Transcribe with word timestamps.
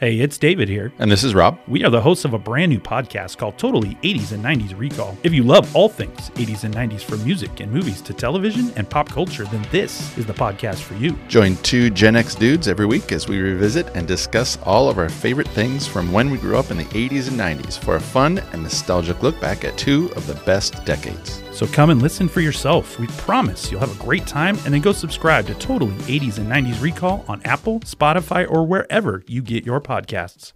Hey, 0.00 0.20
it's 0.20 0.38
David 0.38 0.70
here. 0.70 0.94
And 0.98 1.12
this 1.12 1.22
is 1.22 1.34
Rob. 1.34 1.60
We 1.68 1.84
are 1.84 1.90
the 1.90 2.00
hosts 2.00 2.24
of 2.24 2.32
a 2.32 2.38
brand 2.38 2.70
new 2.70 2.80
podcast 2.80 3.36
called 3.36 3.58
Totally 3.58 3.96
80s 3.96 4.32
and 4.32 4.42
90s 4.42 4.78
Recall. 4.78 5.14
If 5.24 5.34
you 5.34 5.42
love 5.42 5.76
all 5.76 5.90
things 5.90 6.30
80s 6.36 6.64
and 6.64 6.74
90s 6.74 7.02
from 7.02 7.22
music 7.22 7.60
and 7.60 7.70
movies 7.70 8.00
to 8.00 8.14
television 8.14 8.72
and 8.76 8.88
pop 8.88 9.10
culture, 9.10 9.44
then 9.44 9.62
this 9.70 10.16
is 10.16 10.24
the 10.24 10.32
podcast 10.32 10.78
for 10.78 10.94
you. 10.94 11.18
Join 11.28 11.54
two 11.56 11.90
Gen 11.90 12.16
X 12.16 12.34
dudes 12.34 12.66
every 12.66 12.86
week 12.86 13.12
as 13.12 13.28
we 13.28 13.42
revisit 13.42 13.94
and 13.94 14.08
discuss 14.08 14.56
all 14.62 14.88
of 14.88 14.96
our 14.96 15.10
favorite 15.10 15.48
things 15.48 15.86
from 15.86 16.10
when 16.12 16.30
we 16.30 16.38
grew 16.38 16.56
up 16.56 16.70
in 16.70 16.78
the 16.78 16.84
80s 16.84 17.28
and 17.28 17.38
90s 17.38 17.78
for 17.78 17.96
a 17.96 18.00
fun 18.00 18.38
and 18.54 18.62
nostalgic 18.62 19.22
look 19.22 19.38
back 19.38 19.64
at 19.64 19.76
two 19.76 20.10
of 20.16 20.26
the 20.26 20.42
best 20.46 20.82
decades. 20.86 21.42
So 21.60 21.66
come 21.66 21.90
and 21.90 22.00
listen 22.00 22.26
for 22.26 22.40
yourself. 22.40 22.98
We 22.98 23.06
promise 23.18 23.70
you'll 23.70 23.80
have 23.80 23.94
a 23.94 24.02
great 24.02 24.26
time 24.26 24.56
and 24.64 24.72
then 24.72 24.80
go 24.80 24.92
subscribe 24.92 25.46
to 25.46 25.54
Totally 25.56 25.92
80s 26.04 26.38
and 26.38 26.46
90s 26.46 26.80
Recall 26.80 27.22
on 27.28 27.42
Apple, 27.44 27.80
Spotify, 27.80 28.50
or 28.50 28.66
wherever 28.66 29.22
you 29.26 29.42
get 29.42 29.66
your 29.66 29.78
podcasts. 29.78 30.54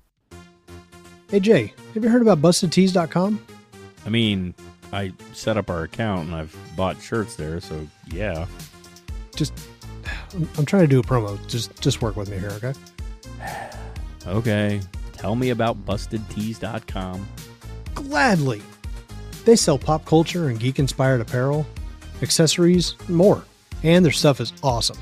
Hey 1.29 1.41
Jay, 1.41 1.75
have 1.93 2.03
you 2.03 2.09
heard 2.09 2.23
about 2.23 2.41
BustedTees.com? 2.41 3.39
I 4.07 4.09
mean, 4.09 4.55
I 4.95 5.13
set 5.35 5.59
up 5.59 5.69
our 5.69 5.83
account 5.83 6.29
and 6.29 6.35
I've 6.35 6.57
bought 6.75 6.99
shirts 7.03 7.37
there, 7.37 7.61
so 7.61 7.87
yeah. 8.11 8.47
Just, 9.37 9.53
I'm, 10.33 10.49
I'm 10.57 10.65
trying 10.65 10.85
to 10.85 10.89
do 10.89 11.01
a 11.01 11.03
promo. 11.03 11.39
Just, 11.49 11.79
just 11.83 12.01
work 12.01 12.17
with 12.17 12.31
me 12.31 12.39
here, 12.39 12.53
okay? 12.53 12.73
Okay. 14.27 14.81
Tell 15.13 15.37
me 15.37 15.51
about 15.51 15.85
BustedTees.com. 15.85 17.29
Gladly. 17.95 18.63
They 19.45 19.57
sell 19.57 19.79
pop 19.79 20.05
culture 20.05 20.49
and 20.49 20.59
geek 20.59 20.79
inspired 20.79 21.21
apparel, 21.21 21.67
accessories, 22.23 22.95
and 23.07 23.17
more. 23.17 23.45
And 23.83 24.05
their 24.05 24.13
stuff 24.13 24.41
is 24.41 24.53
awesome. 24.63 24.97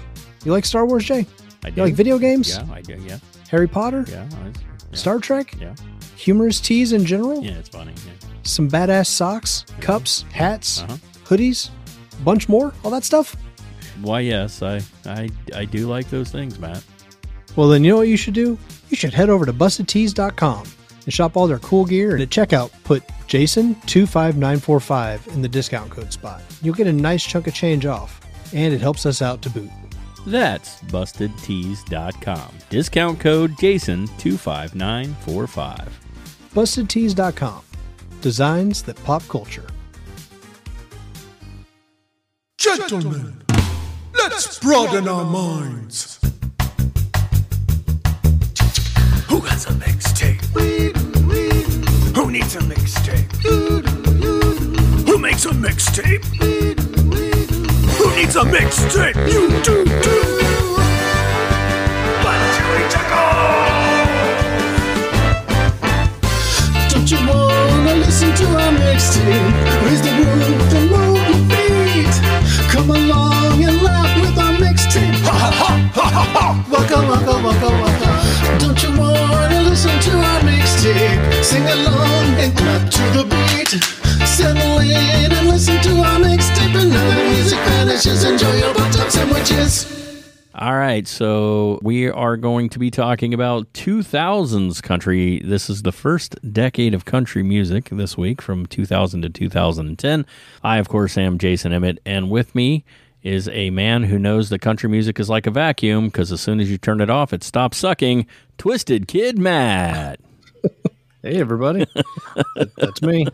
You 0.44 0.52
like 0.52 0.64
Star 0.64 0.84
Wars, 0.86 1.04
Jay? 1.04 1.26
I 1.64 1.70
do. 1.70 1.76
You 1.80 1.84
like 1.86 1.94
video 1.94 2.18
games? 2.18 2.56
Yeah, 2.56 2.66
I 2.72 2.80
do. 2.80 2.94
Yeah, 3.06 3.18
Harry 3.50 3.68
Potter? 3.68 4.04
yeah, 4.08 4.28
yeah. 4.30 4.52
Star 4.92 5.18
Trek? 5.20 5.54
Yeah, 5.60 5.74
Humorous 6.16 6.60
tees 6.60 6.92
in 6.92 7.04
general? 7.06 7.42
yeah, 7.42 7.52
it's 7.52 7.68
funny. 7.68 7.92
Yeah. 8.06 8.12
Some 8.42 8.68
badass 8.68 9.06
socks, 9.06 9.64
cups, 9.80 10.24
hats, 10.32 10.82
Uh-huh. 10.82 10.96
hoodies, 11.24 11.70
bunch 12.24 12.48
more, 12.48 12.74
all 12.84 12.90
that 12.90 13.04
stuff? 13.04 13.36
Why, 14.00 14.20
yes, 14.20 14.62
I, 14.62 14.80
I, 15.06 15.28
I 15.54 15.64
do 15.64 15.86
like 15.86 16.10
those 16.10 16.30
things, 16.30 16.58
Matt. 16.58 16.82
Well, 17.54 17.68
then 17.68 17.84
you 17.84 17.92
know 17.92 17.98
what 17.98 18.08
you 18.08 18.16
should 18.16 18.34
do? 18.34 18.58
You 18.90 18.96
should 18.96 19.14
head 19.14 19.30
over 19.30 19.46
to 19.46 19.52
bustedtees.com 19.52 20.64
and 21.04 21.12
shop 21.12 21.36
all 21.36 21.46
their 21.46 21.58
cool 21.58 21.84
gear. 21.84 22.12
And 22.12 22.22
at 22.22 22.30
checkout, 22.30 22.70
put 22.84 23.06
Jason25945 23.28 25.34
in 25.34 25.42
the 25.42 25.48
discount 25.48 25.90
code 25.90 26.10
spot. 26.12 26.40
You'll 26.62 26.74
get 26.74 26.86
a 26.86 26.92
nice 26.92 27.24
chunk 27.24 27.46
of 27.46 27.54
change 27.54 27.86
off, 27.86 28.20
and 28.52 28.74
it 28.74 28.80
helps 28.80 29.06
us 29.06 29.22
out 29.22 29.42
to 29.42 29.50
boot. 29.50 29.70
That's 30.26 30.80
BustedTees.com. 30.82 32.54
Discount 32.70 33.20
code 33.20 33.52
Jason25945. 33.52 35.88
Bustedtees.com. 36.54 37.62
Designs 38.20 38.82
that 38.82 39.02
pop 39.02 39.22
culture. 39.28 39.66
Gentlemen, 42.58 43.42
let's 44.14 44.58
broaden 44.60 45.08
our 45.08 45.24
minds. 45.24 46.20
Who 49.28 49.40
has 49.40 49.66
a 49.66 49.70
mixtape? 49.70 50.91
Needs 52.32 52.56
a 52.56 52.60
mixtape? 52.60 53.30
Who 55.06 55.18
makes 55.18 55.44
a 55.44 55.50
mixtape? 55.50 56.24
Who 57.98 58.16
needs 58.16 58.36
a 58.36 58.40
mixtape? 58.40 59.16
You 59.30 59.48
do, 59.60 59.84
do. 59.84 60.22
But 62.22 62.40
you 62.56 62.64
to 62.88 63.00
Don't 66.88 67.10
you 67.10 67.18
wanna 67.28 67.94
listen 67.96 68.32
to 68.34 68.46
our 68.46 68.72
mixtape? 68.80 69.52
Raise 69.84 70.00
the 70.00 70.12
roof 70.16 70.72
and 70.72 70.86
move 70.90 71.20
your 71.28 71.42
feet. 71.50 72.16
Come 72.70 72.88
along 72.88 73.31
ha. 76.34 76.64
Waka 76.70 76.98
waka 77.08 77.34
waka 77.42 77.68
waka. 77.82 78.58
Don't 78.58 78.82
you 78.82 78.98
wanna 78.98 79.62
listen 79.62 79.98
to 80.00 80.12
our 80.18 80.40
mixtape? 80.40 81.44
Sing 81.44 81.62
along 81.62 82.26
and 82.42 82.56
clap 82.56 82.90
to 82.90 83.02
the 83.16 83.24
beat. 83.24 83.82
Settle 84.26 84.78
in 84.78 85.32
and 85.32 85.48
listen 85.48 85.80
to 85.82 85.90
our 86.02 86.18
mixtape. 86.18 86.74
And 86.80 86.90
now 86.90 87.08
the 87.10 87.24
music 87.30 87.58
vanishes. 87.58 88.24
Enjoy 88.24 88.54
your 88.56 88.74
butt 88.74 88.92
sandwiches. 89.10 90.02
All 90.54 90.76
right, 90.76 91.08
so 91.08 91.78
we 91.82 92.10
are 92.10 92.36
going 92.36 92.68
to 92.68 92.78
be 92.78 92.90
talking 92.90 93.32
about 93.32 93.72
2000s 93.72 94.82
country. 94.82 95.40
This 95.40 95.70
is 95.70 95.80
the 95.80 95.92
first 95.92 96.36
decade 96.52 96.92
of 96.92 97.06
country 97.06 97.42
music 97.42 97.88
this 97.90 98.18
week 98.18 98.42
from 98.42 98.66
2000 98.66 99.22
to 99.22 99.30
2010. 99.30 100.26
I, 100.62 100.76
of 100.76 100.90
course, 100.90 101.16
am 101.16 101.38
Jason 101.38 101.72
Emmett, 101.72 102.00
and 102.04 102.30
with 102.30 102.54
me 102.54 102.84
is 103.22 103.48
a 103.48 103.70
man 103.70 104.04
who 104.04 104.18
knows 104.18 104.48
that 104.48 104.60
country 104.60 104.88
music 104.88 105.20
is 105.20 105.28
like 105.28 105.46
a 105.46 105.50
vacuum 105.50 106.06
because 106.06 106.32
as 106.32 106.40
soon 106.40 106.60
as 106.60 106.70
you 106.70 106.78
turn 106.78 107.00
it 107.00 107.10
off, 107.10 107.32
it 107.32 107.42
stops 107.44 107.78
sucking. 107.78 108.26
Twisted 108.58 109.08
Kid 109.08 109.38
Matt. 109.38 110.20
Hey, 111.24 111.38
everybody. 111.38 111.86
That's 112.76 113.00
me. 113.00 113.28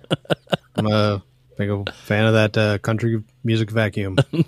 I'm 0.76 0.86
a 0.88 1.22
big 1.58 1.92
fan 1.94 2.24
of 2.24 2.32
that 2.34 2.56
uh, 2.56 2.78
country 2.78 3.22
music 3.44 3.70
vacuum. 3.70 4.16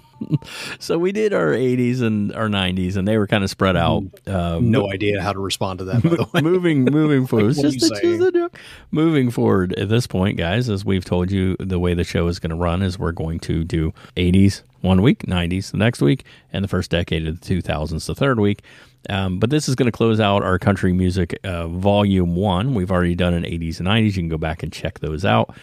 So 0.78 0.98
we 0.98 1.12
did 1.12 1.32
our 1.32 1.48
80s 1.48 2.02
and 2.02 2.32
our 2.34 2.48
90s, 2.48 2.96
and 2.96 3.08
they 3.08 3.16
were 3.16 3.26
kind 3.26 3.42
of 3.42 3.48
spread 3.48 3.74
out. 3.76 4.02
Uh, 4.26 4.58
No 4.60 4.90
idea 4.92 5.20
how 5.22 5.32
to 5.32 5.38
respond 5.38 5.78
to 5.78 5.86
that, 5.86 6.02
by 6.02 6.10
the 6.10 6.26
way. 6.34 6.42
moving 6.42 6.84
moving 6.92 7.26
forward. 7.26 7.50
It's 7.52 7.60
just, 7.62 7.76
a- 7.92 8.00
just 8.00 8.20
a 8.28 8.30
joke. 8.30 8.58
Moving 8.90 9.30
forward 9.30 9.72
at 9.78 9.88
this 9.88 10.06
point, 10.06 10.36
guys, 10.36 10.68
as 10.68 10.84
we've 10.84 11.04
told 11.04 11.30
you, 11.30 11.56
the 11.58 11.78
way 11.78 11.94
the 11.94 12.04
show 12.04 12.26
is 12.26 12.38
going 12.38 12.50
to 12.50 12.56
run 12.56 12.82
is 12.82 12.98
we're 12.98 13.12
going 13.12 13.40
to 13.40 13.64
do 13.64 13.92
80s 14.16 14.62
one 14.82 15.00
week, 15.00 15.20
90s 15.20 15.70
the 15.70 15.78
next 15.78 16.02
week, 16.02 16.24
and 16.52 16.62
the 16.62 16.68
first 16.68 16.90
decade 16.90 17.26
of 17.26 17.40
the 17.40 17.62
2000s 17.62 18.06
the 18.06 18.14
third 18.14 18.38
week. 18.38 18.62
Um, 19.08 19.38
but 19.38 19.48
this 19.48 19.66
is 19.70 19.74
going 19.74 19.86
to 19.90 19.96
close 19.96 20.20
out 20.20 20.42
our 20.42 20.58
country 20.58 20.92
music 20.92 21.38
uh, 21.44 21.66
volume 21.68 22.36
one. 22.36 22.74
We've 22.74 22.90
already 22.92 23.14
done 23.14 23.32
an 23.32 23.44
80s 23.44 23.78
and 23.78 23.88
90s. 23.88 24.04
You 24.04 24.12
can 24.12 24.28
go 24.28 24.36
back 24.38 24.62
and 24.62 24.70
check 24.70 24.98
those 25.00 25.24
out. 25.24 25.54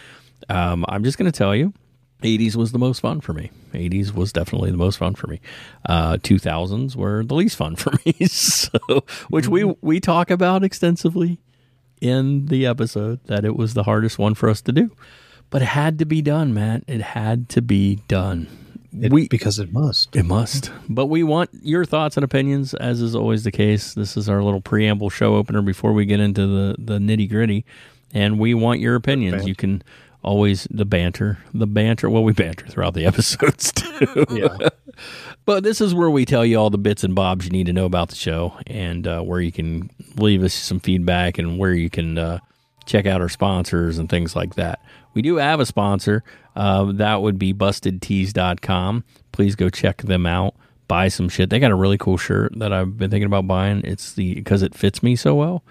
Um, 0.48 0.84
I'm 0.88 1.04
just 1.04 1.18
going 1.18 1.30
to 1.30 1.36
tell 1.36 1.54
you 1.54 1.72
80s 2.22 2.56
was 2.56 2.72
the 2.72 2.78
most 2.78 3.00
fun 3.00 3.20
for 3.20 3.32
me. 3.32 3.50
80s 3.72 4.12
was 4.14 4.32
definitely 4.32 4.70
the 4.70 4.76
most 4.76 4.96
fun 4.96 5.14
for 5.14 5.26
me. 5.28 5.40
Uh, 5.86 6.14
2000s 6.16 6.96
were 6.96 7.22
the 7.24 7.34
least 7.34 7.56
fun 7.56 7.76
for 7.76 7.92
me. 8.04 8.12
so, 8.26 8.78
which 9.28 9.46
we 9.48 9.64
we 9.80 10.00
talk 10.00 10.30
about 10.30 10.64
extensively 10.64 11.38
in 12.00 12.46
the 12.46 12.64
episode 12.66 13.20
that 13.26 13.44
it 13.44 13.56
was 13.56 13.74
the 13.74 13.82
hardest 13.84 14.18
one 14.18 14.34
for 14.34 14.48
us 14.48 14.60
to 14.62 14.72
do. 14.72 14.90
But 15.50 15.62
it 15.62 15.66
had 15.66 15.98
to 16.00 16.04
be 16.04 16.20
done, 16.22 16.52
Matt. 16.52 16.84
It 16.86 17.00
had 17.00 17.48
to 17.50 17.62
be 17.62 17.96
done. 18.08 18.46
It- 19.00 19.12
we 19.12 19.28
because 19.28 19.58
it 19.58 19.72
must. 19.72 20.16
it 20.16 20.24
must. 20.24 20.70
But 20.88 21.06
we 21.06 21.22
want 21.22 21.50
your 21.62 21.84
thoughts 21.84 22.16
and 22.16 22.24
opinions, 22.24 22.74
as 22.74 23.00
is 23.00 23.14
always 23.14 23.44
the 23.44 23.52
case. 23.52 23.94
This 23.94 24.16
is 24.16 24.28
our 24.28 24.42
little 24.42 24.60
preamble 24.60 25.10
show 25.10 25.36
opener 25.36 25.62
before 25.62 25.92
we 25.92 26.04
get 26.06 26.20
into 26.20 26.46
the, 26.46 26.76
the 26.78 26.98
nitty 26.98 27.28
gritty. 27.28 27.64
And 28.14 28.38
we 28.38 28.54
want 28.54 28.80
your 28.80 28.94
opinions. 28.94 29.46
You 29.46 29.54
can 29.54 29.82
always, 30.22 30.66
the 30.70 30.84
banter, 30.84 31.38
the 31.54 31.66
banter. 31.66 32.10
Well, 32.10 32.24
we 32.24 32.32
banter 32.32 32.66
throughout 32.66 32.94
the 32.94 33.06
episodes 33.06 33.72
too. 33.72 34.26
Yeah. 34.30 34.68
But 35.44 35.64
this 35.64 35.80
is 35.80 35.94
where 35.94 36.10
we 36.10 36.24
tell 36.24 36.44
you 36.44 36.58
all 36.58 36.70
the 36.70 36.78
bits 36.78 37.04
and 37.04 37.14
bobs 37.14 37.46
you 37.46 37.50
need 37.50 37.66
to 37.66 37.72
know 37.72 37.86
about 37.86 38.10
the 38.10 38.16
show 38.16 38.54
and 38.66 39.06
uh, 39.06 39.22
where 39.22 39.40
you 39.40 39.52
can 39.52 39.90
leave 40.16 40.42
us 40.42 40.52
some 40.52 40.80
feedback 40.80 41.38
and 41.38 41.58
where 41.58 41.72
you 41.72 41.88
can 41.88 42.18
uh, 42.18 42.38
check 42.84 43.06
out 43.06 43.20
our 43.20 43.28
sponsors 43.28 43.98
and 43.98 44.08
things 44.08 44.34
like 44.36 44.56
that. 44.56 44.82
We 45.14 45.22
do 45.22 45.36
have 45.36 45.60
a 45.60 45.66
sponsor. 45.66 46.22
Uh, 46.54 46.92
that 46.92 47.22
would 47.22 47.38
be 47.38 47.54
bustedtees.com. 47.54 49.04
Please 49.32 49.54
go 49.54 49.70
check 49.70 50.02
them 50.02 50.26
out. 50.26 50.54
Buy 50.88 51.08
some 51.08 51.28
shit. 51.28 51.50
They 51.50 51.60
got 51.60 51.70
a 51.70 51.76
really 51.76 51.98
cool 51.98 52.16
shirt 52.16 52.58
that 52.58 52.72
I've 52.72 52.96
been 52.96 53.10
thinking 53.10 53.26
about 53.26 53.46
buying. 53.46 53.82
It's 53.84 54.12
the 54.14 54.34
because 54.34 54.62
it 54.62 54.74
fits 54.74 55.02
me 55.02 55.16
so 55.16 55.34
well. 55.34 55.62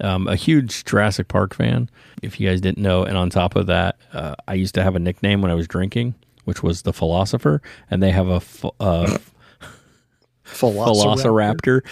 Um, 0.00 0.28
a 0.28 0.36
huge 0.36 0.84
Jurassic 0.84 1.28
Park 1.28 1.54
fan, 1.54 1.90
if 2.22 2.38
you 2.38 2.48
guys 2.48 2.60
didn't 2.60 2.82
know. 2.82 3.02
And 3.04 3.16
on 3.16 3.30
top 3.30 3.56
of 3.56 3.66
that, 3.66 3.96
uh, 4.12 4.34
I 4.46 4.54
used 4.54 4.74
to 4.76 4.82
have 4.82 4.94
a 4.94 4.98
nickname 5.00 5.42
when 5.42 5.50
I 5.50 5.54
was 5.54 5.66
drinking, 5.66 6.14
which 6.44 6.62
was 6.62 6.82
the 6.82 6.92
Philosopher. 6.92 7.60
And 7.90 8.02
they 8.02 8.10
have 8.12 8.28
a 8.28 8.40
ph- 8.40 8.72
uh, 8.80 9.18
Velociraptor 10.46 11.82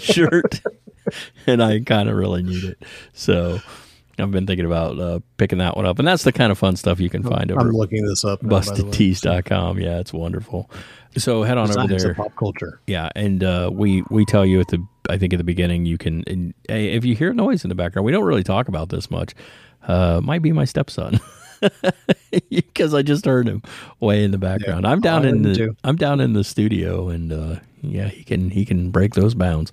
shirt, 0.02 0.60
and 1.46 1.62
I 1.62 1.80
kind 1.80 2.08
of 2.08 2.16
really 2.16 2.42
need 2.42 2.64
it. 2.64 2.82
So 3.12 3.60
I've 4.18 4.30
been 4.30 4.46
thinking 4.46 4.66
about 4.66 4.98
uh, 4.98 5.20
picking 5.36 5.58
that 5.58 5.76
one 5.76 5.86
up, 5.86 5.98
and 5.98 6.06
that's 6.06 6.24
the 6.24 6.32
kind 6.32 6.50
of 6.52 6.58
fun 6.58 6.76
stuff 6.76 7.00
you 7.00 7.10
can 7.10 7.22
find 7.22 7.50
over 7.50 7.60
I'm 7.60 7.70
looking 7.70 8.04
this 8.06 8.24
up. 8.24 8.42
now, 8.42 8.48
by 8.48 8.60
the 8.60 8.82
bustedtees.com. 8.82 9.78
Yeah, 9.78 9.98
it's 9.98 10.12
wonderful. 10.12 10.70
So 11.16 11.42
head 11.42 11.58
on 11.58 11.70
over 11.76 11.86
there. 11.86 12.14
pop 12.14 12.34
culture. 12.36 12.80
Yeah, 12.86 13.10
and 13.14 13.42
uh, 13.42 13.70
we 13.72 14.02
we 14.10 14.24
tell 14.24 14.44
you 14.44 14.60
at 14.60 14.68
the 14.68 14.84
I 15.08 15.18
think 15.18 15.32
at 15.32 15.38
the 15.38 15.44
beginning 15.44 15.86
you 15.86 15.98
can 15.98 16.24
and, 16.26 16.54
hey, 16.68 16.92
if 16.92 17.04
you 17.04 17.14
hear 17.14 17.32
noise 17.32 17.64
in 17.64 17.68
the 17.68 17.74
background, 17.74 18.04
we 18.04 18.12
don't 18.12 18.24
really 18.24 18.42
talk 18.42 18.68
about 18.68 18.88
this 18.88 19.10
much. 19.10 19.34
Uh, 19.86 20.20
might 20.22 20.42
be 20.42 20.52
my 20.52 20.64
stepson 20.64 21.20
because 22.50 22.92
I 22.92 23.02
just 23.02 23.24
heard 23.24 23.48
him 23.48 23.62
way 24.00 24.24
in 24.24 24.30
the 24.30 24.38
background. 24.38 24.86
I'm 24.86 25.00
down 25.00 25.24
in 25.24 25.42
the 25.42 25.54
too. 25.54 25.76
I'm 25.84 25.96
down 25.96 26.20
in 26.20 26.32
the 26.32 26.44
studio, 26.44 27.08
and 27.08 27.32
uh, 27.32 27.56
yeah, 27.82 28.08
he 28.08 28.24
can 28.24 28.50
he 28.50 28.64
can 28.64 28.90
break 28.90 29.14
those 29.14 29.34
bounds. 29.34 29.72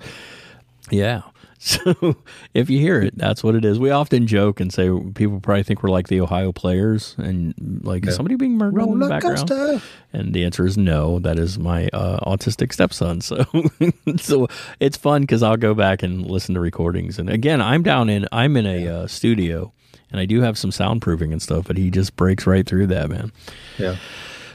Yeah. 0.92 1.24
So 1.66 2.18
if 2.54 2.70
you 2.70 2.78
hear 2.80 3.02
it, 3.02 3.18
that's 3.18 3.42
what 3.42 3.56
it 3.56 3.64
is. 3.64 3.80
We 3.80 3.90
often 3.90 4.28
joke 4.28 4.60
and 4.60 4.74
say 4.74 4.90
people 5.16 5.40
probably 5.40 5.64
think 5.64 5.82
we're 5.82 5.92
like 5.92 6.10
the 6.10 6.20
Ohio 6.20 6.52
players 6.52 7.16
and 7.18 7.54
like 7.84 8.06
is 8.06 8.16
somebody 8.16 8.36
being 8.36 8.58
murdered 8.58 8.82
in 8.82 9.00
the 9.00 9.08
background. 9.08 9.48
coaster. 9.50 9.82
And 10.12 10.34
the 10.34 10.44
answer 10.44 10.66
is 10.66 10.78
no. 10.78 11.20
That 11.20 11.40
is 11.40 11.58
my 11.58 11.88
uh, 11.94 12.20
autistic 12.30 12.74
stepson. 12.74 13.22
So, 13.22 13.46
so 14.18 14.48
it's 14.82 14.98
fun 14.98 15.22
because 15.22 15.42
I'll 15.42 15.56
go 15.56 15.74
back 15.74 16.04
and 16.04 16.30
listen 16.30 16.54
to 16.56 16.60
recordings. 16.60 17.18
And 17.18 17.30
again, 17.30 17.62
I'm 17.62 17.82
down 17.82 18.10
in 18.10 18.28
I'm 18.34 18.58
in 18.58 18.66
a 18.68 18.88
uh, 18.88 19.08
studio, 19.08 19.72
and 20.12 20.20
I 20.20 20.26
do 20.26 20.42
have 20.42 20.58
some 20.58 20.72
soundproofing 20.72 21.32
and 21.32 21.42
stuff. 21.42 21.66
But 21.68 21.78
he 21.78 21.90
just 21.90 22.18
breaks 22.18 22.46
right 22.46 22.68
through 22.68 22.88
that, 22.88 23.10
man. 23.10 23.32
Yeah. 23.78 23.96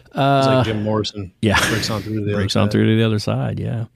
it's 0.08 0.14
like 0.14 0.66
Jim 0.66 0.82
Morrison. 0.82 1.32
Yeah, 1.40 1.58
Breaks 1.70 1.88
on 1.88 2.02
through 2.02 2.26
the 2.26 2.34
breaks 2.34 2.55
other 2.55 2.64
on 2.64 2.66
side. 2.69 2.72
through 2.72 2.84
to 2.87 2.96
the 2.96 3.05
other 3.06 3.19
side. 3.19 3.58
Yeah. 3.58 3.87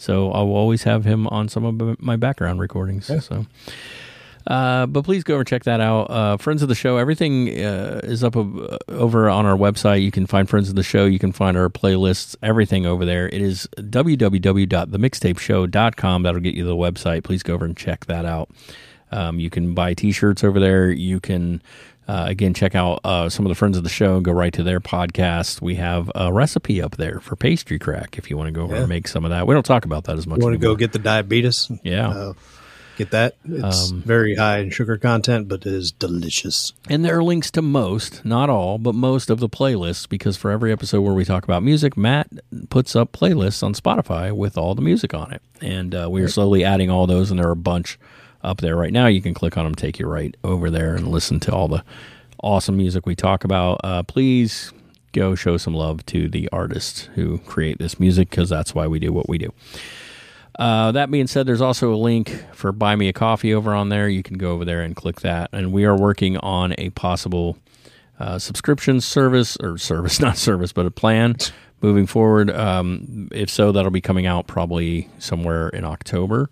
So 0.00 0.32
I 0.32 0.40
will 0.40 0.56
always 0.56 0.84
have 0.84 1.04
him 1.04 1.26
on 1.26 1.48
some 1.48 1.64
of 1.64 2.00
my 2.00 2.16
background 2.16 2.58
recordings. 2.58 3.06
So. 3.06 3.44
Uh, 4.46 4.86
but 4.86 5.04
please 5.04 5.22
go 5.22 5.34
over 5.34 5.42
and 5.42 5.48
check 5.48 5.64
that 5.64 5.82
out. 5.82 6.10
Uh, 6.10 6.38
friends 6.38 6.62
of 6.62 6.70
the 6.70 6.74
show, 6.74 6.96
everything 6.96 7.62
uh, 7.62 8.00
is 8.04 8.24
up 8.24 8.34
uh, 8.34 8.78
over 8.88 9.28
on 9.28 9.44
our 9.44 9.58
website. 9.58 10.02
You 10.02 10.10
can 10.10 10.24
find 10.24 10.48
friends 10.48 10.70
of 10.70 10.76
the 10.76 10.82
show. 10.82 11.04
You 11.04 11.18
can 11.18 11.32
find 11.32 11.58
our 11.58 11.68
playlists, 11.68 12.34
everything 12.42 12.86
over 12.86 13.04
there. 13.04 13.28
It 13.28 13.42
is 13.42 13.68
www.themixtapeshow.com. 13.76 16.22
That'll 16.22 16.40
get 16.40 16.54
you 16.54 16.62
to 16.62 16.68
the 16.68 16.76
website. 16.76 17.22
Please 17.22 17.42
go 17.42 17.52
over 17.52 17.66
and 17.66 17.76
check 17.76 18.06
that 18.06 18.24
out. 18.24 18.48
Um, 19.12 19.38
you 19.38 19.50
can 19.50 19.74
buy 19.74 19.92
T-shirts 19.92 20.42
over 20.42 20.58
there. 20.58 20.90
You 20.90 21.20
can 21.20 21.60
uh, 22.10 22.24
again 22.26 22.52
check 22.54 22.74
out 22.74 23.00
uh, 23.04 23.28
some 23.28 23.46
of 23.46 23.50
the 23.50 23.54
friends 23.54 23.76
of 23.76 23.84
the 23.84 23.88
show. 23.88 24.20
Go 24.20 24.32
right 24.32 24.52
to 24.54 24.62
their 24.62 24.80
podcast. 24.80 25.60
We 25.60 25.76
have 25.76 26.10
a 26.14 26.32
recipe 26.32 26.82
up 26.82 26.96
there 26.96 27.20
for 27.20 27.36
pastry 27.36 27.78
crack. 27.78 28.18
If 28.18 28.30
you 28.30 28.36
want 28.36 28.48
to 28.48 28.52
go 28.52 28.62
over 28.62 28.74
and 28.74 28.88
make 28.88 29.06
some 29.06 29.24
of 29.24 29.30
that, 29.30 29.46
we 29.46 29.54
don't 29.54 29.64
talk 29.66 29.84
about 29.84 30.04
that 30.04 30.16
as 30.18 30.26
much. 30.26 30.38
You 30.38 30.44
want 30.44 30.54
to 30.54 30.58
go 30.58 30.74
get 30.74 30.92
the 30.92 30.98
diabetes? 30.98 31.70
Yeah. 31.84 32.08
Uh, 32.08 32.32
get 32.96 33.12
that. 33.12 33.36
It's 33.48 33.92
Um, 33.92 34.02
very 34.02 34.34
high 34.34 34.58
in 34.58 34.70
sugar 34.70 34.96
content, 34.98 35.48
but 35.48 35.64
it 35.64 35.72
is 35.72 35.92
delicious. 35.92 36.72
And 36.88 37.04
there 37.04 37.16
are 37.16 37.22
links 37.24 37.50
to 37.52 37.62
most, 37.62 38.24
not 38.24 38.50
all, 38.50 38.76
but 38.78 38.94
most 38.94 39.30
of 39.30 39.38
the 39.40 39.48
playlists 39.48 40.08
because 40.08 40.36
for 40.36 40.50
every 40.50 40.72
episode 40.72 41.00
where 41.02 41.14
we 41.14 41.24
talk 41.24 41.44
about 41.44 41.62
music, 41.62 41.96
Matt 41.96 42.28
puts 42.70 42.94
up 42.96 43.12
playlists 43.12 43.62
on 43.62 43.72
Spotify 43.74 44.32
with 44.32 44.58
all 44.58 44.74
the 44.74 44.82
music 44.82 45.14
on 45.14 45.32
it. 45.32 45.40
And 45.62 45.94
uh, 45.94 46.08
we 46.10 46.22
are 46.22 46.28
slowly 46.28 46.64
adding 46.64 46.90
all 46.90 47.06
those, 47.06 47.30
and 47.30 47.38
there 47.38 47.48
are 47.48 47.52
a 47.52 47.56
bunch 47.56 47.98
up 48.42 48.60
there 48.60 48.76
right 48.76 48.92
now. 48.92 49.06
You 49.06 49.22
can 49.22 49.34
click 49.34 49.56
on 49.56 49.64
them, 49.64 49.74
take 49.74 49.98
you 49.98 50.06
right 50.06 50.36
over 50.44 50.70
there, 50.70 50.94
and 50.94 51.08
listen 51.08 51.40
to 51.40 51.52
all 51.52 51.68
the 51.68 51.84
awesome 52.42 52.76
music 52.76 53.06
we 53.06 53.14
talk 53.14 53.44
about. 53.44 53.80
Uh, 53.84 54.02
please 54.02 54.72
go 55.12 55.34
show 55.34 55.56
some 55.56 55.74
love 55.74 56.04
to 56.06 56.28
the 56.28 56.48
artists 56.52 57.08
who 57.14 57.38
create 57.38 57.78
this 57.78 57.98
music 57.98 58.30
because 58.30 58.48
that's 58.48 58.74
why 58.74 58.86
we 58.86 58.98
do 58.98 59.12
what 59.12 59.28
we 59.28 59.38
do. 59.38 59.52
Uh, 60.58 60.92
that 60.92 61.10
being 61.10 61.26
said, 61.26 61.46
there's 61.46 61.60
also 61.60 61.92
a 61.92 61.96
link 61.96 62.44
for 62.52 62.70
Buy 62.70 62.94
Me 62.94 63.08
a 63.08 63.12
Coffee 63.12 63.54
over 63.54 63.74
on 63.74 63.88
there. 63.88 64.08
You 64.08 64.22
can 64.22 64.36
go 64.36 64.52
over 64.52 64.64
there 64.64 64.82
and 64.82 64.94
click 64.94 65.20
that. 65.20 65.48
And 65.52 65.72
we 65.72 65.84
are 65.84 65.96
working 65.96 66.36
on 66.38 66.74
a 66.76 66.90
possible 66.90 67.56
uh, 68.18 68.38
subscription 68.38 69.00
service 69.00 69.56
or 69.56 69.78
service, 69.78 70.20
not 70.20 70.36
service, 70.36 70.72
but 70.72 70.86
a 70.86 70.90
plan 70.90 71.36
moving 71.80 72.06
forward. 72.06 72.50
Um, 72.50 73.28
if 73.32 73.48
so, 73.48 73.72
that'll 73.72 73.90
be 73.90 74.02
coming 74.02 74.26
out 74.26 74.46
probably 74.46 75.08
somewhere 75.18 75.70
in 75.70 75.84
October. 75.84 76.50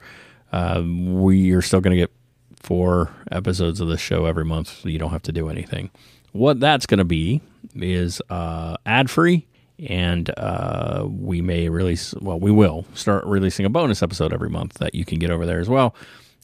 Uh, 0.53 0.83
we 0.85 1.53
are 1.53 1.63
still 1.63 1.81
going 1.81 1.97
to 1.97 2.01
get 2.01 2.11
four 2.57 3.11
episodes 3.31 3.81
of 3.81 3.89
the 3.89 3.99
show 3.99 4.25
every 4.27 4.45
month, 4.45 4.69
so 4.69 4.89
you 4.89 4.99
don't 4.99 5.11
have 5.11 5.23
to 5.23 5.33
do 5.33 5.49
anything. 5.49 5.91
What 6.33 6.61
that's 6.61 6.87
going 6.87 6.99
to 6.99 7.05
be 7.05 7.41
is 7.75 8.21
uh, 8.31 8.77
ad 8.85 9.11
free, 9.11 9.47
and 9.89 10.31
uh, 10.37 11.07
we 11.09 11.41
may 11.41 11.69
release. 11.69 12.15
Well, 12.21 12.39
we 12.41 12.51
will 12.51 12.85
start 12.95 13.25
releasing 13.27 13.65
a 13.67 13.71
bonus 13.71 14.03
episode 14.03 14.33
every 14.33 14.51
month 14.51 14.75
that 14.75 14.95
you 14.95 15.05
can 15.05 15.19
get 15.19 15.31
over 15.31 15.47
there 15.47 15.61
as 15.61 15.69
well, 15.69 15.95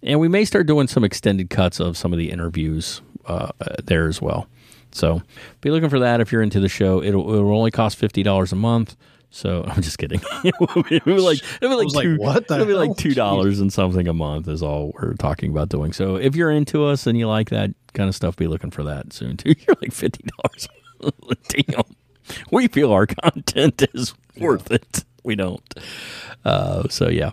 and 0.03 0.21
we 0.21 0.29
may 0.29 0.45
start 0.45 0.67
doing 0.67 0.89
some 0.89 1.05
extended 1.05 1.51
cuts 1.51 1.81
of 1.81 1.97
some 1.97 2.13
of 2.13 2.19
the 2.19 2.31
interviews 2.31 3.03
uh, 3.27 3.51
there 3.85 4.07
as 4.09 4.23
well. 4.23 4.47
So 4.93 5.23
be 5.61 5.71
looking 5.71 5.91
for 5.91 5.99
that 5.99 6.21
if 6.21 6.31
you're 6.31 6.43
into 6.43 6.61
the 6.61 6.69
show. 6.69 7.03
It'll, 7.03 7.29
only 7.31 7.71
cost 7.71 7.97
fifty 7.99 8.23
dollars 8.23 8.53
a 8.53 8.57
month. 8.57 8.97
So 9.35 9.65
I'm 9.69 9.83
just 9.83 9.99
kidding. 9.99 10.21
it'll 10.45 10.83
be 10.85 11.01
like 11.19 11.39
it'll 11.61 11.71
be 11.71 11.75
like, 11.75 11.85
was 11.85 11.95
like, 11.95 12.05
two, 12.05 12.17
what 12.17 12.51
it'll 12.51 12.67
be 12.67 12.75
like 12.75 12.97
two 12.97 13.15
dollars 13.15 13.61
and 13.61 13.73
something 13.73 14.07
a 14.07 14.15
month 14.15 14.49
is 14.49 14.63
all 14.63 14.93
we're 14.95 15.15
talking 15.15 15.51
about 15.51 15.69
doing. 15.69 15.93
So 15.93 16.17
if 16.17 16.37
you're 16.37 16.51
into 16.51 16.85
us 16.85 17.07
and 17.07 17.19
you 17.19 17.29
like 17.29 17.51
that 17.51 17.73
kind 17.95 18.09
of 18.09 18.15
stuff, 18.15 18.37
be 18.37 18.47
looking 18.47 18.71
for 18.71 18.85
that 18.85 19.13
soon 19.13 19.37
too. 19.37 19.55
You're 19.67 19.77
like 19.83 19.93
fifty 19.93 20.25
dollars. 20.37 20.69
Damn, 21.49 21.83
we 22.51 22.69
feel 22.69 22.93
our 22.93 23.07
content 23.07 23.83
is 23.93 24.15
worth 24.39 24.71
it. 24.71 25.05
We 25.25 25.35
don't. 25.35 25.63
Uh, 26.45 26.89
so 26.89 27.09
yeah, 27.09 27.33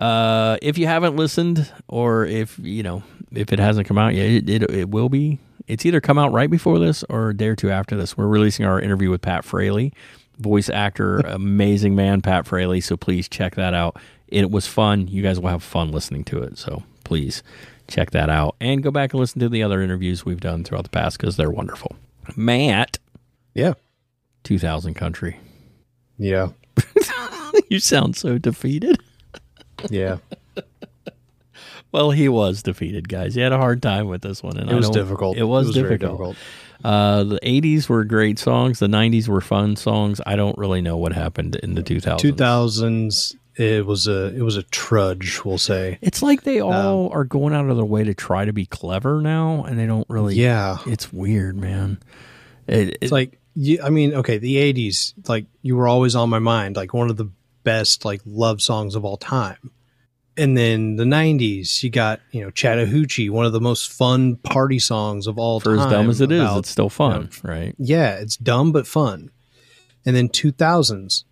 uh, 0.00 0.58
if 0.60 0.76
you 0.76 0.86
haven't 0.86 1.16
listened, 1.16 1.72
or 1.88 2.26
if 2.26 2.58
you 2.58 2.82
know 2.82 3.02
if 3.32 3.52
it 3.52 3.58
hasn't 3.58 3.88
come 3.88 3.98
out 3.98 4.14
yet, 4.14 4.26
it, 4.26 4.50
it 4.50 4.70
it 4.70 4.90
will 4.90 5.08
be. 5.08 5.38
It's 5.66 5.84
either 5.84 6.00
come 6.00 6.18
out 6.18 6.32
right 6.32 6.50
before 6.50 6.78
this 6.78 7.04
or 7.08 7.30
a 7.30 7.36
day 7.36 7.48
or 7.48 7.56
two 7.56 7.70
after 7.70 7.96
this. 7.96 8.16
We're 8.16 8.26
releasing 8.26 8.64
our 8.64 8.80
interview 8.80 9.10
with 9.10 9.20
Pat 9.20 9.44
Fraley, 9.44 9.92
voice 10.38 10.68
actor, 10.68 11.18
amazing 11.26 11.94
man, 11.94 12.20
Pat 12.22 12.46
Fraley. 12.46 12.80
So 12.80 12.96
please 12.96 13.28
check 13.28 13.54
that 13.56 13.74
out. 13.74 13.96
It 14.28 14.50
was 14.50 14.66
fun. 14.66 15.08
You 15.08 15.22
guys 15.22 15.40
will 15.40 15.48
have 15.48 15.62
fun 15.62 15.90
listening 15.90 16.24
to 16.24 16.42
it. 16.42 16.58
So 16.58 16.82
please 17.04 17.42
check 17.88 18.10
that 18.10 18.28
out 18.28 18.54
and 18.60 18.82
go 18.82 18.90
back 18.90 19.12
and 19.12 19.20
listen 19.20 19.40
to 19.40 19.48
the 19.48 19.62
other 19.62 19.80
interviews 19.80 20.24
we've 20.24 20.40
done 20.40 20.64
throughout 20.64 20.84
the 20.84 20.90
past 20.90 21.18
because 21.18 21.36
they're 21.36 21.50
wonderful. 21.50 21.96
Matt, 22.36 22.98
Yeah. 23.54 23.74
2000 24.44 24.94
Country. 24.94 25.40
Yeah. 26.18 26.48
you 27.70 27.80
sound 27.80 28.16
so 28.16 28.36
defeated. 28.38 28.98
Yeah. 29.88 30.18
Well, 31.90 32.10
he 32.10 32.28
was 32.28 32.62
defeated, 32.62 33.08
guys. 33.08 33.34
He 33.34 33.40
had 33.40 33.52
a 33.52 33.56
hard 33.56 33.80
time 33.80 34.08
with 34.08 34.20
this 34.20 34.42
one, 34.42 34.58
and 34.58 34.68
It 34.70 34.74
I 34.74 34.76
was 34.76 34.90
difficult. 34.90 35.38
It 35.38 35.44
was, 35.44 35.74
very 35.74 35.96
difficult. 35.96 36.36
Uh, 36.84 37.24
the 37.24 37.40
'80s 37.42 37.88
were 37.88 38.04
great 38.04 38.38
songs. 38.38 38.78
The 38.78 38.86
'90s 38.86 39.28
were 39.28 39.40
fun 39.40 39.76
songs. 39.76 40.20
I 40.26 40.36
don't 40.36 40.56
really 40.58 40.80
know 40.80 40.96
what 40.96 41.12
happened 41.12 41.56
in 41.56 41.74
the 41.74 41.82
2000s. 41.82 42.18
2000s, 42.20 43.34
it 43.56 43.84
was 43.84 44.06
a 44.06 44.26
it 44.36 44.42
was 44.42 44.56
a 44.56 44.62
trudge, 44.64 45.40
we'll 45.44 45.58
say. 45.58 45.98
It's 46.00 46.22
like 46.22 46.42
they 46.42 46.60
Um, 46.60 46.72
all 46.72 47.08
are 47.12 47.24
going 47.24 47.54
out 47.54 47.68
of 47.68 47.76
their 47.76 47.84
way 47.84 48.04
to 48.04 48.14
try 48.14 48.44
to 48.44 48.52
be 48.52 48.66
clever 48.66 49.20
now, 49.20 49.64
and 49.64 49.78
they 49.78 49.86
don't 49.86 50.06
really. 50.08 50.36
Yeah. 50.36 50.78
it's 50.86 51.12
weird, 51.12 51.56
man. 51.56 51.98
It, 52.66 52.88
it- 52.90 52.98
It's 53.02 53.12
like 53.12 53.38
you, 53.56 53.80
I 53.82 53.90
mean, 53.90 54.14
okay, 54.14 54.38
the 54.38 54.54
80s, 54.56 55.14
like 55.28 55.46
you 55.62 55.74
were 55.76 55.88
always 55.88 56.14
on 56.14 56.30
my 56.30 56.38
mind, 56.38 56.76
like 56.76 56.94
one 56.94 57.10
of 57.10 57.16
the 57.16 57.28
best 57.64 58.04
like 58.04 58.20
love 58.24 58.62
songs 58.62 58.94
of 58.94 59.04
all 59.04 59.16
time. 59.16 59.72
And 60.38 60.56
then 60.56 60.96
the 60.96 61.04
90s, 61.04 61.82
you 61.82 61.90
got, 61.90 62.20
you 62.30 62.40
know, 62.42 62.50
Chattahoochee, 62.50 63.28
one 63.28 63.44
of 63.44 63.52
the 63.52 63.60
most 63.60 63.90
fun 63.92 64.36
party 64.36 64.78
songs 64.78 65.26
of 65.26 65.36
all 65.38 65.58
for 65.60 65.76
time. 65.76 65.86
as 65.86 65.92
dumb 65.92 66.08
as 66.10 66.20
it 66.20 66.30
is, 66.32 66.40
about- 66.40 66.58
it's 66.60 66.70
still 66.70 66.88
fun, 66.88 67.28
right? 67.42 67.74
yeah, 67.78 68.14
it's 68.14 68.36
dumb 68.36 68.70
but 68.72 68.86
fun. 68.86 69.30
And 70.06 70.14
then 70.14 70.28
2000s, 70.28 71.24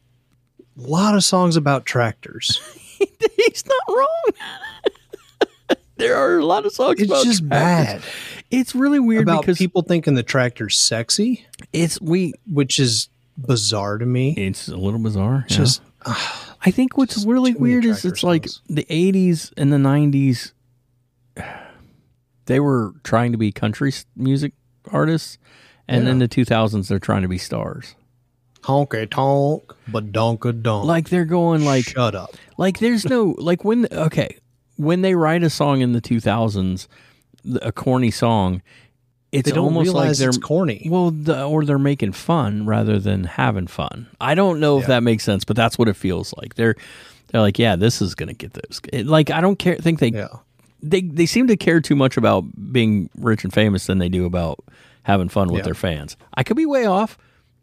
a 0.77 0.81
lot 0.83 1.15
of 1.15 1.23
songs 1.25 1.57
about 1.57 1.87
tractors. 1.87 2.61
He's 2.99 3.65
not 3.65 3.97
wrong. 3.97 5.77
there 5.97 6.17
are 6.17 6.39
a 6.39 6.45
lot 6.45 6.67
of 6.67 6.73
songs 6.73 7.01
It's 7.01 7.11
about 7.11 7.25
just 7.25 7.47
tractors. 7.49 8.03
bad. 8.03 8.03
It's 8.51 8.75
really 8.75 9.01
weird 9.01 9.23
about 9.23 9.43
because 9.43 9.59
people 9.59 9.83
thinking 9.83 10.15
the 10.15 10.23
tractor's 10.23 10.77
sexy, 10.77 11.47
it's 11.73 12.01
we. 12.01 12.33
which 12.51 12.79
is 12.79 13.09
bizarre 13.39 13.99
to 13.99 14.07
me. 14.07 14.35
It's 14.37 14.69
a 14.69 14.77
little 14.77 15.01
bizarre. 15.01 15.47
yeah. 15.49 15.57
Just 15.57 15.81
I 16.67 16.73
think 16.73 16.99
what's 16.99 17.25
really 17.25 17.55
weird 17.55 17.85
is 17.85 18.05
it's 18.05 18.25
like 18.25 18.49
the 18.69 18.85
80s 18.91 19.53
and 19.57 19.73
the 19.73 19.77
90s 19.77 20.53
they 22.47 22.59
were 22.59 22.95
trying 23.05 23.33
to 23.33 23.39
be 23.39 23.53
country 23.53 23.93
music 24.17 24.53
artists 24.91 25.39
and 25.87 26.07
then 26.07 26.19
the 26.19 26.29
2000s 26.29 26.89
they're 26.89 26.99
trying 26.99 27.23
to 27.23 27.29
be 27.29 27.39
stars. 27.39 27.95
honky 28.63 29.09
tonk, 29.09 29.73
but 29.87 30.13
donka 30.13 30.61
donk. 30.61 30.87
Like 30.87 31.09
they're 31.09 31.25
going 31.25 31.65
like 31.65 31.85
shut 31.85 32.17
up. 32.17 32.35
like 32.59 32.81
there's 32.81 33.05
no 33.05 33.37
like 33.39 33.65
when 33.65 33.87
okay, 33.93 34.37
when 34.77 35.03
they 35.03 35.15
write 35.15 35.45
a 35.45 35.51
song 35.51 35.81
in 35.83 35.93
the 35.93 36.01
2000s, 36.01 36.89
a 37.63 37.71
corny 37.71 38.11
song, 38.11 38.61
it's 39.33 39.51
They 39.51 39.59
almost 39.59 39.93
like 39.93 40.17
they're 40.17 40.33
corny. 40.33 40.87
Well, 40.91 41.11
the, 41.11 41.45
or 41.45 41.65
they're 41.65 41.79
making 41.79 42.13
fun 42.13 42.65
rather 42.67 42.99
than 42.99 43.25
having 43.25 43.67
fun. 43.67 44.07
I 44.21 44.35
don't 44.35 44.61
know 44.61 44.79
if 44.79 44.87
that 44.87 45.03
makes 45.03 45.25
sense, 45.25 45.45
but 45.45 45.57
that's 45.57 45.77
what 45.79 45.89
it 45.89 45.95
feels 45.95 46.33
like. 46.37 46.55
They're 46.55 46.77
they're 47.29 47.41
like, 47.41 47.59
yeah, 47.59 47.77
this 47.77 48.01
is 48.01 48.15
gonna 48.15 48.35
get 48.35 48.53
those. 48.55 48.81
It, 48.93 49.07
like 49.07 49.31
I 49.31 49.41
don't 49.41 49.59
care. 49.59 49.77
Think 49.77 49.99
they 49.99 50.09
Yeah. 50.13 50.29
they 50.83 51.01
they 51.03 51.27
seem 51.27 51.49
to 51.49 51.57
care 51.57 51.81
too 51.81 51.97
much 51.97 52.17
about 52.17 52.45
being 52.73 53.11
rich 53.19 53.43
and 53.45 53.53
famous 53.53 53.87
than 53.87 53.99
they 53.99 54.09
do 54.09 54.25
about 54.27 54.61
having 55.03 55.29
fun 55.29 55.49
with 55.49 55.59
Yeah. 55.59 55.65
their 55.65 55.75
fans. 55.75 56.17
I 56.35 56.43
could 56.45 56.57
be 56.57 56.67
way 56.67 56.87
off. 56.87 57.19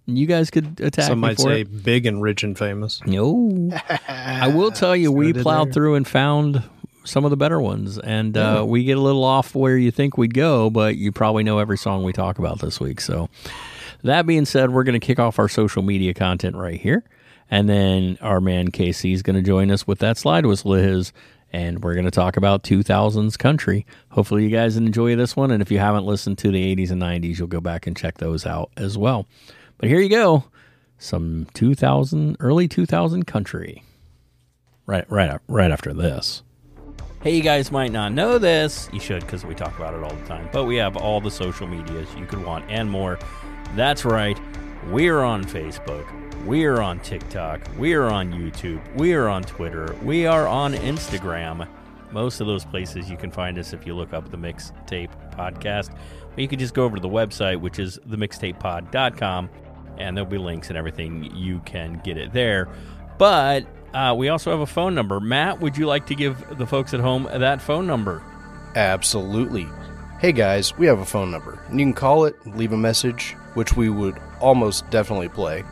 You 0.05 0.25
guys 0.25 0.49
could 0.51 0.81
attack 0.81 1.05
Some 1.05 1.21
me 1.21 1.27
might 1.29 1.39
say 1.39 1.61
it. 1.61 1.83
big 1.83 2.05
and 2.05 2.21
rich 2.21 2.43
and 2.43 2.57
famous. 2.57 2.99
No, 3.05 3.69
I 4.09 4.49
will 4.49 4.71
tell 4.83 4.97
you, 4.97 5.13
we 5.13 5.31
plowed 5.31 5.67
there. 5.69 5.73
through 5.73 5.95
and 5.95 6.05
found 6.05 6.61
some 7.03 7.25
of 7.25 7.31
the 7.31 7.37
better 7.37 7.59
ones, 7.59 7.97
and 7.97 8.37
uh, 8.37 8.63
we 8.67 8.83
get 8.83 8.97
a 8.97 9.01
little 9.01 9.23
off 9.23 9.55
where 9.55 9.77
you 9.77 9.91
think 9.91 10.17
we'd 10.17 10.33
go, 10.33 10.69
but 10.69 10.95
you 10.95 11.11
probably 11.11 11.43
know 11.43 11.59
every 11.59 11.77
song 11.77 12.03
we 12.03 12.13
talk 12.13 12.39
about 12.39 12.59
this 12.59 12.79
week. 12.79 13.01
So, 13.01 13.29
that 14.03 14.25
being 14.25 14.45
said, 14.45 14.71
we're 14.71 14.83
going 14.83 14.99
to 14.99 15.05
kick 15.05 15.19
off 15.19 15.39
our 15.39 15.49
social 15.49 15.81
media 15.81 16.13
content 16.13 16.55
right 16.55 16.79
here, 16.79 17.03
and 17.49 17.69
then 17.69 18.17
our 18.21 18.41
man 18.41 18.69
Casey 18.69 19.13
is 19.13 19.21
going 19.21 19.35
to 19.35 19.41
join 19.41 19.71
us 19.71 19.85
with 19.87 19.99
that 19.99 20.17
slide 20.17 20.45
whistle 20.45 20.75
of 20.75 20.83
his, 20.83 21.13
and 21.51 21.83
we're 21.83 21.93
going 21.93 22.05
to 22.05 22.11
talk 22.11 22.35
about 22.35 22.63
2000s 22.63 23.37
country. 23.37 23.85
Hopefully, 24.09 24.43
you 24.43 24.49
guys 24.49 24.75
enjoy 24.75 25.15
this 25.15 25.35
one. 25.35 25.51
And 25.51 25.61
if 25.61 25.69
you 25.69 25.79
haven't 25.79 26.05
listened 26.05 26.39
to 26.39 26.51
the 26.51 26.75
80s 26.75 26.89
and 26.91 27.01
90s, 27.01 27.37
you'll 27.37 27.47
go 27.47 27.61
back 27.61 27.85
and 27.85 27.95
check 27.95 28.17
those 28.17 28.45
out 28.45 28.71
as 28.75 28.97
well. 28.97 29.27
But 29.77 29.89
here 29.89 29.99
you 29.99 30.09
go 30.09 30.45
some 30.97 31.47
2000, 31.53 32.37
early 32.39 32.67
2000 32.67 33.25
country. 33.27 33.83
Right, 34.85 35.09
right, 35.09 35.39
right 35.47 35.71
after 35.71 35.93
this. 35.93 36.43
Hey, 37.23 37.37
you 37.37 37.41
guys 37.41 37.71
might 37.71 37.93
not 37.93 38.11
know 38.11 38.37
this. 38.37 38.89
You 38.91 38.99
should 38.99 39.21
because 39.21 39.45
we 39.45 39.55
talk 39.55 39.77
about 39.77 39.93
it 39.93 40.03
all 40.03 40.13
the 40.13 40.25
time. 40.25 40.49
But 40.51 40.65
we 40.65 40.75
have 40.75 40.97
all 40.97 41.21
the 41.21 41.31
social 41.31 41.65
medias 41.65 42.13
you 42.15 42.25
could 42.25 42.43
want 42.43 42.69
and 42.69 42.91
more. 42.91 43.17
That's 43.77 44.03
right. 44.03 44.37
We're 44.89 45.21
on 45.21 45.45
Facebook. 45.45 46.05
We're 46.43 46.81
on 46.81 46.99
TikTok. 46.99 47.61
We're 47.77 48.09
on 48.09 48.33
YouTube. 48.33 48.81
We're 48.97 49.29
on 49.29 49.43
Twitter. 49.43 49.95
We 50.03 50.25
are 50.25 50.49
on 50.49 50.73
Instagram. 50.73 51.65
Most 52.11 52.41
of 52.41 52.47
those 52.47 52.65
places 52.65 53.09
you 53.09 53.15
can 53.15 53.31
find 53.31 53.57
us 53.57 53.71
if 53.71 53.87
you 53.87 53.95
look 53.95 54.11
up 54.11 54.29
the 54.29 54.37
Mixtape 54.37 55.09
Podcast. 55.31 55.95
But 56.31 56.39
you 56.39 56.49
can 56.49 56.59
just 56.59 56.73
go 56.73 56.83
over 56.83 56.97
to 56.97 57.01
the 57.01 57.07
website, 57.07 57.57
which 57.61 57.79
is 57.79 57.99
themixtapepod.com, 57.99 59.49
and 59.97 60.17
there'll 60.17 60.29
be 60.29 60.37
links 60.37 60.67
and 60.67 60.77
everything. 60.77 61.33
You 61.33 61.61
can 61.61 62.01
get 62.03 62.17
it 62.17 62.33
there. 62.33 62.67
But 63.17 63.65
uh, 63.93 64.13
we 64.17 64.29
also 64.29 64.51
have 64.51 64.59
a 64.59 64.65
phone 64.65 64.95
number. 64.95 65.19
Matt, 65.19 65.59
would 65.59 65.77
you 65.77 65.85
like 65.85 66.05
to 66.07 66.15
give 66.15 66.57
the 66.57 66.65
folks 66.67 66.93
at 66.93 66.99
home 66.99 67.27
that 67.31 67.61
phone 67.61 67.87
number? 67.87 68.23
Absolutely. 68.75 69.67
Hey 70.19 70.31
guys, 70.31 70.77
we 70.77 70.85
have 70.85 70.99
a 70.99 71.05
phone 71.05 71.31
number, 71.31 71.61
and 71.67 71.79
you 71.79 71.85
can 71.85 71.93
call 71.93 72.25
it, 72.25 72.35
leave 72.47 72.71
a 72.71 72.77
message, 72.77 73.35
which 73.55 73.75
we 73.75 73.89
would 73.89 74.17
almost 74.39 74.89
definitely 74.89 75.29
play. 75.29 75.63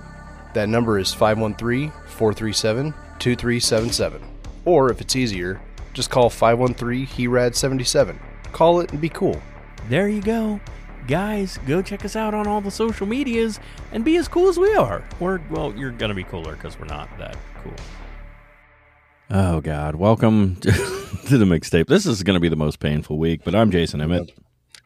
That 0.53 0.69
number 0.69 0.99
is 0.99 1.13
513 1.13 1.91
437 2.07 2.93
2377. 3.19 4.21
Or 4.65 4.91
if 4.91 5.01
it's 5.01 5.15
easier, 5.15 5.61
just 5.93 6.09
call 6.09 6.29
513 6.29 7.07
HERAD 7.07 7.55
77. 7.55 8.19
Call 8.51 8.81
it 8.81 8.91
and 8.91 9.01
be 9.01 9.09
cool. 9.09 9.41
There 9.89 10.09
you 10.09 10.21
go. 10.21 10.59
Guys, 11.07 11.57
go 11.65 11.81
check 11.81 12.05
us 12.05 12.15
out 12.15 12.33
on 12.33 12.47
all 12.47 12.61
the 12.61 12.69
social 12.71 13.07
medias 13.07 13.59
and 13.91 14.05
be 14.05 14.17
as 14.17 14.27
cool 14.27 14.49
as 14.49 14.59
we 14.59 14.73
are. 14.75 15.03
We're, 15.19 15.39
well, 15.49 15.73
you're 15.75 15.91
going 15.91 16.09
to 16.09 16.15
be 16.15 16.23
cooler 16.23 16.55
because 16.55 16.79
we're 16.79 16.85
not 16.85 17.09
that 17.17 17.37
cool. 17.63 17.73
Oh, 19.33 19.61
God. 19.61 19.95
Welcome 19.95 20.57
to, 20.57 20.71
to 21.27 21.37
the 21.37 21.45
mixtape. 21.45 21.87
This 21.87 22.05
is 22.05 22.21
going 22.21 22.33
to 22.33 22.41
be 22.41 22.49
the 22.49 22.57
most 22.57 22.81
painful 22.81 23.17
week, 23.17 23.45
but 23.45 23.55
I'm 23.55 23.71
Jason 23.71 24.01
Emmett. 24.01 24.29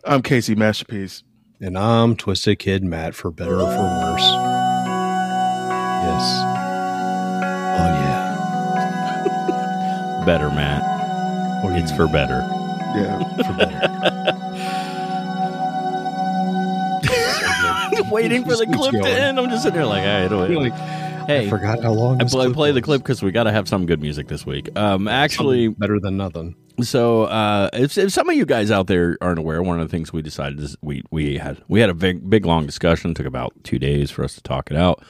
I'm 0.04 0.22
Casey 0.22 0.54
Masterpiece. 0.54 1.24
And 1.60 1.76
I'm 1.76 2.16
Twisted 2.16 2.60
Kid 2.60 2.84
Matt 2.84 3.16
for 3.16 3.32
better 3.32 3.56
or 3.56 3.72
for 3.72 3.82
worse. 3.82 4.22
Yes. 6.04 6.22
Oh 7.80 7.90
yeah. 8.04 8.26
Better, 10.26 10.50
Matt. 10.50 10.84
Or 11.66 11.72
it's 11.72 11.92
for 11.94 12.08
better. 12.08 12.42
Yeah. 12.94 13.20
For 13.38 13.54
better. 13.54 13.80
Waiting 18.12 18.44
for 18.44 18.58
the 18.58 18.68
clip 18.68 18.92
to 18.92 19.10
end. 19.10 19.40
I'm 19.40 19.50
just 19.50 19.64
sitting 19.64 19.78
there 19.78 19.88
like, 19.88 20.04
all 20.04 20.38
right, 20.38 20.50
wait. 20.50 20.52
You're 20.52 20.62
like, 20.62 21.05
hey, 21.28 21.48
I 21.48 21.50
forgot 21.50 21.82
how 21.84 21.92
long. 21.94 22.20
I 22.22 22.24
this 22.24 22.34
play, 22.34 22.46
clip 22.46 22.54
play 22.56 22.72
the 22.72 22.82
clip 22.82 23.02
because 23.02 23.22
we 23.24 23.32
got 23.32 23.44
to 23.44 23.52
have 23.52 23.68
some 23.68 23.86
good 23.86 24.02
music 24.02 24.28
this 24.28 24.46
week. 24.46 24.70
Um, 24.78 25.08
actually, 25.08 25.66
Something 25.66 25.80
better 25.80 26.00
than 26.00 26.18
nothing. 26.18 26.56
So, 26.82 27.24
uh, 27.24 27.70
if, 27.74 27.98
if 27.98 28.12
some 28.12 28.30
of 28.30 28.36
you 28.36 28.46
guys 28.46 28.70
out 28.70 28.88
there 28.88 29.18
aren't 29.22 29.40
aware, 29.40 29.64
one 29.64 29.80
of 29.80 29.88
the 29.88 29.92
things 29.92 30.12
we 30.12 30.22
decided 30.22 30.60
is 30.60 30.76
we 30.82 31.04
we 31.10 31.38
had 31.38 31.62
we 31.68 31.80
had 31.80 31.90
a 31.90 31.94
big 31.94 32.30
big 32.30 32.46
long 32.46 32.66
discussion. 32.66 33.14
Took 33.14 33.26
about 33.26 33.54
two 33.64 33.80
days 33.80 34.12
for 34.12 34.24
us 34.26 34.36
to 34.36 34.42
talk 34.42 34.70
it 34.72 34.76
out, 34.78 35.02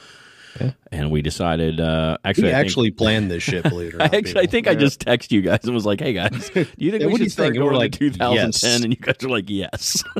Yeah. 0.60 0.72
and 0.92 1.10
we 1.10 1.22
decided. 1.22 1.80
Uh, 1.80 2.18
actually, 2.24 2.44
We 2.44 2.48
I 2.50 2.52
think- 2.54 2.66
actually 2.66 2.90
planned 2.92 3.30
this 3.32 3.42
shit, 3.42 3.64
believe 3.64 3.94
it 3.94 3.96
or 3.96 4.02
I 4.02 4.04
actually, 4.04 4.18
I 4.18 4.22
people. 4.42 4.50
think 4.52 4.68
I 4.68 4.74
just 4.76 5.04
texted 5.04 5.32
you 5.32 5.42
guys 5.42 5.58
and 5.64 5.74
was 5.74 5.84
like, 5.84 5.98
"Hey 6.00 6.12
guys, 6.12 6.50
do 6.54 6.60
you 6.78 6.92
think 6.92 7.00
Yeah, 7.00 7.06
we 7.08 7.12
what 7.12 7.12
do 7.12 7.16
should 7.16 7.20
you 7.24 7.28
start 7.30 7.46
think? 7.46 7.56
And 7.56 7.64
we're 7.64 7.70
going 7.72 7.80
like, 7.82 7.92
to 7.92 7.98
2010?" 8.10 8.32
yes. 8.52 8.84
And 8.84 8.92
you 8.92 9.00
guys 9.00 9.16
are 9.24 9.28
like, 9.28 9.50
"Yes." 9.50 10.04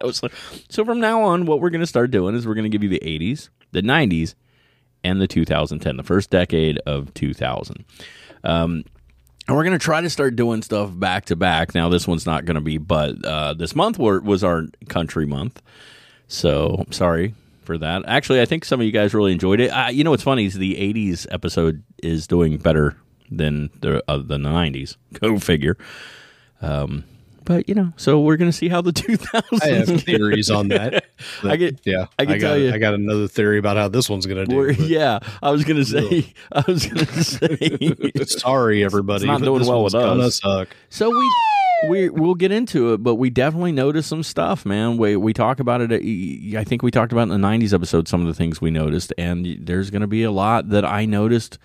I 0.00 0.04
was 0.06 0.22
like, 0.22 0.32
so 0.68 0.84
from 0.84 1.00
now 1.00 1.22
on, 1.22 1.46
what 1.46 1.60
we're 1.60 1.70
going 1.70 1.80
to 1.80 1.86
start 1.86 2.10
doing 2.10 2.34
is 2.34 2.46
we're 2.46 2.54
going 2.54 2.64
to 2.64 2.68
give 2.70 2.82
you 2.82 2.88
the 2.90 3.00
80s, 3.00 3.48
the 3.72 3.80
90s, 3.82 4.34
and 5.06 5.20
the 5.20 5.26
2010, 5.26 5.96
the 5.96 6.02
first 6.02 6.30
decade 6.30 6.78
of 6.86 7.14
2000. 7.14 7.84
Um, 8.44 8.84
and 9.48 9.56
we're 9.56 9.62
going 9.62 9.78
to 9.78 9.84
try 9.84 10.00
to 10.00 10.10
start 10.10 10.34
doing 10.34 10.62
stuff 10.62 10.90
back 10.92 11.26
to 11.26 11.36
back. 11.36 11.74
Now, 11.74 11.88
this 11.88 12.08
one's 12.08 12.26
not 12.26 12.44
going 12.44 12.56
to 12.56 12.60
be, 12.60 12.78
but 12.78 13.24
uh, 13.24 13.54
this 13.54 13.76
month 13.76 13.98
was 13.98 14.42
our 14.42 14.64
country 14.88 15.24
month. 15.24 15.62
So 16.26 16.84
sorry 16.90 17.34
for 17.62 17.78
that. 17.78 18.02
Actually, 18.06 18.40
I 18.40 18.46
think 18.46 18.64
some 18.64 18.80
of 18.80 18.86
you 18.86 18.92
guys 18.92 19.14
really 19.14 19.32
enjoyed 19.32 19.60
it. 19.60 19.68
Uh, 19.68 19.88
you 19.88 20.02
know 20.02 20.10
what's 20.10 20.24
funny 20.24 20.46
is 20.46 20.54
the 20.54 20.74
'80s 20.74 21.26
episode 21.30 21.84
is 22.02 22.26
doing 22.26 22.56
better 22.56 22.96
than 23.30 23.70
the 23.80 24.02
uh, 24.08 24.18
the 24.18 24.36
'90s. 24.36 24.96
Go 25.20 25.38
figure. 25.38 25.76
Um, 26.60 27.04
but 27.46 27.66
you 27.68 27.74
know, 27.74 27.92
so 27.96 28.20
we're 28.20 28.36
gonna 28.36 28.52
see 28.52 28.68
how 28.68 28.82
the 28.82 28.92
2000s. 28.92 29.62
I 29.62 29.66
have 29.68 30.02
theories 30.04 30.50
on 30.50 30.68
that. 30.68 31.06
I 31.42 31.56
get- 31.56 31.80
yeah. 31.84 32.06
I 32.18 32.26
can 32.26 32.38
got, 32.38 32.48
tell 32.48 32.58
you- 32.58 32.72
I 32.72 32.78
got 32.78 32.92
another 32.92 33.26
theory 33.28 33.58
about 33.58 33.78
how 33.78 33.88
this 33.88 34.10
one's 34.10 34.26
gonna 34.26 34.44
do. 34.44 34.70
Yeah, 34.72 35.20
I 35.42 35.50
was 35.50 35.64
gonna 35.64 35.84
say. 35.86 36.34
I 36.52 36.62
was 36.66 36.84
gonna 36.84 37.06
say. 37.22 37.80
Sorry, 38.26 38.84
everybody. 38.84 39.24
It's 39.24 39.26
not 39.26 39.40
doing 39.40 39.66
well 39.66 39.82
with 39.84 39.94
us. 39.94 40.04
Gonna 40.04 40.30
suck. 40.30 40.68
So 40.90 41.08
we 41.10 41.30
we 41.88 42.08
we'll 42.10 42.34
get 42.34 42.52
into 42.52 42.92
it, 42.94 43.02
but 43.02 43.14
we 43.16 43.30
definitely 43.30 43.72
noticed 43.72 44.08
some 44.08 44.22
stuff, 44.22 44.64
man. 44.66 44.96
We 44.96 45.16
we 45.16 45.32
talk 45.32 45.60
about 45.60 45.80
it. 45.80 45.92
uh, 45.92 46.58
I 46.58 46.64
think 46.64 46.82
we 46.82 46.90
talked 46.90 47.12
about 47.12 47.22
in 47.22 47.28
the 47.28 47.36
'90s 47.48 47.72
episode 47.72 48.08
some 48.08 48.20
of 48.20 48.26
the 48.26 48.34
things 48.34 48.60
we 48.60 48.70
noticed, 48.70 49.12
and 49.18 49.58
there's 49.60 49.90
going 49.90 50.00
to 50.02 50.06
be 50.06 50.22
a 50.22 50.30
lot 50.30 50.70
that 50.70 50.84
I 50.84 51.04
noticed 51.04 51.58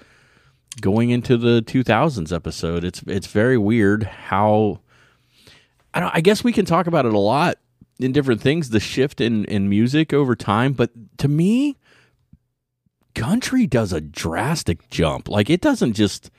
going 0.80 1.10
into 1.10 1.38
the 1.38 1.62
2000s 1.62 2.34
episode. 2.34 2.84
It's 2.84 3.02
it's 3.08 3.28
very 3.28 3.58
weird 3.58 4.04
how 4.04 4.80
I 5.94 6.00
don't. 6.00 6.16
I 6.16 6.22
guess 6.22 6.44
we 6.44 6.54
can 6.54 6.66
talk 6.66 6.88
about 6.88 7.06
it 7.06 7.14
a 7.14 7.20
lot 7.20 7.58
in 8.00 8.12
different 8.12 8.42
things. 8.42 8.70
The 8.70 8.80
shift 8.80 9.22
in 9.22 9.46
in 9.46 9.70
music 9.70 10.14
over 10.14 10.36
time, 10.36 10.74
but 10.74 10.92
to 11.18 11.28
me, 11.28 11.78
country 13.16 13.68
does 13.68 13.94
a 13.94 14.02
drastic 14.02 14.90
jump. 14.90 15.30
Like 15.30 15.50
it 15.50 15.62
doesn't 15.62 15.94
just. 15.94 16.32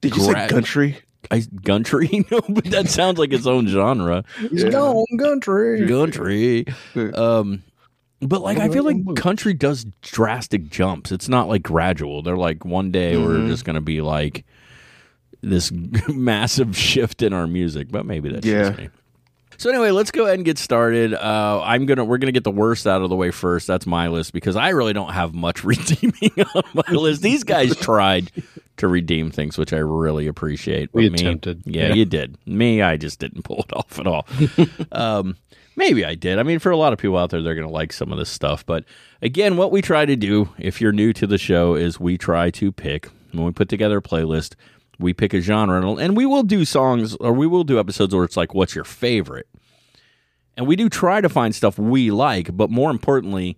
Did 0.00 0.16
you 0.16 0.22
say 0.22 0.48
country? 0.48 0.98
I 1.30 1.44
country, 1.64 2.24
no, 2.30 2.40
but 2.48 2.64
that 2.66 2.88
sounds 2.88 3.18
like 3.18 3.32
its 3.32 3.46
own 3.46 3.66
genre. 3.66 4.24
He's 4.38 4.64
gone 4.64 5.04
country. 5.18 5.86
Country, 5.86 6.66
um, 7.14 7.62
but 8.20 8.40
like 8.40 8.58
I 8.58 8.68
feel 8.68 8.84
like 8.84 8.96
country 9.16 9.54
does 9.54 9.84
drastic 10.02 10.68
jumps. 10.68 11.12
It's 11.12 11.28
not 11.28 11.48
like 11.48 11.62
gradual. 11.62 12.22
They're 12.22 12.36
like 12.36 12.64
one 12.64 12.90
day 12.90 13.16
we're 13.16 13.46
just 13.48 13.64
gonna 13.64 13.80
be 13.80 14.00
like 14.00 14.44
this 15.40 15.70
massive 16.08 16.76
shift 16.76 17.22
in 17.22 17.32
our 17.32 17.46
music, 17.46 17.88
but 17.90 18.04
maybe 18.06 18.30
that's 18.30 18.46
Yeah. 18.46 18.68
just 18.70 18.78
me. 18.78 18.88
So 19.56 19.70
anyway, 19.70 19.90
let's 19.90 20.12
go 20.12 20.24
ahead 20.26 20.36
and 20.36 20.44
get 20.44 20.56
started. 20.56 21.14
Uh, 21.14 21.60
I'm 21.64 21.84
gonna 21.86 22.04
we're 22.04 22.18
gonna 22.18 22.30
get 22.30 22.44
the 22.44 22.50
worst 22.52 22.86
out 22.86 23.02
of 23.02 23.10
the 23.10 23.16
way 23.16 23.32
first. 23.32 23.66
That's 23.66 23.86
my 23.88 24.06
list 24.06 24.32
because 24.32 24.54
I 24.54 24.68
really 24.68 24.92
don't 24.92 25.12
have 25.12 25.34
much 25.34 25.64
redeeming 25.64 26.30
on 26.54 26.62
my 26.74 26.92
list. 26.92 27.22
These 27.22 27.42
guys 27.42 27.74
tried 27.80 28.30
to 28.76 28.86
redeem 28.86 29.32
things, 29.32 29.58
which 29.58 29.72
I 29.72 29.78
really 29.78 30.28
appreciate. 30.28 30.90
We 30.92 31.10
me- 31.10 31.16
attempted. 31.18 31.62
Yeah, 31.64 31.88
Yeah. 31.88 31.94
you 31.94 32.04
did. 32.04 32.38
Me, 32.46 32.82
I 32.82 32.96
just 32.96 33.18
didn't 33.18 33.42
pull 33.42 33.64
it 33.68 33.72
off 33.74 33.98
at 33.98 34.06
all. 34.06 34.26
um, 34.92 35.36
maybe 35.74 36.04
I 36.04 36.14
did. 36.14 36.38
I 36.38 36.44
mean, 36.44 36.60
for 36.60 36.70
a 36.70 36.76
lot 36.76 36.92
of 36.92 37.00
people 37.00 37.16
out 37.18 37.30
there, 37.30 37.42
they're 37.42 37.56
gonna 37.56 37.68
like 37.68 37.92
some 37.92 38.12
of 38.12 38.18
this 38.18 38.30
stuff. 38.30 38.64
But 38.64 38.84
again, 39.22 39.56
what 39.56 39.72
we 39.72 39.82
try 39.82 40.06
to 40.06 40.14
do, 40.14 40.50
if 40.58 40.80
you're 40.80 40.92
new 40.92 41.12
to 41.14 41.26
the 41.26 41.38
show, 41.38 41.74
is 41.74 41.98
we 41.98 42.16
try 42.16 42.50
to 42.52 42.70
pick 42.70 43.08
when 43.32 43.44
we 43.44 43.50
put 43.50 43.68
together 43.68 43.98
a 43.98 44.02
playlist. 44.02 44.54
We 44.98 45.12
pick 45.12 45.32
a 45.32 45.40
genre, 45.40 45.94
and 45.96 46.16
we 46.16 46.26
will 46.26 46.42
do 46.42 46.64
songs, 46.64 47.14
or 47.16 47.32
we 47.32 47.46
will 47.46 47.64
do 47.64 47.78
episodes 47.78 48.14
where 48.14 48.24
it's 48.24 48.36
like, 48.36 48.54
"What's 48.54 48.74
your 48.74 48.84
favorite?" 48.84 49.48
And 50.56 50.66
we 50.66 50.74
do 50.74 50.88
try 50.88 51.20
to 51.20 51.28
find 51.28 51.54
stuff 51.54 51.78
we 51.78 52.10
like, 52.10 52.56
but 52.56 52.68
more 52.68 52.90
importantly, 52.90 53.56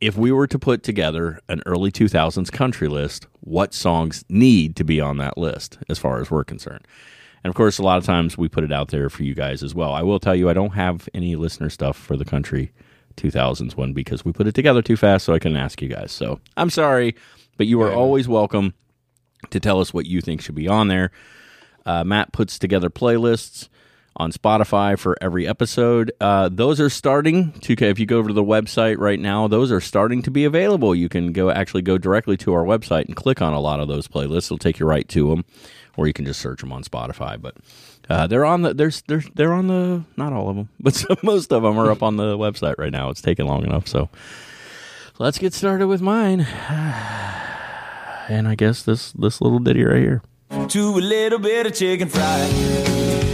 if 0.00 0.16
we 0.16 0.30
were 0.32 0.46
to 0.46 0.58
put 0.58 0.82
together 0.82 1.40
an 1.48 1.60
early 1.66 1.90
2000s 1.90 2.50
country 2.50 2.88
list, 2.88 3.26
what 3.40 3.74
songs 3.74 4.24
need 4.28 4.76
to 4.76 4.84
be 4.84 5.00
on 5.00 5.18
that 5.18 5.36
list 5.36 5.78
as 5.88 5.98
far 5.98 6.20
as 6.20 6.30
we're 6.30 6.44
concerned? 6.44 6.86
And 7.42 7.50
of 7.50 7.56
course, 7.56 7.78
a 7.78 7.82
lot 7.82 7.98
of 7.98 8.04
times 8.04 8.38
we 8.38 8.48
put 8.48 8.64
it 8.64 8.72
out 8.72 8.88
there 8.88 9.10
for 9.10 9.24
you 9.24 9.34
guys 9.34 9.62
as 9.62 9.74
well. 9.74 9.92
I 9.92 10.02
will 10.02 10.20
tell 10.20 10.36
you, 10.36 10.48
I 10.48 10.52
don't 10.54 10.74
have 10.74 11.08
any 11.14 11.36
listener 11.36 11.68
stuff 11.68 11.96
for 11.96 12.16
the 12.16 12.24
country 12.24 12.72
2000s 13.16 13.76
one 13.76 13.92
because 13.92 14.24
we 14.24 14.32
put 14.32 14.46
it 14.46 14.54
together 14.54 14.82
too 14.82 14.96
fast, 14.96 15.24
so 15.24 15.34
I 15.34 15.38
couldn't 15.38 15.58
ask 15.58 15.82
you 15.82 15.88
guys. 15.88 16.12
So 16.12 16.40
I'm 16.56 16.70
sorry, 16.70 17.14
but 17.56 17.66
you 17.66 17.80
are 17.82 17.92
always 17.92 18.28
welcome 18.28 18.72
to 19.48 19.60
tell 19.60 19.80
us 19.80 19.94
what 19.94 20.06
you 20.06 20.20
think 20.20 20.42
should 20.42 20.54
be 20.54 20.68
on 20.68 20.88
there. 20.88 21.10
Uh, 21.86 22.04
Matt 22.04 22.32
puts 22.32 22.58
together 22.58 22.90
playlists 22.90 23.68
on 24.16 24.32
Spotify 24.32 24.98
for 24.98 25.16
every 25.20 25.46
episode. 25.46 26.12
Uh, 26.20 26.48
those 26.50 26.80
are 26.80 26.90
starting 26.90 27.52
to. 27.60 27.72
If 27.72 27.98
you 27.98 28.06
go 28.06 28.18
over 28.18 28.28
to 28.28 28.34
the 28.34 28.44
website 28.44 28.98
right 28.98 29.18
now, 29.18 29.48
those 29.48 29.72
are 29.72 29.80
starting 29.80 30.22
to 30.22 30.30
be 30.30 30.44
available. 30.44 30.94
You 30.94 31.08
can 31.08 31.32
go 31.32 31.50
actually 31.50 31.82
go 31.82 31.96
directly 31.96 32.36
to 32.38 32.52
our 32.52 32.64
website 32.64 33.06
and 33.06 33.16
click 33.16 33.40
on 33.40 33.52
a 33.52 33.60
lot 33.60 33.80
of 33.80 33.88
those 33.88 34.08
playlists. 34.08 34.46
It'll 34.46 34.58
take 34.58 34.78
you 34.78 34.86
right 34.86 35.08
to 35.08 35.30
them, 35.30 35.44
or 35.96 36.06
you 36.06 36.12
can 36.12 36.24
just 36.24 36.40
search 36.40 36.60
them 36.60 36.72
on 36.72 36.82
Spotify. 36.82 37.40
But 37.40 37.56
uh, 38.08 38.26
they're 38.26 38.44
on 38.44 38.62
the 38.62 38.74
there's 38.74 39.02
they're 39.02 39.24
they're 39.34 39.54
on 39.54 39.68
the 39.68 40.04
not 40.16 40.32
all 40.32 40.50
of 40.50 40.56
them, 40.56 40.68
but 40.80 40.94
some, 40.94 41.16
most 41.22 41.52
of 41.52 41.62
them 41.62 41.78
are 41.78 41.90
up 41.90 42.02
on 42.02 42.16
the 42.16 42.36
website 42.36 42.78
right 42.78 42.92
now. 42.92 43.10
It's 43.10 43.22
taking 43.22 43.46
long 43.46 43.64
enough, 43.64 43.86
so 43.86 44.10
let's 45.18 45.38
get 45.38 45.54
started 45.54 45.86
with 45.86 46.02
mine. 46.02 46.46
And 48.30 48.46
I 48.46 48.54
guess 48.54 48.82
this 48.84 49.10
this 49.12 49.40
little 49.40 49.58
ditty 49.58 49.82
right 49.84 49.98
here. 50.00 50.22
to 50.68 50.80
a 50.90 51.00
little 51.02 51.38
bit 51.40 51.66
of 51.66 51.74
chicken 51.74 52.08
fried 52.08 52.50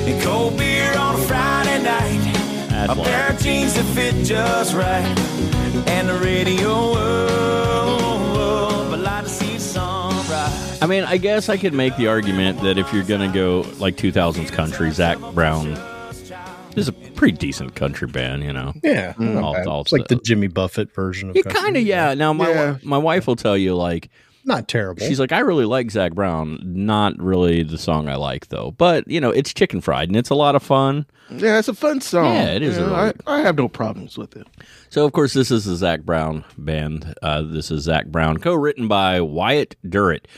and 0.08 0.22
cold 0.22 0.56
beer 0.56 0.96
on 0.96 1.14
a 1.16 1.18
Friday 1.24 1.82
night. 1.82 2.32
That's 2.70 2.92
a 2.92 3.02
pair 3.02 3.30
of 3.30 3.38
jeans 3.38 3.74
that 3.74 3.84
fit 3.94 4.24
just 4.24 4.74
right, 4.74 5.04
and 5.88 6.08
the 6.08 6.14
radio. 6.14 6.70
Oh, 7.68 8.90
I 8.92 8.96
like 8.96 9.24
to 9.24 9.28
see 9.30 9.58
sunrise. 9.58 10.80
I 10.82 10.86
mean, 10.86 11.04
I 11.04 11.18
guess 11.18 11.48
I 11.50 11.56
could 11.58 11.74
make 11.74 11.94
the 11.96 12.06
argument 12.08 12.62
that 12.62 12.78
if 12.78 12.90
you're 12.94 13.04
gonna 13.04 13.30
go 13.32 13.66
like 13.78 13.96
2000s 13.96 14.50
country, 14.50 14.90
Zac 14.92 15.18
Brown 15.34 15.76
is 16.74 16.88
a 16.88 16.92
pretty 16.92 17.36
decent 17.36 17.74
country 17.74 18.06
band, 18.08 18.44
you 18.44 18.52
know. 18.52 18.72
Yeah, 18.82 19.12
not 19.18 19.44
All- 19.44 19.52
bad. 19.54 19.66
all 19.66 19.80
it's 19.82 19.92
like 19.92 20.08
the. 20.08 20.16
Jimmy 20.24 20.46
Buffett 20.48 20.94
version 20.94 21.28
of 21.30 21.36
Yeah, 21.36 21.42
country. 21.42 21.60
kind 21.60 21.76
of, 21.76 21.82
yeah. 21.82 22.14
Now 22.14 22.32
my 22.32 22.48
Yeah. 22.50 22.76
my 22.82 22.98
wife 22.98 23.26
will 23.26 23.36
tell 23.36 23.56
you 23.58 23.74
like 23.76 24.08
Not 24.46 24.68
terrible. 24.68 25.04
she's 25.06 25.20
like 25.20 25.32
I 25.32 25.40
really 25.40 25.64
like 25.66 25.90
Zac 25.90 26.14
Brown, 26.14 26.58
not 26.62 27.20
really 27.20 27.62
the 27.64 27.76
song 27.78 28.08
I 28.08 28.14
like 28.14 28.48
though. 28.48 28.70
But 28.70 29.06
you 29.08 29.20
know, 29.20 29.30
it's 29.30 29.52
chicken 29.52 29.80
fried 29.80 30.08
and 30.08 30.16
it's 30.16 30.30
a 30.30 30.34
lot 30.34 30.54
of 30.54 30.62
fun. 30.62 31.04
Yeah, 31.30 31.58
it's 31.58 31.66
a 31.68 31.74
fun 31.74 32.00
song. 32.00 32.32
Yeah, 32.32 32.52
it 32.52 32.62
is 32.62 32.78
You 32.78 32.84
a 32.84 32.86
know, 32.86 32.96
really- 32.96 33.12
I, 33.26 33.38
I 33.38 33.40
have 33.40 33.56
no 33.56 33.68
problems 33.68 34.16
with 34.16 34.36
it. 34.36 34.46
So 34.88 35.04
of 35.04 35.12
course 35.12 35.32
this 35.34 35.50
is 35.50 35.64
the 35.64 35.74
Zac 35.76 36.02
Brown 36.02 36.44
band. 36.56 37.12
Uh, 37.22 37.42
this 37.42 37.70
is 37.72 37.82
Zac 37.82 38.06
Brown, 38.06 38.38
co-written 38.38 38.86
by 38.88 39.20
Wyatt 39.20 39.74
Durrett. 39.86 40.28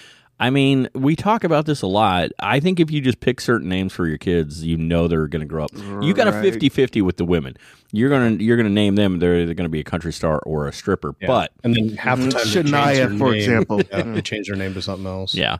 I 0.41 0.50
mean, 0.50 0.88
we 0.95 1.17
talk 1.17 1.43
about 1.43 1.67
this 1.67 1.83
a 1.83 1.88
lot. 1.88 2.31
I 2.38 2.61
think 2.61 2.79
if 2.79 2.93
you 2.93 3.00
just 3.00 3.19
pick 3.19 3.41
certain 3.41 3.69
names 3.69 3.93
for 3.93 4.07
your 4.07 4.19
kids, 4.19 4.65
you 4.65 4.77
know 4.77 5.09
they're 5.09 5.27
going 5.27 5.41
to 5.41 5.47
grow 5.47 5.65
up. 5.65 5.73
You 6.00 6.15
got 6.15 6.29
a 6.29 6.31
Right. 6.31 6.45
50-50 6.55 7.03
with 7.03 7.17
the 7.17 7.25
women. 7.25 7.57
You're 7.90 8.11
going 8.11 8.38
to 8.38 8.45
you're 8.45 8.57
going 8.57 8.66
to 8.66 8.73
name 8.73 8.97
them 8.97 9.18
they're 9.18 9.40
either 9.40 9.54
going 9.54 9.64
to 9.64 9.71
be 9.71 9.80
a 9.80 9.85
country 9.85 10.12
star 10.12 10.40
or 10.40 10.66
a 10.68 10.73
stripper. 10.73 11.14
Yeah. 11.21 11.26
But 11.26 11.52
and 11.64 11.75
then 11.75 11.97
half 11.97 12.18
the 12.18 12.30
time 12.30 12.45
change 12.47 12.71
Shania, 12.71 12.95
their 12.97 13.09
for 13.11 13.30
name. 13.30 13.35
example. 13.35 13.80
Yeah, 13.90 14.02
they 14.02 14.23
change 14.23 14.49
their 14.49 14.57
name 14.57 14.75
to 14.75 14.83
something 14.83 15.07
else. 15.07 15.35
Yeah. 15.35 15.59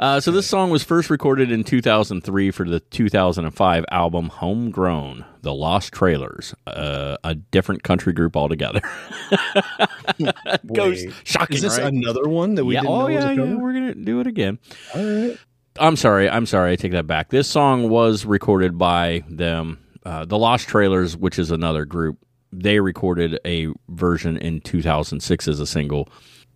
Uh, 0.00 0.20
so 0.20 0.30
this 0.30 0.46
song 0.46 0.70
was 0.70 0.84
first 0.84 1.10
recorded 1.10 1.50
in 1.50 1.64
2003 1.64 2.50
for 2.52 2.68
the 2.68 2.78
2005 2.78 3.84
album 3.90 4.28
Homegrown, 4.28 5.24
The 5.42 5.52
Lost 5.52 5.92
Trailers, 5.92 6.54
uh, 6.68 7.16
a 7.24 7.34
different 7.34 7.82
country 7.82 8.12
group 8.12 8.36
altogether. 8.36 8.80
Goes 10.72 11.04
shocking, 11.24 11.56
Is 11.56 11.62
this 11.62 11.78
right? 11.78 11.92
another 11.92 12.28
one 12.28 12.54
that 12.54 12.64
we 12.64 12.74
yeah, 12.74 12.82
didn't 12.82 12.92
oh 12.94 12.98
know 13.08 13.14
was 13.14 13.24
yeah, 13.24 13.30
yeah, 13.32 13.54
we're 13.56 13.72
gonna 13.72 13.94
do 13.94 14.20
it 14.20 14.26
again. 14.28 14.58
All 14.94 15.04
right. 15.04 15.38
I'm 15.80 15.96
sorry, 15.96 16.28
I'm 16.28 16.46
sorry, 16.46 16.72
I 16.72 16.76
take 16.76 16.92
that 16.92 17.06
back. 17.06 17.30
This 17.30 17.48
song 17.48 17.88
was 17.88 18.24
recorded 18.24 18.78
by 18.78 19.22
them, 19.28 19.78
uh, 20.08 20.24
the 20.24 20.38
Lost 20.38 20.66
Trailers, 20.66 21.18
which 21.18 21.38
is 21.38 21.50
another 21.50 21.84
group. 21.84 22.16
They 22.50 22.80
recorded 22.80 23.38
a 23.44 23.68
version 23.90 24.38
in 24.38 24.62
2006 24.62 25.46
as 25.46 25.60
a 25.60 25.66
single, 25.66 26.08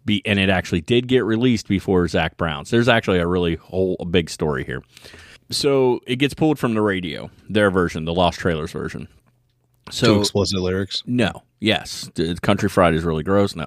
be, 0.06 0.22
and 0.24 0.38
it 0.38 0.48
actually 0.48 0.80
did 0.80 1.06
get 1.06 1.22
released 1.22 1.68
before 1.68 2.08
Zac 2.08 2.38
Brown's. 2.38 2.70
There's 2.70 2.88
actually 2.88 3.18
a 3.18 3.26
really 3.26 3.56
whole 3.56 3.96
a 4.00 4.06
big 4.06 4.30
story 4.30 4.64
here. 4.64 4.82
So 5.50 6.00
it 6.06 6.16
gets 6.16 6.32
pulled 6.32 6.58
from 6.58 6.72
the 6.72 6.80
radio, 6.80 7.30
their 7.50 7.70
version, 7.70 8.06
the 8.06 8.14
Lost 8.14 8.38
Trailers 8.38 8.72
version. 8.72 9.06
So 9.90 10.06
Too 10.06 10.14
So 10.14 10.20
explicit 10.20 10.60
lyrics. 10.60 11.02
no, 11.06 11.42
yes, 11.60 12.08
Country 12.40 12.70
Fried 12.70 12.94
is 12.94 13.04
really 13.04 13.22
gross. 13.22 13.54
No, 13.54 13.66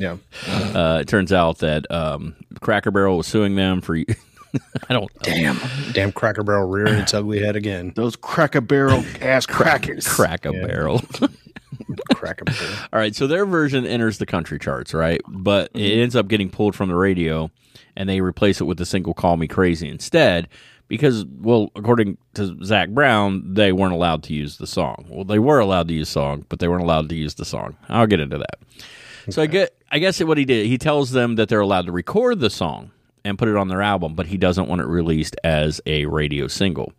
Yeah. 0.00 0.16
uh, 0.48 0.98
it 1.02 1.06
turns 1.06 1.32
out 1.32 1.58
that 1.58 1.88
um, 1.88 2.34
Cracker 2.60 2.90
Barrel 2.90 3.18
was 3.18 3.28
suing 3.28 3.54
them 3.54 3.80
for. 3.80 3.96
I 4.88 4.92
don't. 4.92 5.10
Damn. 5.22 5.58
Damn 5.92 6.12
Cracker 6.12 6.42
Barrel 6.42 6.68
rearing 6.68 6.94
its 6.94 7.14
ugly 7.14 7.40
head 7.40 7.56
again. 7.56 7.92
Those 7.96 8.16
cracker 8.16 8.60
barrel 8.60 9.04
ass 9.20 9.46
crackers. 9.46 10.06
Crack 10.06 10.44
a 10.46 10.52
Yeah. 10.52 10.66
barrel. 10.66 11.02
Cracker 12.14 12.44
Barrel. 12.44 12.74
All 12.92 12.98
right, 12.98 13.14
so 13.14 13.26
their 13.26 13.46
version 13.46 13.86
enters 13.86 14.18
the 14.18 14.26
country 14.26 14.58
charts, 14.58 14.94
right? 14.94 15.20
But 15.26 15.70
it 15.74 15.78
mm-hmm. 15.78 16.00
ends 16.00 16.16
up 16.16 16.28
getting 16.28 16.50
pulled 16.50 16.74
from 16.74 16.88
the 16.88 16.94
radio, 16.94 17.50
and 17.96 18.08
they 18.08 18.20
replace 18.20 18.60
it 18.60 18.64
with 18.64 18.78
the 18.78 18.86
single 18.86 19.14
"Call 19.14 19.36
Me 19.36 19.48
Crazy" 19.48 19.88
instead, 19.88 20.48
because, 20.88 21.24
well, 21.40 21.70
according 21.74 22.16
to 22.34 22.56
Zac 22.64 22.90
Brown, 22.90 23.54
they 23.54 23.72
weren't 23.72 23.92
allowed 23.92 24.22
to 24.24 24.34
use 24.34 24.58
the 24.58 24.66
song. 24.66 25.06
Well, 25.08 25.24
they 25.24 25.38
were 25.38 25.58
allowed 25.58 25.88
to 25.88 25.94
use 25.94 26.08
the 26.08 26.12
song, 26.12 26.46
but 26.48 26.58
they 26.58 26.68
weren't 26.68 26.82
allowed 26.82 27.08
to 27.08 27.14
use 27.14 27.34
the 27.34 27.44
song. 27.44 27.76
I'll 27.88 28.06
get 28.06 28.20
into 28.20 28.38
that. 28.38 28.58
So 29.30 29.42
I 29.42 29.46
get, 29.46 29.74
I 29.90 29.98
guess 29.98 30.22
what 30.22 30.36
he 30.36 30.44
did, 30.44 30.66
he 30.66 30.76
tells 30.76 31.12
them 31.12 31.36
that 31.36 31.48
they're 31.48 31.60
allowed 31.60 31.86
to 31.86 31.92
record 31.92 32.40
the 32.40 32.50
song 32.50 32.90
and 33.24 33.38
put 33.38 33.48
it 33.48 33.56
on 33.56 33.68
their 33.68 33.82
album, 33.82 34.14
but 34.14 34.26
he 34.26 34.36
doesn't 34.36 34.68
want 34.68 34.80
it 34.80 34.86
released 34.86 35.36
as 35.42 35.80
a 35.86 36.06
radio 36.06 36.46
single 36.46 36.92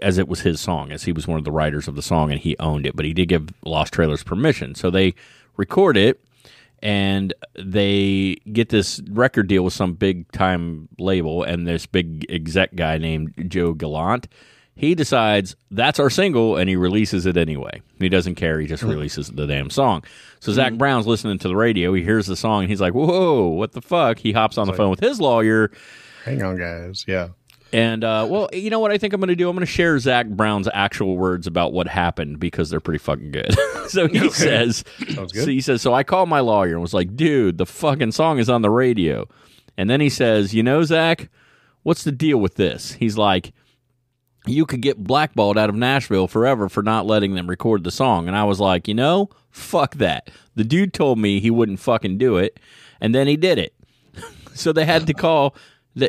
as 0.00 0.18
it 0.18 0.28
was 0.28 0.40
his 0.40 0.60
song, 0.60 0.90
as 0.90 1.02
he 1.02 1.12
was 1.12 1.26
one 1.26 1.38
of 1.38 1.44
the 1.44 1.52
writers 1.52 1.86
of 1.88 1.94
the 1.94 2.02
song 2.02 2.30
and 2.30 2.40
he 2.40 2.56
owned 2.58 2.86
it. 2.86 2.96
But 2.96 3.04
he 3.04 3.12
did 3.12 3.26
give 3.26 3.48
Lost 3.64 3.92
Trailers 3.92 4.22
permission. 4.22 4.74
So 4.74 4.90
they 4.90 5.14
record 5.56 5.96
it 5.96 6.24
and 6.82 7.34
they 7.54 8.36
get 8.52 8.70
this 8.70 9.00
record 9.10 9.48
deal 9.48 9.64
with 9.64 9.74
some 9.74 9.94
big 9.94 10.30
time 10.32 10.88
label 10.98 11.42
and 11.42 11.66
this 11.66 11.86
big 11.86 12.26
exec 12.30 12.74
guy 12.74 12.98
named 12.98 13.34
Joe 13.48 13.74
Galante. 13.74 14.28
He 14.74 14.94
decides 14.94 15.54
that's 15.70 16.00
our 16.00 16.08
single 16.10 16.56
and 16.56 16.68
he 16.68 16.76
releases 16.76 17.26
it 17.26 17.36
anyway. 17.36 17.82
He 17.98 18.08
doesn't 18.08 18.36
care. 18.36 18.58
He 18.58 18.66
just 18.66 18.82
releases 18.82 19.28
the 19.28 19.46
damn 19.46 19.68
song. 19.70 20.02
So 20.40 20.50
Zac 20.52 20.74
Brown's 20.74 21.06
listening 21.06 21.38
to 21.40 21.48
the 21.48 21.56
radio. 21.56 21.92
He 21.92 22.02
hears 22.02 22.26
the 22.26 22.36
song 22.36 22.62
and 22.62 22.70
he's 22.70 22.80
like, 22.80 22.94
whoa, 22.94 23.48
what 23.48 23.72
the 23.72 23.82
fuck? 23.82 24.18
He 24.18 24.32
hops 24.32 24.56
on 24.58 24.66
the 24.66 24.72
phone 24.72 24.90
with 24.90 25.00
his 25.00 25.20
lawyer 25.20 25.70
Hang 26.24 26.42
on, 26.42 26.56
guys. 26.56 27.04
Yeah. 27.08 27.28
and 27.72 28.02
uh, 28.04 28.26
well, 28.30 28.48
you 28.52 28.70
know 28.70 28.78
what 28.78 28.92
I 28.92 28.98
think 28.98 29.12
I'm 29.12 29.20
going 29.20 29.28
to 29.28 29.36
do? 29.36 29.48
I'm 29.48 29.56
going 29.56 29.66
to 29.66 29.70
share 29.72 29.98
Zac 29.98 30.26
Brown's 30.28 30.68
actual 30.72 31.16
words 31.16 31.46
about 31.46 31.72
what 31.72 31.86
happened 31.88 32.38
because 32.38 32.70
they're 32.70 32.80
pretty 32.80 32.98
fucking 33.02 33.32
good. 33.32 33.54
so 33.88 34.06
he 34.08 34.30
says, 34.30 34.84
Sounds 35.14 35.32
good. 35.32 35.44
so 35.44 35.50
he 35.50 35.60
says, 35.60 35.82
so 35.82 35.92
I 35.92 36.02
called 36.04 36.28
my 36.28 36.40
lawyer 36.40 36.72
and 36.72 36.80
was 36.80 36.94
like, 36.94 37.16
dude, 37.16 37.58
the 37.58 37.66
fucking 37.66 38.12
song 38.12 38.38
is 38.38 38.48
on 38.48 38.62
the 38.62 38.70
radio. 38.70 39.28
And 39.76 39.90
then 39.90 40.00
he 40.00 40.08
says, 40.08 40.54
you 40.54 40.62
know, 40.62 40.82
Zach, 40.84 41.28
what's 41.82 42.04
the 42.04 42.12
deal 42.12 42.38
with 42.38 42.54
this? 42.54 42.92
He's 42.92 43.18
like, 43.18 43.52
you 44.46 44.66
could 44.66 44.80
get 44.80 45.02
blackballed 45.02 45.56
out 45.56 45.68
of 45.68 45.74
Nashville 45.76 46.26
forever 46.26 46.68
for 46.68 46.82
not 46.82 47.06
letting 47.06 47.34
them 47.34 47.48
record 47.48 47.84
the 47.84 47.90
song. 47.90 48.26
And 48.26 48.36
I 48.36 48.44
was 48.44 48.58
like, 48.58 48.88
you 48.88 48.94
know, 48.94 49.30
fuck 49.50 49.96
that. 49.96 50.30
The 50.56 50.64
dude 50.64 50.92
told 50.92 51.18
me 51.18 51.40
he 51.40 51.50
wouldn't 51.50 51.80
fucking 51.80 52.18
do 52.18 52.36
it, 52.36 52.58
and 53.00 53.14
then 53.14 53.26
he 53.26 53.36
did 53.36 53.58
it. 53.58 53.74
so 54.54 54.72
they 54.72 54.84
had 54.84 55.06
to 55.06 55.14
call. 55.14 55.54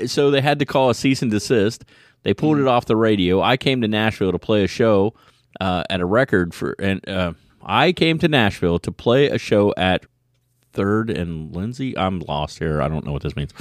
So 0.07 0.31
they 0.31 0.41
had 0.41 0.59
to 0.59 0.65
call 0.65 0.89
a 0.89 0.95
cease 0.95 1.21
and 1.21 1.29
desist. 1.29 1.83
They 2.23 2.33
pulled 2.33 2.57
it 2.57 2.67
off 2.67 2.85
the 2.85 2.95
radio. 2.95 3.41
I 3.41 3.57
came 3.57 3.81
to 3.81 3.87
Nashville 3.87 4.31
to 4.31 4.39
play 4.39 4.63
a 4.63 4.67
show 4.67 5.13
uh, 5.59 5.83
at 5.89 5.99
a 5.99 6.05
record 6.05 6.53
for, 6.53 6.73
and 6.79 7.07
uh, 7.07 7.33
I 7.61 7.91
came 7.91 8.17
to 8.19 8.29
Nashville 8.29 8.79
to 8.79 8.91
play 8.91 9.27
a 9.27 9.37
show 9.37 9.73
at 9.75 10.05
Third 10.71 11.09
and 11.09 11.53
Lindsley. 11.53 11.97
I'm 11.97 12.19
lost 12.19 12.59
here. 12.59 12.81
I 12.81 12.87
don't 12.87 13.05
know 13.05 13.11
what 13.11 13.23
this 13.23 13.35
means. 13.35 13.53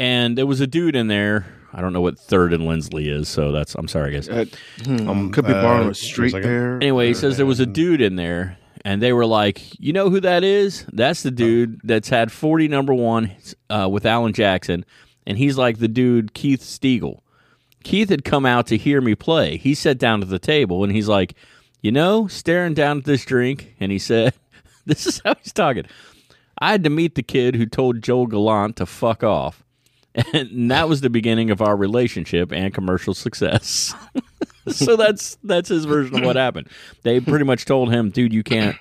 And 0.00 0.36
there 0.36 0.46
was 0.46 0.60
a 0.60 0.66
dude 0.66 0.96
in 0.96 1.08
there. 1.08 1.46
I 1.72 1.80
don't 1.80 1.92
know 1.92 2.00
what 2.00 2.18
Third 2.18 2.52
and 2.52 2.66
Lindsley 2.66 3.08
is, 3.08 3.28
so 3.28 3.52
that's. 3.52 3.74
I'm 3.76 3.86
sorry, 3.86 4.12
guys. 4.14 4.28
Uh, 4.28 4.46
Um, 4.88 5.30
could 5.30 5.46
be 5.46 5.52
uh, 5.52 5.62
borrowing 5.62 5.88
a 5.90 5.94
street 5.94 6.30
second. 6.30 6.48
there. 6.50 6.76
Anyway, 6.76 7.06
he 7.08 7.14
says 7.14 7.36
there 7.36 7.46
was 7.46 7.60
a 7.60 7.66
dude 7.66 8.00
in 8.00 8.16
there, 8.16 8.58
and 8.84 9.00
they 9.00 9.12
were 9.12 9.26
like, 9.26 9.78
"You 9.78 9.92
know 9.92 10.10
who 10.10 10.18
that 10.20 10.42
is? 10.42 10.84
That's 10.92 11.22
the 11.22 11.30
dude 11.30 11.80
that's 11.84 12.08
had 12.08 12.32
40 12.32 12.66
number 12.66 12.92
one 12.94 13.30
uh, 13.68 13.88
with 13.92 14.04
Alan 14.06 14.32
Jackson, 14.32 14.84
and 15.26 15.38
he's 15.38 15.56
like 15.58 15.78
the 15.78 15.86
dude 15.86 16.34
Keith 16.34 16.62
Stegall. 16.62 17.20
Keith 17.84 18.08
had 18.08 18.24
come 18.24 18.44
out 18.46 18.66
to 18.68 18.76
hear 18.76 19.00
me 19.00 19.14
play. 19.14 19.56
He 19.56 19.74
sat 19.74 19.98
down 19.98 20.22
at 20.22 20.28
the 20.28 20.38
table, 20.40 20.82
and 20.82 20.92
he's 20.92 21.08
like, 21.08 21.34
you 21.82 21.92
know, 21.92 22.26
staring 22.26 22.74
down 22.74 22.98
at 22.98 23.04
this 23.04 23.24
drink, 23.24 23.76
and 23.78 23.92
he 23.92 23.98
said, 23.98 24.34
"This 24.86 25.06
is 25.06 25.20
how 25.24 25.34
he's 25.40 25.52
talking." 25.52 25.84
I 26.58 26.72
had 26.72 26.82
to 26.84 26.90
meet 26.90 27.14
the 27.14 27.22
kid 27.22 27.54
who 27.54 27.64
told 27.66 28.02
Joel 28.02 28.26
Galante 28.26 28.74
to 28.78 28.86
fuck 28.86 29.22
off. 29.22 29.62
And 30.32 30.70
that 30.70 30.88
was 30.88 31.00
the 31.00 31.10
beginning 31.10 31.50
of 31.50 31.60
our 31.60 31.76
relationship 31.76 32.52
and 32.52 32.72
commercial 32.72 33.14
success. 33.14 33.94
so 34.68 34.96
that's 34.96 35.36
that's 35.44 35.68
his 35.68 35.84
version 35.84 36.18
of 36.18 36.24
what 36.24 36.36
happened. 36.36 36.68
They 37.02 37.20
pretty 37.20 37.44
much 37.44 37.64
told 37.64 37.92
him, 37.92 38.10
"Dude, 38.10 38.32
you 38.32 38.42
can't 38.42 38.76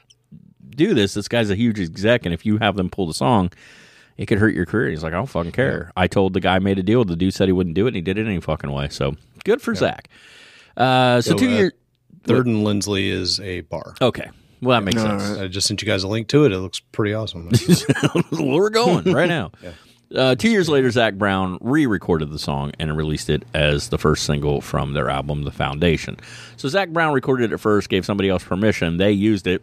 do 0.76 0.94
this. 0.94 1.14
This 1.14 1.28
guy's 1.28 1.50
a 1.50 1.56
huge 1.56 1.80
exec, 1.80 2.26
and 2.26 2.34
if 2.34 2.46
you 2.46 2.58
have 2.58 2.76
them 2.76 2.90
pull 2.90 3.08
the 3.08 3.14
song, 3.14 3.52
it 4.18 4.26
could 4.26 4.38
hurt 4.38 4.54
your 4.54 4.66
career." 4.66 4.90
He's 4.90 5.04
like, 5.04 5.14
"I 5.14 5.18
don't 5.18 5.28
fucking 5.28 5.52
care." 5.52 5.92
I 5.96 6.08
told 6.08 6.34
the 6.34 6.40
guy 6.40 6.56
I 6.56 6.60
made 6.60 6.80
a 6.80 6.84
deal. 6.84 7.04
The 7.06 7.16
dude 7.16 7.34
said 7.34 7.48
he 7.48 7.54
wouldn't 7.54 7.76
do 7.76 7.86
it, 7.86 7.90
and 7.90 7.96
he 7.96 8.02
did 8.02 8.18
it 8.18 8.26
any 8.26 8.40
fucking 8.40 8.72
way. 8.72 8.90
So 8.90 9.16
good 9.44 9.62
for 9.62 9.76
Zac. 9.76 10.10
Uh, 10.76 11.22
so, 11.22 11.32
So, 11.32 11.38
two 11.38 11.48
uh, 11.48 11.50
years. 11.50 11.72
Third 12.26 12.48
and 12.48 12.64
Lindsley 12.64 13.10
is 13.10 13.40
a 13.40 13.62
bar. 13.62 13.96
Okay, 14.02 14.30
well 14.62 14.80
that 14.80 14.84
makes 14.86 15.02
All 15.02 15.20
sense. 15.20 15.40
I 15.40 15.48
just 15.48 15.68
sent 15.68 15.82
you 15.82 15.88
guys 15.88 16.04
a 16.04 16.08
link 16.08 16.28
to 16.30 16.46
it. 16.46 16.52
It 16.52 16.60
looks 16.60 16.80
pretty 16.80 17.14
awesome. 17.14 17.50
We're 18.32 18.70
going 18.70 19.12
right 19.14 19.30
now. 19.30 19.52
Uh, 20.16 20.34
two 20.34 20.50
years 20.50 20.68
later, 20.68 20.90
Zac 20.90 21.16
Brown 21.16 21.60
re-recorded 21.62 22.32
the 22.32 22.40
song 22.40 22.72
and 22.80 22.98
released 22.98 23.30
it 23.30 23.44
as 23.54 23.90
the 23.90 23.98
first 23.98 24.26
single 24.26 24.60
from 24.60 24.94
their 24.94 25.10
album, 25.10 25.44
The 25.44 25.52
Foundation. 25.52 26.18
So 26.58 26.68
Zac 26.68 26.90
Brown 26.90 27.14
recorded 27.14 27.52
it 27.52 27.58
first, 27.58 27.90
gave 27.90 28.06
somebody 28.06 28.28
else 28.30 28.44
permission. 28.44 28.98
They 28.98 29.12
used 29.12 29.46
it. 29.46 29.62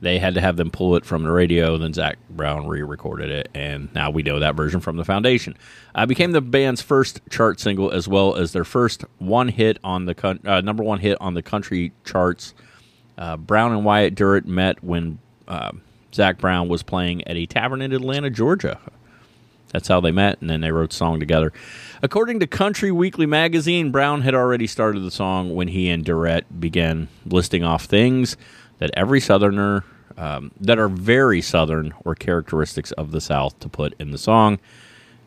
They 0.00 0.18
had 0.18 0.34
to 0.34 0.40
have 0.40 0.56
them 0.56 0.70
pull 0.70 0.96
it 0.96 1.04
from 1.04 1.22
the 1.22 1.30
radio. 1.30 1.78
Then 1.78 1.92
Zac 1.92 2.18
Brown 2.30 2.66
re-recorded 2.68 3.30
it, 3.30 3.48
and 3.54 3.92
now 3.94 4.10
we 4.10 4.22
know 4.22 4.38
that 4.38 4.54
version 4.54 4.80
from 4.80 4.96
The 4.96 5.04
Foundation. 5.04 5.56
Uh, 5.94 6.06
became 6.06 6.32
the 6.32 6.40
band's 6.40 6.82
first 6.82 7.20
chart 7.30 7.58
single, 7.60 7.90
as 7.90 8.06
well 8.06 8.36
as 8.36 8.52
their 8.52 8.64
first 8.64 9.04
one 9.18 9.48
hit 9.48 9.78
on 9.82 10.06
the 10.06 10.40
uh, 10.44 10.60
number 10.60 10.82
one 10.84 10.98
hit 10.98 11.16
on 11.20 11.34
the 11.34 11.42
country 11.42 11.92
charts. 12.04 12.54
Uh, 13.18 13.36
Brown 13.36 13.72
and 13.72 13.84
Wyatt 13.84 14.14
Durrett 14.14 14.46
met 14.46 14.82
when 14.82 15.18
uh, 15.46 15.72
Zac 16.14 16.38
Brown 16.38 16.68
was 16.68 16.82
playing 16.82 17.26
at 17.26 17.36
a 17.36 17.46
tavern 17.46 17.82
in 17.82 17.92
Atlanta, 17.92 18.30
Georgia. 18.30 18.78
That's 19.72 19.88
how 19.88 20.00
they 20.00 20.12
met, 20.12 20.40
and 20.40 20.50
then 20.50 20.60
they 20.60 20.70
wrote 20.70 20.90
the 20.90 20.96
song 20.96 21.18
together. 21.18 21.52
According 22.02 22.40
to 22.40 22.46
Country 22.46 22.90
Weekly 22.92 23.26
magazine, 23.26 23.90
Brown 23.90 24.22
had 24.22 24.34
already 24.34 24.66
started 24.66 25.00
the 25.00 25.10
song 25.10 25.54
when 25.54 25.68
he 25.68 25.88
and 25.88 26.04
Durrett 26.04 26.60
began 26.60 27.08
listing 27.24 27.64
off 27.64 27.84
things 27.84 28.36
that 28.78 28.90
every 28.94 29.20
Southerner, 29.20 29.84
um, 30.16 30.50
that 30.60 30.78
are 30.78 30.88
very 30.88 31.40
Southern 31.40 31.94
or 32.04 32.14
characteristics 32.14 32.92
of 32.92 33.12
the 33.12 33.20
South, 33.20 33.58
to 33.60 33.68
put 33.68 33.94
in 33.98 34.10
the 34.10 34.18
song. 34.18 34.58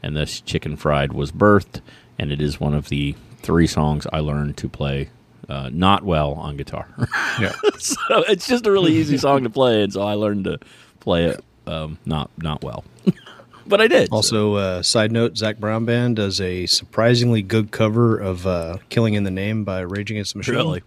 And 0.04 0.16
this 0.16 0.42
Chicken 0.42 0.78
Fried 0.78 1.14
was 1.14 1.32
birthed, 1.32 1.82
and 2.20 2.32
it 2.32 2.40
is 2.42 2.60
one 2.60 2.76
of 2.76 2.90
the 2.90 3.16
three 3.42 3.66
songs 3.68 4.06
I 4.14 4.20
learned 4.20 4.58
to 4.58 4.70
play 4.70 5.10
uh, 5.50 5.70
not 5.72 6.04
well 6.04 6.34
on 6.34 6.58
guitar. 6.58 6.88
Yeah. 7.40 7.52
so 7.80 7.98
it's 8.30 8.48
just 8.48 8.66
a 8.66 8.72
really 8.72 8.94
easy 8.94 9.18
song 9.18 9.44
to 9.44 9.50
play, 9.50 9.84
and 9.84 9.92
so 9.92 10.02
I 10.04 10.14
learned 10.14 10.46
to 10.46 10.58
play 11.02 11.26
it 11.26 11.44
um, 11.68 11.98
not 12.06 12.30
not 12.38 12.64
well. 12.64 12.86
but 13.68 13.82
I 13.82 13.88
did. 13.88 14.10
Also, 14.12 14.56
uh, 14.56 14.82
side 14.82 15.12
note: 15.12 15.38
Zac 15.38 15.58
Brown 15.58 15.86
Band 15.86 16.16
does 16.18 16.40
a 16.42 16.66
surprisingly 16.66 17.42
good 17.42 17.72
cover 17.72 18.18
of 18.18 18.46
uh, 18.48 18.78
"Killing 18.90 19.14
in 19.16 19.24
the 19.24 19.32
Name" 19.32 19.64
by 19.64 19.82
Rage 19.82 20.12
Against 20.12 20.34
the 20.34 20.40
Machine. 20.40 20.56
Really? 20.56 20.84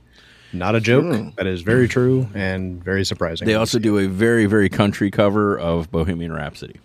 Not 0.52 0.74
a 0.74 0.80
joke. 0.80 1.34
That 1.36 1.46
is 1.46 1.60
very 1.60 1.88
true 1.88 2.26
and 2.34 2.82
very 2.82 3.04
surprising. 3.04 3.46
They 3.46 3.54
also 3.54 3.78
do 3.78 3.98
a 3.98 4.06
very, 4.06 4.46
very 4.46 4.68
country 4.70 5.10
cover 5.10 5.58
of 5.58 5.90
Bohemian 5.90 6.32
Rhapsody. 6.32 6.76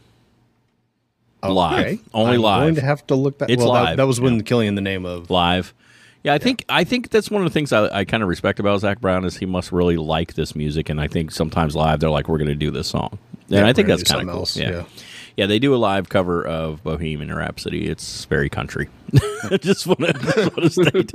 live. 1.42 2.00
Only 2.14 2.36
I'm 2.36 2.42
live. 2.42 2.62
Going 2.64 2.76
to 2.76 2.82
have 2.82 3.08
to 3.08 3.16
look 3.16 3.38
that. 3.40 3.50
It's 3.50 3.60
well, 3.60 3.70
live, 3.70 3.98
That, 3.98 4.08
was 4.08 4.20
when 4.20 4.36
yeah. 4.38 4.42
"Killing 4.42 4.68
in 4.68 4.76
the 4.76 4.82
Name" 4.82 5.06
of 5.06 5.30
Live. 5.30 5.74
Yeah, 6.24 6.34
I 6.34 6.38
think 6.38 6.64
I 6.70 6.84
think 6.86 7.10
that's 7.10 7.30
one 7.30 7.42
of 7.42 7.46
the 7.50 7.54
things 7.54 7.74
I, 7.74 8.00
I 8.00 8.06
kind 8.06 8.24
of 8.24 8.30
respect 8.30 8.60
about 8.60 8.80
Zac 8.80 9.02
Brown 9.02 9.26
is 9.26 9.38
he 9.38 9.46
must 9.46 9.72
really 9.74 9.98
like 9.98 10.36
this 10.36 10.56
music, 10.56 10.90
and 10.90 11.00
I 11.02 11.08
think 11.08 11.32
sometimes 11.32 11.76
live 11.76 12.00
they're 12.00 12.10
like, 12.10 12.30
we're 12.30 12.38
going 12.38 12.48
to 12.48 12.56
do 12.56 12.72
this 12.72 12.88
song, 12.88 13.18
and 13.50 13.60
Yeah, 13.60 13.68
I 13.68 13.74
think 13.74 13.90
that's 13.90 14.04
kind 14.04 14.30
of 14.30 14.34
cool. 14.36 14.46
something 14.46 14.72
Yeah. 14.72 14.80
else, 14.80 15.04
yeah, 15.38 15.46
they 15.46 15.60
do 15.60 15.74
a 15.74 15.78
live 15.78 16.10
cover 16.10 16.46
of 16.46 16.84
Bohemian 16.84 17.34
Rhapsody. 17.34 17.88
It's 17.88 18.26
very 18.26 18.50
country. 18.50 18.90
just 19.62 19.88
want 19.88 20.00
to 20.02 20.70
state, 20.70 21.14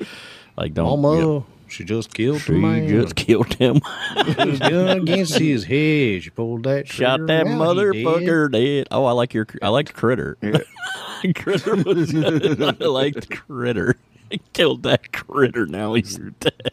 like, 0.56 0.74
don't 0.74 1.00
Mama. 1.00 1.44
She 1.68 1.84
just 1.84 2.14
killed 2.14 2.40
She 2.40 2.52
man. 2.52 2.88
just 2.88 3.14
killed 3.14 3.52
him. 3.54 3.80
gun 4.14 5.00
against 5.00 5.38
his 5.38 5.64
head. 5.64 6.22
She 6.22 6.30
pulled 6.30 6.64
that. 6.64 6.88
Shot 6.88 7.26
that 7.26 7.44
dead. 7.44 7.46
motherfucker 7.46 8.50
dead. 8.50 8.88
Oh, 8.90 9.04
I 9.04 9.12
like 9.12 9.34
your. 9.34 9.46
I 9.62 9.68
liked 9.68 9.92
Critter. 9.92 10.38
critter 11.34 11.76
was. 11.76 12.14
I 12.14 12.84
liked 12.84 13.30
Critter. 13.30 13.96
I 14.32 14.40
killed 14.52 14.82
that 14.84 15.12
critter. 15.12 15.66
Now 15.66 15.94
he's 15.94 16.16
dead. 16.40 16.72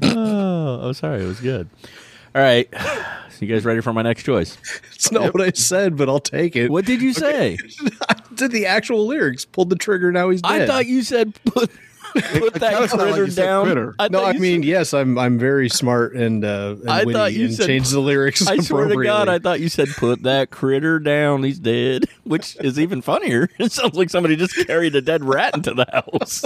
Oh, 0.00 0.86
I'm 0.86 0.94
sorry. 0.94 1.24
It 1.24 1.26
was 1.26 1.40
good. 1.40 1.68
All 2.34 2.42
right. 2.42 2.68
So 3.30 3.44
you 3.46 3.54
guys 3.54 3.64
ready 3.64 3.80
for 3.82 3.92
my 3.92 4.02
next 4.02 4.24
choice? 4.24 4.58
It's 4.96 5.12
not 5.12 5.32
what 5.32 5.40
I 5.40 5.52
said, 5.52 5.96
but 5.96 6.08
I'll 6.08 6.18
take 6.18 6.56
it. 6.56 6.72
What 6.72 6.84
did 6.84 7.00
you 7.00 7.12
say? 7.14 7.56
I 8.08 8.16
did 8.34 8.50
the 8.50 8.66
actual 8.66 9.06
lyrics. 9.06 9.44
Pulled 9.44 9.70
the 9.70 9.76
trigger. 9.76 10.10
Now 10.10 10.30
he's 10.30 10.42
dead. 10.42 10.62
I 10.62 10.66
thought 10.66 10.86
you 10.86 11.02
said 11.04 11.34
put 11.44 11.70
put 12.14 12.54
that 12.54 12.88
kinda 12.90 13.04
like 13.04 13.14
critter 13.14 13.26
down. 13.28 13.66
critter. 13.66 13.94
I 14.00 14.08
no, 14.08 14.24
I 14.24 14.32
mean, 14.32 14.62
said- 14.62 14.68
yes, 14.68 14.92
I'm 14.92 15.16
I'm 15.16 15.38
very 15.38 15.68
smart 15.68 16.16
and 16.16 16.44
uh, 16.44 16.74
and 16.80 16.90
I 16.90 17.04
witty 17.04 17.12
thought 17.16 17.32
you 17.32 17.44
and 17.44 17.54
said- 17.54 17.66
changed 17.68 17.92
the 17.92 18.00
lyrics. 18.00 18.44
I 18.44 18.56
swear 18.56 18.88
to 18.88 19.04
God, 19.04 19.28
I 19.28 19.38
thought 19.38 19.60
you 19.60 19.68
said 19.68 19.86
put 19.90 20.24
that 20.24 20.50
critter 20.50 20.98
down. 20.98 21.44
He's 21.44 21.60
dead, 21.60 22.06
which 22.24 22.56
is 22.56 22.80
even 22.80 23.02
funnier. 23.02 23.48
It 23.60 23.70
sounds 23.70 23.94
like 23.94 24.10
somebody 24.10 24.34
just 24.34 24.56
carried 24.66 24.96
a 24.96 25.00
dead 25.00 25.22
rat 25.22 25.54
into 25.54 25.74
the 25.74 25.86
house. 25.92 26.44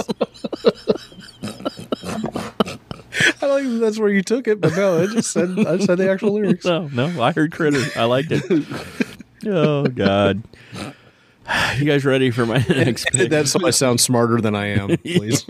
I 3.41 3.47
don't 3.47 3.59
even 3.65 3.79
that's 3.79 3.99
where 3.99 4.09
you 4.09 4.21
took 4.21 4.47
it, 4.47 4.59
but 4.61 4.75
no, 4.75 5.01
I 5.03 5.07
just 5.07 5.31
said 5.31 5.51
I 5.59 5.75
just 5.75 5.85
said 5.85 5.97
the 5.97 6.09
actual 6.09 6.33
lyrics. 6.39 6.65
No, 6.65 6.87
no, 6.87 7.21
I 7.21 7.31
heard 7.31 7.51
critter. 7.51 7.83
I 7.99 8.05
liked 8.05 8.31
it. 8.31 8.43
Oh 9.45 9.83
God. 9.87 10.41
You 11.75 11.83
guys 11.83 12.05
ready 12.05 12.31
for 12.31 12.45
my 12.45 12.65
next 12.69 13.07
pick? 13.11 13.29
That's 13.29 13.51
so 13.51 13.67
I 13.67 13.71
sound 13.71 13.99
smarter 13.99 14.39
than 14.39 14.55
I 14.55 14.67
am. 14.67 14.95
Please, 14.99 15.45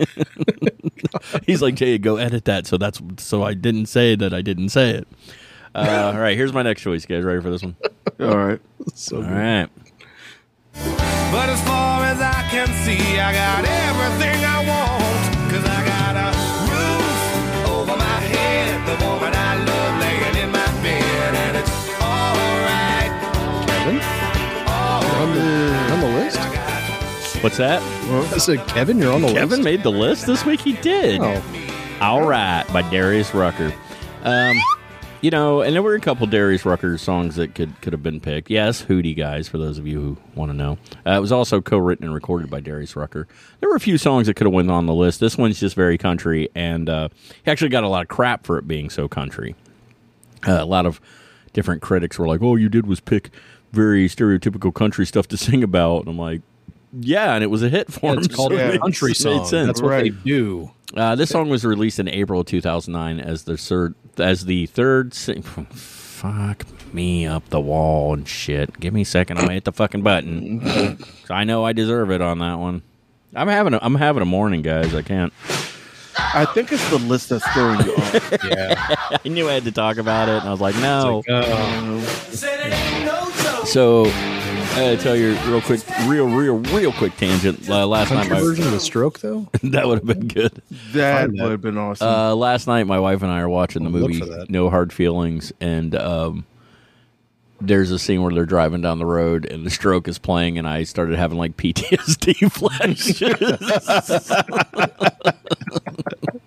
He's 1.46 1.62
like, 1.62 1.76
Jay, 1.76 2.00
go 2.00 2.16
edit 2.16 2.46
that. 2.46 2.66
So 2.66 2.80
that's 2.80 3.00
so 3.18 3.44
I 3.44 3.54
didn't 3.54 3.86
say 3.86 4.16
that 4.16 4.34
I 4.34 4.42
didn't 4.42 4.70
say 4.70 4.90
it. 4.96 5.08
Uh, 5.76 6.12
all 6.16 6.20
right, 6.20 6.36
here's 6.36 6.54
my 6.54 6.64
next 6.64 6.82
choice. 6.82 7.06
Guys 7.06 7.24
ready 7.24 7.40
for 7.40 7.52
this 7.52 7.62
one? 7.62 7.76
All 8.20 8.36
right. 8.36 8.60
so 8.96 9.18
All 9.18 9.24
right. 9.30 9.70
But 10.74 11.50
as 11.50 11.62
far 11.64 12.04
as 12.06 12.20
I 12.20 12.48
can 12.50 12.68
see, 12.84 13.20
I 13.20 13.32
got 13.32 13.64
everything 13.64 14.44
I 14.44 14.68
want. 14.68 15.03
What's 27.44 27.58
that? 27.58 27.82
I 28.34 28.38
said 28.38 28.66
Kevin, 28.70 28.98
you're 29.00 29.12
on 29.12 29.22
the 29.22 29.28
Kevin 29.28 29.50
list. 29.50 29.64
made 29.64 29.84
the 29.84 29.92
list 29.92 30.26
this 30.28 30.46
week. 30.46 30.62
He 30.62 30.74
did. 30.78 31.20
Oh, 31.22 31.44
All 32.00 32.26
right, 32.26 32.64
by 32.72 32.90
Darius 32.90 33.34
Rucker. 33.34 33.74
Um, 34.24 34.56
you 35.20 35.30
know, 35.30 35.62
and 35.62 35.76
there 35.76 35.84
were 35.84 35.94
a 35.94 36.00
couple 36.00 36.26
Darius 36.26 36.66
Rucker 36.66 36.98
songs 36.98 37.36
that 37.36 37.54
could 37.54 37.82
could 37.82 37.92
have 37.92 38.02
been 38.02 38.22
picked. 38.22 38.50
Yes, 38.50 38.84
Hootie 38.84 39.14
guys, 39.14 39.50
for 39.50 39.58
those 39.58 39.78
of 39.78 39.86
you 39.86 40.00
who 40.00 40.18
want 40.36 40.52
to 40.52 40.58
know. 40.58 40.78
Uh, 41.06 41.12
it 41.12 41.20
was 41.20 41.34
also 41.34 41.60
co-written 41.60 42.06
and 42.06 42.14
recorded 42.14 42.50
by 42.50 42.62
Darius 42.62 42.96
Rucker. 42.96 43.28
There 43.60 43.68
were 43.68 43.76
a 43.76 43.80
few 43.82 43.98
songs 43.98 44.28
that 44.28 44.36
could 44.36 44.48
have 44.48 44.54
went 44.54 44.72
on 44.72 44.86
the 44.86 44.94
list. 44.94 45.20
This 45.20 45.38
one's 45.38 45.60
just 45.60 45.76
very 45.76 45.98
country, 45.98 46.48
and 46.56 46.88
uh, 46.88 47.10
he 47.44 47.52
actually 47.52 47.72
got 47.72 47.84
a 47.84 47.90
lot 47.90 48.04
of 48.04 48.08
crap 48.08 48.46
for 48.46 48.58
it 48.58 48.70
being 48.70 48.90
so 48.90 49.10
country. 49.10 49.54
Uh, 50.48 50.60
a 50.62 50.66
lot 50.66 50.86
of 50.86 51.02
different 51.52 51.82
critics 51.82 52.18
were 52.18 52.26
like, 52.26 52.42
"Oh, 52.42 52.56
you 52.56 52.70
did 52.70 52.88
was 52.88 53.02
pick 53.02 53.32
very 53.74 54.08
stereotypical 54.08 54.74
country 54.74 55.06
stuff 55.06 55.28
to 55.28 55.36
sing 55.38 55.62
about." 55.62 56.00
And 56.04 56.08
I'm 56.08 56.18
like, 56.18 56.42
"Yeah," 57.00 57.34
and 57.36 57.44
it 57.44 57.48
was 57.48 57.64
a 57.64 57.70
hit 57.70 57.92
for 57.92 58.14
him. 58.14 58.20
it's 58.24 58.34
called 58.34 58.52
so 58.54 58.58
it 58.58 58.76
a 58.76 58.80
country 58.80 59.10
made 59.10 59.18
song. 59.18 59.46
sense. 59.46 59.68
That's 59.68 59.82
what 59.82 59.90
they 60.02 60.10
do. 60.10 60.72
Uh, 60.96 61.16
this 61.16 61.32
song 61.32 61.50
was 61.50 61.66
released 61.66 62.00
in 62.00 62.08
April 62.08 62.42
of 62.42 62.46
2009 62.48 63.20
as 63.20 63.44
the 63.44 63.58
third, 63.58 63.96
as 64.18 64.46
the 64.46 64.68
third. 64.68 65.14
Sing- 65.14 65.42
Fuck 66.24 66.66
me 66.94 67.26
up 67.26 67.50
the 67.50 67.60
wall 67.60 68.14
and 68.14 68.28
shit. 68.28 68.80
Give 68.80 68.94
me 68.94 69.02
a 69.02 69.06
second. 69.06 69.38
I'm 69.38 69.44
gonna 69.46 69.56
hit 69.56 69.66
the 69.66 69.72
fucking 69.74 70.04
button. 70.04 71.00
I 71.30 71.44
know 71.44 71.66
I 71.66 71.74
deserve 71.74 72.12
it 72.12 72.22
on 72.22 72.40
that 72.40 72.60
one. 72.60 72.82
I'm 73.36 73.48
having 73.48 73.74
a, 73.74 73.80
I'm 73.82 73.96
having 73.96 74.22
a 74.22 74.26
morning, 74.26 74.62
guys. 74.62 74.94
I 74.94 75.02
can't. 75.02 75.34
I 76.16 76.46
think 76.46 76.72
it's 76.72 76.88
the 76.92 77.00
list 77.00 77.30
that's 77.30 77.46
throwing 77.54 77.84
you 77.86 77.96
off. 77.96 78.44
Yeah. 78.44 78.96
I 79.26 79.28
knew 79.28 79.50
I 79.50 79.54
had 79.54 79.64
to 79.64 79.72
talk 79.72 79.98
about 79.98 80.30
it, 80.30 80.38
and 80.38 80.48
I 80.48 80.52
was 80.52 80.62
like, 80.62 80.76
no. 80.76 81.24
Uh, 81.28 82.00
Said 82.30 82.68
it 82.68 82.72
ain't 82.72 83.06
no 83.06 83.32
joke. 83.42 83.66
so 83.66 84.06
I 84.74 84.78
gotta 84.78 84.98
tell 84.98 85.16
you 85.16 85.36
real 85.46 85.62
quick, 85.62 85.82
real, 86.08 86.28
real, 86.28 86.58
real 86.58 86.92
quick 86.94 87.16
tangent. 87.16 87.70
Uh, 87.70 87.86
last 87.86 88.10
night, 88.10 88.28
my, 88.28 88.40
version 88.40 88.66
of 88.66 88.72
the 88.72 88.80
stroke, 88.80 89.20
though. 89.20 89.48
that 89.64 89.88
would 89.88 90.00
have 90.00 90.08
been 90.08 90.28
good. 90.28 90.64
That 90.94 91.30
would 91.32 91.52
have 91.52 91.62
been 91.62 91.78
awesome. 91.78 92.08
Uh, 92.08 92.34
last 92.34 92.66
night, 92.66 92.86
my 92.86 92.98
wife 93.00 93.22
and 93.22 93.32
I 93.32 93.42
are 93.42 93.50
watching 93.50 93.84
the 93.84 93.92
I'll 93.92 94.08
look 94.08 94.12
movie. 94.12 94.46
No 94.50 94.72
Hard 94.72 94.92
Feelings, 94.92 95.54
and 95.62 95.94
um, 95.94 96.46
there's 97.62 97.92
a 97.92 98.00
scene 98.00 98.24
where 98.24 98.34
they're 98.34 98.48
driving 98.48 98.82
down 98.82 98.98
the 98.98 99.06
road, 99.06 99.46
and 99.46 99.64
the 99.64 99.70
stroke 99.70 100.08
is 100.08 100.18
playing, 100.18 100.58
and 100.58 100.68
I 100.68 100.84
started 100.84 101.20
having 101.20 101.38
like 101.38 101.56
PTSD 101.56 102.52
flashes. 102.52 103.22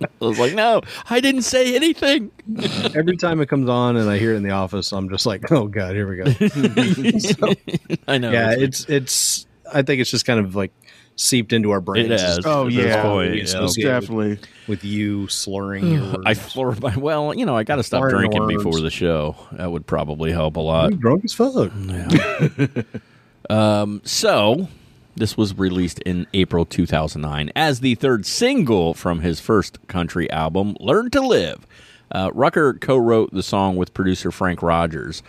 I 0.21 0.25
was 0.25 0.39
like, 0.39 0.55
"No, 0.55 0.81
I 1.11 1.21
didn't 1.21 1.43
say 1.43 1.75
anything." 1.77 2.31
Every 2.95 3.17
time 3.17 3.41
it 3.41 3.49
comes 3.49 3.69
on 3.69 3.97
and 3.97 4.09
I 4.09 4.19
hear 4.19 4.33
it 4.33 4.37
in 4.37 4.43
the 4.43 4.51
office, 4.51 4.93
I'm 4.93 5.09
just 5.09 5.27
like, 5.27 5.51
oh 5.53 5.67
god, 5.67 5.95
here 5.95 6.09
we 6.09 6.17
go. 6.17 6.25
I 8.09 8.19
know. 8.19 8.31
yeah, 8.31 8.53
it's- 8.53 8.81
it's 8.81 8.85
it's. 8.89 9.47
I 9.73 9.83
think 9.83 10.01
it's 10.01 10.11
just 10.11 10.25
kind 10.27 10.39
of 10.41 10.55
like 10.55 10.73
seeped 11.17 11.53
into 11.53 11.71
our 11.73 11.81
brains. 11.81 12.09
It 12.11 12.21
has. 12.21 12.41
Oh, 12.47 12.67
at 12.67 12.73
this 12.73 12.85
yeah. 12.85 13.03
point, 13.03 13.35
yeah. 13.35 13.43
associate 13.43 13.85
Definitely. 13.85 14.39
with 14.69 14.85
you 14.85 15.27
slurring 15.29 15.93
your 15.93 16.03
words. 16.05 16.23
I 16.25 16.35
floored 16.35 16.81
my 16.81 16.97
well. 16.97 17.35
You 17.35 17.47
know, 17.47 17.57
I 17.57 17.65
got 17.65 17.77
to 17.77 17.83
stop 17.83 18.01
Slurring 18.03 18.31
drinking 18.31 18.43
words. 18.43 18.57
before 18.65 18.81
the 18.81 18.91
show. 18.91 19.35
That 19.53 19.71
would 19.73 19.87
probably 19.87 20.31
help 20.31 20.57
a 20.57 20.61
lot. 20.61 20.93
You 20.93 20.99
drunk 20.99 21.25
as 21.25 21.33
fuck. 21.33 21.73
Um, 23.49 24.01
so 24.05 24.67
this 25.17 25.37
was 25.37 25.59
released 25.59 25.99
in 26.01 26.27
April 26.35 26.67
2009 26.67 27.51
as 27.57 27.81
the 27.81 27.95
third 27.95 28.27
single 28.27 28.95
from 28.95 29.21
his 29.21 29.41
first 29.41 29.85
country 29.89 30.31
album, 30.31 30.77
Learn 30.79 31.11
to 31.11 31.21
Live. 31.21 31.67
Uh, 32.11 32.31
Rucker 32.35 32.75
co-wrote 32.75 33.33
the 33.33 33.43
song 33.43 33.77
with 33.77 33.95
producer 33.95 34.31
Frank 34.31 34.63
Rogers. 34.63 35.23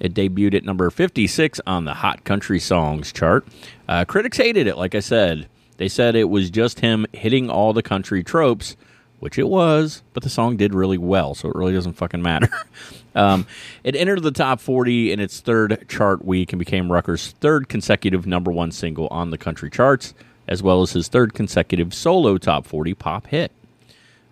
It 0.00 0.14
debuted 0.14 0.54
at 0.54 0.64
number 0.64 0.88
56 0.90 1.60
on 1.66 1.84
the 1.84 1.94
Hot 1.94 2.24
Country 2.24 2.58
Songs 2.58 3.12
chart. 3.12 3.46
Uh, 3.88 4.04
critics 4.04 4.36
hated 4.38 4.66
it, 4.66 4.76
like 4.76 4.94
I 4.94 5.00
said. 5.00 5.48
They 5.76 5.88
said 5.88 6.14
it 6.14 6.30
was 6.30 6.50
just 6.50 6.80
him 6.80 7.06
hitting 7.12 7.50
all 7.50 7.72
the 7.72 7.82
country 7.82 8.22
tropes, 8.22 8.76
which 9.18 9.38
it 9.38 9.48
was, 9.48 10.02
but 10.14 10.22
the 10.22 10.30
song 10.30 10.56
did 10.56 10.74
really 10.74 10.98
well, 10.98 11.34
so 11.34 11.48
it 11.48 11.56
really 11.56 11.72
doesn't 11.72 11.94
fucking 11.94 12.22
matter. 12.22 12.48
um, 13.14 13.46
it 13.84 13.94
entered 13.94 14.22
the 14.22 14.30
top 14.30 14.60
40 14.60 15.12
in 15.12 15.20
its 15.20 15.40
third 15.40 15.84
chart 15.88 16.24
week 16.24 16.52
and 16.52 16.58
became 16.58 16.90
Rucker's 16.90 17.32
third 17.40 17.68
consecutive 17.68 18.26
number 18.26 18.50
one 18.50 18.70
single 18.72 19.08
on 19.08 19.30
the 19.30 19.38
country 19.38 19.70
charts, 19.70 20.14
as 20.48 20.62
well 20.62 20.82
as 20.82 20.92
his 20.92 21.08
third 21.08 21.34
consecutive 21.34 21.92
solo 21.94 22.38
top 22.38 22.66
40 22.66 22.94
pop 22.94 23.26
hit. 23.26 23.52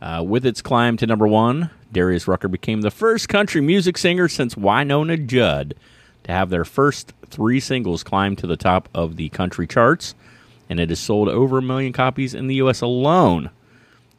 Uh, 0.00 0.24
with 0.26 0.46
its 0.46 0.62
climb 0.62 0.96
to 0.96 1.06
number 1.06 1.26
one, 1.26 1.70
Darius 1.92 2.26
Rucker 2.26 2.48
became 2.48 2.80
the 2.80 2.90
first 2.90 3.28
country 3.28 3.60
music 3.60 3.98
singer 3.98 4.28
since 4.28 4.54
Wynonna 4.54 5.26
Judd 5.26 5.74
to 6.24 6.32
have 6.32 6.50
their 6.50 6.64
first 6.64 7.12
three 7.26 7.60
singles 7.60 8.02
climb 8.02 8.36
to 8.36 8.46
the 8.46 8.56
top 8.56 8.88
of 8.94 9.16
the 9.16 9.28
country 9.30 9.66
charts, 9.66 10.14
and 10.68 10.80
it 10.80 10.88
has 10.88 11.00
sold 11.00 11.28
over 11.28 11.58
a 11.58 11.62
million 11.62 11.92
copies 11.92 12.34
in 12.34 12.46
the 12.46 12.56
U.S. 12.56 12.80
alone. 12.80 13.50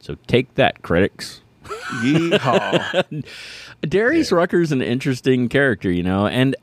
So 0.00 0.16
take 0.26 0.54
that, 0.54 0.82
critics. 0.82 1.40
Yeehaw. 1.64 3.24
Darius 3.82 4.30
Rucker's 4.30 4.72
an 4.72 4.82
interesting 4.82 5.48
character, 5.48 5.90
you 5.90 6.02
know. 6.02 6.26
And 6.26 6.56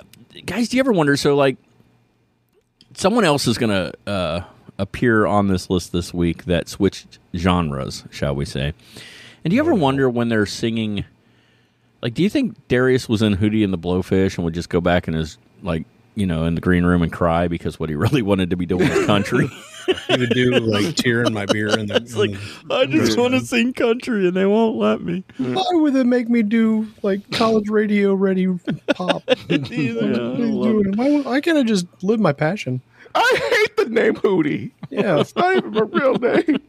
guys, 0.46 0.70
do 0.70 0.78
you 0.78 0.82
ever 0.82 0.92
wonder? 0.92 1.18
So, 1.18 1.36
like, 1.36 1.58
someone 2.94 3.26
else 3.26 3.48
is 3.48 3.58
going 3.58 3.70
to 3.70 4.12
uh, 4.12 4.44
appear 4.78 5.26
on 5.26 5.48
this 5.48 5.70
list 5.70 5.92
this 5.92 6.14
week 6.14 6.46
that 6.46 6.70
switched 6.70 7.20
genres, 7.36 8.06
shall 8.10 8.36
we 8.36 8.46
say? 8.46 8.74
And 9.44 9.52
do 9.52 9.56
you 9.56 9.62
ever 9.62 9.74
wonder 9.74 10.10
when 10.10 10.30
they're 10.30 10.46
singing? 10.46 11.06
Like, 12.02 12.14
do 12.14 12.24
you 12.24 12.30
think 12.30 12.56
Darius 12.68 13.10
was 13.10 13.22
in 13.22 13.38
Hootie 13.38 13.64
and 13.64 13.74
the 13.74 13.78
Blowfish 13.78 14.38
and 14.38 14.46
would 14.46 14.54
just 14.54 14.70
go 14.70 14.82
back 14.82 15.08
in 15.08 15.14
his 15.14 15.38
like, 15.62 15.86
you 16.16 16.26
know, 16.26 16.46
in 16.46 16.56
the 16.56 16.62
green 16.62 16.86
room 16.86 17.02
and 17.02 17.12
cry 17.12 17.48
because 17.48 17.80
what 17.80 17.90
he 17.90 17.96
really 17.98 18.22
wanted 18.22 18.50
to 18.50 18.56
be 18.56 18.66
doing 18.66 18.90
was 18.90 19.06
country? 19.06 19.50
He 20.08 20.18
would 20.18 20.30
do 20.30 20.52
like 20.60 20.96
tear 20.96 21.24
in 21.24 21.34
my 21.34 21.46
beer 21.46 21.68
and 21.70 21.90
then 21.90 22.04
it's 22.04 22.16
like 22.16 22.32
I 22.70 22.86
just 22.86 23.18
want 23.18 23.34
to 23.34 23.42
sing 23.42 23.74
country 23.74 24.28
and 24.28 24.36
they 24.36 24.46
won't 24.46 24.78
let 24.78 25.02
me. 25.02 25.24
Mm. 25.40 25.56
why 25.56 25.66
would 25.72 25.94
they 25.94 26.04
make 26.04 26.30
me 26.30 26.42
do 26.44 26.88
like 27.04 27.30
college 27.32 27.70
radio 27.70 28.14
ready 28.14 28.48
pop? 28.96 29.24
What 29.50 29.52
are 29.52 29.58
they 29.58 29.88
doing? 30.52 30.94
Why, 30.96 31.22
why 31.22 31.42
can't 31.42 31.58
I 31.58 31.64
just 31.64 31.88
live 32.04 32.20
my 32.20 32.34
passion? 32.34 32.82
I 33.16 33.66
hate 33.68 33.78
the 33.78 33.90
name 33.92 34.16
Hootie. 34.16 34.72
Yeah, 34.90 35.20
It's 35.20 35.36
not 35.36 35.56
even 35.56 35.72
my 35.72 35.82
real 35.82 36.14
name. 36.16 36.60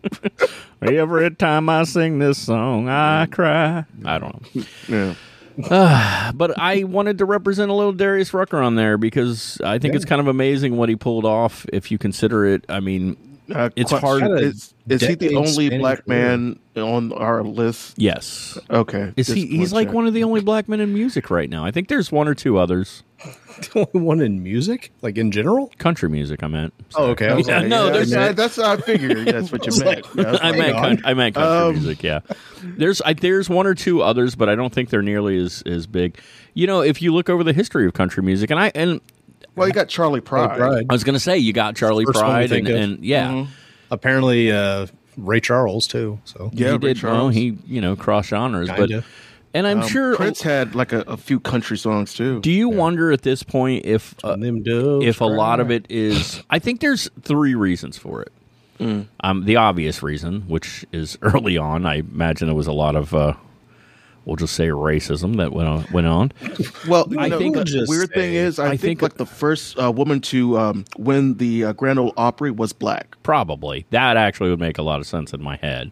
Every 0.82 1.30
time 1.32 1.68
I 1.68 1.84
sing 1.84 2.18
this 2.18 2.38
song, 2.38 2.88
I 2.88 3.26
cry. 3.26 3.84
I 4.04 4.18
don't 4.18 4.54
know. 4.54 4.62
Yeah. 4.88 5.14
But 6.32 6.58
I 6.58 6.84
wanted 6.84 7.18
to 7.18 7.24
represent 7.24 7.70
a 7.70 7.74
little 7.74 7.92
Darius 7.92 8.32
Rucker 8.32 8.58
on 8.58 8.76
there 8.76 8.96
because 8.96 9.60
I 9.62 9.78
think 9.78 9.94
it's 9.94 10.04
kind 10.04 10.20
of 10.20 10.26
amazing 10.28 10.76
what 10.76 10.88
he 10.88 10.96
pulled 10.96 11.24
off. 11.24 11.66
If 11.72 11.90
you 11.90 11.98
consider 11.98 12.46
it, 12.46 12.64
I 12.68 12.80
mean, 12.80 13.16
Uh, 13.54 13.70
It's 13.76 13.90
hard- 13.90 14.22
Is, 14.40 14.74
is 14.88 15.00
he 15.02 15.14
the 15.14 15.36
only 15.36 15.50
spanning 15.66 15.80
black 15.80 16.04
career. 16.04 16.18
man 16.36 16.58
on 16.76 17.12
our 17.12 17.42
list? 17.42 17.94
yes, 17.98 18.58
Okay. 18.70 19.12
is 19.16 19.26
he? 19.28 19.46
He's 19.46 19.72
wanna 19.72 19.80
like 19.80 19.88
check. 19.88 19.94
one 19.94 20.06
of 20.06 20.14
the 20.14 20.24
only 20.24 20.40
black 20.40 20.68
men 20.68 20.80
in 20.80 20.92
music 20.94 21.30
right 21.30 21.48
now. 21.50 21.64
I 21.64 21.70
think 21.70 21.88
there's 21.88 22.10
one 22.12 22.28
or 22.28 22.34
two 22.34 22.58
others 22.58 23.02
the 23.72 23.86
only 23.92 24.06
one 24.06 24.20
in 24.20 24.42
music, 24.42 24.92
like 25.02 25.18
in 25.18 25.30
general. 25.30 25.70
country 25.78 26.08
music. 26.08 26.42
I 26.42 26.46
meant. 26.46 26.72
Oh, 26.94 27.06
okay. 27.10 27.28
I 27.28 27.34
was 27.34 27.46
Yeah, 27.48 27.58
like, 27.60 27.68
no, 27.68 27.90
there's- 27.90 28.10
yeah, 28.10 28.32
that's 28.32 28.58
I 28.58 28.76
figured 28.78 29.18
that's 29.26 29.52
what 29.52 29.66
you 29.66 29.84
meant. 29.84 30.06
Yeah, 30.14 30.22
I 30.26 30.30
was 30.30 30.40
I 30.40 30.50
like, 30.50 30.58
meant, 30.58 30.74
on. 30.76 30.82
coun- 30.96 31.00
I 31.04 31.14
meant 31.14 31.34
country 31.34 31.56
Um, 31.68 31.72
music. 31.74 32.02
Yeah, 32.02 32.20
there's 32.62 33.02
I, 33.02 33.12
there's 33.14 33.48
one 33.50 33.66
or 33.66 33.74
two 33.74 34.02
others, 34.02 34.34
but 34.34 34.48
I 34.48 34.54
don't 34.54 34.72
think 34.72 34.88
they're 34.90 35.02
nearly 35.02 35.38
as 35.38 35.62
as 35.66 35.86
big. 35.86 36.18
You 36.54 36.66
know, 36.66 36.80
if 36.80 37.00
you 37.02 37.12
look 37.12 37.28
over 37.28 37.44
the 37.44 37.52
history 37.52 37.86
of 37.86 37.92
country 37.92 38.22
music, 38.22 38.50
and 38.50 38.58
I 38.58 38.72
and 38.74 39.00
well, 39.56 39.66
you 39.68 39.74
got 39.74 39.88
Charley 39.88 40.20
Pride. 40.20 40.56
Pride. 40.56 40.86
I 40.88 40.92
was 40.92 41.04
going 41.04 41.14
to 41.14 41.20
say 41.20 41.38
you 41.38 41.52
got 41.52 41.76
Charley 41.76 42.04
First 42.04 42.18
Pride 42.20 42.42
and, 42.42 42.50
think 42.50 42.68
of. 42.68 42.76
and 42.76 43.04
yeah, 43.04 43.46
Apparently, 43.90 44.52
uh, 44.52 44.86
Ray 45.16 45.40
Charles 45.40 45.86
too. 45.86 46.18
So 46.24 46.50
Yeah, 46.52 46.68
he 46.68 46.72
Ray 46.74 46.94
did 46.94 47.02
well. 47.02 47.28
He 47.28 47.58
you 47.66 47.80
know 47.80 47.96
cross 47.96 48.26
genres, 48.28 48.68
but 48.68 48.88
Kinda. 48.88 49.04
and 49.52 49.66
I'm 49.66 49.80
Um, 49.82 49.88
sure. 49.88 50.14
Prince 50.16 50.40
had 50.42 50.74
like 50.74 50.92
a, 50.92 51.00
a 51.02 51.16
few 51.16 51.40
country 51.40 51.76
songs 51.76 52.14
too. 52.14 52.40
do 52.40 52.50
you 52.50 52.68
wonder 52.68 53.10
at 53.12 53.22
this 53.22 53.42
point 53.42 53.84
if 53.84 54.14
uh, 54.24 54.36
them 54.36 54.62
doves 54.62 55.04
if 55.06 55.20
a 55.20 55.24
lot 55.24 55.58
of 55.60 55.70
it 55.70 55.86
is? 55.90 56.42
I 56.50 56.58
think 56.60 56.80
there's 56.80 57.10
three 57.22 57.54
reasons 57.54 57.98
for 57.98 58.22
it. 58.22 58.32
Mm. 58.78 59.06
Um, 59.20 59.44
the 59.44 59.56
obvious 59.56 60.02
reason, 60.02 60.42
which 60.48 60.86
is 60.92 61.18
early 61.22 61.58
on, 61.58 61.84
I 61.84 61.96
imagine 61.96 62.46
there 62.48 62.54
was 62.54 62.66
a 62.68 62.72
lot 62.72 62.96
of. 62.96 63.12
Uh, 63.12 63.34
We'll 64.26 64.36
just 64.36 64.54
say 64.54 64.68
racism 64.68 65.36
that 65.38 65.52
went 65.52 65.66
on. 65.68 65.86
Went 65.92 66.06
on. 66.06 66.32
Well, 66.86 67.08
I 67.18 67.28
know, 67.28 67.38
think- 67.38 67.56
the 67.56 67.64
Just 67.64 67.88
weird 67.88 68.10
thing 68.12 68.34
is, 68.34 68.58
I, 68.58 68.66
I 68.66 68.68
think, 68.70 68.80
think- 68.80 69.02
like 69.02 69.14
the 69.14 69.26
first 69.26 69.78
uh, 69.78 69.90
woman 69.90 70.20
to 70.22 70.58
um, 70.58 70.84
win 70.98 71.38
the 71.38 71.64
uh, 71.64 71.72
Grand 71.72 71.98
Ole 71.98 72.12
Opry 72.16 72.50
was 72.50 72.72
black. 72.72 73.16
Probably 73.22 73.86
that 73.90 74.16
actually 74.16 74.50
would 74.50 74.60
make 74.60 74.78
a 74.78 74.82
lot 74.82 75.00
of 75.00 75.06
sense 75.06 75.32
in 75.32 75.42
my 75.42 75.56
head. 75.56 75.90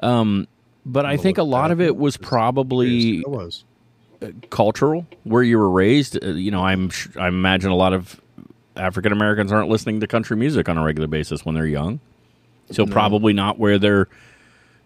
Um, 0.00 0.48
but 0.86 1.06
I 1.06 1.16
think 1.16 1.38
a 1.38 1.42
lot 1.42 1.70
of 1.70 1.80
it 1.80 1.96
was 1.96 2.16
probably 2.16 3.18
It 3.20 3.28
was. 3.28 3.64
cultural, 4.50 5.06
where 5.24 5.42
you 5.42 5.58
were 5.58 5.70
raised. 5.70 6.22
Uh, 6.22 6.28
you 6.28 6.50
know, 6.50 6.62
I'm 6.64 6.90
I 7.18 7.28
imagine 7.28 7.70
a 7.70 7.76
lot 7.76 7.92
of 7.92 8.20
African 8.76 9.12
Americans 9.12 9.52
aren't 9.52 9.68
listening 9.68 10.00
to 10.00 10.06
country 10.06 10.36
music 10.36 10.68
on 10.68 10.76
a 10.78 10.82
regular 10.84 11.06
basis 11.08 11.44
when 11.44 11.54
they're 11.54 11.66
young, 11.66 12.00
so 12.70 12.86
probably 12.86 13.32
not 13.32 13.58
where 13.58 13.78
they're. 13.78 14.08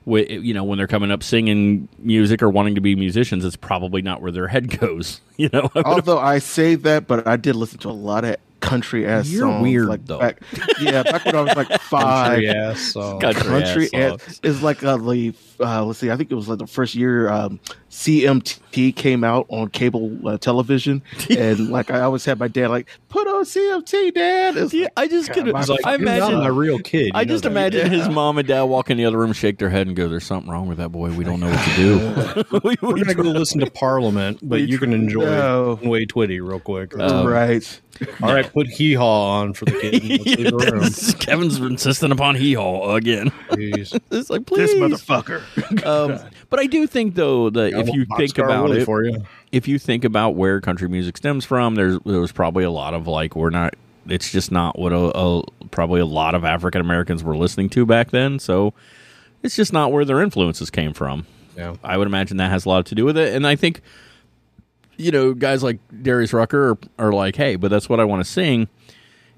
You 0.09 0.55
know, 0.55 0.64
when 0.64 0.79
they're 0.79 0.87
coming 0.87 1.11
up 1.11 1.23
singing 1.23 1.88
music 1.99 2.42
or 2.42 2.49
wanting 2.49 2.75
to 2.77 2.81
be 2.81 2.97
musicians, 2.97 3.44
it's 3.44 3.57
probably 3.57 4.03
not 4.03 4.23
where 4.23 4.33
their 4.33 4.49
head 4.49 4.79
goes. 4.81 5.21
You 5.37 5.51
know, 5.53 5.71
Although 5.85 6.18
I 6.18 6.38
say 6.38 6.75
that, 6.75 7.07
but 7.07 7.27
I 7.27 7.37
did 7.37 7.55
listen 7.55 7.79
to 7.81 7.88
a 7.88 7.90
lot 7.90 8.25
of 8.25 8.37
country 8.61 9.07
ass 9.07 9.29
You're 9.29 9.42
songs. 9.42 9.62
weird, 9.62 9.87
like 9.88 10.05
though. 10.07 10.18
Back, 10.18 10.40
yeah, 10.81 11.03
back 11.03 11.25
when 11.25 11.37
I 11.37 11.40
was 11.42 11.57
like 11.57 11.81
five. 11.83 12.27
Country 12.42 12.49
ass. 12.49 12.92
Country 12.92 13.33
country 13.42 13.88
ass 13.94 14.40
is 14.42 14.62
like 14.62 14.83
uh, 14.85 14.97
the 14.97 15.35
uh, 15.61 15.85
let's 15.85 15.99
see, 15.99 16.11
I 16.11 16.16
think 16.16 16.31
it 16.31 16.35
was 16.35 16.49
like 16.49 16.59
the 16.59 16.66
first 16.66 16.94
year 16.94 17.29
um, 17.31 17.59
CMT 17.90 18.94
came 18.94 19.25
out 19.25 19.47
on 19.49 19.68
cable 19.71 20.16
uh, 20.29 20.38
television, 20.38 21.03
and 21.31 21.71
like 21.71 21.90
I 21.90 22.01
always 22.01 22.25
had 22.25 22.38
my 22.38 22.49
dad 22.49 22.68
like 22.68 22.88
put 23.09 23.27
on 23.27 23.44
CMT, 23.44 24.14
Dad. 24.14 24.57
It's 24.57 24.73
Yeah, 24.75 24.83
like, 24.85 24.92
I 24.97 25.09
just 25.09 25.33
could. 25.33 25.49
Like, 25.49 25.68
I 25.85 25.94
imagine 25.94 26.40
a 26.42 26.53
real 26.53 26.79
kid. 26.79 27.11
I 27.14 27.25
just 27.25 27.42
that. 27.44 27.51
imagine 27.51 27.90
his 27.90 28.09
mom 28.09 28.38
and 28.38 28.47
dad 28.47 28.62
walk 28.64 28.90
in 28.90 28.97
the 28.99 29.05
other 29.05 29.18
room, 29.18 29.33
shake 29.33 29.59
their 29.59 29.71
head, 29.71 29.87
and 29.87 29.97
go, 29.97 30.09
"There's 30.09 30.25
something 30.25 30.51
wrong 30.51 30.68
with 30.68 30.79
that 30.79 30.90
boy. 30.90 31.11
We 31.11 31.25
don't 31.25 31.40
know 31.40 31.51
what 31.51 31.64
to 31.64 31.77
do." 31.77 32.61
we, 32.64 32.77
We're 32.83 32.94
we 32.94 33.03
gonna 33.03 33.14
go 33.14 33.23
listen 33.23 33.61
to 33.61 33.71
Parliament, 33.71 34.38
but 34.42 34.62
you 34.62 34.79
can 34.79 34.92
enjoy 34.92 35.25
No. 35.25 35.79
Way 35.83 36.07
Twitty 36.07 36.40
real 36.47 36.61
quick. 36.61 36.97
Um, 36.99 37.27
right. 37.27 37.81
All 38.22 38.32
right, 38.34 38.50
put 38.52 38.66
hee 38.66 38.94
haw 38.94 39.40
on 39.40 39.54
for 39.54 39.64
the 39.64 39.72
kid. 39.72 40.02
and 40.02 40.82
the 40.82 41.16
Kevin's 41.20 41.58
insisting 41.58 42.12
upon 42.12 42.37
hee 42.37 42.54
haw 42.54 42.94
again. 42.94 43.30
Jeez. 43.50 43.98
It's 44.11 44.30
like, 44.30 44.46
please, 44.46 44.70
This 44.70 44.74
motherfucker. 44.74 45.42
Um, 45.87 46.18
but 46.50 46.61
I 46.61 46.66
do 46.66 46.87
think, 46.87 47.14
though, 47.14 47.50
that 47.50 47.72
if 47.72 47.88
you 47.88 48.06
think 48.16 48.38
about 48.38 48.70
it, 48.70 48.84
for 48.84 49.04
you. 49.04 49.22
if 49.52 49.68
you 49.68 49.78
think 49.78 50.04
about 50.04 50.30
where 50.34 50.61
country 50.61 50.88
music 50.88 51.16
stems 51.16 51.44
from, 51.44 51.74
there's 51.74 51.98
there 52.04 52.20
was 52.20 52.32
probably 52.32 52.64
a 52.64 52.70
lot 52.70 52.94
of 52.94 53.06
like 53.06 53.37
we're 53.37 53.50
not. 53.50 53.74
It's 54.06 54.32
just 54.32 54.50
not 54.50 54.78
what 54.78 54.92
a, 54.92 55.12
a 55.14 55.42
probably 55.70 56.00
a 56.00 56.06
lot 56.06 56.34
of 56.34 56.44
African 56.44 56.80
Americans 56.80 57.22
were 57.22 57.37
listening 57.37 57.68
to 57.70 57.84
back 57.84 58.11
then. 58.11 58.38
So 58.38 58.72
it's 59.42 59.54
just 59.56 59.72
not 59.72 59.92
where 59.92 60.04
their 60.04 60.22
influences 60.22 60.70
came 60.70 60.92
from. 60.94 61.26
Yeah. 61.56 61.76
I 61.84 61.98
would 61.98 62.06
imagine 62.06 62.37
that 62.38 62.50
has 62.50 62.64
a 62.64 62.68
lot 62.68 62.87
to 62.87 62.94
do 62.94 63.04
with 63.04 63.18
it. 63.18 63.34
And 63.34 63.46
I 63.46 63.56
think, 63.56 63.82
you 64.98 65.11
know, 65.11 65.32
guys 65.32 65.62
like 65.62 65.78
Darius 66.02 66.32
Rucker 66.32 66.70
are, 66.72 66.78
are 66.98 67.12
like, 67.12 67.37
hey, 67.37 67.56
but 67.56 67.70
that's 67.70 67.88
what 67.88 68.00
I 68.00 68.04
want 68.04 68.24
to 68.24 68.30
sing. 68.30 68.68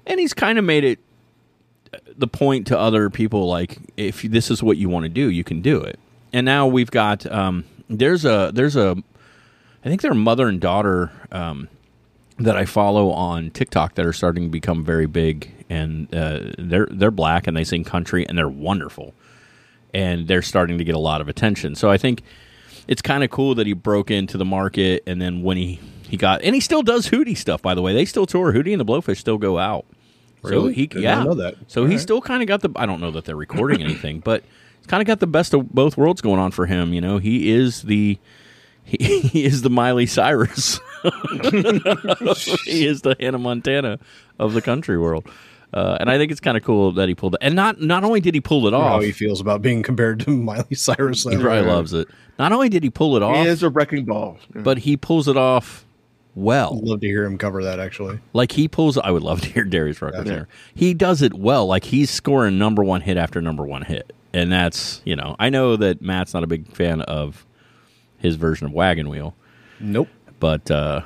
And 0.05 0.19
he's 0.19 0.33
kind 0.33 0.59
of 0.59 0.65
made 0.65 0.83
it 0.83 0.99
uh, 1.93 1.97
the 2.17 2.27
point 2.27 2.67
to 2.67 2.77
other 2.77 3.09
people 3.09 3.47
like, 3.47 3.77
if 3.95 4.21
this 4.23 4.51
is 4.51 4.61
what 4.61 4.77
you 4.77 4.89
want 4.89 5.03
to 5.03 5.09
do, 5.09 5.29
you 5.29 5.43
can 5.43 5.61
do 5.61 5.81
it. 5.81 5.99
And 6.33 6.45
now 6.45 6.67
we've 6.67 6.91
got, 6.91 7.25
um, 7.31 7.63
there's 7.89 8.25
a, 8.25 8.51
there's 8.53 8.75
a, 8.75 8.97
I 9.83 9.89
think 9.89 10.01
they're 10.01 10.13
mother 10.13 10.47
and 10.47 10.59
daughter 10.59 11.11
um, 11.31 11.67
that 12.37 12.55
I 12.55 12.65
follow 12.65 13.11
on 13.11 13.51
TikTok 13.51 13.95
that 13.95 14.05
are 14.05 14.13
starting 14.13 14.43
to 14.45 14.49
become 14.49 14.83
very 14.83 15.05
big, 15.05 15.51
and 15.69 16.13
uh, 16.13 16.51
they're 16.57 16.87
they're 16.91 17.11
black 17.11 17.47
and 17.47 17.55
they 17.55 17.63
sing 17.63 17.83
country 17.83 18.27
and 18.27 18.37
they're 18.37 18.49
wonderful, 18.49 19.13
and 19.93 20.27
they're 20.27 20.41
starting 20.41 20.77
to 20.77 20.83
get 20.83 20.95
a 20.95 20.99
lot 20.99 21.21
of 21.21 21.27
attention. 21.27 21.75
So 21.75 21.89
I 21.89 21.97
think 21.97 22.21
it's 22.87 23.01
kind 23.01 23.23
of 23.23 23.29
cool 23.29 23.55
that 23.55 23.67
he 23.67 23.73
broke 23.73 24.11
into 24.11 24.37
the 24.37 24.45
market, 24.45 25.03
and 25.07 25.21
then 25.21 25.41
when 25.43 25.57
he 25.57 25.79
he 26.09 26.17
got 26.17 26.41
and 26.41 26.53
he 26.55 26.61
still 26.61 26.83
does 26.83 27.09
Hootie 27.09 27.37
stuff. 27.37 27.61
By 27.61 27.73
the 27.73 27.81
way, 27.81 27.93
they 27.93 28.05
still 28.05 28.25
tour. 28.25 28.51
Hootie 28.53 28.71
and 28.73 28.79
the 28.81 28.85
Blowfish 28.85 29.17
still 29.17 29.37
go 29.37 29.57
out. 29.57 29.85
So 30.43 30.49
Really? 30.49 30.73
he 30.73 30.87
Did 30.87 31.03
yeah 31.03 31.23
know 31.23 31.35
that. 31.35 31.55
So 31.67 31.85
he's 31.85 32.01
still 32.01 32.19
kind 32.21 32.41
of 32.41 32.47
got 32.47 32.61
the. 32.61 32.69
I 32.75 32.85
don't 32.85 32.99
know 32.99 33.11
that 33.11 33.25
they're 33.25 33.35
recording 33.35 33.81
anything, 33.83 34.19
but 34.19 34.43
he's 34.79 34.87
kind 34.87 35.01
of 35.01 35.07
got 35.07 35.19
the 35.19 35.27
best 35.27 35.53
of 35.53 35.69
both 35.69 35.97
worlds 35.97 36.19
going 36.21 36.39
on 36.39 36.51
for 36.51 36.65
him. 36.65 36.93
You 36.93 37.01
know, 37.01 37.19
he 37.19 37.51
is 37.51 37.83
the 37.83 38.17
he, 38.83 38.97
he 39.21 39.43
is 39.45 39.61
the 39.61 39.69
Miley 39.69 40.07
Cyrus. 40.07 40.79
he 42.65 42.85
is 42.85 43.01
the 43.01 43.15
Hannah 43.19 43.37
Montana 43.37 43.99
of 44.39 44.53
the 44.53 44.61
country 44.61 44.97
world. 44.97 45.27
Uh, 45.73 45.97
and 45.99 46.09
I 46.09 46.17
think 46.17 46.31
it's 46.31 46.41
kind 46.41 46.57
of 46.57 46.63
cool 46.63 46.91
that 46.93 47.07
he 47.07 47.15
pulled 47.15 47.35
it. 47.35 47.39
And 47.41 47.55
not 47.55 47.79
not 47.81 48.03
only 48.03 48.19
did 48.19 48.33
he 48.33 48.41
pull 48.41 48.67
it 48.67 48.71
How 48.73 48.79
off, 48.79 49.01
he 49.01 49.07
he 49.07 49.11
feels 49.13 49.39
about 49.39 49.61
being 49.61 49.83
compared 49.83 50.19
to 50.21 50.31
Miley 50.35 50.75
Cyrus. 50.75 51.23
He 51.23 51.37
probably 51.37 51.61
loves 51.61 51.93
it. 51.93 52.07
Not 52.37 52.51
only 52.51 52.67
did 52.69 52.83
he 52.83 52.89
pull 52.89 53.15
it 53.15 53.23
off, 53.23 53.37
He 53.37 53.43
is 53.49 53.63
a 53.63 53.69
wrecking 53.69 54.05
ball. 54.05 54.37
but 54.53 54.79
he 54.79 54.97
pulls 54.97 55.27
it 55.27 55.37
off 55.37 55.85
well. 56.35 56.77
I'd 56.77 56.83
love 56.89 57.01
to 57.01 57.07
hear 57.07 57.23
him 57.23 57.37
cover 57.37 57.63
that. 57.63 57.79
Actually, 57.79 58.19
Like 58.33 58.51
he 58.51 58.67
pulls. 58.67 58.97
I 58.97 59.11
would 59.11 59.23
love 59.23 59.41
to 59.41 59.47
hear 59.49 59.63
Darius 59.63 60.01
Rucker 60.01 60.23
there. 60.23 60.47
He 60.75 60.93
does 60.93 61.21
it 61.21 61.33
well. 61.33 61.65
Like 61.67 61.85
he's 61.85 62.09
scoring 62.09 62.57
number 62.57 62.83
one 62.83 63.01
hit 63.01 63.15
after 63.17 63.41
number 63.41 63.65
one 63.65 63.83
hit, 63.83 64.11
and 64.33 64.51
that's 64.51 65.01
you 65.05 65.15
know 65.15 65.35
I 65.39 65.49
know 65.49 65.75
that 65.77 66.01
Matt's 66.01 66.33
not 66.33 66.43
a 66.43 66.47
big 66.47 66.67
fan 66.75 67.01
of 67.01 67.45
his 68.17 68.35
version 68.35 68.67
of 68.67 68.73
Wagon 68.73 69.07
Wheel, 69.09 69.35
nope. 69.79 70.07
but 70.39 70.69
uh, 70.69 71.01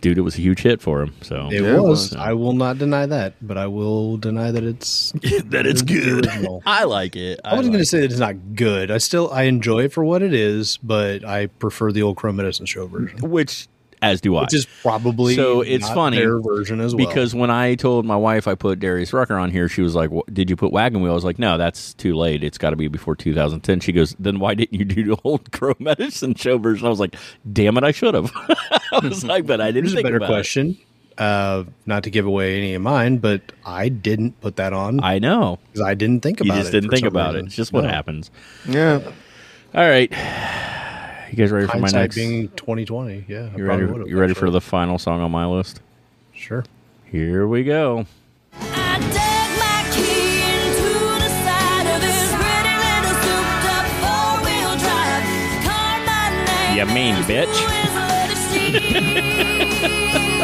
dude, 0.00 0.18
it 0.18 0.22
was 0.22 0.36
a 0.38 0.40
huge 0.40 0.60
hit 0.62 0.80
for 0.80 1.02
him. 1.02 1.14
So 1.22 1.48
It 1.50 1.62
Yeah, 1.62 1.74
was. 1.80 2.10
was. 2.12 2.14
I 2.16 2.32
will 2.32 2.52
not 2.54 2.78
deny 2.78 3.06
that, 3.06 3.34
but 3.40 3.56
I 3.58 3.66
will 3.66 4.16
deny 4.16 4.50
that 4.50 4.64
it's 4.64 5.12
that 5.46 5.66
it's 5.66 5.82
the 5.82 5.94
good. 5.94 6.26
original. 6.26 6.62
I 6.66 6.84
like 6.84 7.16
it. 7.16 7.40
I 7.44 7.50
wasn't 7.54 7.66
like 7.66 7.72
going 7.72 7.82
to 7.82 7.86
say 7.86 8.00
that 8.00 8.10
it's 8.10 8.18
not 8.20 8.54
good. 8.54 8.90
I 8.90 8.98
still 8.98 9.30
I 9.32 9.42
enjoy 9.42 9.84
it 9.84 9.92
for 9.92 10.04
what 10.04 10.22
it 10.22 10.32
is, 10.34 10.78
but 10.78 11.24
I 11.24 11.46
prefer 11.46 11.92
the 11.92 12.02
old 12.02 12.16
Crow 12.16 12.32
Medicine 12.32 12.66
Show 12.66 12.86
version. 12.86 13.18
which 13.30 13.68
as 14.02 14.20
do 14.20 14.36
I. 14.36 14.42
which 14.42 14.54
is 14.54 14.66
probably 14.82 15.34
So 15.34 15.60
it's 15.60 15.86
not 15.86 15.94
funny 15.94 16.18
their 16.18 16.40
version 16.40 16.80
as 16.80 16.94
well. 16.94 17.06
because 17.06 17.34
when 17.34 17.50
I 17.50 17.74
told 17.74 18.04
my 18.04 18.16
wife 18.16 18.46
I 18.48 18.54
put 18.54 18.78
Darius 18.80 19.12
Rucker 19.12 19.36
on 19.36 19.50
here, 19.50 19.68
she 19.68 19.82
was 19.82 19.94
like, 19.94 20.10
"Did 20.32 20.50
you 20.50 20.56
put 20.56 20.72
Wagon 20.72 21.00
Wheel?" 21.02 21.12
I 21.12 21.14
was 21.14 21.24
like, 21.24 21.38
"No, 21.38 21.58
that's 21.58 21.94
too 21.94 22.14
late. 22.16 22.42
It's 22.44 22.58
got 22.58 22.70
to 22.70 22.76
be 22.76 22.88
before 22.88 23.16
2010." 23.16 23.80
She 23.80 23.92
goes, 23.92 24.14
"Then 24.18 24.38
why 24.38 24.54
didn't 24.54 24.78
you 24.78 24.84
do 24.84 25.04
the 25.04 25.20
old 25.24 25.50
Crow 25.52 25.74
Medicine 25.78 26.34
Show 26.34 26.58
version?" 26.58 26.86
I 26.86 26.90
was 26.90 27.00
like, 27.00 27.16
"Damn 27.52 27.76
it, 27.76 27.84
I 27.84 27.90
should 27.92 28.14
have." 28.14 28.30
I 28.92 29.00
was 29.02 29.24
like, 29.24 29.46
"But 29.46 29.60
I 29.60 29.72
didn't 29.72 29.90
here's 29.90 30.00
a 30.00 30.02
better 30.02 30.16
about 30.16 30.26
it." 30.30 30.32
question. 30.32 30.78
Uh, 31.16 31.64
not 31.84 32.04
to 32.04 32.10
give 32.10 32.26
away 32.26 32.56
any 32.56 32.74
of 32.74 32.82
mine, 32.82 33.18
but 33.18 33.40
I 33.66 33.88
didn't 33.88 34.40
put 34.40 34.54
that 34.54 34.72
on 34.72 35.02
I 35.02 35.18
know 35.18 35.58
because 35.72 35.84
I 35.84 35.94
didn't 35.94 36.20
think 36.20 36.40
about 36.40 36.56
it. 36.56 36.60
just 36.60 36.70
didn't 36.70 36.90
think 36.90 37.00
some 37.00 37.08
about 37.08 37.34
it. 37.34 37.44
It's 37.46 37.56
just 37.56 37.72
what 37.72 37.82
happens. 37.82 38.30
Yeah. 38.68 39.00
All 39.74 39.88
right, 39.88 40.12
you 41.30 41.36
guys 41.36 41.50
ready 41.52 41.66
for 41.66 41.74
my 41.76 41.80
Hindsight 41.82 42.00
next? 42.02 42.14
being 42.16 42.48
2020. 42.50 43.24
Yeah, 43.28 43.38
I 43.38 43.42
you 43.42 43.48
probably 43.50 43.66
ready? 43.66 43.86
would've, 43.86 44.08
You 44.08 44.18
ready 44.18 44.34
for 44.34 44.46
actually. 44.46 44.52
the 44.52 44.60
final 44.62 44.98
song 44.98 45.20
on 45.20 45.30
my 45.30 45.46
list? 45.46 45.80
Sure. 46.32 46.64
Here 47.10 47.46
we 47.46 47.64
go. 47.64 48.06
I 48.54 48.98
dug 48.98 49.50
my 49.58 49.82
key 49.94 50.42
into 50.42 50.98
the 51.18 51.28
side 51.44 51.86
of 51.94 52.00
this 52.00 52.30
pretty 52.34 52.74
little 52.84 53.16
souped-up 53.24 53.86
four-wheel 54.02 54.72
drive. 54.78 55.24
Called 55.64 56.02
my 56.06 56.24
name 56.46 56.76
You 56.78 56.86
mean, 56.94 57.16
bitch. 57.24 57.56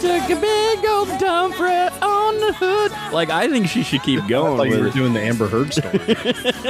took 0.00 0.30
a 0.30 0.40
big 0.40 0.84
old 0.86 1.08
dump 1.18 1.58
right 1.58 1.92
on 2.02 2.40
the 2.40 2.52
hood. 2.52 2.92
Like 3.12 3.30
I 3.30 3.48
think 3.48 3.68
she 3.68 3.82
should 3.82 4.02
keep 4.02 4.22
I 4.22 4.28
going 4.28 4.56
thought 4.56 4.64
you 4.64 4.70
with 4.72 4.80
were 4.80 4.86
it. 4.88 4.94
doing 4.94 5.12
the 5.12 5.20
Amber 5.20 5.48
Heard 5.48 5.72
story. 5.72 6.00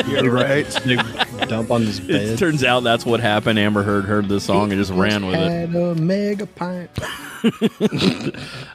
You're 0.12 0.30
right. 0.30 0.66
Big 0.84 1.00
dump 1.48 1.70
on 1.70 1.82
his 1.82 1.98
It 2.00 2.08
bed. 2.08 2.38
turns 2.38 2.64
out 2.64 2.80
that's 2.80 3.04
what 3.06 3.20
happened. 3.20 3.58
Amber 3.58 3.82
Heard 3.82 4.04
heard 4.04 4.28
this 4.28 4.44
song 4.44 4.72
and 4.72 4.80
just 4.80 4.92
ran 4.92 5.26
with 5.26 5.36
it. 5.36 5.50
Had 5.50 5.74
a 5.74 5.94
mega 5.94 6.46
pint. 6.46 6.90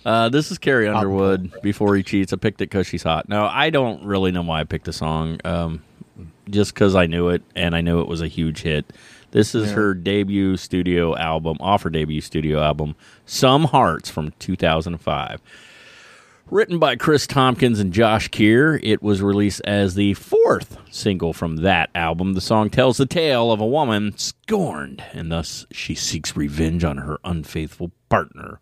Uh, 0.05 0.27
this 0.29 0.51
is 0.51 0.57
Carrie 0.57 0.87
Underwood 0.87 1.51
before 1.61 1.95
he 1.95 2.03
cheats. 2.03 2.33
I 2.33 2.35
picked 2.37 2.59
it 2.61 2.69
because 2.69 2.87
she's 2.87 3.03
hot. 3.03 3.29
No, 3.29 3.45
I 3.45 3.69
don't 3.69 4.03
really 4.05 4.31
know 4.31 4.41
why 4.41 4.59
I 4.59 4.63
picked 4.65 4.85
the 4.85 4.93
song. 4.93 5.39
Um, 5.45 5.81
just 6.49 6.73
because 6.73 6.93
I 6.95 7.05
knew 7.05 7.29
it 7.29 7.41
and 7.55 7.73
I 7.75 7.81
knew 7.81 8.01
it 8.01 8.07
was 8.07 8.21
a 8.21 8.27
huge 8.27 8.61
hit. 8.61 8.85
This 9.33 9.55
is 9.55 9.71
her 9.71 9.95
debut 9.95 10.57
studio 10.57 11.17
album, 11.17 11.57
off 11.59 11.81
her 11.81 11.89
debut 11.89 12.21
studio 12.21 12.61
album, 12.61 12.95
Some 13.25 13.63
Hearts 13.63 14.07
from 14.07 14.31
2005. 14.37 15.41
Written 16.51 16.77
by 16.77 16.95
Chris 16.95 17.25
Tompkins 17.25 17.79
and 17.79 17.91
Josh 17.91 18.27
Kear, 18.27 18.79
it 18.83 19.01
was 19.01 19.23
released 19.23 19.61
as 19.65 19.95
the 19.95 20.13
fourth 20.13 20.77
single 20.91 21.33
from 21.33 21.55
that 21.57 21.89
album. 21.95 22.33
The 22.33 22.41
song 22.41 22.69
tells 22.69 22.97
the 22.97 23.07
tale 23.07 23.51
of 23.51 23.59
a 23.59 23.65
woman 23.65 24.15
scorned, 24.17 25.03
and 25.13 25.31
thus 25.31 25.65
she 25.71 25.95
seeks 25.95 26.37
revenge 26.37 26.83
on 26.83 26.97
her 26.97 27.17
unfaithful 27.23 27.91
partner. 28.09 28.59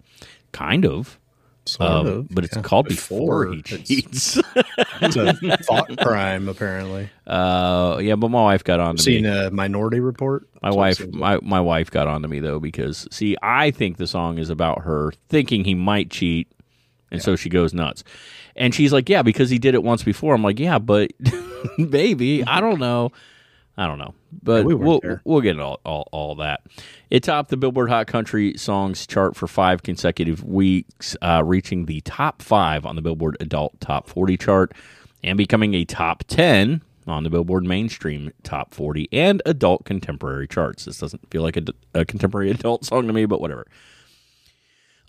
Kind 0.54 0.86
of. 0.86 1.20
Sort 1.66 1.90
Um, 1.90 2.08
of, 2.08 2.30
but 2.30 2.44
it's 2.44 2.56
yeah. 2.56 2.64
called 2.64 2.88
Before, 2.88 3.52
He 3.54 3.62
Cheats. 3.62 4.40
It's 5.04 5.16
a 5.16 5.34
thought 5.64 5.96
crime, 6.00 6.48
apparently. 6.48 7.10
uh, 7.28 8.00
yeah, 8.02 8.16
but 8.16 8.30
my 8.30 8.42
wife 8.44 8.64
got 8.64 8.80
on 8.80 8.98
to 8.98 9.02
Seen 9.04 9.24
me. 9.24 9.30
a 9.30 9.50
Minority 9.52 10.00
Report. 10.00 10.48
My 10.62 10.70
That's 10.70 10.76
wife, 11.00 11.08
my, 11.14 11.40
my 11.42 11.60
wife 11.60 11.90
got 11.92 12.08
on 12.08 12.22
to 12.24 12.28
me 12.28 12.40
though 12.40 12.60
because 12.60 13.08
see, 13.12 13.36
I 13.42 13.72
think 13.72 13.98
the 13.98 14.08
song 14.08 14.38
is 14.38 14.50
about 14.50 14.82
her 14.84 15.12
thinking 15.30 15.64
he 15.66 15.74
might 15.76 16.10
cheat, 16.12 16.52
and 17.12 17.22
so 17.22 17.36
she 17.36 17.50
goes 17.50 17.74
nuts. 17.74 18.04
And 18.56 18.76
she's 18.76 18.92
like, 18.94 19.08
"Yeah, 19.10 19.22
because 19.24 19.50
he 19.50 19.58
did 19.60 19.74
it 19.76 19.82
once 19.84 20.04
before." 20.04 20.36
I'm 20.36 20.44
like, 20.44 20.60
"Yeah, 20.60 20.78
but 20.78 21.12
maybe 21.78 22.44
I 22.46 22.60
don't 22.60 22.80
know, 22.80 23.12
I 23.78 23.88
don't 23.88 23.98
know." 23.98 24.14
But 24.44 24.66
we 24.66 24.74
we'll 24.74 25.00
there. 25.02 25.22
we'll 25.24 25.42
get 25.42 25.60
all, 25.60 25.80
all 25.86 26.08
all 26.12 26.36
that. 26.36 26.62
It 27.10 27.24
topped 27.24 27.50
the 27.50 27.58
Billboard 27.58 27.90
Hot 27.90 28.08
Country 28.08 28.58
Songs 28.58 29.06
chart 29.06 29.36
for 29.36 29.48
five 29.48 29.84
consecutive 29.84 30.44
weeks, 30.44 31.16
uh, 31.22 31.44
reaching 31.46 31.86
the 31.86 32.02
top 32.02 32.42
five 32.42 32.86
on 32.86 32.96
the 32.96 33.02
Billboard 33.02 33.38
Adult 33.40 33.80
Top 33.82 34.08
40 34.08 34.38
chart, 34.38 34.74
and 35.24 35.38
becoming 35.38 35.74
a 35.74 35.86
top 35.86 36.24
ten 36.28 36.82
on 37.08 37.24
the 37.24 37.30
Billboard 37.30 37.66
Mainstream 37.66 38.32
Top 38.44 38.74
40 38.74 39.10
and 39.12 39.42
Adult 39.46 39.86
Contemporary 39.86 40.48
charts. 40.48 40.86
This 40.86 41.00
doesn't 41.00 41.30
feel 41.30 41.42
like 41.42 41.58
a, 41.58 41.64
a 41.94 42.06
contemporary 42.06 42.52
adult 42.52 42.86
song 42.86 43.08
to 43.08 43.14
me, 43.14 43.26
but 43.26 43.42
whatever. 43.42 43.68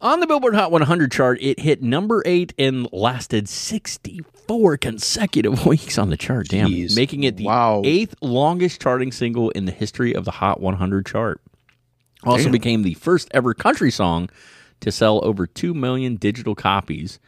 On 0.02 0.18
the 0.18 0.26
Billboard 0.26 0.56
Hot 0.56 0.72
100 0.72 1.12
chart, 1.12 1.38
it 1.40 1.60
hit 1.60 1.80
number 1.80 2.24
eight 2.26 2.52
and 2.58 2.88
lasted 2.92 3.48
64 3.48 4.76
consecutive 4.78 5.64
weeks 5.66 5.96
on 5.96 6.10
the 6.10 6.16
chart. 6.16 6.48
Damn, 6.48 6.70
Jeez. 6.70 6.96
making 6.96 7.22
it 7.22 7.36
the 7.36 7.44
Wow. 7.44 7.82
eighth 7.84 8.16
longest 8.20 8.80
charting 8.80 9.12
single 9.12 9.50
in 9.50 9.64
the 9.64 9.70
history 9.72 10.12
of 10.12 10.24
the 10.24 10.32
Hot 10.32 10.60
100 10.60 11.06
chart. 11.06 11.40
Also 12.24 12.44
Damn. 12.44 12.52
became 12.52 12.82
the 12.82 12.94
first 12.94 13.28
ever 13.32 13.54
country 13.54 13.92
song 13.92 14.28
to 14.80 14.90
sell 14.90 15.24
over 15.24 15.46
2 15.46 15.72
million 15.72 16.16
digital 16.16 16.56
copies 16.56 17.20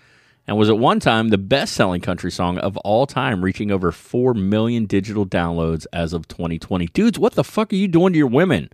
and 0.46 0.56
was 0.56 0.68
at 0.68 0.76
one 0.76 0.98
time 0.98 1.28
the 1.28 1.38
best 1.38 1.74
selling 1.74 2.00
country 2.00 2.30
song 2.32 2.58
of 2.58 2.76
all 2.78 3.06
time, 3.06 3.44
reaching 3.44 3.70
over 3.70 3.92
4 3.92 4.34
million 4.34 4.86
digital 4.86 5.24
downloads 5.24 5.86
as 5.92 6.12
of 6.12 6.26
2020. 6.26 6.86
Dudes, 6.88 7.20
what 7.20 7.34
the 7.34 7.44
fuck 7.44 7.72
are 7.72 7.76
you 7.76 7.86
doing 7.86 8.12
to 8.12 8.18
your 8.18 8.26
women? 8.26 8.68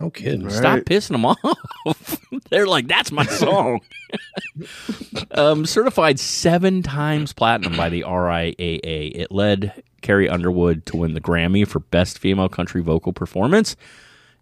No 0.00 0.10
kidding. 0.10 0.48
Stop 0.48 0.80
pissing 0.80 1.08
them 1.10 1.24
off. 1.24 2.20
They're 2.50 2.66
like, 2.68 2.86
that's 2.86 3.10
my 3.10 3.24
song. 3.26 3.80
um, 5.32 5.66
certified 5.66 6.20
seven 6.20 6.82
times 6.82 7.32
platinum 7.32 7.76
by 7.76 7.88
the 7.88 8.02
RIAA. 8.02 9.12
It 9.14 9.32
led 9.32 9.82
Carrie 10.00 10.28
Underwood 10.28 10.86
to 10.86 10.96
win 10.96 11.14
the 11.14 11.20
Grammy 11.20 11.66
for 11.66 11.80
Best 11.80 12.18
Female 12.18 12.48
Country 12.48 12.80
Vocal 12.80 13.12
Performance, 13.12 13.74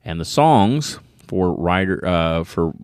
and 0.04 0.20
the 0.20 0.24
songs 0.26 0.98
for 1.26 1.52
writer 1.54 2.04
uh, 2.06 2.44
for 2.44 2.74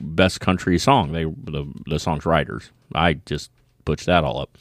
Best 0.00 0.40
Country 0.40 0.78
Song. 0.78 1.12
They 1.12 1.24
the 1.24 1.70
the 1.86 1.98
song's 1.98 2.24
writers. 2.24 2.70
I 2.94 3.14
just 3.26 3.50
butched 3.84 4.06
that 4.06 4.24
all 4.24 4.40
up. 4.40 4.56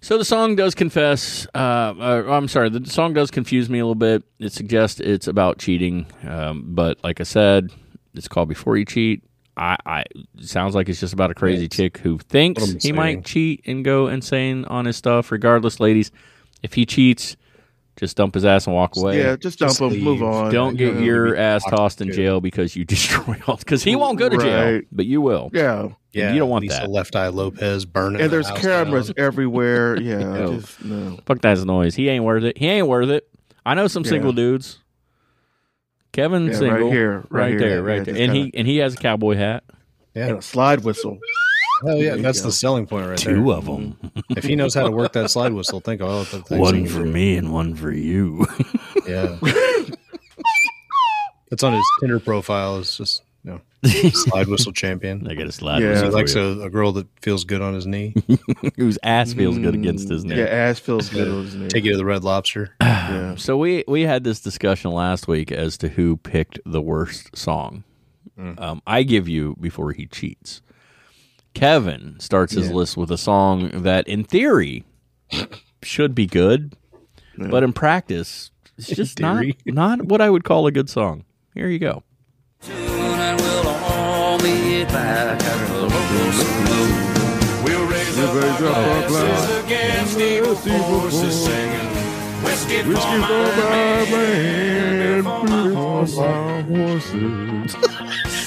So 0.00 0.18
the 0.18 0.24
song 0.24 0.56
does 0.56 0.74
confess. 0.74 1.46
Uh, 1.54 1.58
uh, 1.98 2.24
I'm 2.28 2.48
sorry, 2.48 2.68
the 2.68 2.88
song 2.88 3.14
does 3.14 3.30
confuse 3.30 3.68
me 3.68 3.78
a 3.78 3.84
little 3.84 3.94
bit. 3.94 4.22
It 4.38 4.52
suggests 4.52 5.00
it's 5.00 5.26
about 5.26 5.58
cheating, 5.58 6.06
um, 6.22 6.64
but 6.68 7.02
like 7.02 7.20
I 7.20 7.24
said, 7.24 7.70
it's 8.14 8.28
called 8.28 8.48
"Before 8.48 8.76
You 8.76 8.84
Cheat." 8.84 9.22
I, 9.56 9.76
I 9.86 10.04
sounds 10.40 10.74
like 10.74 10.88
it's 10.88 11.00
just 11.00 11.14
about 11.14 11.30
a 11.30 11.34
crazy 11.34 11.64
It's 11.64 11.76
chick 11.76 11.98
who 11.98 12.18
thinks 12.18 12.84
he 12.84 12.92
might 12.92 13.24
cheat 13.24 13.62
and 13.66 13.84
go 13.84 14.06
insane 14.06 14.66
on 14.66 14.84
his 14.84 14.96
stuff. 14.96 15.32
Regardless, 15.32 15.80
ladies, 15.80 16.10
if 16.62 16.74
he 16.74 16.84
cheats, 16.84 17.36
just 17.96 18.16
dump 18.16 18.34
his 18.34 18.44
ass 18.44 18.66
and 18.66 18.74
walk 18.76 18.96
away. 18.96 19.18
Yeah, 19.18 19.36
just 19.36 19.58
dump 19.58 19.70
Just 19.70 19.80
him. 19.80 20.00
Move 20.02 20.22
on. 20.22 20.52
Don't 20.52 20.76
get 20.76 20.94
Yeah. 20.94 21.00
your 21.00 21.36
ass 21.36 21.62
tossed 21.68 22.00
in 22.00 22.12
jail 22.12 22.40
because 22.40 22.76
you 22.76 22.84
destroy 22.94 23.40
all. 23.46 23.56
Because 23.56 23.82
he 23.82 23.96
won't 23.96 24.18
go 24.18 24.28
to 24.28 24.36
jail, 24.36 24.72
Right. 24.74 24.84
but 24.92 25.06
you 25.06 25.20
will. 25.20 25.50
Yeah. 25.52 25.88
Yeah, 26.12 26.32
you 26.32 26.38
don't 26.38 26.48
want 26.48 26.62
Lisa 26.62 26.76
that. 26.80 26.90
Left 26.90 27.14
Eye 27.14 27.28
Lopes 27.28 27.84
burning. 27.84 28.20
And 28.22 28.30
the 28.30 28.36
there's 28.36 28.48
house 28.48 28.60
cameras 28.60 29.06
down. 29.08 29.24
everywhere. 29.26 29.96
Yeah. 30.00 30.18
No. 30.18 30.54
Just, 30.56 30.84
no. 30.84 31.18
Fuck 31.26 31.40
that 31.42 31.58
noise. 31.64 31.94
He 31.94 32.08
ain't 32.08 32.24
worth 32.24 32.44
it. 32.44 32.56
He 32.56 32.66
ain't 32.68 32.86
worth 32.88 33.08
it. 33.10 33.28
I 33.66 33.74
know 33.74 33.86
some 33.88 34.02
Yeah. 34.04 34.10
single 34.10 34.32
dudes. 34.32 34.78
Kevin 36.12 36.46
Yeah, 36.46 36.58
right 36.60 36.92
here, 36.92 37.12
right 37.18 37.24
right, 37.30 37.50
here. 37.50 37.58
there, 37.60 37.82
right 37.82 37.96
yeah, 37.98 38.02
there, 38.04 38.16
and 38.22 38.32
he 38.32 38.42
kinda- 38.44 38.58
and 38.58 38.66
he 38.66 38.76
has 38.78 38.94
a 38.94 38.96
cowboy 38.96 39.36
hat. 39.36 39.64
Yeah. 40.14 40.28
And 40.28 40.38
a 40.38 40.42
slide 40.42 40.84
whistle. 40.84 41.18
Oh 41.84 41.96
yeah, 41.96 42.16
that's 42.16 42.40
go. 42.40 42.46
the 42.46 42.52
selling 42.52 42.86
point 42.86 43.06
right 43.08 43.18
Two 43.18 43.44
there. 43.44 43.54
of 43.54 43.66
them, 43.66 43.98
If 44.30 44.44
he 44.44 44.56
knows 44.56 44.74
how 44.74 44.84
to 44.84 44.90
work 44.90 45.12
that 45.12 45.30
slide 45.30 45.52
whistle, 45.52 45.80
think 45.80 46.00
oh, 46.00 46.20
the 46.20 46.24
things 46.42 46.48
he 46.48 46.56
one 46.58 46.74
can 46.84 46.88
for 46.88 47.04
me 47.04 47.36
and 47.36 47.52
one 47.52 47.74
for 47.74 47.92
you. 47.92 48.46
Yeah. 49.06 49.36
It's 51.52 51.62
on 51.62 51.74
his 51.74 51.84
Tinder 52.00 52.18
profile. 52.18 52.78
It's 52.78 52.96
just 52.96 53.22
you 53.44 53.52
know 53.52 53.60
slide 54.10 54.48
whistle 54.48 54.72
champion. 54.72 55.28
I 55.30 55.34
got 55.34 55.46
a 55.46 55.52
slide 55.52 55.80
Yeah. 55.80 55.90
Whistle 55.90 56.10
for 56.10 56.16
likes 56.16 56.34
a, 56.34 56.40
a 56.62 56.70
girl 56.70 56.90
that 56.92 57.06
feels 57.22 57.44
good 57.44 57.62
on 57.62 57.74
his 57.74 57.86
knee. 57.86 58.14
whose 58.76 58.98
ass 59.04 59.32
feels 59.32 59.56
good 59.58 59.74
against 59.76 60.08
his 60.08 60.24
knee. 60.24 60.38
Yeah, 60.38 60.46
ass 60.46 60.80
feels 60.80 61.08
good. 61.08 61.28
on 61.28 61.44
his 61.44 61.54
knee. 61.54 61.68
Take 61.68 61.84
you 61.84 61.92
to 61.92 61.96
the 61.96 62.04
Red 62.04 62.24
Lobster. 62.24 62.74
Yeah. 63.06 63.36
So 63.36 63.56
we 63.56 63.84
we 63.86 64.02
had 64.02 64.24
this 64.24 64.40
discussion 64.40 64.90
last 64.90 65.28
week 65.28 65.52
as 65.52 65.78
to 65.78 65.88
who 65.88 66.16
picked 66.16 66.58
the 66.66 66.82
worst 66.82 67.36
song. 67.36 67.84
Mm. 68.36 68.60
Um, 68.60 68.82
I 68.84 69.04
give 69.04 69.28
you 69.28 69.54
before 69.60 69.92
he 69.92 70.06
cheats. 70.06 70.60
Kevin 71.56 72.16
starts 72.20 72.52
his 72.52 72.68
Yeah. 72.68 72.74
list 72.74 72.96
with 72.98 73.10
a 73.10 73.16
song 73.16 73.70
that, 73.82 74.06
in 74.06 74.24
theory, 74.24 74.84
should 75.82 76.14
be 76.14 76.26
good, 76.26 76.74
but 77.38 77.62
in 77.62 77.72
practice, 77.72 78.50
it's 78.76 78.88
just 78.88 79.20
not 79.20 79.42
not 79.66 80.04
what 80.04 80.20
I 80.20 80.28
would 80.28 80.44
call 80.44 80.66
a 80.66 80.70
good 80.70 80.90
song. 80.90 81.24
Here 81.54 81.68
you 81.68 81.78
go. 81.78 82.02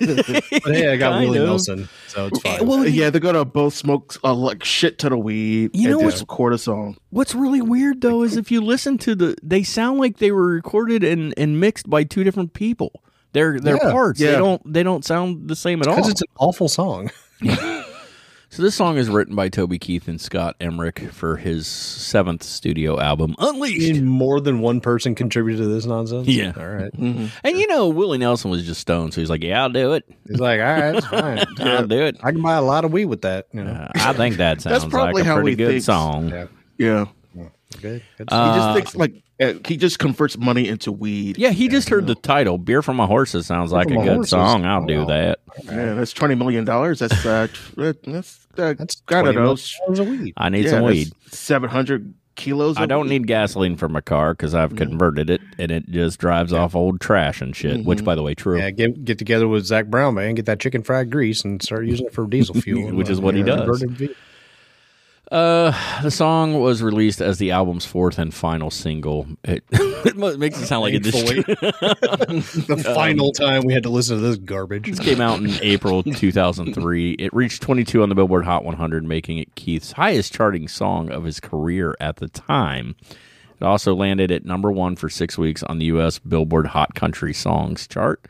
hey, 0.65 0.91
I 0.91 0.97
got 0.97 1.11
Kind 1.11 1.25
Willie 1.25 1.37
of. 1.37 1.45
Nelson, 1.45 1.87
so 2.07 2.25
it's 2.25 2.39
fine. 2.41 2.65
Well, 2.65 2.87
yeah, 2.87 3.11
they're 3.11 3.21
gonna 3.21 3.45
both 3.45 3.75
smoke 3.75 4.15
a 4.23 4.33
like 4.33 4.63
shit 4.63 4.97
ton 4.97 5.13
of 5.13 5.19
weed 5.19 5.69
You 5.75 5.89
know 5.89 5.97
what's- 5.99 6.13
just 6.13 6.23
record 6.23 6.53
a 6.53 6.57
song. 6.57 6.97
What's 7.11 7.35
really 7.35 7.61
weird 7.61 8.01
though 8.01 8.23
is 8.23 8.37
if 8.37 8.49
you 8.51 8.61
listen 8.61 8.97
to 8.99 9.13
the, 9.13 9.35
they 9.43 9.61
sound 9.61 9.99
like 9.99 10.17
they 10.17 10.31
were 10.31 10.47
recorded 10.47 11.03
and, 11.03 11.31
and 11.37 11.59
mixed 11.59 11.87
by 11.87 12.03
two 12.03 12.23
different 12.23 12.53
people. 12.53 13.03
They're 13.33 13.59
they're 13.59 13.77
Yeah. 13.79 13.91
parts. 13.91 14.19
They 14.19 14.31
don't 14.31 14.61
they 14.73 14.81
don't 14.81 15.05
sound 15.05 15.47
the 15.47 15.55
same 15.55 15.81
at 15.83 15.87
all. 15.87 15.95
because 15.97 16.09
it's 16.09 16.21
an 16.21 16.27
awful 16.39 16.67
song. 16.69 17.11
So 18.49 18.63
this 18.63 18.75
song 18.75 18.97
is 18.97 19.09
written 19.09 19.35
by 19.35 19.49
Toby 19.49 19.77
Keith 19.77 20.07
and 20.07 20.19
Scott 20.21 20.55
Emerick 20.61 21.11
for 21.11 21.35
his 21.35 21.67
seventh 21.67 22.43
studio 22.43 22.97
album, 22.99 23.35
Unleashed. 23.39 23.91
mean, 23.93 24.05
more 24.07 24.39
than 24.39 24.61
one 24.61 24.79
person 24.79 25.15
contributed 25.15 25.63
to 25.63 25.67
this 25.67 25.85
nonsense. 25.85 26.27
Yeah. 26.29 26.53
all 26.57 26.65
right. 26.67 26.91
And 26.93 27.31
you 27.57 27.67
know, 27.67 27.89
Willie 27.89 28.17
Nelson 28.17 28.49
was 28.49 28.65
just 28.65 28.79
stoned, 28.79 29.13
so 29.13 29.19
he's 29.21 29.29
like, 29.29 29.43
"Yeah, 29.43 29.63
I'll 29.63 29.69
do 29.69 29.93
it. 29.93 30.05
He's 30.27 30.39
like, 30.39 30.61
all 30.61 30.65
right, 30.65 30.91
that's 30.93 31.05
fine. 31.07 31.45
I'll 31.59 31.87
do 31.87 32.01
it." 32.05 32.17
I 32.23 32.31
can 32.31 32.41
buy 32.41 32.55
a 32.55 32.61
lot 32.61 32.85
of 32.85 32.93
weed 32.93 33.05
with 33.05 33.21
that. 33.23 33.47
You 33.51 33.65
know, 33.65 33.71
Uh, 33.71 33.91
I 33.95 34.13
think 34.13 34.37
that 34.37 34.61
sounds 34.61 34.83
like 34.83 34.91
probably 34.91 35.21
a 35.23 35.25
how 35.25 35.35
pretty 35.35 35.55
good 35.55 35.67
thinks. 35.71 35.85
song. 35.85 36.29
yeah, 36.29 36.45
Yeah, 36.77 37.05
good. 37.81 38.01
good 38.17 38.27
Uh, 38.31 38.53
he 38.53 38.59
just 38.59 38.73
thinks 38.75 38.95
like 38.95 39.11
uh, 39.11 39.19
he 39.39 39.77
just 39.77 39.99
converts 39.99 40.37
money 40.37 40.67
into 40.67 40.91
weed. 40.91 41.37
Yeah, 41.37 41.49
he 41.51 41.67
just 41.67 41.89
heard 41.89 42.07
the 42.07 42.15
title, 42.15 42.57
"Beer 42.57 42.81
for 42.81 42.93
My 42.93 43.05
Horses." 43.05 43.45
Sounds 43.45 43.71
like 43.71 43.87
a 43.91 43.95
good 43.95 44.07
Horses. 44.07 44.29
song. 44.31 44.65
I'll 44.65 44.85
do 44.85 45.05
that. 45.05 45.39
Yeah, 45.65 45.93
that's 45.93 46.13
twenty 46.13 46.35
million 46.35 46.65
dollars. 46.65 46.99
That's 46.99 47.25
uh, 47.25 47.47
tr- 47.51 47.81
that's 48.05 48.47
uh, 48.57 48.73
That's 48.73 49.01
I 49.09 49.21
don't 49.21 49.35
know. 49.35 49.43
dollars 49.43 49.75
of 49.89 50.07
weed. 50.07 50.33
I 50.37 50.49
need 50.49 50.65
Yeah, 50.65 50.71
some 50.71 50.83
weed. 50.83 51.11
Seven 51.27 51.69
hundred 51.69 52.13
kilos. 52.35 52.77
I 52.77 52.85
don't 52.85 53.03
weed. 53.03 53.09
need 53.09 53.27
gasoline 53.27 53.75
for 53.75 53.87
my 53.89 54.01
car 54.01 54.33
because 54.33 54.53
I've 54.55 54.75
converted 54.75 55.29
it, 55.29 55.41
and 55.57 55.71
it 55.71 55.89
just 55.89 56.19
drives 56.19 56.53
off 56.53 56.75
old 56.75 56.99
trash 57.01 57.41
and 57.41 57.55
shit. 57.55 57.85
Which, 57.85 58.03
by 58.03 58.15
the 58.15 58.23
way, 58.23 58.33
true. 58.33 58.57
Yeah, 58.57 58.71
get 58.71 59.05
get 59.05 59.17
together 59.19 59.47
with 59.47 59.65
Zac 59.65 59.85
Brown, 59.87 60.15
man. 60.15 60.33
Get 60.35 60.45
that 60.47 60.59
chicken 60.59 60.81
fried 60.83 61.11
grease 61.11 61.43
and 61.45 61.61
start 61.61 61.85
using 61.85 62.07
it 62.07 62.13
for 62.13 62.25
diesel 62.27 62.55
fuel, 62.61 62.91
Which 62.95 63.09
is 63.09 63.19
what 63.21 63.35
he 63.35 63.43
does. 63.43 63.83
Converted 65.29 65.73
ve- 65.73 65.77
Uh, 65.99 66.01
the 66.03 66.11
song 66.11 66.59
was 66.59 66.81
released 66.81 67.21
as 67.21 67.37
the 67.37 67.51
album's 67.51 67.85
fourth 67.85 68.17
and 68.17 68.33
final 68.33 68.69
single. 68.71 69.27
It, 69.43 69.63
it 69.71 70.39
makes 70.39 70.59
it 70.61 70.65
sound 70.67 70.83
like 70.83 70.93
it 70.93 71.03
just 71.03 71.25
the 72.67 72.91
final 72.95 73.31
time 73.31 73.63
we 73.63 73.73
had 73.73 73.83
to 73.83 73.89
listen 73.89 74.17
to 74.17 74.21
this 74.21 74.37
garbage. 74.37 74.89
This 74.89 74.99
came 74.99 75.21
out 75.21 75.39
in 75.39 75.51
April 75.61 76.03
2003. 76.03 77.11
It 77.13 77.33
reached 77.33 77.61
22 77.61 78.03
on 78.03 78.09
the 78.09 78.15
Billboard 78.15 78.45
Hot 78.45 78.63
100, 78.63 79.03
making 79.05 79.37
it 79.37 79.55
Keith's 79.55 79.93
highest 79.93 80.33
charting 80.33 80.67
song 80.67 81.11
of 81.11 81.23
his 81.23 81.39
career 81.39 81.95
at 81.99 82.17
the 82.17 82.27
time. 82.27 82.95
It 83.59 83.63
also 83.65 83.95
landed 83.95 84.31
at 84.31 84.45
number 84.45 84.71
one 84.71 84.95
for 84.95 85.09
six 85.09 85.37
weeks 85.37 85.63
on 85.63 85.79
the 85.79 85.85
U.S. 85.85 86.19
Billboard 86.19 86.67
Hot 86.67 86.93
Country 86.93 87.33
Songs 87.33 87.87
chart. 87.87 88.23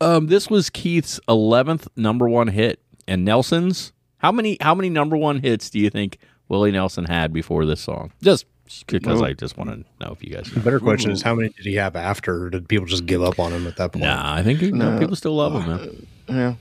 Um, 0.00 0.26
this 0.28 0.48
was 0.48 0.70
Keith's 0.70 1.20
11th 1.28 1.86
number 1.96 2.28
one 2.28 2.48
hit, 2.48 2.80
and 3.06 3.24
Nelson's. 3.24 3.92
How 4.26 4.32
many 4.32 4.56
how 4.60 4.74
many 4.74 4.90
number 4.90 5.16
one 5.16 5.38
hits 5.38 5.70
do 5.70 5.78
you 5.78 5.88
think 5.88 6.18
Willie 6.48 6.72
Nelson 6.72 7.04
had 7.04 7.32
before 7.32 7.64
this 7.64 7.80
song? 7.80 8.10
Just 8.20 8.44
because 8.88 9.22
I 9.22 9.34
just 9.34 9.56
want 9.56 9.70
to 9.70 9.76
know 10.04 10.10
if 10.12 10.24
you 10.24 10.34
guys 10.34 10.50
The 10.50 10.58
better 10.58 10.80
question 10.80 11.12
is 11.12 11.22
how 11.22 11.36
many 11.36 11.50
did 11.50 11.64
he 11.64 11.76
have 11.76 11.94
after? 11.94 12.50
Did 12.50 12.68
people 12.68 12.86
just 12.86 13.06
give 13.06 13.22
up 13.22 13.38
on 13.38 13.52
him 13.52 13.68
at 13.68 13.76
that 13.76 13.92
point? 13.92 14.04
Nah, 14.04 14.34
I 14.34 14.42
think 14.42 14.60
no, 14.62 14.98
people 14.98 15.14
still 15.14 15.36
love 15.36 15.52
him, 15.52 15.66
man. 15.68 16.06
Yeah, 16.28 16.54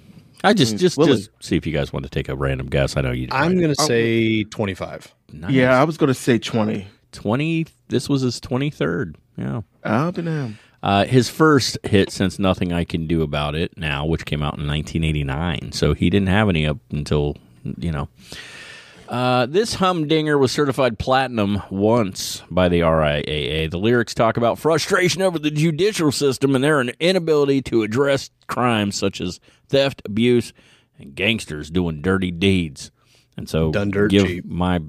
I 0.44 0.54
just 0.54 0.78
just 0.78 0.96
Willie. 0.96 1.14
just 1.14 1.32
see 1.40 1.56
if 1.56 1.66
you 1.66 1.74
guys 1.74 1.92
want 1.92 2.04
to 2.04 2.10
take 2.12 2.30
a 2.30 2.36
random 2.36 2.68
guess. 2.68 2.98
I 2.98 3.02
know 3.02 3.12
you. 3.12 3.30
I'm 3.32 3.60
gonna 3.60 3.74
say 3.74 4.44
twenty 4.44 4.76
five. 4.76 5.12
Nice. 5.34 5.50
yeah. 5.50 5.82
I 5.82 5.86
was 5.86 5.98
gonna 5.98 6.14
say 6.14 6.38
twenty. 6.38 6.88
twenty. 7.14 7.66
This 7.88 8.08
was 8.08 8.22
his 8.22 8.40
twenty 8.40 8.70
third. 8.70 9.18
Yeah. 9.38 9.62
I'll 9.84 10.12
be 10.12 10.22
damned. 10.22 10.60
Uh, 10.84 11.04
his 11.04 11.30
first 11.30 11.80
hit 11.84 12.12
since 12.12 12.38
Nothing 12.38 12.72
I 12.72 12.84
Can 12.84 13.08
Do 13.08 13.24
About 13.24 13.56
It 13.56 13.76
Now, 13.76 14.06
which 14.06 14.24
came 14.24 14.44
out 14.44 14.60
in 14.60 14.68
1989. 14.68 15.72
So 15.72 15.96
he 15.96 16.12
didn't 16.12 16.28
have 16.28 16.48
any 16.48 16.68
up 16.68 16.78
until, 16.92 17.38
you 17.78 17.92
know. 17.92 18.08
Uh, 19.08 19.46
this 19.46 19.76
humdinger 19.76 20.36
was 20.38 20.52
certified 20.52 20.98
platinum 20.98 21.62
once 21.70 22.42
by 22.50 22.68
the 22.70 22.80
RIAA. 22.80 23.70
The 23.70 23.78
lyrics 23.78 24.16
talk 24.16 24.36
about 24.36 24.58
frustration 24.58 25.22
over 25.22 25.38
the 25.38 25.52
judicial 25.52 26.12
system 26.12 26.56
and 26.56 26.64
their 26.64 26.82
inability 26.82 27.62
to 27.64 27.84
address 27.84 28.32
crimes 28.48 28.96
such 28.96 29.22
as 29.22 29.40
theft, 29.70 30.02
abuse, 30.06 30.54
and 30.98 31.14
gangsters 31.14 31.70
doing 31.70 32.02
dirty 32.02 32.32
deeds. 32.32 32.90
And 33.38 33.48
so 33.48 33.72
Done 33.72 33.92
dirt 33.92 34.10
give 34.10 34.26
cheap. 34.26 34.46
my 34.46 34.80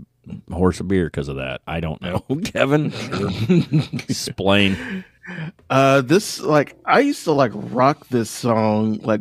horse 0.50 0.80
a 0.80 0.84
beer 0.84 1.06
because 1.06 1.28
of 1.28 1.36
that. 1.36 1.60
I 1.66 1.80
don't 1.80 2.00
know. 2.00 2.20
Kevin, 2.44 2.92
explain. 3.92 5.04
Uh, 5.68 6.00
this 6.00 6.40
like 6.40 6.76
I 6.84 7.00
used 7.00 7.24
to 7.24 7.32
like 7.32 7.50
rock 7.54 8.06
this 8.08 8.30
song 8.30 8.98
like 9.02 9.20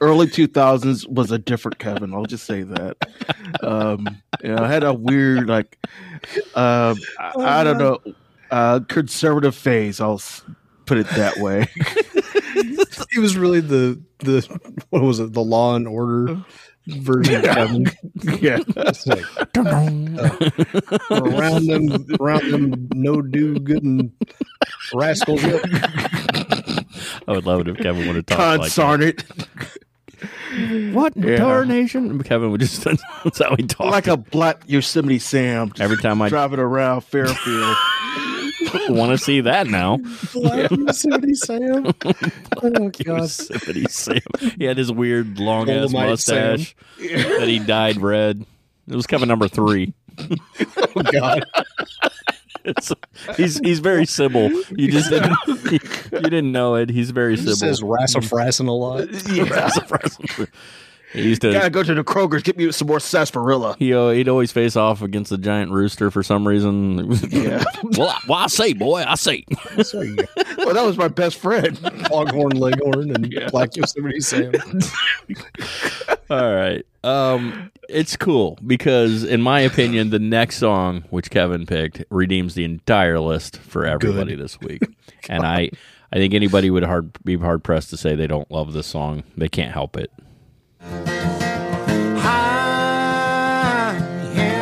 early 0.00 0.28
two 0.28 0.46
thousands 0.46 1.06
was 1.06 1.30
a 1.30 1.38
different 1.38 1.78
Kevin. 1.78 2.14
I'll 2.14 2.26
just 2.26 2.44
say 2.44 2.62
that. 2.62 2.96
Um, 3.62 4.06
you 4.42 4.54
know, 4.54 4.62
I 4.62 4.68
had 4.68 4.84
a 4.84 4.92
weird 4.92 5.48
like, 5.48 5.78
uh, 6.54 6.94
I, 7.18 7.60
I 7.60 7.64
don't 7.64 7.78
know, 7.78 7.98
uh, 8.50 8.80
conservative 8.88 9.54
phase. 9.54 10.00
I'll 10.00 10.20
put 10.86 10.98
it 10.98 11.08
that 11.10 11.38
way. 11.38 11.66
He 13.10 13.20
was 13.20 13.36
really 13.36 13.60
the 13.60 14.00
the 14.18 14.60
what 14.90 15.02
was 15.02 15.20
it? 15.20 15.32
The 15.32 15.42
Law 15.42 15.76
and 15.76 15.86
Order 15.86 16.42
version 16.86 17.36
of 17.36 17.42
Kevin. 17.44 17.86
yeah, 18.40 18.58
like, 18.76 19.24
uh, 19.56 20.38
around 21.10 21.66
them, 21.66 22.06
around 22.20 22.50
them, 22.50 22.88
no 22.94 23.22
do 23.22 23.58
good 23.58 23.82
and 23.82 24.12
rascals. 24.94 25.42
Yet. 27.28 27.32
I 27.32 27.34
would 27.36 27.46
love 27.46 27.60
it 27.60 27.68
if 27.68 27.76
Kevin 27.76 28.06
would 28.06 28.16
have 28.16 28.26
talked 28.26 28.60
like 28.60 28.72
that. 28.72 29.02
it. 29.02 29.24
What 30.92 31.16
Yeah. 31.16 31.36
tarnation? 31.36 32.20
Kevin 32.24 32.50
would 32.50 32.60
just 32.60 32.82
that's 33.24 33.38
how 33.38 33.54
he 33.54 33.62
talked. 33.62 33.92
like 33.92 34.08
a 34.08 34.16
black 34.16 34.62
Yosemite 34.66 35.20
Sam. 35.20 35.70
Every 35.78 35.96
time 35.96 36.20
I 36.20 36.28
driving 36.28 36.58
around 36.58 37.02
Fairfield. 37.02 37.76
want 38.88 39.12
to 39.12 39.18
see 39.18 39.42
that 39.42 39.68
now. 39.68 39.98
Black 40.32 40.70
Yosemite 40.72 41.34
Sam. 41.34 41.86
Oh 41.86 42.88
God! 42.88 42.98
Yosemite 42.98 43.84
Sam. 43.88 44.18
He 44.58 44.64
had 44.64 44.76
his 44.76 44.90
weird 44.90 45.38
long 45.38 45.70
ass 45.70 45.92
Dolomite 45.92 46.08
mustache 46.08 46.74
that 46.98 47.46
he 47.46 47.60
dyed 47.60 47.98
red. 47.98 48.44
It 48.88 48.96
was 48.96 49.06
Kevin 49.06 49.28
number 49.28 49.46
three. 49.46 49.94
Oh 50.18 51.02
God! 51.12 51.44
It's, 52.68 52.92
he's 53.36 53.58
he's 53.58 53.78
very 53.80 54.06
Sybil. 54.06 54.50
You 54.70 54.90
just 54.92 55.10
didn't 55.10 55.36
you, 55.72 55.78
didn't 56.10 56.52
know 56.52 56.74
it. 56.76 56.90
He's 56.90 57.10
very 57.10 57.36
He 57.36 57.42
says 57.54 57.78
Sybil. 57.78 57.90
rassafrassin 57.94 58.68
a 58.68 58.72
lot. 58.72 59.08
Yeah, 59.28 60.46
He 61.14 61.22
used 61.22 61.40
to 61.40 61.52
Gotta 61.52 61.70
go 61.70 61.82
to 61.82 61.94
the 61.94 62.04
Kroger's, 62.04 62.42
get 62.42 62.58
me 62.58 62.70
some 62.70 62.86
more 62.88 63.00
sarsaparilla. 63.00 63.76
he 63.78 63.94
uh, 63.94 64.10
he'd 64.10 64.28
always 64.28 64.52
face 64.52 64.76
off 64.76 65.00
against 65.00 65.30
the 65.30 65.38
giant 65.38 65.72
rooster 65.72 66.10
for 66.10 66.22
some 66.22 66.46
reason. 66.46 67.10
Yeah. 67.30 67.64
well, 67.96 68.10
I, 68.10 68.18
well, 68.28 68.38
I 68.40 68.46
say, 68.48 68.74
boy, 68.74 69.04
I 69.06 69.14
say. 69.14 69.44
So 69.82 70.02
you 70.02 70.16
got 70.16 70.28
well, 70.58 70.74
that 70.74 70.84
was 70.84 70.98
my 70.98 71.08
best 71.08 71.38
friend. 71.38 71.78
Foghorn 72.08 72.58
Leghorn 72.58 73.10
and 73.14 73.50
Black 73.50 73.74
Yosemite 73.74 74.20
Sam. 74.20 74.52
All 76.30 76.54
right. 76.54 76.84
Um, 77.04 77.70
it's 77.88 78.16
cool 78.16 78.58
because, 78.66 79.24
in 79.24 79.40
my 79.40 79.60
opinion, 79.60 80.10
the 80.10 80.18
next 80.18 80.56
song, 80.58 81.04
which 81.10 81.30
Kevin 81.30 81.66
picked, 81.66 82.04
redeems 82.10 82.54
the 82.54 82.64
entire 82.64 83.18
list 83.18 83.56
for 83.56 83.86
everybody 83.86 84.34
this 84.34 84.60
week. 84.60 84.82
and 85.28 85.44
I, 85.44 85.70
I 86.12 86.16
think 86.16 86.34
anybody 86.34 86.70
would 86.70 86.84
hard 86.84 87.12
be 87.24 87.36
hard 87.36 87.64
pressed 87.64 87.90
to 87.90 87.96
say 87.96 88.14
they 88.14 88.26
don't 88.26 88.50
love 88.50 88.72
this 88.72 88.86
song. 88.86 89.24
They 89.36 89.48
can't 89.48 89.72
help 89.72 89.96
it. 89.96 90.12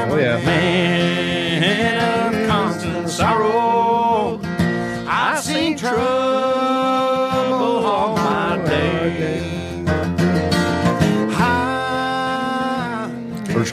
Oh 0.09 0.19
yeah. 0.19 0.43
Man 0.45 0.76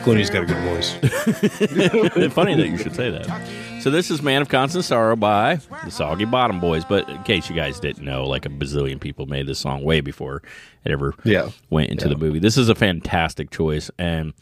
Clooney's 0.03 0.29
got 0.29 0.43
a 0.43 0.45
good 0.45 0.57
voice. 0.63 0.91
Funny 2.33 2.55
that 2.55 2.67
you 2.67 2.77
should 2.77 2.95
say 2.95 3.09
that. 3.09 3.81
So 3.81 3.89
this 3.89 4.11
is 4.11 4.21
"Man 4.21 4.41
of 4.41 4.49
Constant 4.49 4.83
Sorrow" 4.85 5.15
by 5.15 5.55
the 5.85 5.91
Soggy 5.91 6.25
Bottom 6.25 6.59
Boys. 6.59 6.85
But 6.85 7.09
in 7.09 7.21
case 7.23 7.49
you 7.49 7.55
guys 7.55 7.79
didn't 7.79 8.03
know, 8.03 8.25
like 8.25 8.45
a 8.45 8.49
bazillion 8.49 8.99
people 8.99 9.25
made 9.25 9.47
this 9.47 9.59
song 9.59 9.83
way 9.83 10.01
before 10.01 10.41
it 10.85 10.91
ever 10.91 11.13
Yeah. 11.23 11.49
went 11.69 11.89
into 11.89 12.07
the 12.09 12.17
movie. 12.17 12.39
This 12.39 12.57
is 12.57 12.69
a 12.69 12.75
fantastic 12.75 13.49
choice, 13.51 13.89
and 13.97 14.33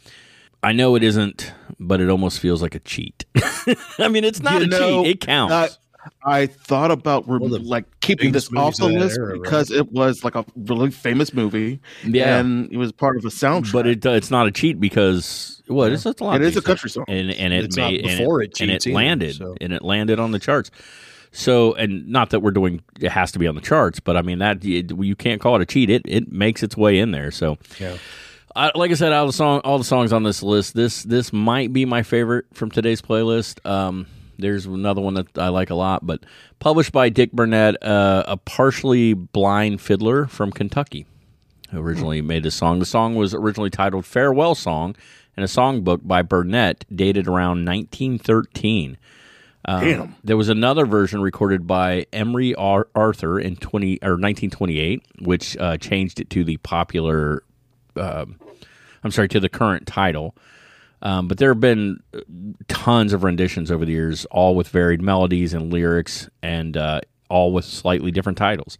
I 0.62 0.72
know 0.72 0.94
it 0.96 1.02
isn't, 1.02 1.52
but 1.80 2.00
it 2.00 2.08
almost 2.08 2.38
feels 2.40 2.62
like 2.62 2.74
a 2.74 2.80
cheat. 2.80 3.24
I 3.98 4.08
mean, 4.08 4.24
it's 4.24 4.40
not 4.40 4.60
You 4.60 4.64
a 4.64 4.66
know, 4.66 5.02
cheat; 5.04 5.16
it 5.16 5.20
counts. 5.20 5.78
I, 6.24 6.40
I 6.40 6.46
thought 6.46 6.90
about 6.90 7.28
re- 7.28 7.38
One 7.38 7.52
of 7.54 7.62
the 7.62 7.68
like 7.68 7.84
keeping 8.00 8.32
this 8.32 8.50
off 8.56 8.76
the 8.76 8.88
movies 8.88 8.88
of 8.88 8.92
that 8.92 8.98
list 9.00 9.18
era, 9.18 9.32
right? 9.34 9.42
because 9.42 9.70
it 9.70 9.92
was 9.92 10.24
like 10.24 10.34
a 10.34 10.44
really 10.56 10.90
famous 10.90 11.32
movie. 11.32 11.80
Yeah. 12.04 12.38
and 12.38 12.70
it 12.72 12.76
was 12.76 12.92
part 12.92 13.16
of 13.16 13.24
a 13.24 13.28
soundtrack. 13.28 13.72
but 13.72 13.86
it 13.86 14.04
uh, 14.06 14.10
it's 14.10 14.30
not 14.30 14.46
a 14.46 14.50
cheat 14.50 14.80
because 14.80 15.62
well, 15.68 15.92
it's, 15.92 16.04
it's 16.04 16.20
a 16.20 16.24
lot. 16.24 16.36
It 16.36 16.42
of 16.42 16.48
is 16.48 16.56
a 16.56 16.60
these 16.60 16.66
country 16.66 16.90
song. 16.90 17.04
and 17.08 17.30
and 17.32 17.52
it 17.52 17.64
It's 17.66 17.76
not 17.76 17.92
made 17.92 18.00
and 18.06 18.18
before 18.18 18.42
it, 18.42 18.50
it 18.52 18.60
and 18.60 18.70
it 18.70 18.74
cheats 18.74 18.86
either, 18.88 18.94
landed 18.96 19.36
so. 19.36 19.54
and 19.60 19.72
it 19.72 19.82
landed 19.82 20.18
on 20.18 20.32
the 20.32 20.38
charts. 20.38 20.70
So, 21.34 21.72
and 21.74 22.06
not 22.08 22.28
that 22.30 22.40
we're 22.40 22.50
doing 22.50 22.82
it 23.00 23.10
has 23.10 23.32
to 23.32 23.38
be 23.38 23.46
on 23.46 23.54
the 23.54 23.60
charts, 23.62 24.00
but 24.00 24.16
I 24.16 24.22
mean 24.22 24.38
that 24.40 24.62
you, 24.64 24.84
you 25.00 25.16
can't 25.16 25.40
call 25.40 25.56
it 25.56 25.62
a 25.62 25.66
cheat. 25.66 25.88
It 25.88 26.02
it 26.06 26.30
makes 26.30 26.62
its 26.62 26.76
way 26.76 26.98
in 26.98 27.12
there. 27.12 27.30
So, 27.30 27.58
Yeah. 27.80 27.96
I, 28.54 28.70
like 28.74 28.90
I 28.90 28.94
said, 28.94 29.14
out 29.14 29.22
of 29.22 29.28
the 29.28 29.32
song, 29.32 29.60
all 29.60 29.78
the 29.78 29.84
songs 29.84 30.12
on 30.12 30.24
this 30.24 30.42
list, 30.42 30.74
this 30.74 31.04
this 31.04 31.32
might 31.32 31.72
be 31.72 31.86
my 31.86 32.02
favorite 32.02 32.44
from 32.52 32.70
today's 32.70 33.00
playlist. 33.00 33.64
Um, 33.64 34.06
there's 34.38 34.66
another 34.66 35.00
one 35.00 35.14
that 35.14 35.38
I 35.38 35.48
like 35.48 35.70
a 35.70 35.74
lot, 35.74 36.06
but 36.06 36.24
published 36.58 36.92
by 36.92 37.08
Dick 37.08 37.32
Burnett, 37.32 37.82
uh, 37.82 38.24
a 38.26 38.36
partially 38.36 39.14
blind 39.14 39.80
fiddler 39.80 40.26
from 40.26 40.50
Kentucky, 40.50 41.06
who 41.70 41.80
originally 41.80 42.22
made 42.22 42.42
this 42.42 42.54
song. 42.54 42.78
The 42.78 42.86
song 42.86 43.14
was 43.14 43.34
originally 43.34 43.70
titled 43.70 44.04
"Farewell 44.06 44.54
Song," 44.54 44.96
and 45.36 45.44
a 45.44 45.48
songbook 45.48 46.06
by 46.06 46.22
Burnett 46.22 46.84
dated 46.94 47.26
around 47.26 47.64
1913. 47.64 48.98
Um, 49.64 49.80
Damn. 49.84 50.16
There 50.24 50.36
was 50.36 50.48
another 50.48 50.86
version 50.86 51.20
recorded 51.22 51.66
by 51.68 52.06
Emry 52.12 52.52
Ar- 52.58 52.88
Arthur 52.96 53.38
in 53.38 53.54
20 53.54 53.98
or 54.02 54.14
1928, 54.14 55.02
which 55.20 55.56
uh, 55.56 55.76
changed 55.76 56.18
it 56.18 56.28
to 56.30 56.42
the 56.42 56.56
popular 56.56 57.44
um, 57.96 58.40
I'm 59.04 59.10
sorry, 59.10 59.28
to 59.28 59.40
the 59.40 59.48
current 59.48 59.86
title. 59.86 60.34
Um, 61.02 61.26
but 61.26 61.38
there 61.38 61.50
have 61.50 61.60
been 61.60 62.00
uh, 62.14 62.20
tons 62.68 63.12
of 63.12 63.24
renditions 63.24 63.70
over 63.70 63.84
the 63.84 63.92
years, 63.92 64.24
all 64.26 64.54
with 64.54 64.68
varied 64.68 65.02
melodies 65.02 65.52
and 65.52 65.72
lyrics, 65.72 66.28
and 66.42 66.76
uh, 66.76 67.00
all 67.28 67.52
with 67.52 67.64
slightly 67.64 68.10
different 68.10 68.38
titles. 68.38 68.78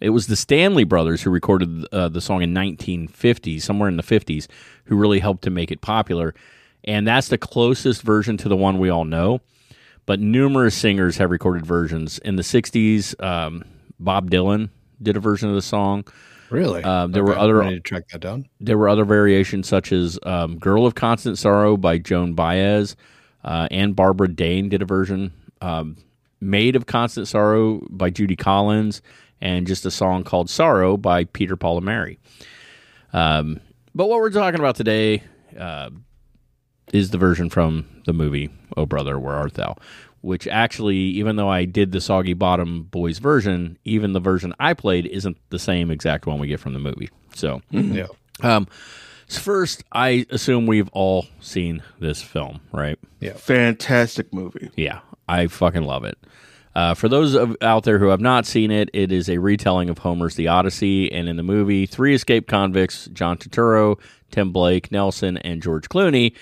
It 0.00 0.10
was 0.10 0.26
the 0.26 0.36
Stanley 0.36 0.84
brothers 0.84 1.22
who 1.22 1.30
recorded 1.30 1.86
uh, 1.92 2.08
the 2.08 2.20
song 2.20 2.42
in 2.42 2.54
1950, 2.54 3.58
somewhere 3.58 3.88
in 3.88 3.96
the 3.96 4.02
50s, 4.02 4.46
who 4.84 4.96
really 4.96 5.18
helped 5.18 5.42
to 5.44 5.50
make 5.50 5.72
it 5.72 5.80
popular. 5.80 6.34
And 6.84 7.06
that's 7.06 7.28
the 7.28 7.38
closest 7.38 8.02
version 8.02 8.36
to 8.38 8.48
the 8.48 8.56
one 8.56 8.78
we 8.78 8.90
all 8.90 9.04
know. 9.04 9.40
But 10.06 10.20
numerous 10.20 10.74
singers 10.74 11.16
have 11.16 11.30
recorded 11.30 11.64
versions. 11.64 12.18
In 12.18 12.36
the 12.36 12.42
60s, 12.42 13.20
um, 13.24 13.64
Bob 13.98 14.30
Dylan 14.30 14.68
did 15.02 15.16
a 15.16 15.20
version 15.20 15.48
of 15.48 15.54
the 15.54 15.62
song. 15.62 16.04
Really? 16.50 16.82
Uh, 16.82 17.06
there 17.06 17.24
were 17.24 17.36
other- 17.36 17.62
I 17.62 17.70
need 17.70 17.74
to 17.76 17.80
track 17.80 18.08
that 18.12 18.20
down. 18.20 18.46
There 18.60 18.78
were 18.78 18.88
other 18.88 19.04
variations 19.04 19.66
such 19.68 19.92
as 19.92 20.18
um, 20.24 20.58
"Girl 20.58 20.86
of 20.86 20.94
Constant 20.94 21.38
Sorrow" 21.38 21.76
by 21.76 21.98
Joan 21.98 22.34
Baez, 22.34 22.96
uh, 23.44 23.68
and 23.70 23.96
Barbara 23.96 24.28
Dane 24.28 24.68
did 24.68 24.82
a 24.82 24.84
version. 24.86 25.32
Um, 25.60 25.96
"Maid 26.40 26.76
of 26.76 26.86
Constant 26.86 27.28
Sorrow" 27.28 27.80
by 27.90 28.10
Judy 28.10 28.36
Collins, 28.36 29.00
and 29.40 29.66
just 29.66 29.84
a 29.86 29.90
song 29.90 30.22
called 30.24 30.48
"Sorrow" 30.50 30.96
by 30.96 31.24
Peter 31.24 31.56
Paul 31.56 31.78
and 31.78 31.86
Mary. 31.86 32.18
Um, 33.12 33.60
but 33.94 34.08
what 34.08 34.18
we're 34.20 34.30
talking 34.30 34.60
about 34.60 34.76
today 34.76 35.22
uh, 35.58 35.90
is 36.92 37.10
the 37.10 37.18
version 37.18 37.48
from 37.48 37.86
the 38.06 38.12
movie 38.12 38.50
"Oh 38.76 38.86
Brother, 38.86 39.18
Where 39.18 39.34
Art 39.34 39.54
Thou," 39.54 39.76
which 40.24 40.48
actually, 40.48 40.96
even 40.96 41.36
though 41.36 41.48
I 41.50 41.64
did 41.66 41.92
the 41.92 42.00
Soggy 42.00 42.32
Bottom 42.32 42.84
Boys 42.84 43.18
version, 43.18 43.78
even 43.84 44.12
the 44.12 44.20
version 44.20 44.54
I 44.58 44.72
played 44.74 45.06
isn't 45.06 45.36
the 45.50 45.58
same 45.58 45.90
exact 45.90 46.26
one 46.26 46.38
we 46.38 46.48
get 46.48 46.60
from 46.60 46.72
the 46.72 46.78
movie. 46.78 47.10
So, 47.34 47.60
Yeah. 47.70 48.06
um, 48.42 48.66
so 49.26 49.40
first, 49.40 49.84
I 49.92 50.26
assume 50.30 50.66
we've 50.66 50.88
all 50.92 51.26
seen 51.40 51.82
this 52.00 52.22
film, 52.22 52.60
right? 52.72 52.98
Yeah. 53.20 53.34
Fantastic 53.34 54.32
movie. 54.32 54.70
Yeah, 54.76 55.00
I 55.28 55.46
fucking 55.46 55.82
love 55.84 56.04
it. 56.04 56.18
Uh, 56.74 56.92
for 56.94 57.08
those 57.08 57.34
of, 57.34 57.56
out 57.62 57.84
there 57.84 57.98
who 58.00 58.08
have 58.08 58.20
not 58.20 58.46
seen 58.46 58.70
it, 58.70 58.90
it 58.92 59.12
is 59.12 59.28
a 59.28 59.38
retelling 59.38 59.88
of 59.90 59.98
Homer's 59.98 60.34
The 60.34 60.48
Odyssey, 60.48 61.12
and 61.12 61.28
in 61.28 61.36
the 61.36 61.42
movie, 61.44 61.86
three 61.86 62.14
escaped 62.14 62.48
convicts, 62.48 63.06
John 63.12 63.36
Turturro, 63.38 64.00
Tim 64.32 64.52
Blake, 64.52 64.90
Nelson, 64.90 65.36
and 65.38 65.62
George 65.62 65.88
Clooney, 65.88 66.32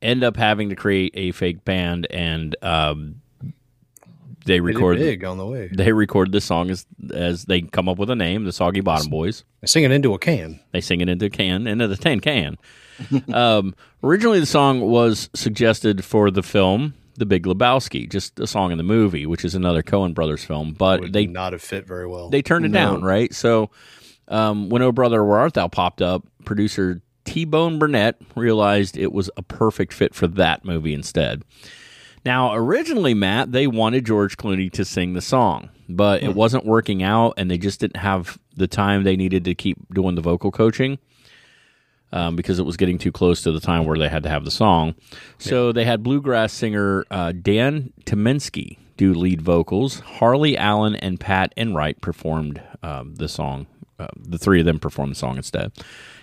end 0.00 0.22
up 0.22 0.36
having 0.36 0.68
to 0.68 0.76
create 0.76 1.12
a 1.14 1.32
fake 1.32 1.64
band, 1.64 2.06
and 2.10 2.54
um, 2.62 3.16
they 4.50 4.60
They 4.98 5.04
did 5.04 5.20
big 5.20 5.24
on 5.24 5.38
the 5.38 5.46
way. 5.46 5.68
they 5.72 5.92
record 5.92 6.32
this 6.32 6.44
song 6.44 6.70
as 6.70 6.86
as 7.14 7.44
they 7.44 7.62
come 7.62 7.88
up 7.88 7.98
with 7.98 8.10
a 8.10 8.16
name, 8.16 8.44
the 8.44 8.52
Soggy 8.52 8.80
Bottom 8.80 9.08
Boys. 9.10 9.44
I 9.62 9.66
sing 9.66 9.84
it 9.84 9.92
into 9.92 10.12
a 10.12 10.18
can. 10.18 10.60
They 10.72 10.80
sing 10.80 11.00
it 11.00 11.08
into 11.08 11.26
a 11.26 11.30
can, 11.30 11.66
into 11.66 11.86
the 11.86 11.96
tin 11.96 12.20
can. 12.20 12.58
um, 13.32 13.74
originally, 14.02 14.40
the 14.40 14.46
song 14.46 14.80
was 14.80 15.30
suggested 15.34 16.04
for 16.04 16.30
the 16.30 16.42
film 16.42 16.94
The 17.16 17.26
Big 17.26 17.44
Lebowski, 17.44 18.10
just 18.10 18.38
a 18.40 18.46
song 18.46 18.72
in 18.72 18.78
the 18.78 18.84
movie, 18.84 19.24
which 19.24 19.44
is 19.44 19.54
another 19.54 19.82
Coen 19.82 20.14
Brothers 20.14 20.44
film. 20.44 20.72
But 20.72 21.00
Would 21.00 21.12
they 21.12 21.26
not 21.26 21.52
have 21.52 21.62
fit 21.62 21.86
very 21.86 22.06
well. 22.06 22.28
they 22.28 22.42
turned 22.42 22.66
it 22.66 22.72
down, 22.72 23.02
right? 23.02 23.32
So 23.32 23.70
um, 24.28 24.68
when 24.68 24.82
Oh 24.82 24.92
Brother 24.92 25.24
Where 25.24 25.38
Art 25.38 25.54
Thou 25.54 25.68
popped 25.68 26.02
up, 26.02 26.26
producer 26.44 27.00
T 27.24 27.44
Bone 27.44 27.78
Burnett 27.78 28.16
realized 28.34 28.96
it 28.96 29.12
was 29.12 29.30
a 29.36 29.42
perfect 29.42 29.92
fit 29.92 30.14
for 30.14 30.26
that 30.26 30.64
movie 30.64 30.94
instead. 30.94 31.44
Now, 32.24 32.54
originally, 32.54 33.14
Matt, 33.14 33.52
they 33.52 33.66
wanted 33.66 34.04
George 34.04 34.36
Clooney 34.36 34.70
to 34.72 34.84
sing 34.84 35.14
the 35.14 35.22
song, 35.22 35.70
but 35.88 36.22
it 36.22 36.34
wasn't 36.34 36.66
working 36.66 37.02
out, 37.02 37.34
and 37.36 37.50
they 37.50 37.58
just 37.58 37.80
didn't 37.80 37.96
have 37.96 38.38
the 38.56 38.66
time 38.66 39.04
they 39.04 39.16
needed 39.16 39.44
to 39.44 39.54
keep 39.54 39.78
doing 39.94 40.16
the 40.16 40.20
vocal 40.20 40.50
coaching 40.50 40.98
um, 42.12 42.36
because 42.36 42.58
it 42.58 42.64
was 42.64 42.76
getting 42.76 42.98
too 42.98 43.12
close 43.12 43.42
to 43.42 43.52
the 43.52 43.60
time 43.60 43.84
where 43.84 43.98
they 43.98 44.08
had 44.08 44.22
to 44.24 44.28
have 44.28 44.44
the 44.44 44.50
song. 44.50 44.94
So 45.38 45.72
they 45.72 45.84
had 45.84 46.02
bluegrass 46.02 46.52
singer 46.52 47.04
uh, 47.10 47.32
Dan 47.32 47.92
Tyminski 48.04 48.78
do 48.96 49.14
lead 49.14 49.40
vocals. 49.40 50.00
Harley 50.00 50.58
Allen 50.58 50.94
and 50.96 51.18
Pat 51.18 51.54
Enright 51.56 52.00
performed 52.02 52.60
um, 52.82 53.14
the 53.14 53.28
song. 53.28 53.66
Uh, 53.98 54.08
the 54.16 54.38
three 54.38 54.60
of 54.60 54.66
them 54.66 54.78
performed 54.78 55.12
the 55.12 55.16
song 55.16 55.36
instead. 55.36 55.72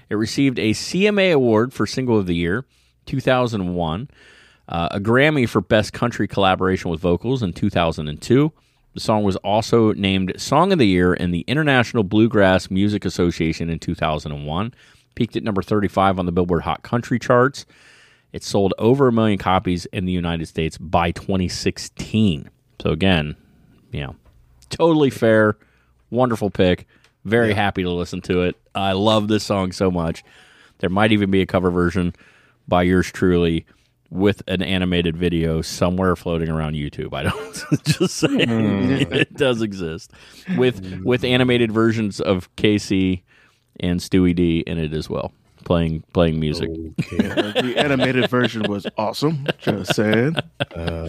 It 0.10 0.16
received 0.16 0.60
a 0.60 0.72
CMA 0.72 1.34
award 1.34 1.74
for 1.74 1.86
Single 1.86 2.18
of 2.18 2.28
the 2.28 2.36
Year, 2.36 2.66
2001, 3.08 4.10
uh, 4.70 4.90
a 4.92 5.00
Grammy 5.00 5.48
for 5.48 5.62
Best 5.62 5.94
Country 5.94 6.28
Collaboration 6.28 6.92
with 6.92 7.00
Vocals 7.00 7.42
in 7.42 7.54
2002. 7.54 8.52
The 8.94 9.00
song 9.00 9.24
was 9.24 9.36
also 9.38 9.94
named 9.94 10.34
Song 10.38 10.72
of 10.72 10.80
the 10.80 10.88
Year 10.88 11.14
in 11.14 11.32
the 11.32 11.42
International 11.42 12.04
Bluegrass 12.04 12.72
Music 12.72 13.06
Association 13.06 13.70
in 13.70 13.80
2001. 13.80 14.74
Peaked 15.16 15.36
at 15.36 15.44
number 15.44 15.62
35 15.62 16.20
on 16.20 16.26
the 16.26 16.32
Billboard 16.32 16.64
Hot 16.64 16.84
Country 16.84 17.20
charts. 17.20 17.66
It 18.34 18.44
sold 18.44 18.74
over 18.78 19.08
a 19.08 19.12
million 19.12 19.38
copies 19.38 19.86
in 19.88 20.06
the 20.06 20.12
United 20.12 20.48
States 20.48 20.78
by 20.78 21.12
2016. 21.12 22.50
So 22.82 22.90
again, 22.90 23.36
you 23.92 24.02
know, 24.02 24.16
totally 24.70 25.10
fair, 25.10 25.58
wonderful 26.10 26.50
pick. 26.50 26.88
Very 27.24 27.54
happy 27.54 27.84
to 27.84 27.90
listen 27.92 28.22
to 28.22 28.42
it. 28.42 28.56
I 28.76 28.94
love 28.94 29.28
this 29.28 29.44
song 29.44 29.72
so 29.72 29.90
much. 29.90 30.24
There 30.80 30.90
might 30.90 31.12
even 31.12 31.32
be 31.32 31.42
a 31.42 31.46
cover 31.46 31.72
version 31.72 32.14
by 32.68 32.84
yours 32.84 33.12
truly 33.12 33.66
with 34.10 34.42
an 34.48 34.62
animated 34.62 35.18
video 35.18 35.62
somewhere 35.62 36.16
floating 36.16 36.50
around 36.50 36.74
YouTube. 36.74 37.14
I 37.14 37.24
don't 37.24 37.84
just 37.86 38.16
saying 38.16 38.50
hmm. 38.50 39.14
it 39.14 39.34
does 39.34 39.62
exist. 39.62 40.12
With 40.58 41.02
with 41.04 41.24
animated 41.24 41.72
versions 41.72 42.20
of 42.20 42.54
Casey 42.56 43.24
and 43.80 44.00
Stewie 44.00 44.36
D 44.36 44.60
in 44.60 44.78
it 44.78 44.94
as 44.94 45.10
well, 45.10 45.34
playing 45.68 46.02
playing 46.14 46.40
music. 46.40 46.70
Uh, 46.72 47.52
the 47.62 47.74
animated 47.78 48.30
version 48.30 48.64
was 48.64 48.88
awesome. 48.98 49.46
Just 49.60 49.94
saying. 49.96 50.36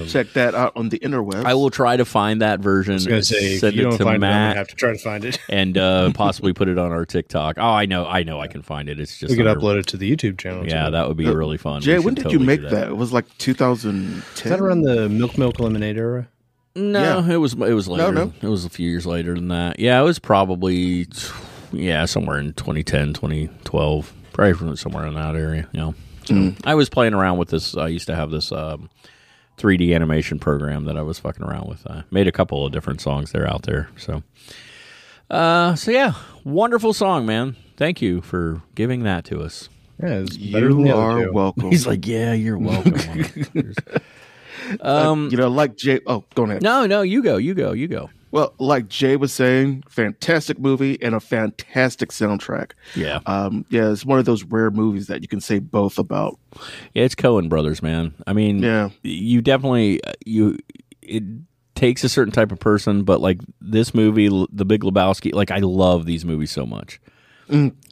Check 0.09 0.33
that 0.33 0.55
out 0.55 0.73
on 0.77 0.89
the 0.89 0.99
interwebs. 0.99 1.45
I 1.45 1.55
will 1.55 1.71
try 1.71 1.97
to 1.97 2.05
find 2.05 2.43
that 2.43 2.59
version. 2.61 2.93
I 2.93 2.95
was 2.97 3.07
going 3.07 3.21
to 3.21 3.25
say, 3.25 3.55
if 3.55 3.61
send 3.61 3.77
you 3.77 3.83
it 3.83 3.85
don't 3.91 3.99
to 3.99 4.05
find 4.05 4.15
it, 4.23 4.27
I'm 4.27 4.33
Matt, 4.33 4.53
to 4.55 4.59
have 4.59 4.69
to 4.69 4.75
try 4.75 4.93
to 4.93 4.99
find 4.99 5.25
it. 5.25 5.39
and 5.49 5.79
uh, 5.79 6.11
possibly 6.13 6.53
put 6.53 6.69
it 6.69 6.77
on 6.77 6.91
our 6.91 7.07
TikTok. 7.07 7.57
Oh, 7.59 7.63
I 7.63 7.87
know, 7.87 8.05
I 8.07 8.25
know, 8.25 8.41
I 8.41 8.49
can 8.49 8.63
find 8.63 8.89
it. 8.89 8.99
It's 8.99 9.17
just 9.17 9.31
We 9.31 9.37
could 9.37 9.47
under- 9.47 9.61
upload 9.61 9.79
it 9.79 9.87
to 9.89 9.97
the 9.97 10.11
YouTube 10.15 10.39
channel. 10.39 10.67
Yeah, 10.67 10.87
too. 10.87 10.91
that 10.91 11.07
would 11.09 11.17
be 11.17 11.29
Uh, 11.29 11.33
really 11.33 11.57
fun. 11.57 11.81
Jay, 11.81 12.01
when 12.01 12.17
should 12.17 12.25
did 12.25 12.33
you 12.33 12.41
make 12.41 12.61
do 12.61 12.69
that? 12.71 12.89
It 12.89 12.97
was 12.97 13.13
like 13.13 13.27
2010. 13.39 14.23
Is 14.45 14.51
that 14.51 14.61
around 14.61 14.83
the 14.83 15.09
Milk 15.09 15.39
Milk 15.39 15.61
Lemonade 15.61 15.97
era? 15.97 16.29
No, 16.75 17.21
it 17.29 17.37
was 17.37 17.55
it 17.55 17.73
was 17.75 17.87
later. 17.89 18.13
no. 18.13 18.33
It 18.43 18.49
was 18.49 18.65
a 18.65 18.71
few 18.71 18.89
years 18.89 19.07
later 19.07 19.35
than 19.35 19.49
that. 19.49 19.79
Yeah, 19.81 20.01
it 20.01 20.05
was 20.05 20.19
probably 20.19 21.07
yeah 21.73 22.05
somewhere 22.05 22.39
in 22.39 22.53
2010, 22.55 23.15
2012, 23.15 24.13
probably 24.39 24.55
from 24.55 24.77
somewhere 24.77 25.05
in 25.07 25.15
that 25.15 25.35
area. 25.35 25.69
You 25.73 25.81
know, 25.81 25.95
so 26.25 26.53
I 26.65 26.77
was 26.77 26.89
playing 26.89 27.13
around 27.13 27.39
with 27.39 27.49
this. 27.49 27.77
I 27.77 27.89
used 27.89 28.07
to 28.07 28.15
have 28.15 28.31
this 28.31 28.53
um, 28.53 28.89
3D 29.59 29.95
animation 29.95 30.39
program 30.39 30.85
that 30.85 30.97
I 30.97 31.03
was 31.03 31.19
fucking 31.19 31.45
around 31.45 31.69
with. 31.69 31.85
I 31.91 32.05
made 32.13 32.29
a 32.29 32.33
couple 32.33 32.65
of 32.65 32.73
different 32.73 33.01
songs 33.01 33.33
there 33.33 33.51
out 33.51 33.63
there. 33.63 33.91
So, 33.97 34.23
uh, 35.29 35.75
so 35.75 35.91
yeah, 35.91 36.15
wonderful 36.45 36.93
song, 36.93 37.27
man. 37.27 37.57
Thank 37.77 38.01
you 38.01 38.21
for 38.21 38.63
giving 38.77 39.03
that 39.03 39.25
to 39.27 39.41
us. 39.41 39.69
Yeah, 40.01 40.21
it's 40.21 40.37
better 40.37 40.69
than 40.69 40.79
You 40.79 40.85
the 40.85 40.93
other 40.97 41.03
are 41.03 41.25
two. 41.25 41.33
welcome. 41.33 41.71
He's 41.73 41.87
like, 41.87 42.07
yeah, 42.07 42.33
you're 42.33 42.59
welcome. 42.59 42.95
um, 44.81 45.29
you 45.33 45.37
know, 45.37 45.49
like 45.49 45.77
Jay. 45.77 45.99
Oh, 46.07 46.23
go 46.37 46.45
ahead. 46.45 46.63
no, 46.63 46.87
no, 46.87 47.03
you 47.03 47.25
go, 47.25 47.39
you 47.39 47.55
go, 47.55 47.73
you 47.73 47.89
go. 47.89 48.09
Well, 48.31 48.55
like 48.59 48.89
Jay 48.89 49.17
was 49.17 49.33
saying, 49.33 49.85
fantastic 49.89 50.59
movie 50.59 51.01
and 51.03 51.15
a 51.15 51.21
fantastic 51.21 52.11
soundtrack. 52.11 52.73
Yeah. 52.95 53.21
Um, 53.27 53.65
yeah, 53.71 53.91
it's 53.91 54.05
one 54.05 54.19
of 54.19 54.25
those 54.27 54.45
rare 54.45 54.71
movies 54.71 55.07
that 55.07 55.23
you 55.23 55.29
can 55.29 55.41
say 55.41 55.59
both 55.59 55.99
about. 55.99 56.39
Yeah, 56.95 57.05
it's 57.05 57.15
Coen 57.15 57.49
Brothers, 57.49 57.83
man. 57.83 58.15
I 58.27 58.33
mean, 58.35 58.59
Yeah. 58.63 58.91
you 59.03 59.41
definitely 59.41 60.01
you 60.27 60.59
it 61.03 61.23
takes 61.75 62.03
a 62.05 62.09
certain 62.09 62.33
type 62.33 62.53
of 62.53 62.59
person, 62.59 63.05
but 63.05 63.21
like 63.21 63.39
this 63.61 63.95
movie, 63.95 64.29
The 64.53 64.65
Big 64.65 64.83
Lebowski, 64.83 65.33
like 65.33 65.51
I 65.51 65.59
love 65.59 66.05
these 66.07 66.25
movies 66.25 66.51
so 66.51 66.67
much. 66.67 67.01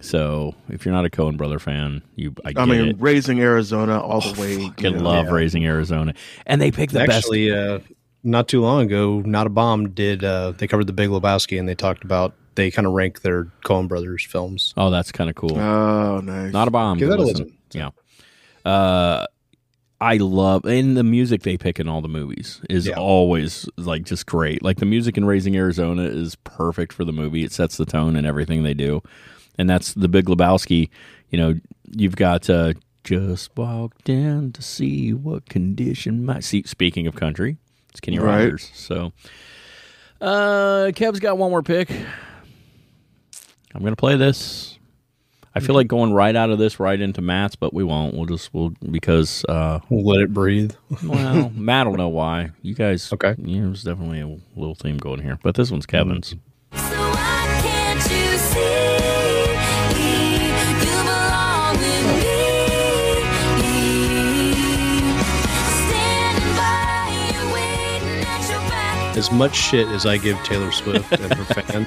So 0.02 0.54
if 0.68 0.84
you're 0.84 0.92
not 0.92 1.06
a 1.06 1.08
Coen 1.08 1.38
Brother 1.38 1.58
fan, 1.58 2.02
you 2.14 2.34
I 2.44 2.52
get 2.52 2.60
I 2.60 2.66
mean, 2.66 2.88
it. 2.88 2.96
raising 2.98 3.40
Arizona 3.40 3.98
all 4.00 4.20
the 4.20 4.38
way. 4.38 4.66
Fucking 4.68 4.84
you 4.84 4.98
know. 4.98 5.02
love 5.02 5.28
Raising 5.28 5.64
Arizona, 5.64 6.12
and 6.44 6.60
they 6.60 6.70
pick 6.70 6.90
the 6.90 6.98
best. 7.06 7.24
Actually, 7.26 7.50
uh, 7.52 7.78
not 8.26 8.48
too 8.48 8.60
long 8.60 8.82
ago, 8.82 9.22
Not 9.24 9.46
a 9.46 9.50
Bomb 9.50 9.90
did. 9.90 10.22
Uh, 10.24 10.52
they 10.52 10.66
covered 10.66 10.86
the 10.86 10.92
Big 10.92 11.08
Lebowski, 11.10 11.58
and 11.58 11.68
they 11.68 11.74
talked 11.74 12.04
about 12.04 12.34
they 12.56 12.70
kind 12.70 12.86
of 12.86 12.92
rank 12.92 13.22
their 13.22 13.44
Coen 13.64 13.86
Brothers 13.88 14.24
films. 14.24 14.74
Oh, 14.76 14.90
that's 14.90 15.12
kind 15.12 15.30
of 15.30 15.36
cool. 15.36 15.56
Oh, 15.58 16.20
nice. 16.20 16.52
Not 16.52 16.68
a 16.68 16.70
bomb. 16.70 16.98
Give 16.98 17.08
but 17.08 17.16
that 17.18 17.22
a 17.22 17.26
listen. 17.26 17.44
listen. 17.72 17.92
Yeah. 18.64 18.70
Uh, 18.70 19.26
I 20.00 20.16
love 20.18 20.64
and 20.66 20.94
the 20.96 21.04
music 21.04 21.42
they 21.42 21.56
pick 21.56 21.80
in 21.80 21.88
all 21.88 22.02
the 22.02 22.08
movies 22.08 22.60
is 22.68 22.86
Yeah. 22.86 22.94
always 22.96 23.66
like 23.78 24.02
just 24.04 24.26
great. 24.26 24.62
Like 24.62 24.76
the 24.78 24.84
music 24.86 25.16
in 25.16 25.24
Raising 25.24 25.56
Arizona 25.56 26.02
is 26.02 26.34
perfect 26.44 26.92
for 26.92 27.04
the 27.04 27.12
movie. 27.12 27.44
It 27.44 27.52
sets 27.52 27.76
the 27.78 27.86
tone 27.86 28.14
and 28.16 28.26
everything 28.26 28.62
they 28.62 28.74
do, 28.74 29.02
and 29.58 29.70
that's 29.70 29.94
the 29.94 30.08
Big 30.08 30.26
Lebowski. 30.26 30.90
You 31.30 31.38
know, 31.38 31.54
you've 31.90 32.16
got 32.16 32.50
uh, 32.50 32.74
just 33.04 33.56
walked 33.56 34.08
in 34.10 34.52
to 34.52 34.62
see 34.62 35.14
what 35.14 35.48
condition 35.48 36.24
my 36.26 36.40
see. 36.40 36.62
Speaking 36.66 37.06
of 37.06 37.14
country, 37.14 37.56
it's 37.96 38.00
Kenny 38.02 38.18
Right. 38.18 38.44
Rogers. 38.44 38.70
So, 38.74 39.12
uh, 40.20 40.92
Kev's 40.94 41.18
got 41.18 41.38
one 41.38 41.50
more 41.50 41.62
pick. 41.62 41.90
I'm 43.74 43.82
gonna 43.82 43.96
play 43.96 44.16
this. 44.16 44.78
I 45.54 45.60
feel 45.60 45.74
like 45.74 45.88
going 45.88 46.12
right 46.12 46.36
out 46.36 46.50
of 46.50 46.58
this 46.58 46.78
right 46.78 47.00
into 47.00 47.22
Matt's, 47.22 47.56
but 47.56 47.72
we 47.72 47.82
won't. 47.82 48.14
We'll 48.14 48.26
just 48.26 48.52
we'll 48.52 48.74
because 48.90 49.42
uh 49.48 49.80
We'll 49.88 50.04
let 50.04 50.20
it 50.20 50.34
breathe. 50.34 50.72
well 51.04 51.48
Matt 51.54 51.86
will 51.86 51.96
know 51.96 52.10
why. 52.10 52.50
You 52.60 52.74
guys 52.74 53.10
Okay. 53.10 53.34
Yeah, 53.38 53.62
there's 53.62 53.82
definitely 53.82 54.20
a 54.20 54.36
little 54.58 54.74
theme 54.74 54.98
going 54.98 55.22
here. 55.22 55.38
But 55.42 55.54
this 55.54 55.70
one's 55.70 55.86
Kevin's. 55.86 56.28
So 56.28 56.36
As 69.16 69.32
much 69.32 69.54
shit 69.56 69.88
as 69.88 70.04
I 70.04 70.18
give 70.18 70.36
Taylor 70.44 70.70
Swift 70.70 71.10
and 71.12 71.32
her 71.32 71.44
fan, 71.54 71.86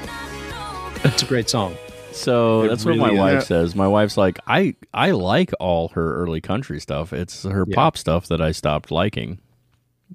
it's 1.03 1.21
a 1.21 1.25
great 1.25 1.47
song. 1.49 1.75
So 2.11 2.63
It 2.63 2.69
that's 2.69 2.86
what 2.86 2.97
my 2.97 3.11
wife 3.11 3.41
is. 3.43 3.47
says. 3.47 3.75
My 3.75 3.88
wife's 3.88 4.17
like, 4.17 4.39
I 4.47 4.75
I 4.93 5.11
like 5.11 5.51
all 5.59 5.89
her 5.89 6.15
early 6.15 6.41
country 6.41 6.80
stuff. 6.80 7.13
It's 7.13 7.43
her 7.43 7.65
Yeah. 7.67 7.75
pop 7.75 7.97
stuff 7.97 8.27
that 8.27 8.41
I 8.41 8.51
stopped 8.51 8.89
liking. 8.91 9.39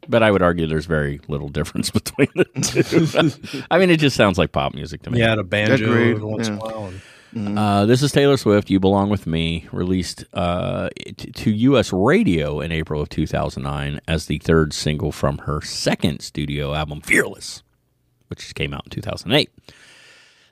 But 0.08 0.24
I 0.24 0.32
would 0.32 0.42
argue 0.42 0.66
there's 0.66 0.86
very 0.86 1.20
little 1.28 1.48
difference 1.48 1.90
between 2.00 2.28
the 2.34 2.44
two. 3.52 3.62
I 3.70 3.78
mean, 3.78 3.90
it 3.90 3.98
just 4.00 4.16
sounds 4.16 4.36
like 4.38 4.50
pop 4.50 4.74
music 4.74 5.02
to 5.02 5.10
me. 5.12 5.20
Yeah, 5.20 5.34
a 5.34 5.44
banjo 5.44 5.74
Agreed, 5.84 6.10
every 6.16 6.24
once 6.24 6.48
in 6.48 6.54
a 6.54 6.58
while. 6.58 6.86
And 6.86 7.00
Uh, 7.37 7.85
this 7.85 8.03
is 8.03 8.12
Taylor 8.12 8.37
Swift. 8.37 8.70
You 8.70 8.78
Belong 8.78 9.09
with 9.11 9.26
Me, 9.26 9.66
released 9.72 10.24
uh, 10.35 10.89
t- 11.16 11.32
to 11.32 11.51
U.S. 11.51 11.93
radio 11.93 12.61
in 12.61 12.70
April 12.70 13.01
of 13.03 13.09
2009 13.09 14.01
as 14.07 14.26
the 14.26 14.39
third 14.39 14.72
single 14.72 15.11
from 15.11 15.39
her 15.39 15.61
second 15.61 16.20
studio 16.20 16.74
album, 16.74 17.01
Fearless, 17.01 17.64
which 18.28 18.55
came 18.55 18.72
out 18.72 18.85
in 18.85 18.91
2008. 18.91 19.51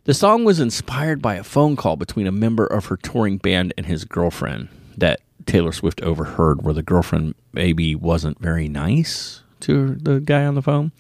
The 0.05 0.15
song 0.15 0.45
was 0.45 0.59
inspired 0.59 1.23
by 1.23 1.37
a 1.37 1.45
phone 1.45 1.77
call 1.77 1.95
between 1.95 2.27
a 2.27 2.33
member 2.33 2.67
of 2.67 2.87
her 2.87 2.97
touring 2.97 3.37
band 3.39 3.73
and 3.77 3.87
his 3.87 4.05
girlfriend 4.05 4.69
that 4.97 5.21
Taylor 5.47 5.73
Swift 5.73 6.01
overheard, 6.03 6.63
where 6.63 6.75
the 6.75 6.83
girlfriend 6.83 7.37
maybe 7.53 7.95
wasn't 7.95 8.41
very 8.41 8.67
nice 8.67 9.43
to 9.61 9.95
the 9.95 10.19
guy 10.19 10.45
on 10.45 10.57
the 10.57 10.63
phone. 10.63 10.91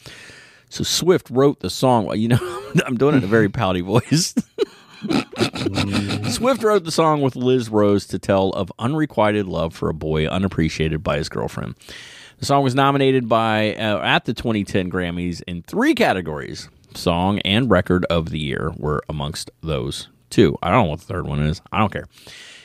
So 0.68 0.84
Swift 0.84 1.28
wrote 1.28 1.58
the 1.58 1.70
song. 1.70 2.06
Well, 2.06 2.14
you 2.14 2.28
know, 2.28 2.70
I'm 2.86 2.96
doing 2.96 3.14
it 3.16 3.18
in 3.18 3.24
a 3.24 3.26
very 3.26 3.48
pouty 3.48 3.80
voice. 3.80 4.34
Swift 6.30 6.62
wrote 6.62 6.84
the 6.84 6.92
song 6.92 7.20
with 7.22 7.36
Liz 7.36 7.68
Rose 7.68 8.06
to 8.06 8.18
tell 8.18 8.50
of 8.50 8.72
unrequited 8.78 9.46
love 9.46 9.74
for 9.74 9.88
a 9.88 9.94
boy 9.94 10.26
unappreciated 10.26 11.02
by 11.02 11.16
his 11.16 11.28
girlfriend. 11.28 11.74
The 12.38 12.46
song 12.46 12.64
was 12.64 12.74
nominated 12.74 13.28
by 13.28 13.74
uh, 13.74 14.00
at 14.02 14.24
the 14.24 14.34
2010 14.34 14.90
Grammys 14.90 15.42
in 15.46 15.62
three 15.62 15.94
categories. 15.94 16.68
Song 16.94 17.38
and 17.40 17.70
Record 17.70 18.04
of 18.06 18.30
the 18.30 18.38
Year 18.38 18.72
were 18.76 19.02
amongst 19.08 19.50
those 19.62 20.08
two. 20.30 20.56
I 20.62 20.70
don't 20.70 20.84
know 20.84 20.90
what 20.90 21.00
the 21.00 21.06
third 21.06 21.26
one 21.26 21.40
is. 21.40 21.62
I 21.70 21.78
don't 21.78 21.92
care. 21.92 22.06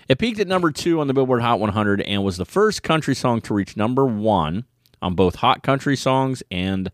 It 0.08 0.20
peaked 0.20 0.40
at 0.40 0.48
number 0.48 0.72
two 0.72 1.00
on 1.02 1.08
the 1.08 1.14
Billboard 1.14 1.42
Hot 1.42 1.60
100 1.60 2.02
and 2.02 2.24
was 2.24 2.38
the 2.38 2.46
first 2.46 2.82
country 2.84 3.14
song 3.16 3.42
to 3.42 3.54
reach 3.54 3.76
number 3.78 4.06
one 4.06 4.66
on 5.02 5.16
both 5.16 5.36
Hot 5.36 5.64
Country 5.64 5.96
Songs 5.96 6.42
and 6.50 6.92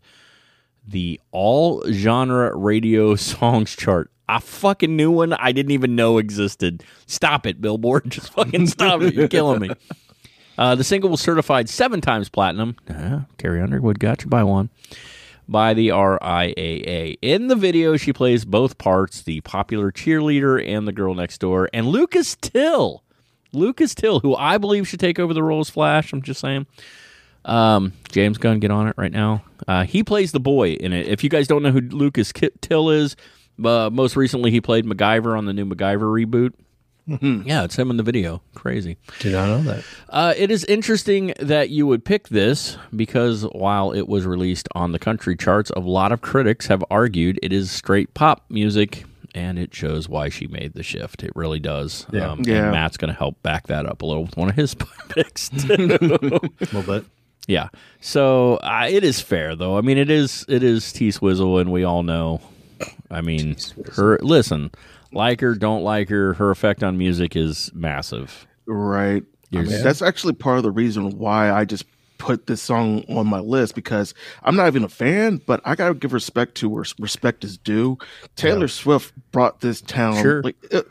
the 0.86 1.20
all 1.30 1.84
genre 1.90 2.54
radio 2.56 3.14
songs 3.16 3.74
chart. 3.76 4.10
A 4.28 4.40
fucking 4.40 4.96
new 4.96 5.10
one 5.10 5.32
I 5.34 5.52
didn't 5.52 5.72
even 5.72 5.96
know 5.96 6.18
existed. 6.18 6.82
Stop 7.06 7.46
it, 7.46 7.60
Billboard. 7.60 8.04
Just 8.10 8.32
fucking 8.32 8.66
stop 8.68 9.02
it. 9.02 9.14
You're 9.14 9.28
killing 9.28 9.60
me. 9.60 9.70
Uh, 10.56 10.74
the 10.74 10.84
single 10.84 11.10
was 11.10 11.20
certified 11.20 11.68
seven 11.68 12.00
times 12.00 12.28
platinum. 12.28 12.76
Uh, 12.88 13.20
Carrie 13.38 13.60
Underwood 13.60 13.98
got 13.98 14.22
you 14.22 14.30
by 14.30 14.42
one. 14.44 14.70
By 15.46 15.74
the 15.74 15.88
RIAA. 15.88 17.18
In 17.20 17.48
the 17.48 17.56
video, 17.56 17.96
she 17.98 18.12
plays 18.12 18.44
both 18.46 18.78
parts 18.78 19.22
the 19.22 19.40
popular 19.42 19.92
cheerleader 19.92 20.64
and 20.66 20.88
the 20.88 20.92
girl 20.92 21.14
next 21.14 21.38
door. 21.38 21.68
And 21.74 21.86
Lucas 21.88 22.36
Till. 22.40 23.02
Lucas 23.52 23.94
Till, 23.94 24.20
who 24.20 24.34
I 24.34 24.56
believe 24.58 24.88
should 24.88 25.00
take 25.00 25.18
over 25.18 25.34
the 25.34 25.42
role 25.42 25.60
as 25.60 25.68
Flash. 25.68 26.12
I'm 26.12 26.22
just 26.22 26.40
saying. 26.40 26.66
Um, 27.44 27.92
James 28.10 28.38
Gunn, 28.38 28.58
get 28.58 28.70
on 28.70 28.88
it 28.88 28.94
right 28.96 29.12
now. 29.12 29.44
Uh, 29.68 29.84
he 29.84 30.02
plays 30.02 30.32
the 30.32 30.40
boy 30.40 30.70
in 30.72 30.92
it. 30.92 31.08
If 31.08 31.22
you 31.22 31.30
guys 31.30 31.46
don't 31.46 31.62
know 31.62 31.72
who 31.72 31.80
Lucas 31.80 32.32
Till 32.62 32.90
is, 32.90 33.16
uh, 33.62 33.90
most 33.92 34.16
recently 34.16 34.50
he 34.50 34.60
played 34.60 34.84
MacGyver 34.86 35.36
on 35.36 35.44
the 35.46 35.52
new 35.52 35.66
MacGyver 35.66 36.00
reboot. 36.26 36.52
yeah, 37.46 37.64
it's 37.64 37.76
him 37.76 37.90
in 37.90 37.98
the 37.98 38.02
video. 38.02 38.40
Crazy. 38.54 38.96
did 39.18 39.32
not 39.34 39.46
know 39.48 39.62
that. 39.72 39.84
Uh, 40.08 40.32
it 40.38 40.50
is 40.50 40.64
interesting 40.64 41.34
that 41.38 41.68
you 41.68 41.86
would 41.86 42.02
pick 42.02 42.28
this 42.30 42.78
because 42.96 43.42
while 43.52 43.92
it 43.92 44.08
was 44.08 44.24
released 44.24 44.68
on 44.74 44.92
the 44.92 44.98
country 44.98 45.36
charts, 45.36 45.70
a 45.76 45.80
lot 45.80 46.12
of 46.12 46.22
critics 46.22 46.66
have 46.68 46.82
argued 46.90 47.38
it 47.42 47.52
is 47.52 47.70
straight 47.70 48.14
pop 48.14 48.44
music, 48.48 49.04
and 49.34 49.58
it 49.58 49.74
shows 49.74 50.08
why 50.08 50.30
she 50.30 50.46
made 50.46 50.72
the 50.72 50.82
shift. 50.82 51.22
It 51.22 51.32
really 51.34 51.60
does. 51.60 52.06
Yeah. 52.10 52.30
Um, 52.30 52.40
Yeah. 52.42 52.62
And 52.62 52.70
Matt's 52.72 52.96
going 52.96 53.12
to 53.12 53.18
help 53.18 53.42
back 53.42 53.66
that 53.66 53.84
up 53.84 54.00
a 54.00 54.06
little 54.06 54.24
with 54.24 54.38
one 54.38 54.48
of 54.48 54.54
his 54.54 54.74
picks. 55.10 55.50
A 55.64 55.76
little 55.76 56.82
bit. 56.86 57.04
Yeah. 57.46 57.68
So 58.00 58.54
uh, 58.62 58.86
it 58.90 59.04
is 59.04 59.20
fair, 59.20 59.54
though. 59.56 59.76
I 59.76 59.82
mean, 59.82 59.98
it 59.98 60.08
is 60.10 60.46
it 60.48 60.62
is 60.62 60.90
T 60.90 61.10
Swizzle, 61.10 61.58
and 61.58 61.70
we 61.70 61.84
all 61.84 62.02
know. 62.02 62.40
I 63.10 63.20
mean, 63.20 63.56
her 63.96 64.18
listen, 64.20 64.70
like 65.12 65.40
her, 65.40 65.54
don't 65.54 65.82
like 65.82 66.08
her. 66.08 66.34
Her 66.34 66.50
effect 66.50 66.82
on 66.82 66.98
music 66.98 67.36
is 67.36 67.70
massive. 67.74 68.46
Right. 68.66 69.22
I 69.52 69.62
mean, 69.62 69.82
that's 69.82 70.02
actually 70.02 70.32
part 70.32 70.56
of 70.56 70.64
the 70.64 70.70
reason 70.72 71.18
why 71.18 71.52
I 71.52 71.64
just 71.64 71.84
put 72.18 72.46
this 72.46 72.62
song 72.62 73.04
on 73.08 73.26
my 73.26 73.38
list 73.38 73.74
because 73.74 74.14
I'm 74.42 74.56
not 74.56 74.66
even 74.66 74.82
a 74.82 74.88
fan, 74.88 75.40
but 75.46 75.60
I 75.64 75.74
gotta 75.74 75.94
give 75.94 76.12
respect 76.12 76.54
to 76.56 76.68
where 76.68 76.84
respect 76.98 77.44
is 77.44 77.58
due. 77.58 77.98
Taylor 78.34 78.68
Swift 78.68 79.12
brought 79.30 79.60
this 79.60 79.80
town. 79.80 80.20
Sure. 80.22 80.42
Like, 80.42 80.56
uh, 80.72 80.82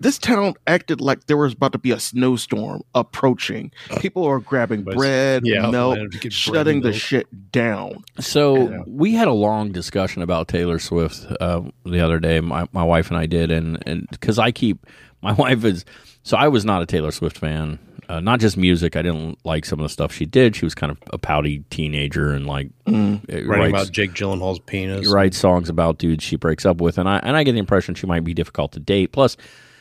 this 0.00 0.18
town 0.18 0.54
acted 0.66 1.00
like 1.00 1.26
there 1.26 1.36
was 1.36 1.52
about 1.54 1.72
to 1.72 1.78
be 1.78 1.90
a 1.90 1.98
snowstorm 2.00 2.82
approaching. 2.94 3.70
People 4.00 4.24
are 4.24 4.38
grabbing 4.40 4.82
But- 4.82 4.94
bread, 4.96 5.42
yeah, 5.46 5.70
milk, 5.70 5.96
man, 5.98 6.10
to 6.10 6.18
get 6.18 6.22
bread 6.22 6.32
shutting 6.32 6.80
the 6.82 6.92
shit 6.92 7.26
down. 7.52 8.04
So 8.20 8.84
we 8.86 9.12
had 9.14 9.28
a 9.28 9.32
long 9.32 9.72
discussion 9.72 10.22
about 10.22 10.48
Taylor 10.48 10.78
Swift 10.78 11.26
uh, 11.40 11.62
the 11.84 12.00
other 12.00 12.18
day. 12.18 12.40
My 12.40 12.66
my 12.72 12.84
wife 12.84 13.08
and 13.08 13.16
I 13.18 13.26
did, 13.26 13.50
and 13.50 13.82
and 13.86 14.06
because 14.10 14.38
I 14.38 14.50
keep 14.50 14.86
my 15.22 15.32
wife 15.32 15.64
is 15.64 15.84
so 16.22 16.36
I 16.36 16.48
was 16.48 16.64
not 16.64 16.82
a 16.82 16.86
Taylor 16.86 17.10
Swift 17.10 17.38
fan. 17.38 17.78
Uh, 18.08 18.20
not 18.20 18.38
just 18.38 18.56
music. 18.56 18.94
I 18.94 19.02
didn't 19.02 19.36
like 19.44 19.64
some 19.64 19.80
of 19.80 19.82
the 19.82 19.88
stuff 19.88 20.12
she 20.12 20.26
did. 20.26 20.54
She 20.54 20.64
was 20.64 20.76
kind 20.76 20.92
of 20.92 20.98
a 21.12 21.18
pouty 21.18 21.64
teenager 21.70 22.30
and 22.32 22.46
like 22.46 22.68
uh, 22.86 22.92
Writing 22.92 23.48
writes- 23.48 23.68
about 23.70 23.90
Jake 23.90 24.12
Gyllenhaal's 24.12 24.60
penis. 24.60 25.08
writes 25.08 25.36
songs 25.36 25.68
about 25.68 25.98
dudes 25.98 26.22
she 26.22 26.36
breaks 26.36 26.64
up 26.64 26.80
with, 26.80 26.98
and 26.98 27.08
I 27.08 27.18
and 27.18 27.36
I 27.36 27.42
get 27.42 27.52
the 27.52 27.58
impression 27.58 27.96
she 27.96 28.06
might 28.06 28.22
be 28.22 28.32
difficult 28.32 28.70
to 28.72 28.78
date. 28.80 29.10
Plus, 29.10 29.36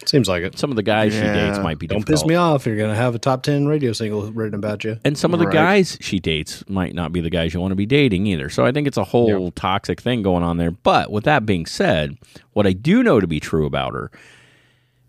Seems 0.05 0.27
like 0.27 0.43
it. 0.43 0.57
some 0.59 0.69
of 0.69 0.75
the 0.75 0.83
guys 0.83 1.13
she 1.13 1.19
dates 1.21 1.57
might 1.59 1.79
be 1.79 1.87
Don't 1.87 1.99
difficult. 1.99 2.21
piss 2.21 2.25
me 2.27 2.35
off. 2.35 2.65
You're 2.65 2.77
gonna 2.77 2.95
have 2.95 3.15
a 3.15 3.19
top 3.19 3.43
ten 3.43 3.67
radio 3.67 3.91
single 3.93 4.31
written 4.31 4.55
about 4.55 4.83
you. 4.83 4.97
And 5.03 5.17
some 5.17 5.33
of 5.33 5.39
the 5.39 5.45
Right. 5.47 5.53
guys 5.53 5.97
she 6.01 6.19
dates 6.19 6.63
might 6.69 6.93
not 6.95 7.11
be 7.11 7.21
the 7.21 7.29
guys 7.29 7.53
you 7.53 7.59
want 7.59 7.71
to 7.71 7.75
be 7.75 7.85
dating 7.85 8.25
either. 8.27 8.49
So 8.49 8.65
I 8.65 8.71
think 8.71 8.87
it's 8.87 8.97
a 8.97 9.03
whole 9.03 9.51
toxic 9.51 10.01
thing 10.01 10.21
going 10.21 10.43
on 10.43 10.57
there. 10.57 10.71
But 10.71 11.11
with 11.11 11.23
that 11.25 11.45
being 11.45 11.65
said, 11.65 12.17
what 12.53 12.65
I 12.67 12.73
do 12.73 13.03
know 13.03 13.19
to 13.19 13.27
be 13.27 13.39
true 13.39 13.65
about 13.65 13.93
her 13.93 14.11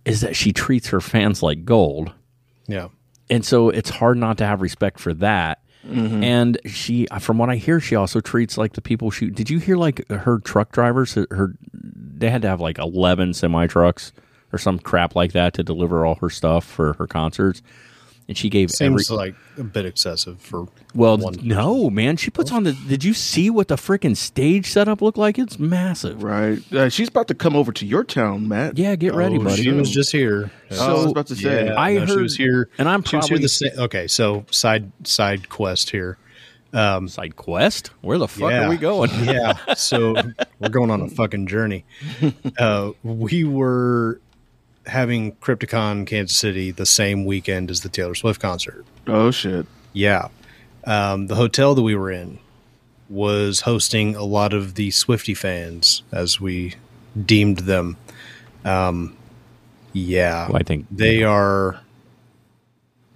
is 0.05 0.20
that 0.20 0.36
she 0.36 0.53
treats 0.53 0.88
her 0.88 1.01
fans 1.01 1.42
like 1.42 1.64
gold. 1.64 2.12
Yeah. 2.68 2.88
And 3.28 3.44
so 3.44 3.70
it's 3.70 3.90
hard 3.90 4.18
not 4.18 4.38
to 4.38 4.47
have 4.47 4.61
respect 4.62 5.01
for 5.01 5.12
that. 5.14 5.61
Mm-hmm. 5.86 6.22
And 6.24 6.59
she, 6.66 7.07
from 7.20 7.38
what 7.38 7.49
I 7.51 7.57
hear, 7.57 7.78
she 7.80 7.94
also 7.94 8.20
treats 8.20 8.59
like 8.59 8.72
the 8.72 8.80
people 8.80 9.11
she. 9.11 9.30
Did 9.30 9.51
you 9.51 9.59
hear 9.61 9.76
like 9.76 10.09
her 10.09 10.38
truck 10.40 10.72
drivers? 10.72 11.14
Her, 11.14 11.55
they 11.72 12.28
had 12.30 12.42
to 12.42 12.49
have 12.49 12.61
like 12.61 12.78
eleven 12.78 13.32
semi 13.34 13.66
trucks 13.68 14.12
or 14.57 14.59
some 14.59 14.78
crap 14.78 15.14
like 15.14 15.32
that 15.32 15.52
to 15.54 15.62
deliver 15.62 16.04
all 16.07 16.14
her 16.16 16.30
stuff 16.30 16.64
for 16.64 16.94
her 16.94 17.07
concerts. 17.07 17.62
And 18.28 18.36
she 18.36 18.48
gave 18.50 18.70
every, 18.80 19.04
Seems 19.04 19.11
like 19.12 19.36
a 19.57 19.62
bit 19.62 19.84
excessive 19.86 20.40
for 20.40 20.66
well, 20.96 21.16
one 21.16 21.36
no, 21.44 21.88
man. 21.90 22.16
She 22.16 22.28
puts 22.30 22.50
on 22.50 22.64
the. 22.64 22.72
Did 22.72 23.04
you 23.04 23.14
see 23.14 23.50
what 23.50 23.68
the 23.68 23.76
freaking 23.76 24.16
stage 24.16 24.66
setup 24.68 25.00
looked 25.00 25.16
like? 25.16 25.38
It's 25.38 25.61
massive. 25.61 26.24
Right. 26.24 26.59
Uh, 26.72 26.88
she's 26.88 27.07
about 27.09 27.28
to 27.28 27.36
come 27.36 27.54
over 27.54 27.70
to 27.70 27.86
your 27.86 28.02
town, 28.02 28.48
Matt. 28.48 28.78
Yeah, 28.78 28.96
get 28.96 29.14
ready, 29.14 29.36
Oh, 29.38 29.44
buddy. 29.44 29.62
She 29.62 29.70
was 29.70 29.88
just 29.92 30.11
here. 30.11 30.50
Oh, 30.72 30.90
I 30.90 30.92
was 31.04 31.12
about 31.12 31.28
to 31.28 31.36
say. 31.36 31.66
Yeah, 31.66 31.74
I 31.80 31.94
no, 31.98 32.07
she 32.07 32.16
was 32.16 32.36
here, 32.36 32.68
and 32.78 32.88
I'm 32.88 33.04
she 33.04 33.11
here 33.11 33.20
probably- 33.20 33.38
the 33.42 33.48
same. 33.48 33.70
okay. 33.78 34.09
So 34.09 34.44
side 34.50 34.90
side 35.04 35.48
quest 35.48 35.90
here. 35.90 36.18
Side 36.74 37.36
quest? 37.36 37.88
Where 38.00 38.18
the 38.18 38.26
fuck 38.28 38.50
Yeah. 38.50 38.66
are 38.66 38.68
we 38.70 38.76
going? 38.76 39.11
yeah. 39.24 39.74
So 39.74 40.16
we're 40.59 40.68
going 40.68 40.90
on 40.90 41.00
a 41.00 41.09
fucking 41.09 41.46
journey. 41.46 41.84
Uh, 42.59 42.90
we 43.04 43.44
were 43.44 44.20
having 44.87 45.32
Crypticon 45.37 46.07
Kansas 46.07 46.37
City 46.37 46.70
the 46.70 46.87
same 46.87 47.24
weekend 47.24 47.70
as 47.70 47.80
the 47.80 47.89
Taylor 47.89 48.14
Swift 48.14 48.41
concert. 48.41 48.84
Oh 49.07 49.30
shit. 49.30 49.66
Yeah. 49.93 50.28
Um, 50.84 51.26
the 51.26 51.34
hotel 51.34 51.74
that 51.74 51.82
we 51.82 51.95
were 51.97 52.11
in 52.11 52.39
was 53.09 53.61
hosting 53.61 54.14
a 54.16 54.24
lot 54.24 54.53
of 54.53 54.74
the 54.74 54.91
Swifty 54.91 55.34
fans, 55.34 56.03
as 56.12 56.41
we 56.41 56.74
deemed 57.24 57.59
them. 57.61 57.97
Um, 58.64 59.16
yeah. 59.93 60.47
Well, 60.49 60.57
I 60.57 60.62
think 60.62 60.87
they 60.91 61.22
are 61.22 61.80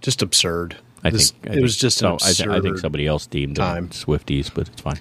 just 0.01 0.23
absurd. 0.23 0.77
I 1.05 1.11
This- 1.11 1.31
think 1.31 1.45
I 1.45 1.49
it 1.49 1.53
think- 1.55 1.63
was 1.63 1.77
just 1.77 2.03
an 2.03 2.09
no, 2.09 2.19
I, 2.23 2.33
thi- 2.33 2.49
I 2.49 2.61
think 2.61 2.79
somebody 2.79 3.07
else 3.07 3.27
deemed 3.27 3.57
time. 3.57 3.85
them 3.89 3.91
Swifties, 3.91 4.53
but 4.53 4.69
it's 4.69 4.81
fine. 4.81 4.99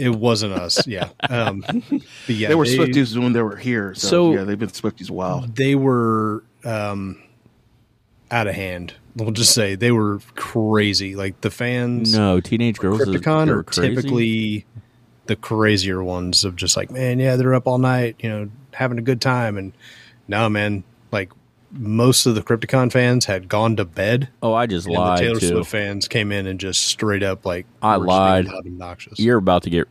It 0.00 0.10
wasn't 0.16 0.54
us. 0.54 0.86
Yeah. 0.86 1.08
Um, 1.28 1.60
but 1.66 2.34
yeah, 2.34 2.48
they 2.48 2.54
were 2.54 2.64
Swifties 2.64 3.16
when 3.16 3.32
they 3.32 3.42
were 3.42 3.56
here. 3.56 3.94
So, 3.94 4.08
So- 4.08 4.32
yeah, 4.32 4.44
they've 4.44 4.58
been 4.58 4.68
Swifties 4.70 5.10
a 5.10 5.12
while. 5.12 5.46
They 5.54 5.74
were 5.74 6.42
um, 6.64 7.22
out 8.30 8.46
of 8.46 8.54
hand. 8.54 8.94
We'll 9.16 9.30
just 9.32 9.52
say 9.54 9.74
they 9.74 9.90
were 9.92 10.20
crazy. 10.36 11.14
Like 11.16 11.40
the 11.42 11.50
fans. 11.50 12.14
No, 12.16 12.40
teenage 12.40 12.78
girls. 12.78 13.00
is- 13.00 13.08
Crypticon 13.08 13.46
they're 13.46 13.58
are 13.58 13.62
crazy. 13.64 13.94
typically 13.94 14.66
the 15.26 15.36
crazier 15.36 16.02
ones 16.02 16.44
of 16.44 16.56
just 16.56 16.76
like, 16.76 16.90
man, 16.90 17.18
yeah, 17.20 17.36
they're 17.36 17.54
up 17.54 17.66
all 17.66 17.78
night, 17.78 18.16
you 18.20 18.28
know, 18.28 18.48
having 18.72 18.98
a 18.98 19.02
good 19.02 19.20
time. 19.20 19.56
And 19.58 19.72
no, 20.26 20.48
man, 20.48 20.74
like 20.74 20.82
most 21.72 22.26
of 22.26 22.34
the 22.34 22.42
Crypticon 22.42 22.90
fans 22.90 23.26
had 23.26 23.48
gone 23.48 23.76
to 23.76 23.84
bed. 23.84 24.28
Oh, 24.42 24.54
I 24.54 24.66
just 24.66 24.86
And 24.86 24.96
the 24.96 25.16
Taylor 25.16 25.40
too. 25.40 25.48
Swift 25.48 25.70
fans 25.70 26.08
came 26.08 26.32
in 26.32 26.46
and 26.46 26.58
just 26.58 26.84
straight 26.86 27.22
up 27.22 27.46
like 27.46 27.66
I 27.82 27.98
were 27.98 28.06
just 28.06 28.18
being 28.18 28.54
lied. 28.54 28.66
obnoxious. 28.66 29.18
You're 29.18 29.38
about 29.38 29.62
to 29.64 29.70
get 29.70 29.88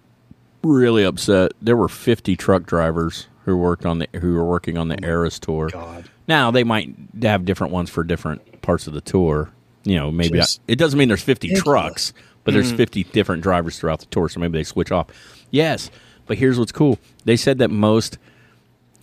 really 0.63 1.03
upset. 1.03 1.53
There 1.61 1.77
were 1.77 1.87
50 1.87 2.35
truck 2.35 2.63
drivers 2.65 3.27
who 3.45 3.57
worked 3.57 3.85
on 3.85 3.99
the 3.99 4.07
who 4.19 4.33
were 4.33 4.45
working 4.45 4.77
on 4.77 4.89
the 4.89 4.97
oh 5.03 5.07
Eras 5.07 5.39
tour. 5.39 5.69
God. 5.69 6.09
Now 6.27 6.51
they 6.51 6.63
might 6.63 6.93
have 7.21 7.45
different 7.45 7.73
ones 7.73 7.89
for 7.89 8.03
different 8.03 8.61
parts 8.61 8.87
of 8.87 8.93
the 8.93 9.01
tour. 9.01 9.51
You 9.83 9.95
know, 9.95 10.11
maybe 10.11 10.37
Just 10.37 10.61
it 10.67 10.75
doesn't 10.75 10.99
mean 10.99 11.07
there's 11.07 11.23
50 11.23 11.55
trucks, 11.55 12.13
but 12.43 12.53
there's 12.53 12.67
mm-hmm. 12.67 12.77
50 12.77 13.03
different 13.05 13.41
drivers 13.41 13.79
throughout 13.79 14.01
the 14.01 14.05
tour. 14.07 14.27
So 14.29 14.39
maybe 14.39 14.57
they 14.57 14.63
switch 14.63 14.91
off. 14.91 15.07
Yes, 15.51 15.89
but 16.27 16.37
here's 16.37 16.59
what's 16.59 16.71
cool. 16.71 16.99
They 17.25 17.37
said 17.37 17.57
that 17.59 17.69
most 17.69 18.17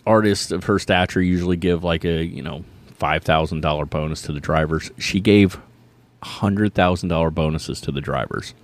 artists 0.07 0.51
of 0.51 0.65
her 0.65 0.79
stature 0.79 1.21
usually 1.21 1.57
give 1.57 1.85
like 1.85 2.05
a 2.05 2.25
you 2.25 2.43
know 2.43 2.65
five 2.95 3.25
thousand 3.25 3.61
dollar 3.61 3.85
bonus 3.87 4.23
to 4.23 4.33
the 4.33 4.41
drivers. 4.41 4.91
She 4.99 5.21
gave 5.21 5.59
hundred 6.23 6.75
thousand 6.75 7.09
dollar 7.09 7.31
bonuses 7.31 7.81
to 7.83 7.93
the 7.93 8.01
drivers. 8.01 8.55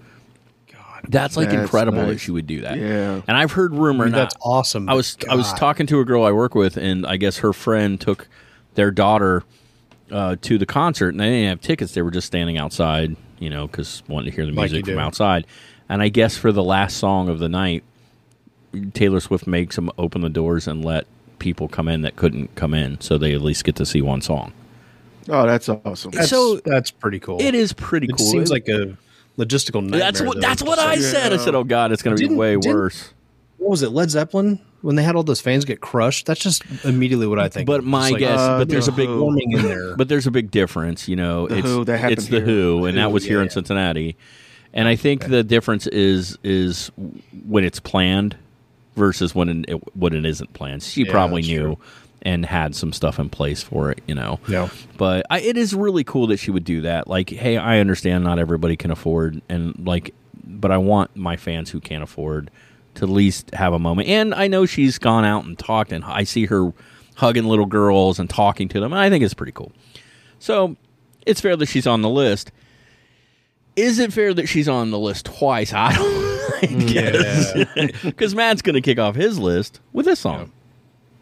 God. 0.72 1.04
That's 1.08 1.36
like 1.36 1.50
That's 1.50 1.62
incredible 1.62 2.06
that 2.06 2.18
she 2.18 2.30
would 2.30 2.46
do 2.46 2.62
that. 2.62 2.78
Yeah. 2.78 3.20
And 3.28 3.36
I've 3.36 3.52
heard 3.52 3.74
rumor. 3.74 4.04
I 4.04 4.06
mean, 4.06 4.12
now- 4.12 4.18
that's 4.18 4.36
awesome. 4.40 4.88
I 4.88 4.94
was 4.94 5.16
but 5.16 5.30
I 5.30 5.34
was 5.34 5.52
talking 5.54 5.86
to 5.88 6.00
a 6.00 6.04
girl 6.04 6.24
I 6.24 6.32
work 6.32 6.54
with, 6.54 6.76
and 6.76 7.06
I 7.06 7.16
guess 7.16 7.38
her 7.38 7.52
friend 7.52 8.00
took 8.00 8.28
their 8.74 8.90
daughter 8.90 9.44
uh, 10.10 10.36
to 10.42 10.58
the 10.58 10.66
concert, 10.66 11.10
and 11.10 11.20
they 11.20 11.30
didn't 11.30 11.48
have 11.48 11.60
tickets. 11.60 11.94
They 11.94 12.02
were 12.02 12.10
just 12.10 12.26
standing 12.26 12.56
outside, 12.58 13.16
you 13.38 13.50
know, 13.50 13.66
because 13.66 14.02
wanting 14.08 14.30
to 14.30 14.36
hear 14.36 14.46
the 14.46 14.52
music 14.52 14.86
you 14.86 14.92
from 14.92 14.94
do. 14.94 15.00
outside. 15.00 15.46
And 15.88 16.02
I 16.02 16.08
guess 16.08 16.36
for 16.36 16.52
the 16.52 16.62
last 16.62 16.96
song 16.96 17.28
of 17.28 17.38
the 17.38 17.48
night, 17.48 17.84
Taylor 18.94 19.20
Swift 19.20 19.46
makes 19.46 19.76
them 19.76 19.90
open 19.98 20.22
the 20.22 20.30
doors 20.30 20.66
and 20.66 20.84
let 20.84 21.06
people 21.42 21.66
come 21.68 21.88
in 21.88 22.02
that 22.02 22.14
couldn't 22.16 22.54
come 22.54 22.72
in, 22.72 23.00
so 23.00 23.18
they 23.18 23.34
at 23.34 23.42
least 23.42 23.64
get 23.64 23.74
to 23.76 23.84
see 23.84 24.00
one 24.00 24.22
song. 24.22 24.52
Oh, 25.28 25.44
that's 25.46 25.68
awesome. 25.68 26.12
That's, 26.12 26.30
so- 26.30 26.56
that's 26.64 26.90
pretty 26.92 27.18
cool. 27.18 27.40
It 27.42 27.54
is 27.54 27.72
pretty 27.72 28.06
It 28.06 28.16
cool. 28.16 28.26
seems 28.30 28.50
like 28.50 28.68
a 28.68 28.96
logistical 29.38 29.82
nightmare. 29.82 30.00
that's 30.00 30.20
what 30.22 30.34
though. 30.36 30.40
that's 30.40 30.62
what 30.62 30.78
I 30.78 30.92
like- 30.94 31.00
said. 31.00 31.32
I 31.32 31.36
said, 31.36 31.54
"Oh 31.54 31.64
God, 31.64 31.90
it's 31.92 32.02
going 32.02 32.16
to 32.16 32.28
be 32.28 32.34
way 32.34 32.56
worse." 32.56 33.12
What 33.58 33.70
was 33.70 33.82
it? 33.82 33.90
Led 33.90 34.10
Zeppelin 34.10 34.60
when 34.80 34.96
they 34.96 35.02
had 35.04 35.14
all 35.14 35.22
those 35.22 35.40
fans 35.40 35.64
get 35.64 35.80
crushed. 35.80 36.26
That's 36.26 36.40
just 36.40 36.64
immediately 36.84 37.28
what 37.28 37.38
I 37.38 37.48
think. 37.48 37.66
But 37.68 37.84
my 37.84 38.10
like, 38.10 38.18
guess, 38.18 38.38
uh, 38.40 38.58
but 38.58 38.68
there's 38.68 38.88
a 38.88 38.92
big 38.92 39.08
Who. 39.08 39.20
warming 39.22 39.52
in 39.52 39.62
there. 39.62 39.96
But 39.96 40.08
there's 40.08 40.26
a 40.26 40.32
big 40.32 40.50
difference, 40.50 41.08
you 41.08 41.14
know. 41.16 41.46
The 41.46 41.58
it's 41.58 41.66
Who, 41.68 41.84
that 41.84 42.10
it's 42.12 42.26
the 42.26 42.36
here. 42.38 42.44
Who, 42.44 42.84
and 42.86 42.96
that 42.98 43.02
Who, 43.08 43.10
was 43.10 43.24
here 43.24 43.40
in. 43.42 43.50
Cincinnati. 43.50 44.16
And 44.74 44.88
I 44.88 44.96
think 44.96 45.26
the 45.28 45.44
difference 45.44 45.86
is 45.86 46.36
is 46.42 46.90
when 47.46 47.62
it's 47.64 47.78
planned 47.78 48.36
versus 48.96 49.34
when 49.34 49.64
it, 49.68 49.96
when 49.96 50.12
it 50.14 50.24
isn't 50.26 50.52
planned. 50.52 50.82
She 50.82 51.04
Yeah, 51.04 51.10
probably 51.12 51.42
knew 51.42 51.62
true. 51.62 51.78
and 52.22 52.44
had 52.46 52.74
some 52.76 52.92
stuff 52.92 53.18
in 53.18 53.28
place 53.30 53.62
for 53.62 53.90
it, 53.90 54.00
you 54.06 54.14
know. 54.14 54.38
Yeah. 54.48 54.68
But 54.96 55.26
I, 55.30 55.40
it 55.40 55.56
is 55.56 55.74
really 55.74 56.04
cool 56.04 56.26
that 56.28 56.38
she 56.38 56.50
would 56.50 56.64
do 56.64 56.82
that. 56.82 57.08
Like, 57.08 57.30
hey, 57.30 57.56
I 57.56 57.78
understand 57.80 58.24
not 58.24 58.38
everybody 58.38 58.76
can 58.76 58.90
afford, 58.90 59.40
and 59.48 59.74
like, 59.86 60.14
but 60.44 60.70
I 60.70 60.76
want 60.78 61.16
my 61.16 61.36
fans 61.36 61.70
who 61.70 61.80
can't 61.80 62.02
afford 62.02 62.50
to 62.96 63.04
at 63.04 63.08
least 63.08 63.50
have 63.54 63.72
a 63.72 63.78
moment. 63.78 64.08
And 64.08 64.34
I 64.34 64.48
know 64.48 64.66
she's 64.66 64.98
gone 64.98 65.24
out 65.24 65.44
and 65.44 65.58
talked, 65.58 65.92
and 65.92 66.04
I 66.04 66.24
see 66.24 66.46
her 66.46 66.72
hugging 67.14 67.44
little 67.44 67.66
girls 67.66 68.18
and 68.18 68.28
talking 68.28 68.68
to 68.68 68.80
them. 68.80 68.92
And 68.92 69.00
I 69.00 69.08
think 69.08 69.24
it's 69.24 69.34
pretty 69.34 69.52
cool. 69.52 69.72
So 70.38 70.76
it's 71.24 71.40
fair 71.40 71.56
that 71.56 71.66
she's 71.66 71.86
on 71.86 72.02
the 72.02 72.08
list. 72.10 72.50
Is 73.76 73.98
it 73.98 74.12
fair 74.12 74.34
that 74.34 74.46
she's 74.48 74.68
on 74.68 74.90
the 74.90 74.98
list 74.98 75.24
twice? 75.26 75.72
I 75.74 75.94
don't. 75.94 76.21
I 76.62 76.66
guess 76.66 77.52
because 78.04 78.34
Matt's 78.34 78.62
going 78.62 78.74
to 78.74 78.80
kick 78.80 78.98
off 78.98 79.14
his 79.16 79.38
list 79.38 79.80
with 79.92 80.06
this 80.06 80.20
song. 80.20 80.52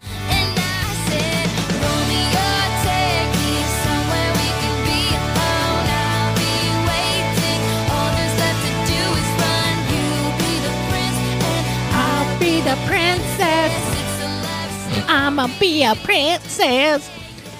And 0.03 0.59
I 0.59 0.95
said, 1.09 1.47
Romeo, 1.80 2.49
take 2.84 3.32
me 3.41 3.57
somewhere 3.84 4.30
we 4.36 4.49
can 4.61 4.76
be 4.84 5.01
alone. 5.16 5.86
I'll 5.97 6.34
be 6.36 6.61
waiting. 6.88 7.62
All 7.91 8.11
there's 8.16 8.36
left 8.38 8.61
to 8.68 8.72
do 8.86 9.01
is 9.16 9.28
run. 9.41 9.74
You 9.91 10.09
be 10.38 10.53
the 10.61 10.74
prince, 10.91 11.18
and 11.45 11.64
I'll 11.97 12.28
be 12.38 12.55
the 12.61 12.76
princess. 12.86 13.74
it's 13.97 14.20
a 14.22 14.28
life. 14.45 15.09
I'ma 15.09 15.49
be 15.59 15.82
a 15.84 15.95
princess. 15.97 17.11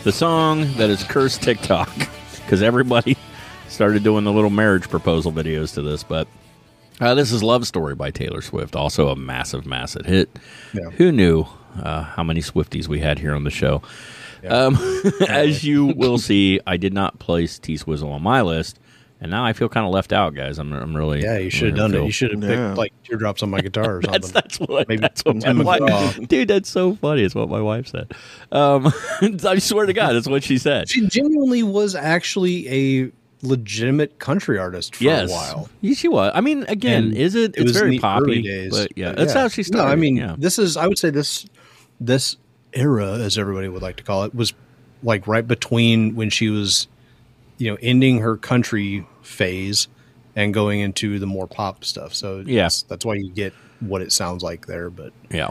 the 0.05 0.13
song 0.13 0.61
that 0.75 0.89
has 0.91 1.03
cursed 1.05 1.43
TikTok 1.43 1.91
because 2.43 2.63
everybody 2.63 3.17
started 3.69 4.03
doing 4.03 4.25
the 4.25 4.33
little 4.33 4.51
marriage 4.51 4.89
proposal 4.89 5.33
videos 5.33 5.73
to 5.75 5.83
this. 5.83 6.03
But 6.03 6.27
uh, 7.01 7.15
this 7.15 7.33
is 7.33 7.43
"Love 7.43 7.67
Story" 7.67 7.95
by 7.95 8.11
Taylor 8.11 8.41
Swift, 8.43 8.77
also 8.77 9.09
a 9.09 9.17
massive, 9.17 9.67
massive 9.67 10.07
hit. 10.07 10.39
Yeah. 10.75 10.91
Who 10.91 11.11
knew 11.13 11.47
uh, 11.83 12.03
how 12.03 12.23
many 12.23 12.41
Swifties 12.41 12.89
we 12.89 13.01
had 13.01 13.19
here 13.19 13.35
on 13.35 13.45
the 13.45 13.51
show? 13.51 13.83
Um, 14.49 14.79
as 15.29 15.65
you 15.65 15.87
will 15.87 16.19
see, 16.19 16.61
I 16.67 16.77
did 16.77 16.93
not 16.95 17.19
place 17.19 17.59
T 17.59 17.77
Swizzle 17.77 18.11
on 18.13 18.23
my 18.23 18.41
list, 18.43 18.79
and 19.21 19.31
now 19.31 19.45
I 19.45 19.53
feel 19.53 19.69
kind 19.69 19.87
of 19.87 19.93
left 19.93 20.13
out, 20.15 20.35
guys. 20.35 20.59
I'm, 20.59 20.73
I'm 20.73 20.97
really 20.97 21.23
Yeah, 21.23 21.37
you 21.39 21.51
should 21.51 21.77
have 21.77 21.79
really 21.79 21.93
done 21.93 22.03
it. 22.03 22.07
You 22.07 22.13
should 22.13 22.31
have 22.33 22.41
picked 22.41 22.53
Yeah. 22.53 22.73
like 22.75 22.93
teardrops 23.05 23.43
on 23.43 23.51
my 23.51 23.61
guitar 23.61 23.97
or 23.97 24.03
something. 24.03 24.13
That's 24.21 24.33
that's 24.33 24.61
what 24.61 24.89
Maybe 24.89 25.01
that's 25.03 25.23
what 25.25 25.37
my 25.37 25.41
Tim 25.43 25.59
wife, 25.59 25.81
McGraw. 25.83 26.29
dude. 26.29 26.49
That's 26.49 26.71
so 26.71 26.95
funny. 26.97 27.23
It's 27.23 27.35
what 27.35 27.51
my 27.51 27.61
wife 27.61 27.89
said. 27.89 28.13
Um, 28.51 28.93
I 29.47 29.59
swear 29.59 29.85
to 29.87 29.93
God, 29.93 30.15
that's 30.15 30.27
what 30.29 30.43
she 30.43 30.57
said. 30.57 30.89
she 30.89 31.07
genuinely 31.07 31.63
was 31.63 31.95
actually 31.95 32.67
a 32.69 33.13
legitimate 33.43 34.19
country 34.19 34.59
artist 34.59 34.97
for 34.97 35.05
yes, 35.05 35.31
a 35.31 35.33
while. 35.33 35.69
Yeah, 35.81 35.95
she 35.95 36.09
was. 36.09 36.33
I 36.35 36.41
mean, 36.41 36.65
again, 36.69 37.05
And 37.05 37.15
is 37.17 37.35
it? 37.35 37.57
It 37.57 37.63
It's 37.63 37.73
very 37.73 37.99
poppy, 37.99 38.43
days. 38.43 38.71
but 38.71 38.97
yeah, 38.97 39.11
But 39.11 39.19
that's 39.19 39.33
how 39.33 39.49
she 39.49 39.63
started. 39.63 39.87
No, 39.87 39.93
I 39.93 39.97
mean, 39.97 40.17
yeah. 40.17 40.35
this 40.39 40.59
is 40.59 40.77
I 40.77 40.87
would 40.87 40.99
say 40.99 41.11
this 41.11 41.47
this 42.01 42.37
era, 42.73 43.13
as 43.19 43.37
everybody 43.39 43.69
would 43.69 43.83
like 43.83 43.97
to 43.97 44.03
call 44.05 44.25
it, 44.25 44.35
was 44.35 44.53
like 45.03 45.27
right 45.27 45.47
between 45.47 46.15
when 46.15 46.31
she 46.31 46.49
was, 46.49 46.87
you 47.59 47.71
know, 47.71 47.79
ending 47.83 48.19
her 48.19 48.37
country 48.37 49.07
phase 49.23 49.89
and 50.37 50.55
going 50.55 50.81
into 50.81 51.19
the 51.19 51.27
more 51.27 51.47
pop 51.47 51.85
stuff. 51.85 52.15
So 52.15 52.43
Yeah. 52.47 52.69
that's, 52.89 53.05
why 53.05 53.15
you 53.15 53.31
get 53.31 53.53
what 53.81 54.01
it 54.03 54.13
sounds 54.13 54.43
like 54.43 54.67
there. 54.67 54.89
But 54.91 55.13
yeah. 55.31 55.51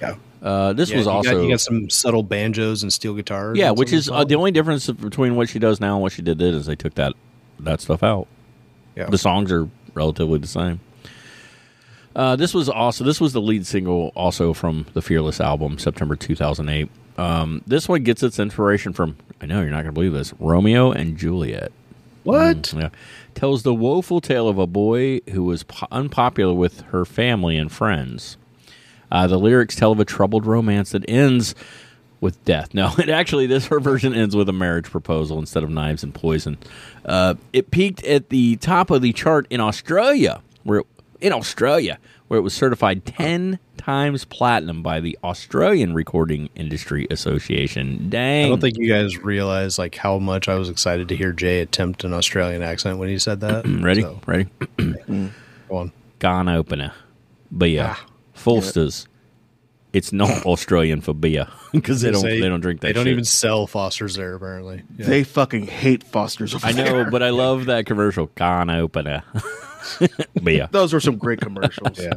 yeah, 0.00 0.16
Uh, 0.42 0.72
this 0.72 0.90
Yeah, 0.90 0.96
was 0.96 1.06
you 1.06 1.10
got- 1.12 1.16
also 1.16 1.42
you 1.42 1.50
got 1.50 1.60
some 1.60 1.88
subtle 1.88 2.22
banjos 2.22 2.82
and 2.82 2.92
steel 2.92 3.14
guitars. 3.14 3.56
yeah, 3.56 3.70
which 3.70 3.92
is 3.92 4.06
the 4.06 4.14
uh, 4.14 4.24
the 4.24 4.34
only 4.34 4.50
difference 4.50 4.86
between 4.90 5.36
what 5.36 5.48
she 5.48 5.58
does 5.58 5.80
now 5.80 5.94
and 5.94 6.02
what 6.02 6.12
she 6.12 6.22
did 6.22 6.38
then 6.38 6.54
is 6.54 6.66
they 6.66 6.76
took 6.76 6.94
that 6.94 7.12
that 7.60 7.80
stuff 7.80 8.02
out. 8.02 8.26
Yeah. 8.94 9.06
The 9.10 9.18
songs 9.18 9.52
are 9.52 9.68
relatively 9.94 10.38
the 10.38 10.46
same. 10.46 10.80
Uh, 12.14 12.34
this 12.34 12.54
was 12.54 12.68
also 12.68 13.04
this 13.04 13.20
was 13.20 13.34
the 13.34 13.40
lead 13.42 13.66
single 13.66 14.10
also 14.14 14.54
from 14.54 14.86
the 14.94 15.02
Fearless 15.02 15.40
album, 15.40 15.78
September 15.78 16.16
2008. 16.16 16.88
Um, 17.18 17.62
this 17.66 17.88
one 17.88 18.02
gets 18.04 18.22
its 18.22 18.38
inspiration 18.38 18.92
from 18.92 19.16
I 19.40 19.46
know 19.46 19.60
you're 19.60 19.70
not 19.70 19.82
going 19.82 19.86
to 19.86 19.92
believe 19.92 20.12
this 20.14 20.32
Romeo 20.38 20.92
and 20.92 21.16
Juliet. 21.18 21.72
what? 22.24 22.62
Mm, 22.62 22.80
yeah. 22.80 22.88
Tells 23.34 23.64
the 23.64 23.74
woeful 23.74 24.22
tale 24.22 24.48
of 24.48 24.56
a 24.58 24.66
boy 24.66 25.20
who 25.30 25.44
was 25.44 25.64
po- 25.64 25.88
unpopular 25.90 26.54
with 26.54 26.80
her 26.86 27.04
family 27.04 27.58
and 27.58 27.70
friends. 27.70 28.38
Uh, 29.12 29.26
the 29.26 29.38
lyrics 29.38 29.76
tell 29.76 29.92
of 29.92 30.00
a 30.00 30.04
troubled 30.06 30.46
romance 30.46 30.90
that 30.90 31.04
ends 31.08 31.54
with 32.20 32.42
death. 32.44 32.74
No, 32.74 32.92
it 32.98 33.08
actually, 33.08 33.46
this 33.46 33.66
her 33.66 33.80
version 33.80 34.14
ends 34.14 34.34
with 34.34 34.48
a 34.48 34.52
marriage 34.52 34.90
proposal 34.90 35.38
instead 35.38 35.62
of 35.62 35.70
knives 35.70 36.02
and 36.02 36.14
poison. 36.14 36.58
Uh, 37.04 37.34
it 37.52 37.70
peaked 37.70 38.04
at 38.04 38.30
the 38.30 38.56
top 38.56 38.90
of 38.90 39.02
the 39.02 39.12
chart 39.12 39.46
in 39.50 39.60
Australia, 39.60 40.42
where 40.64 40.82
in 41.20 41.32
Australia, 41.32 41.98
where 42.28 42.38
it 42.38 42.42
was 42.42 42.54
certified 42.54 43.04
10 43.04 43.58
times 43.76 44.24
platinum 44.24 44.82
by 44.82 45.00
the 45.00 45.16
Australian 45.22 45.94
Recording 45.94 46.50
Industry 46.54 47.06
Association. 47.10 48.08
Dang. 48.08 48.46
I 48.46 48.48
don't 48.48 48.60
think 48.60 48.78
you 48.78 48.88
guys 48.88 49.16
realize 49.18 49.78
like 49.78 49.94
how 49.94 50.18
much 50.18 50.48
I 50.48 50.56
was 50.56 50.68
excited 50.68 51.08
to 51.08 51.16
hear 51.16 51.32
Jay 51.32 51.60
attempt 51.60 52.04
an 52.04 52.12
Australian 52.12 52.62
accent 52.62 52.98
when 52.98 53.08
he 53.08 53.18
said 53.18 53.40
that. 53.40 53.66
Ready? 53.82 54.02
So, 54.02 54.20
Ready? 54.26 54.48
go 54.78 55.30
on. 55.70 55.92
Gone 56.18 56.48
opener. 56.48 56.92
Beer. 57.56 57.96
Foster's. 58.34 59.06
It's 59.96 60.12
not 60.12 60.44
Australian 60.46 61.00
for 61.00 61.14
beer 61.14 61.48
because 61.72 62.02
they 62.02 62.10
don't 62.10 62.20
Say- 62.20 62.40
they 62.40 62.48
don't 62.48 62.60
drink 62.60 62.80
that 62.82 62.88
They 62.88 62.92
don't 62.92 63.04
shit. 63.06 63.12
even 63.12 63.24
sell 63.24 63.66
Fosters 63.66 64.14
there 64.14 64.34
apparently. 64.34 64.82
Yeah. 64.98 65.06
They 65.06 65.24
fucking 65.24 65.66
hate 65.66 66.04
Foster's. 66.04 66.54
Over 66.54 66.66
I 66.66 66.72
know, 66.72 66.84
there. 66.84 67.10
but 67.10 67.22
I 67.22 67.30
love 67.30 67.66
that 67.66 67.86
commercial. 67.86 68.26
Gone 68.34 68.70
opener. 68.70 69.22
beer. 70.42 70.68
those 70.72 70.92
were 70.92 70.98
some 71.00 71.16
great 71.16 71.40
commercials. 71.40 71.98
Yeah. 71.98 72.14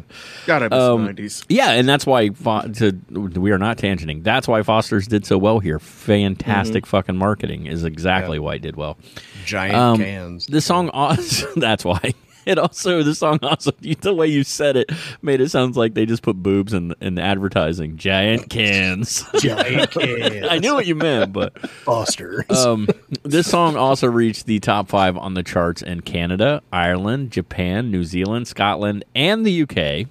God, 0.48 0.64
I 0.64 0.68
miss 0.70 0.80
Um, 0.80 1.06
the 1.06 1.14
90s. 1.14 1.46
Yeah, 1.50 1.72
and 1.72 1.88
that's 1.88 2.06
why 2.06 2.32
Fo- 2.32 2.68
to 2.68 3.00
we 3.12 3.52
are 3.52 3.58
not 3.60 3.78
tangenting. 3.78 4.24
That's 4.24 4.48
why 4.48 4.64
Foster's 4.64 5.08
did 5.08 5.26
so 5.26 5.38
well 5.38 5.60
here. 5.60 5.78
Fantastic 5.80 6.86
fucking 6.88 7.16
marketing 7.16 7.68
is 7.68 7.84
exactly 7.84 8.40
why 8.40 8.56
it 8.56 8.62
did 8.64 8.76
well. 8.76 8.98
Giant 9.46 9.76
Um, 9.76 9.98
cans. 10.00 10.48
The 10.48 10.62
song 10.62 10.90
also, 10.90 11.48
that's 11.56 11.86
why. 11.86 12.14
It 12.50 12.58
also 12.58 13.04
the 13.04 13.14
song 13.14 13.38
also 13.44 13.70
the 13.80 14.12
way 14.12 14.26
you 14.26 14.44
said 14.44 14.76
it 14.76 14.92
made 15.22 15.40
it 15.40 15.50
sound 15.50 15.76
like 15.76 15.94
they 15.94 16.08
just 16.08 16.24
put 16.24 16.42
boobs 16.42 16.74
in 16.74 16.96
in 17.00 17.14
the 17.14 17.22
advertising. 17.22 17.96
Giant 17.96 18.50
cans. 18.50 19.24
Giant 19.40 19.92
cans. 19.92 20.48
I 20.50 20.58
knew 20.58 20.74
what 20.74 20.88
you 20.88 20.96
meant, 20.96 21.32
but 21.32 21.60
Foster's. 21.70 22.50
um, 22.50 22.88
this 23.22 23.48
song 23.48 23.76
also 23.76 24.08
reached 24.08 24.48
the 24.48 24.60
top 24.60 24.90
five 24.90 25.16
on 25.16 25.36
the 25.36 25.44
charts 25.44 25.84
in 25.84 26.02
Canada, 26.02 26.64
Ireland, 26.74 27.30
Japan, 27.30 27.92
New 27.92 28.04
Zealand, 28.04 28.48
Scotland, 28.48 29.06
and 29.14 29.46
the 29.46 29.62
UK. 29.62 30.08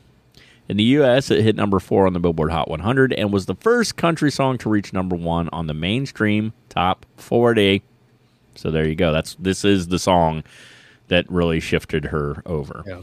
In 0.69 0.77
the 0.77 0.85
US, 0.85 1.33
it 1.33 1.43
hit 1.43 1.57
number 1.57 1.81
four 1.81 2.07
on 2.07 2.13
the 2.13 2.21
Billboard 2.21 2.53
Hot 2.53 2.69
100 2.71 3.13
and 3.15 3.33
was 3.33 3.47
the 3.47 3.57
first 3.57 3.97
country 3.97 4.31
song 4.31 4.59
to 4.59 4.69
reach 4.69 4.93
number 4.93 5.17
one 5.17 5.49
on 5.49 5.67
the 5.67 5.75
mainstream 5.75 6.53
top 6.69 7.05
40. 7.17 7.83
So 8.55 8.71
there 8.71 8.87
you 8.87 8.95
go. 8.95 9.13
That's 9.13 9.35
this 9.41 9.65
is 9.65 9.89
the 9.89 9.99
song 9.99 10.45
that 11.09 11.31
really 11.31 11.61
shifted 11.61 12.07
her 12.07 12.43
over. 12.47 12.83
Yeah. 12.87 13.01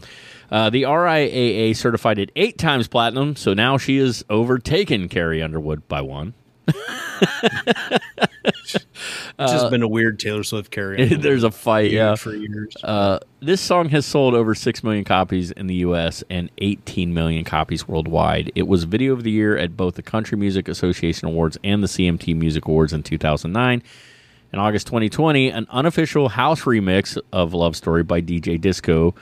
Uh, 0.51 0.69
the 0.69 0.83
RIAA 0.83 1.75
certified 1.75 2.19
it 2.19 2.31
eight 2.35 2.57
times 2.57 2.87
platinum, 2.87 3.35
so 3.35 3.53
now 3.53 3.77
she 3.77 3.97
has 3.97 4.23
overtaken 4.29 5.09
Carrie 5.09 5.41
Underwood 5.41 5.87
by 5.87 6.01
one. 6.01 6.33
it's 6.67 6.75
just 9.39 9.69
been 9.69 9.83
a 9.83 9.87
weird 9.87 10.19
Taylor 10.19 10.43
Swift 10.43 10.71
carry. 10.71 11.11
uh, 11.11 11.17
There's 11.19 11.43
a 11.43 11.51
fight, 11.51 11.91
yeah. 11.91 12.15
for 12.15 12.35
years. 12.35 12.75
Uh, 12.83 13.19
this 13.39 13.61
song 13.61 13.89
has 13.89 14.05
sold 14.05 14.33
over 14.33 14.55
6 14.55 14.83
million 14.83 15.03
copies 15.03 15.51
in 15.51 15.67
the 15.67 15.75
US 15.75 16.23
and 16.29 16.49
18 16.59 17.13
million 17.13 17.43
copies 17.43 17.87
worldwide. 17.87 18.51
It 18.55 18.67
was 18.67 18.85
Video 18.85 19.13
of 19.13 19.23
the 19.23 19.31
Year 19.31 19.57
at 19.57 19.77
both 19.77 19.95
the 19.95 20.01
Country 20.01 20.37
Music 20.37 20.67
Association 20.67 21.27
Awards 21.27 21.57
and 21.63 21.83
the 21.83 21.87
CMT 21.87 22.35
Music 22.35 22.65
Awards 22.65 22.93
in 22.93 23.03
2009. 23.03 23.83
In 24.55 24.61
August 24.61 24.87
2020, 24.87 25.49
an 25.49 25.67
unofficial 25.69 26.29
house 26.29 26.61
remix 26.61 27.17
of 27.33 27.53
Love 27.53 27.75
Story 27.75 28.03
by 28.03 28.21
DJ 28.21 28.57
Disco, 28.61 29.13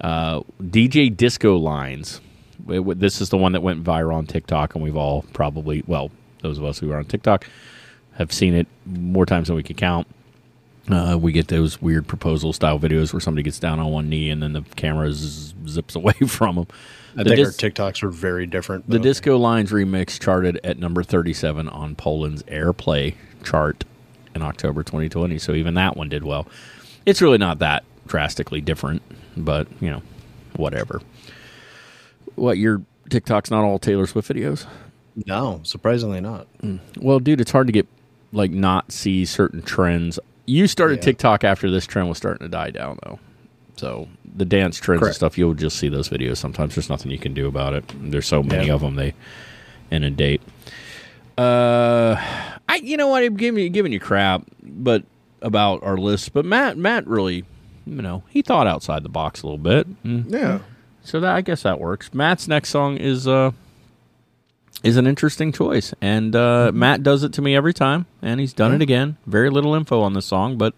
uh, 0.00 0.40
DJ 0.60 1.16
Disco 1.16 1.56
Lines. 1.56 2.20
It 2.68 2.98
This 2.98 3.20
is 3.20 3.28
the 3.28 3.38
one 3.38 3.52
that 3.52 3.62
went 3.62 3.84
viral 3.84 4.14
on 4.14 4.26
TikTok, 4.26 4.74
and 4.74 4.82
we've 4.82 4.96
all 4.96 5.24
probably, 5.32 5.84
well, 5.86 6.10
those 6.40 6.58
of 6.58 6.64
us 6.64 6.80
who 6.80 6.90
are 6.90 6.96
on 6.96 7.04
TikTok 7.04 7.46
have 8.14 8.32
seen 8.32 8.52
it 8.52 8.66
more 8.84 9.24
times 9.24 9.46
than 9.46 9.54
we 9.54 9.62
can 9.62 9.76
count. 9.76 10.08
Uh, 10.90 11.16
we 11.20 11.30
get 11.30 11.46
those 11.46 11.80
weird 11.80 12.08
proposal 12.08 12.52
style 12.52 12.80
videos 12.80 13.12
where 13.12 13.20
somebody 13.20 13.44
gets 13.44 13.60
down 13.60 13.78
on 13.78 13.92
one 13.92 14.08
knee 14.08 14.28
and 14.28 14.42
then 14.42 14.54
the 14.54 14.62
camera 14.74 15.12
z- 15.12 15.54
zips 15.68 15.94
away 15.94 16.14
from 16.26 16.56
them. 16.56 16.66
I 17.16 17.22
the 17.22 17.30
think 17.30 17.36
dis- 17.36 17.62
our 17.62 17.70
TikToks 17.70 18.02
are 18.02 18.10
very 18.10 18.44
different. 18.44 18.90
the 18.90 18.98
Disco 18.98 19.38
Lines 19.38 19.70
remix 19.70 20.18
charted 20.18 20.58
at 20.64 20.80
number 20.80 21.04
37 21.04 21.68
on 21.68 21.94
Poland's 21.94 22.42
Airplay 22.42 23.14
chart 23.44 23.84
in 24.34 24.42
October 24.42 24.82
2020. 24.82 25.38
So 25.38 25.52
even 25.52 25.74
that 25.74 25.96
one 25.96 26.08
did 26.08 26.24
well. 26.24 26.46
It's 27.06 27.20
really 27.22 27.38
not 27.38 27.58
that 27.60 27.84
drastically 28.06 28.60
different, 28.60 29.02
but 29.36 29.66
you 29.80 29.90
know, 29.90 30.02
whatever. 30.56 31.00
What 32.34 32.58
your 32.58 32.82
TikTok's 33.10 33.50
not 33.50 33.64
all 33.64 33.78
Taylor 33.78 34.06
Swift 34.06 34.28
videos? 34.30 34.66
No, 35.26 35.60
surprisingly 35.62 36.20
not. 36.20 36.46
Mm. 36.62 36.80
Well, 36.98 37.20
dude, 37.20 37.40
it's 37.40 37.52
hard 37.52 37.66
to 37.68 37.72
get 37.72 37.86
like 38.32 38.50
not 38.50 38.90
see 38.90 39.24
certain 39.24 39.62
trends. 39.62 40.18
You 40.46 40.66
started 40.66 40.96
Yeah. 40.98 41.02
TikTok 41.04 41.44
after 41.44 41.70
this 41.70 41.86
trend 41.86 42.08
was 42.08 42.18
starting 42.18 42.44
to 42.44 42.50
die 42.50 42.70
down, 42.70 42.98
though. 43.04 43.18
So 43.76 44.08
the 44.36 44.44
dance 44.44 44.78
trends 44.78 45.02
and 45.04 45.14
stuff, 45.14 45.38
you'll 45.38 45.54
just 45.54 45.76
see 45.78 45.88
those 45.88 46.08
videos. 46.08 46.36
Sometimes 46.38 46.74
there's 46.74 46.88
nothing 46.90 47.10
you 47.10 47.18
can 47.18 47.34
do 47.34 47.46
about 47.46 47.74
it. 47.74 47.84
There's 48.00 48.26
so 48.26 48.42
many 48.42 48.66
Yeah. 48.68 48.74
of 48.74 48.80
them 48.80 48.96
they 48.96 49.14
inundate. 49.90 50.40
Uh, 51.36 52.16
I 52.68 52.76
you 52.76 52.96
know 52.96 53.08
what 53.08 53.22
I'm 53.22 53.36
giving 53.36 53.62
you 53.62 53.68
giving 53.70 53.92
you 53.92 54.00
crap, 54.00 54.42
but 54.62 55.04
about 55.42 55.82
our 55.82 55.96
list. 55.96 56.32
But 56.32 56.44
Matt 56.44 56.76
Matt 56.76 57.06
really, 57.06 57.44
you 57.86 58.02
know, 58.02 58.22
he 58.30 58.42
thought 58.42 58.66
outside 58.66 59.02
the 59.02 59.08
box 59.08 59.42
a 59.42 59.46
little 59.46 59.58
bit. 59.58 60.02
Mm. 60.04 60.30
Yeah. 60.30 60.60
So 61.02 61.20
that 61.20 61.34
I 61.34 61.40
guess 61.40 61.62
that 61.62 61.80
works. 61.80 62.14
Matt's 62.14 62.48
next 62.48 62.70
song 62.70 62.96
is 62.96 63.26
uh 63.28 63.50
is 64.82 64.96
an 64.96 65.06
interesting 65.06 65.50
choice, 65.50 65.94
and 66.02 66.36
uh, 66.36 66.70
Matt 66.74 67.02
does 67.02 67.22
it 67.22 67.32
to 67.34 67.42
me 67.42 67.56
every 67.56 67.72
time, 67.72 68.04
and 68.20 68.38
he's 68.38 68.52
done 68.52 68.74
it 68.74 68.82
again. 68.82 69.16
Very 69.26 69.48
little 69.48 69.74
info 69.74 70.02
on 70.02 70.12
this 70.12 70.26
song, 70.26 70.58
but 70.58 70.74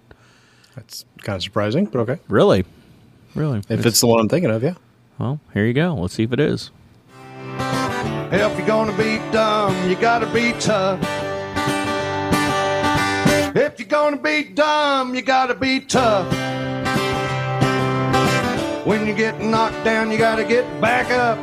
That's 0.77 1.05
kind 1.23 1.35
of 1.37 1.43
surprising, 1.43 1.87
but 1.87 1.99
okay. 2.01 2.19
really, 2.29 2.65
really, 3.35 3.63
If 3.69 3.85
it's 3.85 4.01
the 4.01 4.07
one 4.07 4.21
I'm 4.21 4.29
thinking 4.29 4.51
of, 4.51 4.63
yeah. 4.63 4.75
well, 5.19 5.41
here 5.55 5.65
you 5.67 5.73
go. 5.73 5.95
Let's 5.95 6.15
see 6.15 6.23
if 6.23 6.33
it 6.33 6.39
is. 6.39 6.71
If 8.33 8.59
you're 8.59 8.66
gonna 8.66 8.97
be 8.97 9.18
dumb, 9.31 9.89
you 9.89 9.95
gotta 9.97 10.27
be 10.27 10.53
tough. 10.55 10.99
If 13.57 13.79
you're 13.79 13.89
gonna 13.89 14.16
be 14.16 14.43
dumb, 14.45 15.14
you 15.14 15.22
gotta 15.22 15.55
be 15.55 15.81
tough. 15.81 16.27
When 18.87 19.07
you 19.07 19.14
get 19.14 19.41
knocked 19.41 19.85
down, 19.85 20.11
you 20.11 20.18
gotta 20.18 20.45
get 20.45 20.64
back 20.81 21.11
up. 21.11 21.39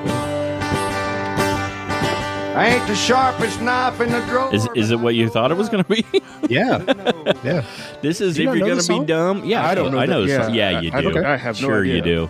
I 2.55 2.67
ain't 2.67 2.87
the 2.87 2.95
sharpest 2.95 3.61
knife 3.61 3.99
in 3.99 4.11
the 4.11 4.19
drawer. 4.27 4.53
Is 4.53 4.67
is 4.75 4.91
it 4.91 4.99
what 4.99 5.15
you 5.15 5.27
thought 5.29 5.51
it 5.51 5.57
was 5.57 5.69
going 5.69 5.83
to 5.83 5.89
be? 5.89 6.05
Yeah. 6.49 6.83
yeah. 7.43 7.65
this 8.01 8.21
is 8.21 8.37
You 8.37 8.49
if 8.51 8.57
you're 8.57 8.67
going 8.67 8.79
to 8.79 8.99
be 8.99 9.05
dumb. 9.05 9.43
Yeah, 9.45 9.65
I 9.65 9.73
don't 9.73 9.91
know 9.91 9.97
I 9.99 10.05
know. 10.05 10.25
the 10.25 10.29
yeah, 10.29 10.49
yeah, 10.49 10.81
you 10.81 10.91
do. 10.91 11.11
don't- 11.13 11.25
I 11.25 11.37
have 11.37 11.59
no 11.61 11.67
idea. 11.69 11.75
sure 11.75 11.83
you 11.85 12.01
do. 12.01 12.29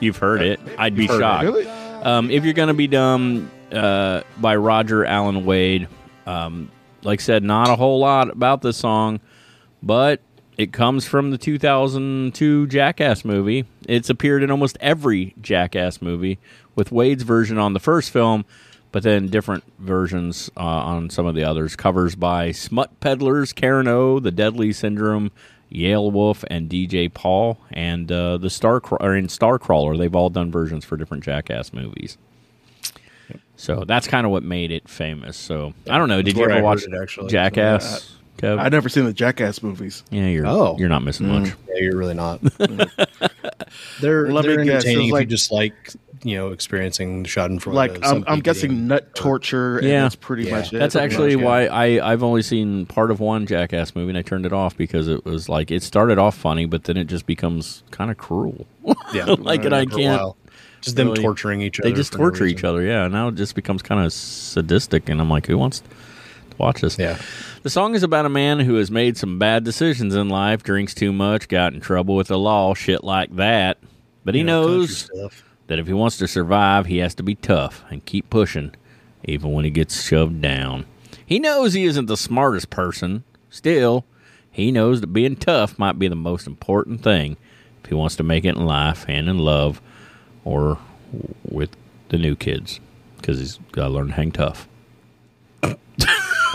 You've 0.00 0.16
heard 0.18 0.42
it. 0.42 0.60
I'd 0.76 0.94
be 0.96 1.06
heard 1.06 1.14
it. 1.16 1.20
shocked. 1.20 1.44
Really? 1.44 1.66
Um, 2.02 2.30
if 2.30 2.44
you're 2.44 2.52
going 2.54 2.68
to 2.68 2.74
be 2.74 2.88
dumb 2.88 3.50
uh, 3.72 4.22
by 4.38 4.56
Roger 4.56 5.04
Allen 5.04 5.44
Wade, 5.44 5.88
um, 6.26 6.70
like 7.02 7.20
I 7.20 7.22
said, 7.22 7.42
not 7.42 7.68
a 7.70 7.76
whole 7.76 7.98
lot 7.98 8.30
about 8.30 8.62
this 8.62 8.76
song, 8.76 9.20
but 9.82 10.20
it 10.56 10.72
comes 10.72 11.06
from 11.06 11.30
the 11.30 11.38
2002 11.38 12.66
Jackass 12.66 13.24
movie. 13.24 13.64
It's 13.88 14.10
appeared 14.10 14.42
in 14.42 14.50
almost 14.50 14.76
every 14.80 15.34
Jackass 15.40 16.02
movie, 16.02 16.38
with 16.74 16.92
Wade's 16.92 17.22
version 17.22 17.58
on 17.58 17.72
the 17.72 17.80
first 17.80 18.10
film, 18.10 18.44
but 18.92 19.02
then 19.02 19.28
different 19.28 19.64
versions 19.78 20.50
uh, 20.56 20.60
on 20.60 21.10
some 21.10 21.26
of 21.26 21.34
the 21.34 21.44
others. 21.44 21.76
Covers 21.76 22.14
by 22.14 22.52
Smut 22.52 23.00
Peddlers, 23.00 23.52
Karen 23.52 23.88
O, 23.88 24.20
The 24.20 24.30
Deadly 24.30 24.72
Syndrome, 24.72 25.30
Yelawolf, 25.72 26.44
and 26.48 26.68
DJ 26.68 27.12
Paul, 27.12 27.58
and 27.70 28.10
uh, 28.12 28.36
the 28.36 28.50
Star 28.50 28.80
or 29.00 29.16
in 29.16 29.26
Starcrawler. 29.26 29.98
They've 29.98 30.14
all 30.14 30.30
done 30.30 30.50
versions 30.50 30.84
for 30.84 30.96
different 30.96 31.24
Jackass 31.24 31.72
movies. 31.72 32.18
So 33.62 33.84
that's 33.86 34.08
kind 34.08 34.26
of 34.26 34.32
what 34.32 34.42
made 34.42 34.72
it 34.72 34.88
famous. 34.88 35.36
So 35.36 35.72
I 35.88 35.96
don't 35.96 36.08
know. 36.08 36.20
Did 36.20 36.36
you 36.36 36.44
ever 36.50 36.60
watch 36.62 36.82
it, 36.82 36.90
actually. 37.00 37.28
Jackass? 37.28 38.16
Kev? 38.38 38.58
I've 38.58 38.72
never 38.72 38.88
seen 38.88 39.04
the 39.04 39.12
Jackass 39.12 39.62
movies. 39.62 40.02
yeah, 40.10 40.26
you're 40.26 40.46
Oh. 40.48 40.76
you're 40.78 40.88
not 40.88 41.04
missing 41.04 41.28
mm-hmm. 41.28 41.42
much. 41.44 41.52
Yeah, 41.68 41.80
you're 41.82 41.96
really 41.96 42.14
not. 42.14 42.40
they're 44.00 44.32
Let 44.32 44.44
me 44.44 44.56
they're 44.56 44.64
guess, 44.64 44.84
entertaining 44.84 45.00
it's 45.02 45.08
if 45.08 45.12
like- 45.12 45.20
you 45.22 45.26
just 45.26 45.52
like 45.52 45.74
you 46.24 46.36
know 46.36 46.48
experiencing 46.50 47.22
Schadenfreude. 47.24 47.72
Like 47.74 48.04
I'm, 48.04 48.24
I'm 48.26 48.40
guessing 48.40 48.70
getting- 48.70 48.86
nut 48.88 49.14
torture. 49.14 49.78
And 49.78 49.86
Yeah. 49.86 50.02
that's 50.02 50.16
pretty 50.16 50.44
Yeah. 50.44 50.56
much 50.56 50.72
it. 50.72 50.78
That's 50.78 50.96
actually 50.96 51.36
much, 51.36 51.44
why 51.44 51.66
I 51.66 52.12
I've 52.12 52.24
only 52.24 52.42
seen 52.42 52.86
part 52.86 53.12
of 53.12 53.20
one 53.20 53.46
Jackass 53.46 53.94
movie 53.94 54.08
and 54.10 54.18
I 54.18 54.22
turned 54.22 54.44
it 54.44 54.52
off 54.52 54.76
because 54.76 55.06
it 55.06 55.24
was 55.24 55.48
like 55.48 55.70
it 55.70 55.84
started 55.84 56.18
off 56.18 56.36
funny 56.36 56.66
but 56.66 56.84
then 56.84 56.96
it 56.96 57.04
just 57.04 57.26
becomes 57.26 57.84
kind 57.92 58.10
of 58.10 58.18
cruel. 58.18 58.66
Yeah, 59.14 59.26
like 59.38 59.64
and 59.64 59.74
I 59.74 59.84
can't. 59.86 60.34
Just 60.82 60.96
them 60.96 61.14
torturing 61.14 61.62
each 61.62 61.80
other. 61.80 61.88
They 61.88 61.94
just 61.94 62.12
for 62.12 62.18
no 62.18 62.24
torture 62.24 62.44
each 62.44 62.64
other. 62.64 62.82
Yeah. 62.82 63.08
Now 63.08 63.28
it 63.28 63.36
just 63.36 63.54
becomes 63.54 63.82
kind 63.82 64.04
of 64.04 64.12
sadistic 64.12 65.08
and 65.08 65.20
I'm 65.20 65.30
like, 65.30 65.46
who 65.46 65.56
wants 65.56 65.80
to 65.80 65.86
watch 66.58 66.80
this? 66.80 66.98
Yeah. 66.98 67.18
The 67.62 67.70
song 67.70 67.94
is 67.94 68.02
about 68.02 68.26
a 68.26 68.28
man 68.28 68.60
who 68.60 68.74
has 68.74 68.90
made 68.90 69.16
some 69.16 69.38
bad 69.38 69.64
decisions 69.64 70.14
in 70.14 70.28
life, 70.28 70.62
drinks 70.62 70.92
too 70.94 71.12
much, 71.12 71.48
got 71.48 71.72
in 71.72 71.80
trouble 71.80 72.16
with 72.16 72.28
the 72.28 72.38
law, 72.38 72.74
shit 72.74 73.04
like 73.04 73.34
that. 73.36 73.78
But 74.24 74.34
he 74.34 74.40
You 74.40 74.46
know, 74.46 74.62
knows 74.66 75.08
that 75.68 75.78
if 75.78 75.86
he 75.86 75.92
wants 75.92 76.18
to 76.18 76.28
survive, 76.28 76.86
he 76.86 76.98
has 76.98 77.14
to 77.14 77.22
be 77.22 77.34
tough 77.36 77.84
and 77.90 78.04
keep 78.04 78.28
pushing, 78.28 78.74
even 79.24 79.52
when 79.52 79.64
he 79.64 79.70
gets 79.70 80.02
shoved 80.02 80.40
down. 80.40 80.84
He 81.24 81.38
knows 81.38 81.72
he 81.72 81.84
isn't 81.84 82.06
the 82.06 82.16
smartest 82.16 82.70
person. 82.70 83.24
Still, 83.48 84.04
he 84.50 84.70
knows 84.70 85.00
that 85.00 85.08
being 85.08 85.36
tough 85.36 85.78
might 85.78 85.98
be 85.98 86.08
the 86.08 86.16
most 86.16 86.46
important 86.46 87.02
thing 87.02 87.36
if 87.82 87.88
he 87.88 87.94
wants 87.94 88.16
to 88.16 88.22
make 88.22 88.44
it 88.44 88.56
in 88.56 88.66
life 88.66 89.04
and 89.08 89.28
in 89.28 89.38
love 89.38 89.80
or 90.44 90.78
with 91.48 91.70
the 92.08 92.18
new 92.18 92.34
kids 92.36 92.80
because 93.16 93.38
he's 93.38 93.58
got 93.72 93.84
to 93.88 93.94
learn 93.94 94.08
to 94.08 94.12
hang 94.14 94.32
tough. 94.32 94.68
I 95.62 95.76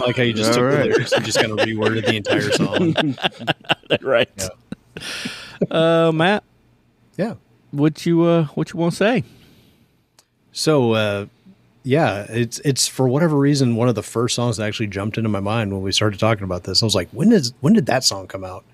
like 0.06 0.18
how 0.18 0.24
you 0.24 0.34
just 0.34 0.50
All 0.52 0.56
took 0.58 0.64
right. 0.66 0.78
the 0.84 0.90
lyrics 0.90 1.12
and 1.12 1.26
just 1.26 1.40
kind 1.40 1.52
of 1.52 1.58
reworded 1.60 2.06
the 2.06 2.16
entire 2.16 2.52
song. 2.52 3.18
right. 4.02 4.30
Uh, 5.72 6.12
Matt, 6.14 6.44
Yeah. 7.18 7.36
what 7.72 8.06
you 8.06 8.24
uh, 8.24 8.46
what 8.56 8.72
you 8.74 8.80
want 8.80 8.92
to 8.94 8.98
say? 8.98 9.24
So 10.52 10.92
uh, 10.94 11.26
yeah, 11.84 12.26
it's 12.30 12.60
it's 12.60 12.88
for 12.88 13.08
whatever 13.08 13.38
reason 13.38 13.76
one 13.76 13.90
of 13.90 13.96
the 13.96 14.04
first 14.04 14.36
songs 14.36 14.58
that 14.58 14.68
actually 14.68 14.88
jumped 14.88 15.18
into 15.18 15.30
my 15.30 15.40
mind 15.40 15.72
when 15.74 15.82
we 15.82 15.92
started 15.92 16.20
talking 16.20 16.44
about 16.44 16.64
this. 16.64 16.84
I 16.84 16.86
was 16.86 16.96
like, 16.96 17.10
when 17.12 17.32
is 17.32 17.54
when 17.62 17.74
did 17.74 17.88
that 17.88 18.04
song 18.04 18.28
come 18.28 18.44
out? 18.44 18.66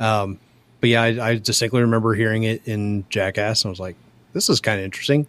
Um, 0.00 0.38
but 0.80 0.90
yeah, 0.90 1.02
I, 1.02 1.28
I 1.30 1.36
distinctly 1.36 1.80
remember 1.82 2.14
hearing 2.14 2.42
it 2.42 2.62
in 2.66 3.04
Jackass, 3.08 3.62
and 3.64 3.68
I 3.68 3.70
was 3.70 3.80
like, 3.80 3.96
this 4.36 4.50
is 4.50 4.60
kind 4.60 4.78
of 4.78 4.84
interesting. 4.84 5.26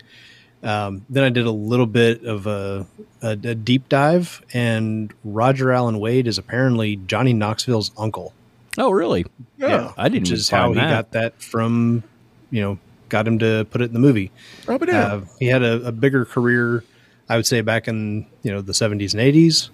Um, 0.64 1.06
then 1.10 1.24
I 1.24 1.30
did 1.30 1.46
a 1.46 1.52
little 1.52 1.86
bit 1.86 2.26
of 2.26 2.46
a, 2.46 2.86
a, 3.22 3.30
a 3.30 3.56
deep 3.56 3.88
dive, 3.88 4.44
and 4.54 5.14
Roger 5.24 5.72
Allen 5.72 6.00
Wade 6.00 6.28
is 6.28 6.38
apparently 6.38 6.98
Johnny 6.98 7.32
Knoxville's 7.32 7.92
uncle. 7.98 8.34
Oh, 8.78 8.92
really? 8.92 9.26
Yeah, 9.58 9.94
I 9.98 10.10
didn't 10.10 10.24
which 10.24 10.32
is 10.32 10.50
how 10.50 10.66
find 10.66 10.76
he 10.76 10.82
that. 10.82 10.90
got 10.90 11.12
that 11.12 11.42
from, 11.42 12.04
you 12.52 12.62
know, 12.62 12.80
got 13.08 13.26
him 13.26 13.40
to 13.40 13.66
put 13.72 13.82
it 13.82 13.86
in 13.86 13.94
the 13.94 14.00
movie. 14.00 14.30
Oh, 14.68 14.78
but 14.78 14.90
yeah. 14.90 15.14
Uh, 15.14 15.22
he 15.40 15.46
had 15.46 15.64
a, 15.64 15.88
a 15.88 15.92
bigger 15.94 16.26
career, 16.26 16.84
I 17.30 17.38
would 17.38 17.46
say, 17.46 17.62
back 17.62 17.88
in 17.88 18.28
you 18.44 18.52
know 18.52 18.62
the 18.62 18.74
seventies 18.74 19.14
and 19.14 19.22
eighties, 19.22 19.70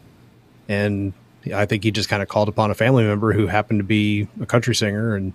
and 0.70 1.14
I 1.54 1.66
think 1.66 1.84
he 1.84 1.92
just 1.92 2.08
kind 2.08 2.22
of 2.22 2.30
called 2.30 2.50
upon 2.50 2.70
a 2.70 2.76
family 2.76 3.04
member 3.04 3.34
who 3.34 3.48
happened 3.48 3.80
to 3.80 3.84
be 3.84 4.28
a 4.40 4.46
country 4.46 4.76
singer 4.76 5.16
and 5.16 5.34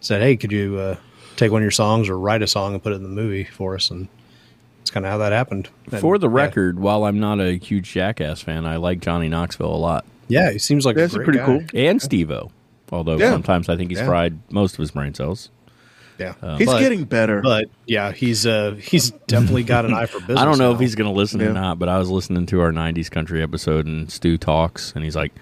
said, 0.00 0.22
"Hey, 0.22 0.36
could 0.36 0.50
you 0.50 0.78
uh, 0.78 0.96
take 1.36 1.50
one 1.52 1.60
of 1.62 1.64
your 1.64 1.70
songs 1.70 2.08
or 2.08 2.18
write 2.18 2.42
a 2.42 2.46
song 2.46 2.74
and 2.74 2.82
put 2.82 2.92
it 2.92 2.96
in 2.96 3.02
the 3.02 3.08
movie 3.08 3.44
for 3.44 3.74
us?" 3.74 3.90
And 3.90 4.08
it's 4.80 4.90
kind 4.90 5.04
of 5.06 5.12
how 5.12 5.18
that 5.18 5.32
happened. 5.32 5.68
And, 5.90 6.00
For 6.00 6.18
the 6.18 6.28
yeah. 6.28 6.34
record, 6.36 6.78
while 6.78 7.04
I'm 7.04 7.20
not 7.20 7.40
a 7.40 7.52
huge 7.58 7.92
Jackass 7.92 8.40
fan, 8.42 8.66
I 8.66 8.76
like 8.76 9.00
Johnny 9.00 9.28
Knoxville 9.28 9.74
a 9.74 9.76
lot 9.76 10.04
yeah, 10.28 10.50
he 10.50 10.58
seems 10.58 10.86
like 10.86 10.96
That's 10.96 11.12
a 11.12 11.16
great 11.16 11.24
pretty 11.26 11.38
guy. 11.40 11.44
cool. 11.46 11.62
and 11.74 12.00
Steve-O. 12.00 12.50
Although 12.90 13.18
Yeah. 13.18 13.32
sometimes 13.32 13.68
I 13.68 13.76
think 13.76 13.90
he's 13.90 13.98
Yeah. 13.98 14.06
fried 14.06 14.38
most 14.50 14.72
of 14.74 14.78
his 14.78 14.90
brain 14.90 15.12
cells. 15.12 15.50
Yeah, 16.18 16.34
He's 16.56 16.66
but, 16.68 16.78
getting 16.78 17.04
better. 17.04 17.40
but 17.42 17.66
yeah, 17.86 18.12
he's 18.12 18.46
uh 18.46 18.76
he's 18.80 19.10
definitely 19.26 19.64
got 19.64 19.84
an 19.84 19.92
eye 19.92 20.06
for 20.06 20.20
business. 20.20 20.38
I 20.40 20.44
don't 20.46 20.56
know 20.56 20.68
now. 20.70 20.74
if 20.74 20.80
he's 20.80 20.94
going 20.94 21.10
to 21.12 21.16
listen 21.18 21.40
Yeah. 21.40 21.48
or 21.48 21.52
not, 21.52 21.78
but 21.78 21.88
I 21.90 21.98
was 21.98 22.08
listening 22.08 22.46
to 22.46 22.60
our 22.60 22.70
'90s 22.72 23.10
country 23.10 23.42
episode, 23.42 23.84
and 23.86 24.10
Stu 24.10 24.38
talks, 24.38 24.92
and 24.94 25.04
he's 25.04 25.16
like, 25.16 25.32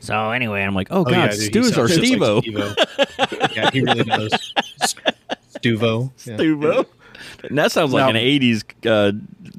"So 0.00 0.30
anyway," 0.30 0.62
I'm 0.62 0.74
like, 0.74 0.88
"Oh, 0.90 1.00
Oh, 1.00 1.04
God, 1.04 1.12
yeah, 1.12 1.26
dude, 1.28 1.40
he 1.40 1.46
Stu's 1.46 1.76
our 1.78 1.88
sounds 1.88 2.00
just 2.08 2.18
like 2.18 2.44
Steve-O." 2.44 2.74
Steve-O. 3.26 3.48
yeah, 3.54 3.70
he 3.72 3.80
really 3.82 4.04
does. 4.04 4.54
Stuvo. 5.62 6.10
Yeah. 6.26 6.36
Stuvo. 6.36 6.86
And 7.44 7.58
that 7.58 7.72
sounds 7.72 7.92
like 7.92 8.02
Now- 8.04 8.10
an 8.10 8.16
'80s 8.16 8.64
uh, 8.86 9.12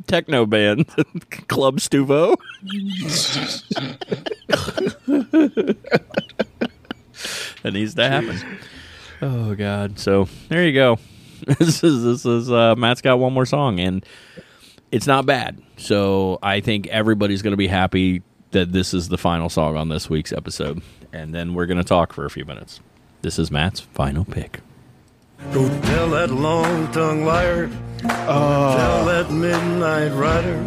techno 0.08 0.46
band, 0.46 0.88
Club 1.48 1.78
Stuvo. 1.80 2.36
that 7.64 7.74
needs 7.74 7.96
to 7.96 8.08
happen. 8.08 8.38
Oh 9.22 9.56
God! 9.56 10.00
So 10.00 10.28
there 10.50 10.66
you 10.66 10.74
go. 10.74 10.98
This 11.58 11.86
is 11.86 12.04
this 12.04 12.26
is 12.26 12.52
uh, 12.52 12.76
Matt's 12.76 13.02
got 13.02 13.18
one 13.18 13.32
more 13.34 13.46
song, 13.46 13.80
and 13.80 14.06
it's 14.92 15.08
not 15.08 15.26
bad. 15.26 15.62
So 15.78 16.38
I 16.44 16.60
think 16.60 16.88
everybody's 16.88 17.42
going 17.42 17.54
to 17.54 17.58
be 17.58 17.68
happy 17.68 18.22
that 18.52 18.74
this 18.74 18.94
is 18.94 19.08
the 19.08 19.18
final 19.18 19.48
song 19.48 19.78
on 19.78 19.88
this 19.88 20.10
week's 20.10 20.34
episode, 20.34 20.82
and 21.14 21.34
then 21.34 21.54
we're 21.54 21.66
going 21.66 21.78
to 21.78 21.84
talk 21.86 22.12
for 22.12 22.26
a 22.26 22.30
few 22.30 22.44
minutes. 22.44 22.82
This 23.22 23.40
is 23.40 23.52
Matt's 23.52 23.80
final 23.80 24.26
pick. 24.26 24.60
Go 25.54 25.68
tell 25.82 26.10
that 26.12 26.30
long 26.30 26.92
tongued 26.92 27.26
liar. 27.26 27.70
Ah. 28.06 28.76
Tell 28.78 29.06
that 29.06 29.32
midnight 29.32 30.10
rider. 30.14 30.64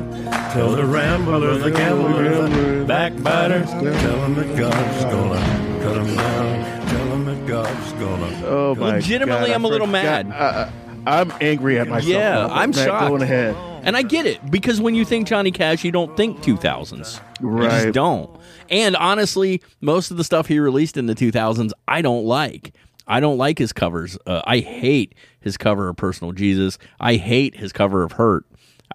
Tell 0.52 0.70
the 0.72 0.84
rambler, 0.84 1.56
the 1.56 1.70
gambler, 1.70 2.48
the 2.48 2.84
backbiter. 2.84 3.64
Tell 3.64 4.24
him 4.24 4.34
that 4.34 4.56
God's 4.56 5.04
gonna 5.04 5.80
cut 5.82 5.96
him 5.98 6.16
down. 6.16 6.88
Tell 6.88 7.06
him 7.06 7.24
that 7.26 7.46
God's 7.46 7.92
gonna. 7.92 8.42
oh 8.46 8.74
my 8.74 8.96
Legitimately, 8.96 9.46
God, 9.46 9.50
I 9.50 9.54
I'm 9.54 9.64
a 9.64 9.68
little 9.68 9.86
forgot- 9.86 10.26
mad. 10.26 10.32
I, 10.32 10.70
I, 11.06 11.20
I'm 11.20 11.32
angry 11.40 11.78
at 11.78 11.88
myself. 11.88 12.04
Yeah, 12.12 12.30
now, 12.32 12.48
but 12.48 12.54
I'm 12.56 12.70
Matt, 12.70 12.84
shocked. 12.86 13.08
Going 13.08 13.22
ahead. 13.22 13.56
And 13.84 13.96
I 13.96 14.02
get 14.02 14.26
it 14.26 14.48
because 14.50 14.80
when 14.80 14.94
you 14.94 15.04
think 15.04 15.26
Johnny 15.26 15.50
Cash, 15.50 15.82
you 15.84 15.90
don't 15.90 16.16
think 16.16 16.40
2000s. 16.42 17.20
You 17.40 17.48
Right. 17.48 17.70
just 17.70 17.92
don't. 17.94 18.30
And 18.70 18.94
honestly, 18.94 19.60
most 19.80 20.12
of 20.12 20.16
the 20.16 20.22
stuff 20.24 20.46
he 20.46 20.58
released 20.60 20.96
in 20.96 21.06
the 21.06 21.14
2000s, 21.16 21.72
I 21.88 22.00
don't 22.02 22.24
like. 22.24 22.74
I 23.06 23.20
don't 23.20 23.38
like 23.38 23.58
his 23.58 23.72
covers. 23.72 24.16
Uh, 24.26 24.42
I 24.44 24.58
hate 24.58 25.14
his 25.40 25.56
cover 25.56 25.88
of 25.88 25.96
Personal 25.96 26.32
Jesus. 26.32 26.78
I 27.00 27.16
hate 27.16 27.56
his 27.56 27.72
cover 27.72 28.02
of 28.02 28.12
Hurt. 28.12 28.44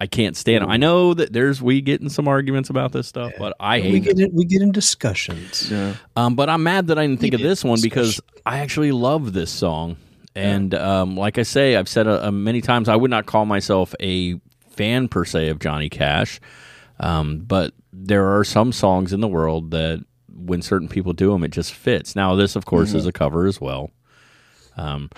I 0.00 0.06
can't 0.06 0.36
stand 0.36 0.62
it. 0.64 0.68
I 0.68 0.76
know 0.76 1.12
that 1.14 1.32
there's 1.32 1.60
we 1.60 1.80
getting 1.80 2.08
some 2.08 2.28
arguments 2.28 2.70
about 2.70 2.92
this 2.92 3.08
stuff, 3.08 3.32
but 3.36 3.54
I 3.58 3.78
We 3.78 3.82
hate 3.82 3.94
it. 3.94 4.00
get 4.00 4.18
in, 4.20 4.32
we 4.34 4.44
get 4.44 4.62
in 4.62 4.70
discussions. 4.70 5.70
Yeah. 5.70 5.94
Um, 6.14 6.36
but 6.36 6.48
I'm 6.48 6.62
mad 6.62 6.86
that 6.86 6.98
I 6.98 7.06
didn't 7.06 7.20
think 7.20 7.34
of 7.34 7.40
this 7.40 7.64
one 7.64 7.80
because 7.82 8.20
I 8.46 8.60
actually 8.60 8.92
love 8.92 9.32
this 9.32 9.50
song. 9.50 9.96
And 10.36 10.72
um, 10.74 11.16
like 11.16 11.36
I 11.36 11.42
say, 11.42 11.74
I've 11.74 11.88
said 11.88 12.06
uh, 12.06 12.30
many 12.30 12.60
times, 12.60 12.88
I 12.88 12.94
would 12.94 13.10
not 13.10 13.26
call 13.26 13.44
myself 13.44 13.92
a 13.98 14.40
fan 14.70 15.08
per 15.08 15.24
se 15.24 15.48
of 15.48 15.58
Johnny 15.58 15.88
Cash. 15.88 16.40
Um, 17.00 17.38
but 17.40 17.74
there 17.92 18.36
are 18.38 18.44
some 18.44 18.70
songs 18.70 19.12
in 19.12 19.18
the 19.20 19.26
world 19.26 19.72
that 19.72 20.04
when 20.32 20.62
certain 20.62 20.86
people 20.88 21.12
do 21.12 21.32
them, 21.32 21.42
it 21.42 21.50
just 21.50 21.74
fits. 21.74 22.14
Now, 22.14 22.36
this, 22.36 22.54
of 22.54 22.66
course, 22.66 22.94
is 22.94 23.04
a 23.04 23.10
cover 23.12 23.46
as 23.46 23.60
well. 23.60 23.90
Um, 24.78 25.10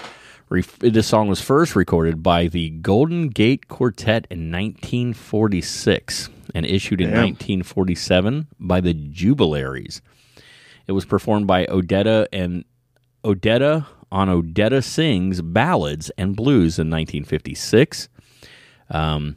this 0.81 1.07
song 1.07 1.29
was 1.29 1.41
first 1.41 1.77
recorded 1.77 2.23
by 2.23 2.49
the 2.49 2.71
Golden 2.71 3.29
Gate 3.29 3.69
Quartet 3.69 4.27
in 4.31 4.51
1946 4.51 6.29
and 6.55 6.67
issued 6.67 7.01
in 7.01 7.11
Damn. 7.11 7.25
1947 7.25 8.49
by 8.59 8.81
the 8.81 8.95
Jubalaires. 8.95 10.01
It 10.89 10.93
was 10.93 11.05
performed 11.05 11.47
by 11.47 11.67
Odetta 11.67 12.27
and 12.33 12.65
Odetta 13.23 13.87
on 14.11 14.29
Odetta 14.29 14.83
Sings 14.83 15.41
Ballads 15.41 16.11
and 16.19 16.35
Blues 16.35 16.79
in 16.79 16.91
1956. 16.91 18.09
Um, 18.91 19.37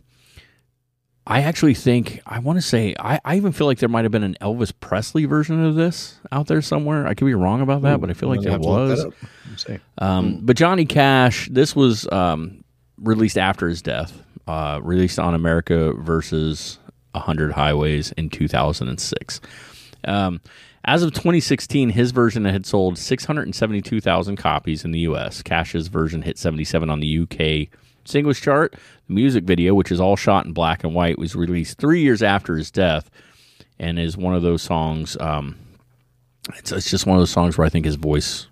I 1.26 1.42
actually 1.42 1.74
think 1.74 2.22
I 2.26 2.40
want 2.40 2.58
to 2.58 2.62
say 2.62 2.96
I, 3.00 3.20
I 3.24 3.38
even 3.38 3.54
feel 3.54 3.66
like 3.66 3.80
there 3.80 3.90
might 3.90 4.04
have 4.04 4.12
been 4.12 4.24
an 4.24 4.36
Elvis 4.42 4.74
Presley 4.78 5.26
version 5.26 5.64
of 5.64 5.76
this 5.76 6.20
out 6.32 6.48
there 6.48 6.62
somewhere. 6.62 7.08
I 7.08 7.14
could 7.14 7.26
be 7.26 7.34
wrong 7.34 7.62
about 7.62 7.82
that, 7.84 8.02
but 8.02 8.10
I 8.10 8.14
feel 8.14 8.30
like 8.30 8.42
there 8.42 8.52
have 8.52 8.62
to 8.62 8.68
look 8.68 8.90
was. 8.90 9.00
that 9.04 9.08
up. 9.08 9.14
Let's 9.50 9.66
see. 9.66 9.78
Um, 10.00 10.40
But 10.42 10.58
Johnny 10.58 10.86
Cash, 10.86 11.48
this 11.50 11.76
was 11.76 12.12
um, 12.12 12.64
released 12.98 13.38
after 13.38 13.70
his 13.70 13.82
death, 13.82 14.22
uh, 14.48 14.80
released 14.84 15.18
on 15.18 15.34
America 15.34 15.94
versus 15.94 16.80
100 17.12 17.54
Highways 17.54 18.12
in 18.14 18.30
2006. 18.30 19.40
Um, 20.06 20.42
as 20.86 21.04
of 21.04 21.14
2016, 21.14 21.92
his 21.92 22.12
version 22.12 22.44
had 22.44 22.66
sold 22.66 22.98
672,000 22.98 24.36
copies 24.36 24.84
in 24.84 24.92
the 24.92 25.00
U.S. 25.00 25.42
Cash's 25.42 25.88
version 25.88 26.24
hit 26.24 26.38
77 26.38 26.90
on 26.90 27.00
the 27.00 27.08
U.K. 27.08 27.70
singles 28.06 28.40
chart. 28.40 28.76
The 29.08 29.14
music 29.14 29.44
video, 29.44 29.74
which 29.74 29.92
is 29.92 30.00
all 30.00 30.16
shot 30.16 30.46
in 30.46 30.54
black 30.54 30.84
and 30.84 30.94
white, 30.94 31.18
was 31.20 31.36
released 31.36 31.78
three 31.78 32.02
years 32.02 32.22
after 32.24 32.56
his 32.58 32.72
death, 32.72 33.10
and 33.80 34.00
is 34.00 34.16
one 34.18 34.34
of 34.36 34.42
those 34.42 34.62
songs. 34.62 35.18
Um, 35.20 35.58
it's, 36.56 36.72
it's 36.72 36.90
just 36.90 37.06
one 37.06 37.18
of 37.18 37.22
those 37.22 37.32
songs 37.32 37.58
where 37.58 37.66
I 37.66 37.70
think 37.70 37.86
his 37.86 37.96
voice 37.96 38.48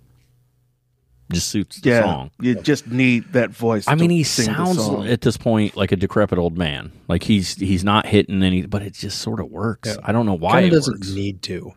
just 1.31 1.47
suits 1.49 1.79
the 1.79 1.89
Yeah. 1.89 2.01
song. 2.03 2.31
You 2.41 2.55
just 2.55 2.87
need 2.87 3.31
that 3.33 3.51
voice. 3.51 3.87
I 3.87 3.95
mean, 3.95 4.09
he 4.09 4.23
sing 4.23 4.45
sounds 4.45 4.79
at 5.07 5.21
this 5.21 5.37
point 5.37 5.77
like 5.77 5.91
a 5.91 5.95
decrepit 5.95 6.37
old 6.37 6.57
man. 6.57 6.91
Like 7.07 7.23
he's 7.23 7.55
he's 7.55 7.83
not 7.83 8.05
hitting 8.05 8.43
any, 8.43 8.65
but 8.65 8.81
it 8.81 8.93
just 8.93 9.19
sort 9.19 9.39
of 9.39 9.49
works. 9.49 9.89
Yeah. 9.89 9.95
I 10.03 10.11
don't 10.11 10.25
know 10.25 10.33
why 10.33 10.53
Kind 10.53 10.65
it 10.67 10.69
doesn't 10.71 10.95
works. 10.95 11.11
need 11.13 11.41
to. 11.43 11.73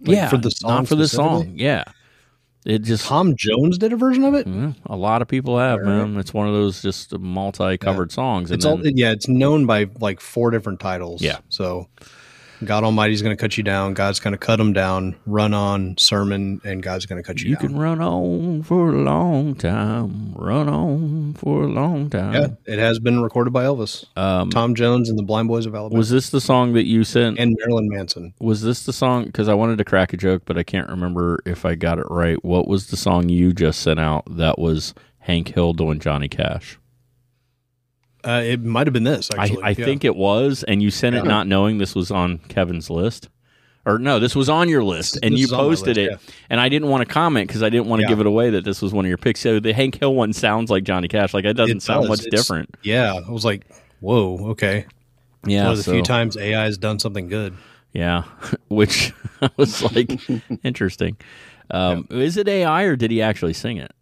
Like, 0.00 0.16
yeah, 0.16 0.28
for 0.28 0.36
the 0.38 0.50
song 0.50 0.70
not 0.70 0.88
for 0.88 0.96
the 0.96 1.08
song. 1.08 1.52
Yeah, 1.54 1.84
it 2.64 2.82
just 2.82 3.04
Tom 3.04 3.36
Jones 3.36 3.76
did 3.78 3.92
a 3.92 3.96
version 3.96 4.24
of 4.24 4.34
it. 4.34 4.46
Mm, 4.46 4.74
a 4.86 4.96
lot 4.96 5.20
of 5.22 5.28
people 5.28 5.58
have 5.58 5.80
man. 5.82 6.16
It's 6.16 6.32
one 6.32 6.48
of 6.48 6.54
those 6.54 6.80
just 6.80 7.16
multi-covered 7.18 8.10
songs. 8.10 8.50
And 8.50 8.56
It's 8.56 8.64
all 8.64 8.80
yeah. 8.84 9.12
It's 9.12 9.28
known 9.28 9.66
by 9.66 9.88
like 10.00 10.20
four 10.20 10.50
different 10.50 10.80
titles. 10.80 11.20
Yeah. 11.20 11.38
So, 11.50 11.88
God 12.64 12.84
Almighty's 12.84 13.22
going 13.22 13.36
to 13.36 13.40
cut 13.40 13.56
you 13.56 13.62
down. 13.62 13.94
God's 13.94 14.20
going 14.20 14.32
to 14.32 14.38
cut 14.38 14.58
him 14.60 14.72
down. 14.72 15.16
Run 15.26 15.54
on 15.54 15.96
sermon, 15.98 16.60
and 16.64 16.82
God's 16.82 17.06
going 17.06 17.22
to 17.22 17.26
cut 17.26 17.40
you, 17.42 17.50
you 17.50 17.56
down. 17.56 17.68
can 17.68 17.78
run 17.78 18.00
on 18.00 18.62
for 18.62 18.90
a 18.90 18.92
long 18.92 19.54
time, 19.54 20.32
run 20.34 20.68
on 20.68 21.34
for 21.34 21.62
a 21.64 21.68
long 21.68 22.10
time. 22.10 22.32
yeah, 22.34 22.46
it 22.66 22.78
has 22.78 22.98
been 22.98 23.22
recorded 23.22 23.52
by 23.52 23.64
Elvis, 23.64 24.04
Um, 24.16 24.50
Tom 24.50 24.74
Jones, 24.74 25.08
and 25.08 25.18
the 25.18 25.22
Blind 25.22 25.48
Boys 25.48 25.66
of 25.66 25.74
Alabama, 25.74 25.98
was 25.98 26.10
this 26.10 26.30
the 26.30 26.40
song 26.40 26.72
that 26.74 26.86
you 26.86 27.04
sent? 27.04 27.38
and 27.38 27.56
Marilyn 27.60 27.88
Manson. 27.88 28.34
was 28.40 28.62
this 28.62 28.84
the 28.84 28.92
song? 28.92 29.24
Because 29.24 29.48
I 29.48 29.54
wanted 29.54 29.78
to 29.78 29.84
crack 29.84 30.12
a 30.12 30.16
joke, 30.16 30.42
but 30.46 30.58
I 30.58 30.62
can't 30.62 30.88
remember 30.88 31.40
if 31.46 31.64
I 31.64 31.74
got 31.74 31.98
it 31.98 32.06
right. 32.10 32.42
What 32.44 32.68
was 32.68 32.88
the 32.88 32.96
song 32.96 33.28
you 33.28 33.52
just 33.52 33.80
sent 33.80 34.00
out 34.00 34.24
that 34.36 34.58
was 34.58 34.94
Hank 35.20 35.54
Hill 35.54 35.72
doing 35.72 36.00
Johnny 36.00 36.28
Cash? 36.28 36.78
Uh, 38.26 38.42
it 38.44 38.62
might 38.62 38.86
have 38.86 38.94
been 38.94 39.04
this. 39.04 39.30
Actually, 39.36 39.62
I, 39.62 39.66
I 39.66 39.70
yeah. 39.70 39.84
think 39.84 40.04
it 40.04 40.16
was, 40.16 40.62
and 40.64 40.82
you 40.82 40.90
sent 40.90 41.14
it 41.16 41.24
not 41.24 41.46
knowing 41.46 41.78
this 41.78 41.94
was 41.94 42.10
on 42.10 42.38
Kevin's 42.38 42.90
list. 42.90 43.28
Or 43.86 43.98
no, 43.98 44.18
this 44.18 44.34
was 44.34 44.48
on 44.48 44.70
your 44.70 44.82
list, 44.82 45.18
and 45.22 45.34
This 45.34 45.40
you 45.40 45.44
is 45.46 45.52
on 45.52 45.58
my 45.58 45.64
posted 45.64 45.96
list, 45.98 46.28
it, 46.28 46.34
and 46.48 46.58
I 46.58 46.70
didn't 46.70 46.88
want 46.88 47.06
to 47.06 47.12
comment 47.12 47.48
because 47.48 47.62
I 47.62 47.68
didn't 47.68 47.86
want 47.86 48.00
to 48.00 48.04
Yeah. 48.04 48.08
give 48.08 48.20
it 48.20 48.26
away 48.26 48.48
that 48.48 48.64
this 48.64 48.80
was 48.80 48.94
one 48.94 49.04
of 49.04 49.08
your 49.10 49.18
picks. 49.18 49.40
So 49.40 49.60
the 49.60 49.74
Hank 49.74 49.98
Hill 50.00 50.14
one 50.14 50.32
sounds 50.32 50.70
like 50.70 50.84
Johnny 50.84 51.06
Cash, 51.06 51.34
like 51.34 51.44
it 51.44 51.52
doesn't 51.52 51.76
It 51.78 51.82
sound 51.82 52.02
does. 52.04 52.08
much 52.08 52.26
It's- 52.26 52.40
different. 52.40 52.74
Yeah, 52.82 53.12
I 53.14 53.30
was 53.30 53.44
like, 53.44 53.66
Whoa, 54.00 54.38
okay. 54.52 54.86
Yeah, 55.46 55.64
One 55.64 55.72
of 55.72 55.84
the 55.84 55.92
few 55.92 56.02
times 56.02 56.36
AI 56.38 56.64
has 56.64 56.78
done 56.78 56.98
something 56.98 57.28
good. 57.28 57.54
Yeah, 57.92 58.22
which 58.68 59.12
I 59.42 59.50
was 59.58 59.82
like 59.94 60.18
interesting. 60.64 61.18
Um, 61.70 62.06
Is 62.10 62.38
it 62.38 62.48
AI 62.48 62.84
or 62.84 62.96
did 62.96 63.10
he 63.10 63.20
actually 63.20 63.52
sing 63.52 63.76
it? 63.76 63.92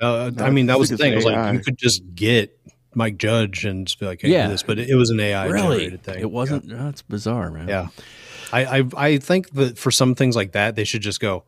Uh, 0.00 0.30
I 0.38 0.48
mean, 0.50 0.68
I 0.70 0.74
that 0.74 0.78
was 0.78 0.88
the 0.90 0.96
thing. 0.96 1.12
It 1.12 1.16
was 1.16 1.24
like 1.26 1.52
you 1.54 1.60
could 1.60 1.76
just 1.78 2.02
get 2.14 2.58
Mike 2.96 3.18
Judge 3.18 3.64
and 3.64 3.86
just 3.86 4.00
be 4.00 4.06
like, 4.06 4.22
hey, 4.22 4.30
Yeah. 4.32 4.46
do 4.46 4.52
this, 4.52 4.62
but 4.64 4.78
it, 4.78 4.88
it 4.88 4.96
was 4.96 5.10
an 5.10 5.20
AI 5.20 5.48
generated 5.48 6.02
thing. 6.02 6.18
It 6.20 6.30
wasn't. 6.30 6.68
That's 6.68 7.02
bizarre, 7.02 7.50
man. 7.50 7.68
Yeah. 7.68 7.88
I, 8.52 8.78
I 8.80 8.84
I 8.96 9.18
think 9.18 9.50
that 9.50 9.76
for 9.78 9.90
some 9.90 10.14
things 10.14 10.34
like 10.36 10.52
that, 10.52 10.76
they 10.76 10.84
should 10.84 11.02
just 11.02 11.20
go, 11.20 11.44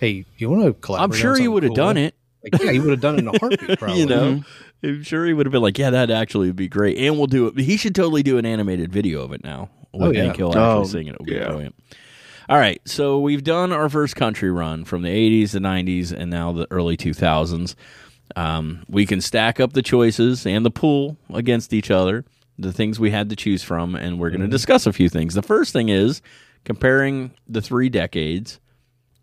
"Hey, 0.00 0.24
you 0.38 0.50
want 0.50 0.64
to 0.64 0.72
collaborate?" 0.74 1.14
I'm 1.14 1.20
sure 1.20 1.32
on 1.34 1.40
he 1.40 1.48
would 1.48 1.62
have 1.62 1.70
cool?" 1.70 1.76
done 1.76 1.96
it. 1.96 2.14
Like, 2.42 2.60
yeah, 2.62 2.72
he 2.72 2.80
would 2.80 2.90
have 2.90 3.00
done 3.00 3.14
it 3.16 3.18
in 3.20 3.28
a 3.28 3.38
heartbeat. 3.38 3.78
Probably. 3.78 4.00
you 4.00 4.06
know, 4.06 4.42
I'm 4.82 5.02
sure 5.04 5.24
he 5.26 5.32
would 5.34 5.46
have 5.46 5.52
been 5.52 5.62
like, 5.62 5.78
"Yeah, 5.78 5.90
that 5.90 6.10
actually 6.10 6.48
would 6.48 6.56
be 6.56 6.68
great," 6.68 6.96
and 6.98 7.18
we'll 7.18 7.26
do 7.26 7.46
it. 7.48 7.58
He 7.58 7.76
should 7.76 7.94
totally 7.94 8.22
do 8.22 8.38
an 8.38 8.46
animated 8.46 8.90
video 8.92 9.22
of 9.22 9.32
it 9.32 9.44
now. 9.44 9.68
Oh, 9.94 10.08
With 10.08 10.16
yeah. 10.16 10.24
Hank 10.24 10.36
Hill 10.36 10.48
actually 10.48 10.62
Oh, 10.62 10.84
singing 10.84 11.08
it. 11.08 11.14
It 11.14 11.20
would 11.20 11.26
be 11.26 11.34
yeah. 11.34 11.46
brilliant. 11.48 11.74
All 12.48 12.58
right, 12.58 12.80
so 12.86 13.20
we've 13.20 13.44
done 13.44 13.70
our 13.72 13.88
first 13.88 14.16
country 14.16 14.50
run 14.50 14.84
from 14.84 15.02
the 15.02 15.08
80s, 15.10 15.52
the 15.52 15.58
90s, 15.60 16.12
and 16.12 16.28
now 16.30 16.50
the 16.52 16.66
early 16.70 16.96
2000s. 16.96 17.74
Um, 18.36 18.84
we 18.88 19.06
can 19.06 19.20
stack 19.20 19.60
up 19.60 19.72
the 19.72 19.82
choices 19.82 20.46
and 20.46 20.64
the 20.64 20.70
pool 20.70 21.16
against 21.32 21.72
each 21.72 21.90
other, 21.90 22.24
the 22.58 22.72
things 22.72 22.98
we 23.00 23.10
had 23.10 23.28
to 23.30 23.36
choose 23.36 23.62
from, 23.62 23.94
and 23.94 24.18
we're 24.18 24.30
going 24.30 24.40
to 24.42 24.48
discuss 24.48 24.86
a 24.86 24.92
few 24.92 25.08
things. 25.08 25.34
The 25.34 25.42
first 25.42 25.72
thing 25.72 25.88
is 25.88 26.22
comparing 26.64 27.32
the 27.48 27.60
three 27.62 27.88
decades, 27.88 28.60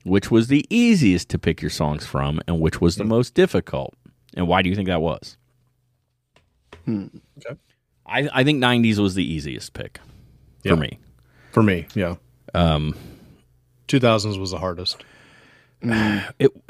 which 0.04 0.30
was 0.32 0.48
the 0.48 0.66
easiest 0.70 1.30
to 1.30 1.40
pick 1.40 1.62
your 1.62 1.72
songs 1.72 2.06
from, 2.06 2.40
and 2.48 2.60
which 2.60 2.80
was 2.82 2.96
the 2.98 3.04
most 3.04 3.34
difficult. 3.34 3.94
And 4.36 4.48
why 4.48 4.62
do 4.62 4.70
you 4.70 4.76
think 4.76 4.88
that 4.88 5.02
was? 5.02 5.38
Okay. 6.88 7.10
I, 8.06 8.30
I 8.34 8.44
think 8.44 8.62
90s 8.64 8.98
was 9.00 9.16
the 9.16 9.24
easiest 9.24 9.74
pick 9.74 10.00
Yeah. 10.64 10.74
for 10.74 10.78
me. 10.78 11.00
For 11.52 11.64
me, 11.64 11.86
yeah. 11.96 12.16
Um, 12.54 12.96
2000s 13.88 14.40
was 14.40 14.52
the 14.52 14.60
hardest. 14.60 15.04
It 16.40 16.52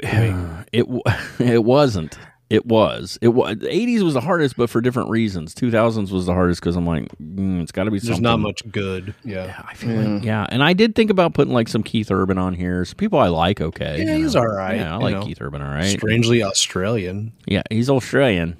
it 0.72 0.82
w- 0.82 1.02
it 1.38 1.64
wasn't. 1.64 2.18
It 2.50 2.66
was. 2.66 3.16
It 3.22 3.28
was. 3.28 3.58
The 3.58 3.72
eighties 3.72 4.02
was 4.02 4.14
the 4.14 4.20
hardest, 4.20 4.56
but 4.56 4.68
for 4.68 4.80
different 4.80 5.08
reasons. 5.08 5.54
Two 5.54 5.70
thousands 5.70 6.10
was 6.10 6.26
the 6.26 6.34
hardest 6.34 6.60
because 6.60 6.74
I'm 6.74 6.84
like, 6.84 7.04
mm, 7.18 7.62
it's 7.62 7.70
got 7.70 7.84
to 7.84 7.92
be 7.92 8.00
There's 8.00 8.20
not 8.20 8.40
much 8.40 8.68
good. 8.70 9.14
Yeah. 9.24 9.62
I 9.64 9.74
feel 9.74 9.94
like, 9.94 10.24
yeah, 10.24 10.46
and 10.50 10.60
I 10.62 10.72
did 10.72 10.96
think 10.96 11.10
about 11.10 11.32
putting 11.32 11.54
like 11.54 11.68
some 11.68 11.84
Keith 11.84 12.10
Urban 12.10 12.38
on 12.38 12.54
here. 12.54 12.84
Some 12.84 12.96
people 12.96 13.20
I 13.20 13.28
like. 13.28 13.60
Okay, 13.60 14.02
Yeah, 14.04 14.16
you 14.16 14.24
he's 14.24 14.34
know. 14.34 14.40
all 14.40 14.48
right, 14.48 14.78
Yeah, 14.78 14.94
I 14.94 14.96
like 14.98 15.14
know. 15.14 15.22
Keith 15.22 15.40
Urban. 15.40 15.62
All 15.62 15.68
right. 15.70 15.84
Strangely 15.96 16.42
Australian. 16.42 17.32
Yeah, 17.46 17.62
he's 17.70 17.88
Australian 17.88 18.56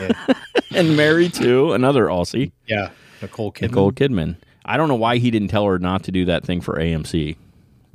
Yeah. 0.00 0.12
and 0.74 0.96
married 0.96 1.34
to 1.34 1.74
another 1.74 2.06
Aussie, 2.06 2.52
yeah. 2.66 2.90
Nicole 3.20 3.52
Kidman. 3.52 3.62
Nicole 3.62 3.92
Kidman. 3.92 4.36
I 4.64 4.76
don't 4.78 4.88
know 4.88 4.94
why 4.94 5.18
he 5.18 5.30
didn't 5.30 5.48
tell 5.48 5.66
her 5.66 5.78
not 5.78 6.02
to 6.04 6.12
do 6.12 6.24
that 6.26 6.44
thing 6.44 6.60
for 6.62 6.76
AMC. 6.76 7.36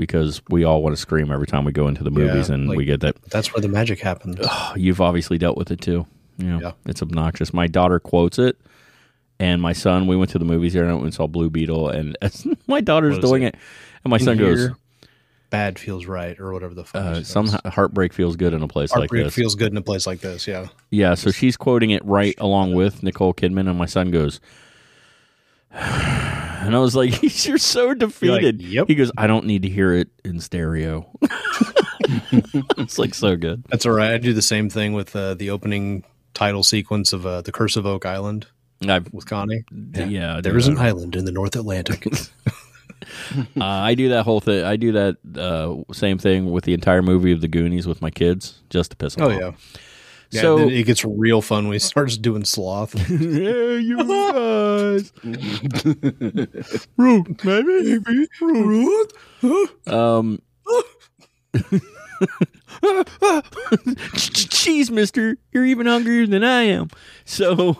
Because 0.03 0.41
we 0.49 0.63
all 0.63 0.83
want 0.83 0.93
to 0.95 1.01
scream 1.01 1.31
every 1.31 1.47
time 1.47 1.65
we 1.65 1.71
go 1.71 1.87
into 1.87 2.03
the 2.03 2.11
movies, 2.11 2.49
and 2.49 2.67
like- 2.69 2.77
we 2.77 2.85
get 2.85 2.99
that 3.01 3.15
That's 3.29 3.53
where 3.53 3.61
the 3.61 3.67
magic 3.67 3.99
happens. 3.99 4.37
you've 4.75 5.01
obviously 5.01 5.37
dealt 5.37 5.57
with 5.57 5.71
it 5.71 5.81
too. 5.81 6.05
You 6.37 6.45
know, 6.47 6.59
Yeah. 6.61 6.71
it's 6.85 7.01
obnoxious. 7.01 7.53
My 7.53 7.67
daughter 7.67 7.99
quotes 7.99 8.39
it, 8.39 8.57
and 9.39 9.61
my 9.61 9.73
son. 9.73 10.07
We 10.07 10.15
went 10.15 10.31
to 10.31 10.39
the 10.39 10.45
movies 10.45 10.73
here 10.73 10.81
and 10.83 10.91
I 10.91 10.93
went 10.95 11.05
and 11.05 11.13
saw 11.13 11.27
Blue 11.27 11.49
Beetle, 11.49 11.89
and 11.89 12.17
my 12.67 12.81
daughter's 12.81 13.19
doing 13.19 13.43
it? 13.43 13.55
it? 13.55 13.59
and 14.03 14.11
my 14.11 14.17
son 14.17 14.37
goes, 14.37 14.69
Bad 15.49 15.77
feels 15.77 16.07
right, 16.07 16.39
or 16.39 16.51
whatever 16.51 16.73
the 16.73 16.83
fuck. 16.83 17.01
uh, 17.03 17.23
"Some 17.23 17.47
heartbreak 17.65 18.11
feels 18.11 18.35
good 18.35 18.55
in 18.55 18.63
a 18.63 18.67
place 18.67 18.89
Heartbreak 18.91 19.11
like 19.11 19.25
this." 19.27 19.35
Heartbreak 19.35 19.43
feels 19.43 19.53
good 19.53 19.71
in 19.71 19.77
a 19.77 19.83
place 19.83 20.07
like 20.07 20.19
this. 20.21 20.47
Yeah. 20.47 20.69
yeah, 20.89 21.13
so 21.13 21.29
she's 21.29 21.55
quoting 21.57 21.91
it 21.91 22.03
right 22.03 22.33
along 22.39 22.73
with 22.73 23.03
Nicole 23.03 23.35
Kidman, 23.35 23.69
and 23.69 23.77
my 23.77 23.85
son 23.85 24.09
goes, 24.09 24.39
and 26.65 26.75
I 26.75 26.79
was 26.79 26.95
like, 26.95 27.21
"You're 27.45 27.57
so 27.57 27.93
defeated." 27.93 28.61
"Yep." 28.61 28.87
He 28.87 28.95
goes, 28.95 29.11
"I 29.17 29.27
don't 29.27 29.45
need 29.45 29.61
to 29.63 29.69
hear 29.69 29.93
it 29.93 30.09
in 30.23 30.39
stereo." 30.39 31.09
it's 32.77 32.97
like 32.97 33.13
so 33.13 33.35
good. 33.35 33.63
That's 33.69 33.85
all 33.85 33.93
right. 33.93 34.11
I 34.11 34.17
do 34.17 34.33
the 34.33 34.41
same 34.41 34.69
thing 34.69 34.93
with 34.93 35.15
uh, 35.15 35.33
the 35.35 35.49
opening 35.49 36.03
title 36.33 36.63
sequence 36.63 37.13
of 37.13 37.25
uh, 37.25 37.41
The 37.41 37.51
Curse 37.51 37.75
of 37.75 37.85
Oak 37.85 38.05
Island 38.05 38.47
I've, 38.87 39.11
with 39.13 39.25
Connie. 39.25 39.63
yeah, 39.93 40.33
I 40.33 40.35
do 40.37 40.49
There 40.49 40.57
is 40.57 40.67
an 40.67 40.77
island 40.77 41.15
in 41.15 41.25
the 41.25 41.31
North 41.31 41.55
Atlantic. 41.55 42.05
Uh, 43.59 43.63
I 43.65 43.95
do 43.95 44.09
that 44.09 44.23
whole 44.23 44.39
thing. 44.39 44.63
I 44.63 44.77
do 44.77 44.93
that 44.93 45.17
uh, 45.37 45.93
same 45.93 46.17
thing 46.17 46.51
with 46.51 46.63
the 46.63 46.73
entire 46.73 47.01
movie 47.01 47.33
of 47.33 47.41
the 47.41 47.49
Goonies 47.49 47.85
with 47.85 48.01
my 48.01 48.09
kids, 48.09 48.61
just 48.69 48.91
to 48.91 48.97
piss 48.97 49.15
them 49.15 49.25
oh, 49.25 49.31
off. 49.31 49.39
yeah. 49.39 49.51
Yeah, 50.33 50.41
So- 50.41 50.57
then 50.57 50.69
it 50.69 50.83
gets 50.83 51.05
real 51.05 51.41
fun 51.41 51.65
when 51.65 51.73
he 51.73 51.79
starts 51.79 52.17
doing 52.17 52.43
sloth. 52.45 52.95
yeah, 53.09 53.77
you 53.77 53.97
guys. 54.07 55.13
Root, 56.97 57.43
maybe. 57.45 57.99
Root. 58.41 59.13
Um. 59.87 60.41
Cheese, 64.15 64.89
mister. 64.91 65.37
You're 65.51 65.65
even 65.65 65.85
hungrier 65.87 66.25
than 66.27 66.43
I 66.43 66.63
am. 66.63 66.89
So. 67.25 67.77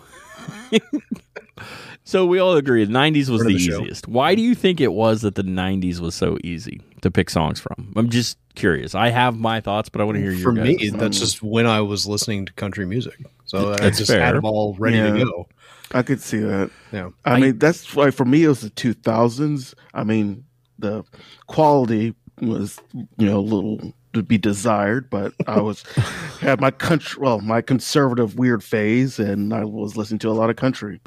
So 2.05 2.25
we 2.25 2.37
all 2.39 2.55
agree 2.57 2.83
the 2.83 2.91
90s 2.91 3.29
was 3.29 3.41
the 3.41 3.47
the 3.49 3.55
easiest. 3.55 4.07
Why 4.07 4.35
do 4.35 4.41
you 4.41 4.55
think 4.55 4.81
it 4.81 4.91
was 4.93 5.21
that 5.21 5.35
the 5.35 5.43
90s 5.43 5.99
was 5.99 6.15
so 6.15 6.37
easy 6.43 6.81
to 7.01 7.09
pick 7.09 7.29
songs 7.29 7.59
from? 7.61 7.93
I'm 7.95 8.09
just 8.09 8.37
curious. 8.55 8.93
I 8.93 9.09
have 9.09 9.37
my 9.37 9.61
thoughts, 9.61 9.87
but 9.89 10.01
I 10.01 10.03
want 10.03 10.17
to 10.17 10.21
hear 10.21 10.31
your 10.31 10.43
For 10.43 10.51
me, 10.51 10.75
guys'. 10.75 10.91
that's 10.93 11.17
just 11.19 11.41
when 11.41 11.65
I 11.65 11.79
was 11.81 12.05
listening 12.05 12.45
to 12.45 12.53
country 12.53 12.85
music. 12.85 13.17
So 13.45 13.73
I 13.73 13.89
just 13.89 14.07
fair. 14.11 14.21
had 14.21 14.35
them 14.35 14.43
all 14.45 14.75
ready 14.77 14.97
Yeah. 14.97 15.11
to 15.13 15.23
go. 15.25 15.47
I 15.93 16.01
could 16.01 16.19
see 16.21 16.39
that. 16.39 16.71
Yeah. 16.91 17.09
I, 17.23 17.33
I- 17.35 17.39
mean, 17.39 17.57
that's 17.59 17.95
why 17.95 18.11
for 18.11 18.25
me 18.25 18.43
it 18.43 18.47
was 18.49 18.61
the 18.61 18.69
2000s. 18.71 19.73
I 19.93 20.03
mean, 20.03 20.43
the 20.79 21.03
quality 21.47 22.15
was 22.41 22.79
you 22.93 23.25
know 23.25 23.39
a 23.39 23.41
little 23.41 23.93
to 24.13 24.23
be 24.23 24.37
desired, 24.37 25.09
but 25.09 25.33
I 25.47 25.61
was 25.61 25.83
had 26.41 26.59
my 26.59 26.71
country, 26.71 27.21
well, 27.21 27.39
my 27.39 27.61
conservative 27.61 28.35
weird 28.37 28.61
phase, 28.63 29.19
and 29.19 29.53
I 29.53 29.63
was 29.63 29.95
listening 29.95 30.19
to 30.19 30.29
a 30.29 30.33
lot 30.33 30.49
of 30.49 30.55
country. 30.57 30.99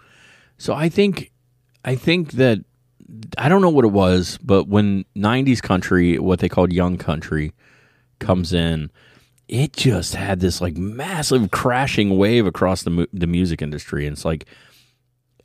So 0.59 0.75
I 0.75 0.89
think, 0.89 1.33
I 1.85 1.95
think 1.95 2.33
that 2.33 2.65
I 3.39 3.49
don't 3.49 3.63
know 3.63 3.71
what 3.71 3.85
it 3.85 3.93
was, 3.93 4.39
but 4.43 4.69
when 4.69 5.05
'90s 5.17 5.63
country, 5.63 6.19
what 6.19 6.41
they 6.41 6.49
called 6.49 6.73
young 6.73 6.97
country, 6.97 7.53
comes 8.19 8.53
in, 8.53 8.91
it 9.49 9.73
just 9.75 10.15
had 10.15 10.41
this 10.41 10.61
like 10.61 10.77
massive 10.77 11.51
crashing 11.51 12.17
wave 12.19 12.47
across 12.47 12.83
the 12.83 12.91
mu- 12.91 13.07
the 13.13 13.27
music 13.27 13.63
industry, 13.63 14.07
and 14.07 14.15
it's 14.15 14.25
like, 14.25 14.47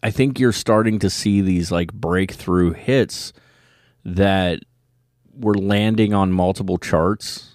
I 0.01 0.12
think 0.12 0.39
you're 0.39 0.51
starting 0.51 0.99
to 0.99 1.09
see 1.09 1.41
these 1.41 1.72
like 1.72 1.93
breakthrough 1.93 2.72
hits 2.72 3.34
that 4.03 4.62
were 5.34 5.55
landing 5.55 6.14
on 6.14 6.32
multiple 6.32 6.78
charts. 6.78 7.49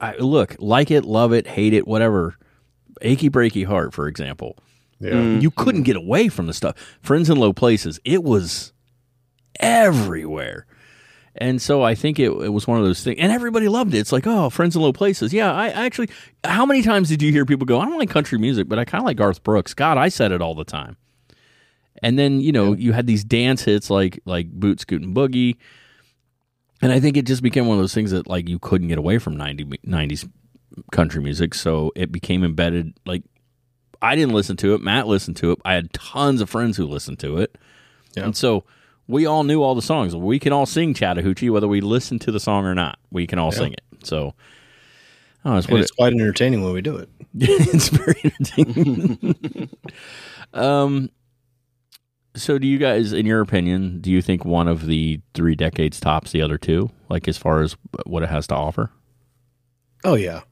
I, 0.00 0.16
look, 0.16 0.56
like 0.58 0.90
it, 0.90 1.04
love 1.04 1.32
it, 1.32 1.46
hate 1.46 1.74
it, 1.74 1.86
whatever. 1.86 2.36
Achy 3.02 3.30
Breaky 3.30 3.64
Heart, 3.64 3.94
for 3.94 4.08
example 4.08 4.58
Yeah. 5.00 5.12
Mm-hmm. 5.12 5.40
you 5.40 5.50
couldn't 5.52 5.84
get 5.84 5.96
away 5.96 6.28
from 6.28 6.46
the 6.46 6.52
stuff. 6.52 6.76
Friends 7.00 7.30
in 7.30 7.36
Low 7.36 7.52
Places, 7.52 8.00
it 8.04 8.24
was 8.24 8.72
everywhere. 9.60 10.66
And 11.40 11.62
so 11.62 11.82
I 11.82 11.94
think 11.94 12.18
it, 12.18 12.30
it 12.30 12.48
was 12.52 12.66
one 12.66 12.78
of 12.78 12.84
those 12.84 13.04
things, 13.04 13.18
and 13.20 13.30
everybody 13.30 13.68
loved 13.68 13.94
it. 13.94 13.98
It's 13.98 14.10
like, 14.10 14.26
oh, 14.26 14.50
Friends 14.50 14.74
in 14.74 14.82
Low 14.82 14.92
Places. 14.92 15.32
Yeah, 15.32 15.52
I 15.52 15.66
I 15.66 15.86
actually, 15.86 16.10
how 16.42 16.66
many 16.66 16.82
times 16.82 17.08
did 17.08 17.22
you 17.22 17.30
hear 17.30 17.46
people 17.46 17.64
go, 17.64 17.78
I 17.80 17.84
don't 17.84 17.98
like 17.98 18.10
country 18.10 18.38
music, 18.38 18.68
but 18.68 18.78
I 18.78 18.84
kind 18.84 19.02
of 19.02 19.06
like 19.06 19.16
Garth 19.18 19.44
Brooks? 19.44 19.72
God, 19.72 19.98
I 19.98 20.08
said 20.08 20.32
it 20.32 20.42
all 20.42 20.56
the 20.56 20.64
time. 20.64 20.96
And 22.02 22.18
then 22.18 22.40
you 22.40 22.50
know 22.50 22.74
you 22.74 22.92
had 22.92 23.06
these 23.06 23.22
dance 23.24 23.62
hits 23.62 23.88
like 23.90 24.20
like 24.24 24.50
Boot 24.50 24.80
Scoot 24.80 25.02
and 25.02 25.14
Boogie, 25.14 25.56
and 26.82 26.92
I 26.92 26.98
think 27.00 27.16
it 27.16 27.24
just 27.24 27.42
became 27.42 27.66
one 27.66 27.76
of 27.76 27.82
those 27.82 27.94
things 27.94 28.10
that 28.10 28.26
like 28.26 28.48
you 28.48 28.58
couldn't 28.58 28.88
get 28.88 28.98
away 28.98 29.18
from 29.18 29.36
90, 29.36 29.64
90s 29.86 30.28
country 30.92 31.22
music. 31.22 31.54
So 31.54 31.92
it 31.96 32.12
became 32.12 32.44
embedded. 32.44 32.94
Like 33.04 33.22
I 34.00 34.14
didn't 34.16 34.34
listen 34.34 34.56
to 34.58 34.74
it. 34.74 34.80
Matt 34.80 35.06
listened 35.06 35.36
to 35.38 35.52
it. 35.52 35.58
I 35.64 35.74
had 35.74 35.92
tons 35.92 36.40
of 36.40 36.48
friends 36.48 36.76
who 36.76 36.86
listened 36.86 37.18
to 37.20 37.38
it. 37.38 37.56
Yeah. 38.16 38.24
And 38.24 38.36
so 38.36 38.64
we 39.06 39.26
all 39.26 39.44
knew 39.44 39.62
all 39.62 39.74
the 39.74 39.82
songs. 39.82 40.14
We 40.14 40.38
can 40.38 40.52
all 40.52 40.66
sing 40.66 40.94
Chattahoochee, 40.94 41.50
whether 41.50 41.68
we 41.68 41.80
listen 41.80 42.18
to 42.20 42.30
the 42.32 42.40
song 42.40 42.64
or 42.64 42.74
not. 42.74 42.98
We 43.10 43.26
can 43.26 43.38
all 43.38 43.52
Yeah. 43.52 43.58
sing 43.58 43.72
it. 43.72 43.82
So 44.04 44.34
oh, 45.44 45.56
it's 45.56 45.66
And 45.66 45.72
what 45.72 45.80
it's 45.80 45.90
quite 45.90 46.12
entertaining 46.12 46.62
when 46.62 46.72
we 46.72 46.80
do 46.82 46.96
it. 46.96 47.08
it's 47.38 47.88
very 47.88 48.20
entertaining. 48.24 49.70
um, 50.52 51.10
so 52.36 52.58
do 52.58 52.66
you 52.68 52.78
guys, 52.78 53.12
in 53.12 53.26
your 53.26 53.40
opinion, 53.40 54.00
do 54.00 54.10
you 54.12 54.22
think 54.22 54.44
one 54.44 54.68
of 54.68 54.86
the 54.86 55.20
three 55.34 55.56
decades 55.56 55.98
tops 55.98 56.30
the 56.30 56.40
other 56.42 56.56
two, 56.58 56.90
like 57.08 57.26
as 57.26 57.36
far 57.36 57.62
as 57.62 57.76
what 58.06 58.22
it 58.22 58.28
has 58.28 58.46
to 58.48 58.54
offer? 58.54 58.90
Oh 60.04 60.14
yeah, 60.14 60.42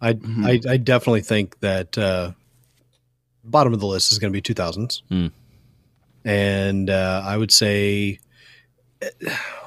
I 0.00 0.10
I, 0.44 0.60
I 0.68 0.76
definitely 0.76 1.22
think 1.22 1.58
that 1.60 1.98
uh, 1.98 2.32
bottom 3.44 3.72
of 3.72 3.80
the 3.80 3.86
list 3.86 4.12
is 4.12 4.18
going 4.18 4.32
to 4.32 4.36
be 4.36 4.40
two 4.42 4.54
thousands, 4.54 5.02
Hmm. 5.08 5.28
and 6.24 6.90
uh, 6.90 7.22
I 7.24 7.36
would 7.36 7.50
say, 7.52 8.18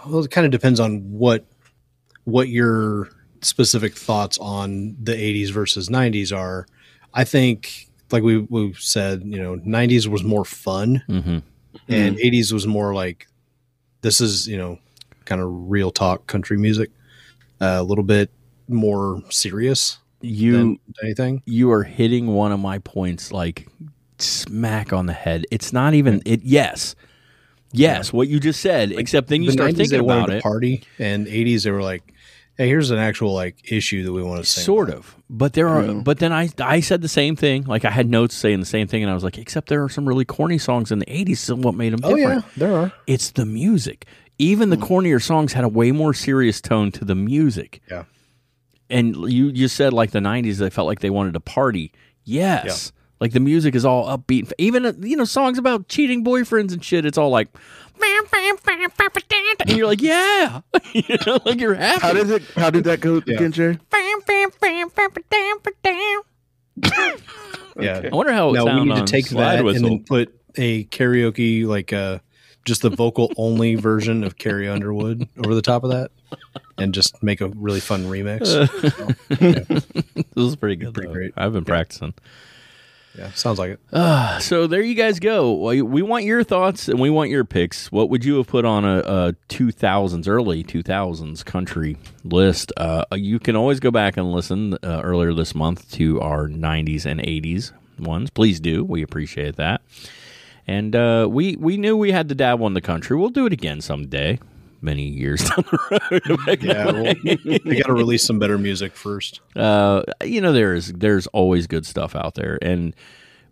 well, 0.08 0.24
it 0.24 0.32
kind 0.32 0.46
of 0.46 0.52
depends 0.52 0.80
on 0.80 1.00
what 1.12 1.46
what 2.26 2.48
your 2.50 3.10
specific 3.42 3.96
thoughts 3.96 4.38
on 4.38 4.96
the 5.02 5.14
'80s 5.14 5.52
versus 5.52 5.90
'90s 5.90 6.36
are. 6.36 6.68
I 7.14 7.24
think 7.24 7.90
like 8.12 8.24
we 8.24 8.38
we 8.40 8.74
said, 8.74 9.24
you 9.26 9.42
know, 9.42 9.58
'90s 9.58 10.08
was 10.08 10.24
more 10.24 10.46
fun, 10.46 11.04
Mm-hmm. 11.10 11.38
and 11.90 12.18
'80s 12.18 12.52
was 12.54 12.68
more 12.68 12.94
like 12.94 13.28
this 14.02 14.22
is 14.22 14.48
you 14.48 14.58
know 14.58 14.80
kind 15.26 15.42
of 15.42 15.48
real 15.52 15.90
talk 15.92 16.28
country 16.28 16.58
music, 16.58 16.92
uh, 17.62 17.78
a 17.80 17.84
little 17.84 18.04
bit 18.04 18.30
more 18.68 19.22
serious 19.30 19.98
You 20.24 20.54
than 20.54 20.80
anything. 21.04 21.44
you 21.46 21.72
are 21.72 21.84
hitting 21.84 22.28
one 22.28 22.52
of 22.52 22.60
my 22.60 22.80
points 22.80 23.32
like 23.32 23.68
smack 24.20 24.94
on 24.94 25.06
the 25.06 25.14
head. 25.14 25.46
It's 25.52 25.74
not 25.74 25.94
even 25.94 26.22
it. 26.26 26.44
Yes, 26.44 26.96
yes, 27.72 28.14
what 28.14 28.28
you 28.28 28.40
just 28.40 28.62
said. 28.62 28.92
except 28.92 29.28
then 29.28 29.44
you 29.44 29.48
the 29.48 29.54
start 29.54 29.72
90s, 29.72 29.78
thinking 29.78 30.00
they 30.00 30.06
about 30.06 30.28
to 30.28 30.38
it. 30.38 30.44
party, 30.44 30.84
and 30.98 31.28
'80s 31.28 31.64
they 31.64 31.72
were 31.72 31.82
like, 31.82 32.14
"Hey, 32.58 32.68
here's 32.68 32.92
an 32.92 33.00
actual 33.00 33.34
like 33.34 33.72
issue 33.72 34.04
that 34.04 34.14
we 34.14 34.24
want 34.24 34.44
to 34.44 34.50
sing." 34.50 34.64
Sort 34.64 34.90
about." 34.90 35.00
of, 35.00 35.16
but 35.30 35.54
there 35.54 35.68
are. 35.68 35.84
Mm. 35.84 36.04
But 36.04 36.20
then 36.20 36.32
I 36.32 36.50
I 36.60 36.80
said 36.80 37.02
the 37.02 37.10
same 37.10 37.36
thing. 37.36 37.64
Like 37.66 37.86
I 37.86 37.92
had 37.92 38.10
notes 38.10 38.36
saying 38.36 38.60
the 38.60 38.66
same 38.66 38.88
thing, 38.88 39.04
and 39.04 39.12
I 39.12 39.14
was 39.14 39.24
like, 39.24 39.38
except 39.38 39.68
there 39.68 39.84
are 39.84 39.90
some 39.90 40.08
really 40.08 40.26
corny 40.26 40.58
songs 40.58 40.92
in 40.92 41.00
the 41.00 41.06
'80s. 41.06 41.38
So 41.38 41.56
what 41.56 41.76
made 41.76 41.94
them 41.94 42.00
Oh 42.04 42.16
different? 42.16 42.46
yeah, 42.46 42.52
there 42.58 42.76
are. 42.76 42.94
It's 43.08 43.32
the 43.32 43.46
music. 43.46 44.06
Even 44.40 44.70
the 44.70 44.78
mm. 44.78 44.88
cornier 44.88 45.22
songs 45.22 45.54
had 45.54 45.64
a 45.64 45.70
way 45.70 45.92
more 45.92 46.14
serious 46.14 46.60
tone 46.60 46.92
to 46.94 47.06
the 47.06 47.14
music. 47.14 47.82
Yeah. 47.90 48.06
And 48.90 49.16
you 49.32 49.52
just 49.52 49.76
said 49.76 49.94
like 49.94 50.12
the 50.12 50.20
'90s, 50.20 50.58
they 50.58 50.70
felt 50.70 50.88
like 50.88 51.00
they 51.00 51.10
wanted 51.10 51.34
to 51.34 51.40
party. 51.40 51.92
Yes. 52.24 52.92
Like 53.20 53.32
the 53.32 53.40
music 53.40 53.74
is 53.76 53.86
all 53.86 54.06
upbeat. 54.06 54.52
Even 54.58 54.86
uh, 54.86 54.94
you 55.00 55.16
know 55.16 55.24
songs 55.26 55.58
about 55.58 55.88
cheating 55.88 56.24
boyfriends 56.26 56.74
and 56.74 56.84
shit. 56.84 57.06
It's 57.06 57.18
all 57.18 57.30
like, 57.30 57.48
and 59.62 59.78
you're 59.78 59.88
like, 59.88 60.02
yeah, 60.02 60.62
you 60.94 61.18
know, 61.26 61.40
like 61.46 61.60
you're 61.62 61.74
happy. 61.76 62.02
How 62.02 62.14
did 62.14 62.30
it? 62.30 62.44
How 62.56 62.70
did 62.70 62.84
that 62.84 63.00
go 63.00 63.22
Yeah. 63.26 63.36
again, 63.36 63.52
Jay? 63.54 63.80
Yeah. 67.80 68.10
I 68.12 68.16
wonder 68.16 68.34
how 68.34 68.50
it 68.50 68.54
Now 68.54 68.80
we 68.80 68.86
need 68.86 68.96
to 68.98 69.06
take 69.12 69.30
that 69.30 69.66
and 69.66 69.84
then 69.86 70.04
put 70.04 70.38
a 70.56 70.86
karaoke 70.86 71.66
like 71.66 71.94
uh 71.94 72.20
just 72.66 72.82
the 72.82 72.90
vocal 72.90 73.32
only 73.38 73.76
version 73.76 74.24
of 74.24 74.38
Carrie 74.38 74.70
Underwood 74.70 75.28
over 75.38 75.54
the 75.54 75.62
top 75.62 75.84
of 75.84 75.92
that, 75.92 76.12
and 76.78 76.94
just 76.94 77.22
make 77.22 77.42
a 77.42 77.50
really 77.50 77.80
fun 77.80 78.06
remix. 78.06 78.40
this 80.36 80.46
is 80.46 80.56
pretty 80.56 80.76
good. 80.76 80.94
Pretty 80.94 81.08
though. 81.08 81.14
great. 81.14 81.34
I've 81.36 81.54
been 81.54 81.66
practicing. 81.66 82.14
yeah, 83.18 83.32
sounds 83.32 83.60
like 83.60 83.72
it. 83.72 83.80
Uh, 83.92 84.40
so 84.40 84.68
there 84.68 84.82
you 84.82 84.96
guys 84.96 85.20
go. 85.20 85.54
We 85.54 86.02
want 86.02 86.26
your 86.26 86.44
thoughts 86.44 86.88
and 86.88 87.00
we 87.00 87.10
want 87.10 87.30
your 87.30 87.44
picks. 87.44 87.92
What 87.92 88.10
would 88.10 88.24
you 88.24 88.38
have 88.38 88.48
put 88.48 88.66
on 88.66 88.86
a, 88.86 89.00
a 89.00 89.34
2000s, 89.50 90.28
early 90.28 90.64
2000s 90.64 91.44
country 91.46 91.98
list? 92.24 92.72
Uh, 92.78 93.06
you 93.14 93.40
can 93.40 93.56
always 93.56 93.80
go 93.80 93.92
back 93.92 94.18
and 94.18 94.32
listen 94.32 94.76
uh, 94.84 95.02
earlier 95.04 95.34
this 95.34 95.54
month 95.54 95.92
to 95.94 96.22
our 96.22 96.48
90s 96.48 97.06
and 97.06 97.20
80s 97.20 97.72
ones. 98.00 98.30
Please 98.30 98.60
do. 98.60 98.84
We 98.84 99.02
appreciate 99.04 99.58
that. 99.58 99.82
And 100.68 100.96
uh, 100.96 101.28
we 101.30 101.56
we 101.58 101.78
knew 101.78 101.98
we 101.98 102.12
had 102.12 102.30
to 102.30 102.36
dabble 102.36 102.66
in 102.68 102.74
the 102.74 102.82
country. 102.82 103.18
We'll 103.18 103.30
do 103.30 103.46
it 103.46 103.54
again 103.54 103.82
someday, 103.82 104.40
many 104.82 105.04
years 105.04 105.42
down 105.50 105.66
the 105.70 106.02
road. 106.48 106.64
Yeah, 106.64 106.92
well, 106.92 107.60
we 107.66 107.78
got 107.78 107.88
to 107.88 107.94
release 107.94 108.26
some 108.26 108.40
better 108.40 108.58
music 108.58 108.96
first. 108.96 109.42
uh, 109.58 110.04
you 110.24 110.40
know 110.40 110.54
there's 110.54 110.94
there's 110.94 111.28
always 111.28 111.68
good 111.68 111.86
stuff 111.86 112.16
out 112.16 112.36
there 112.36 112.58
and 112.62 112.96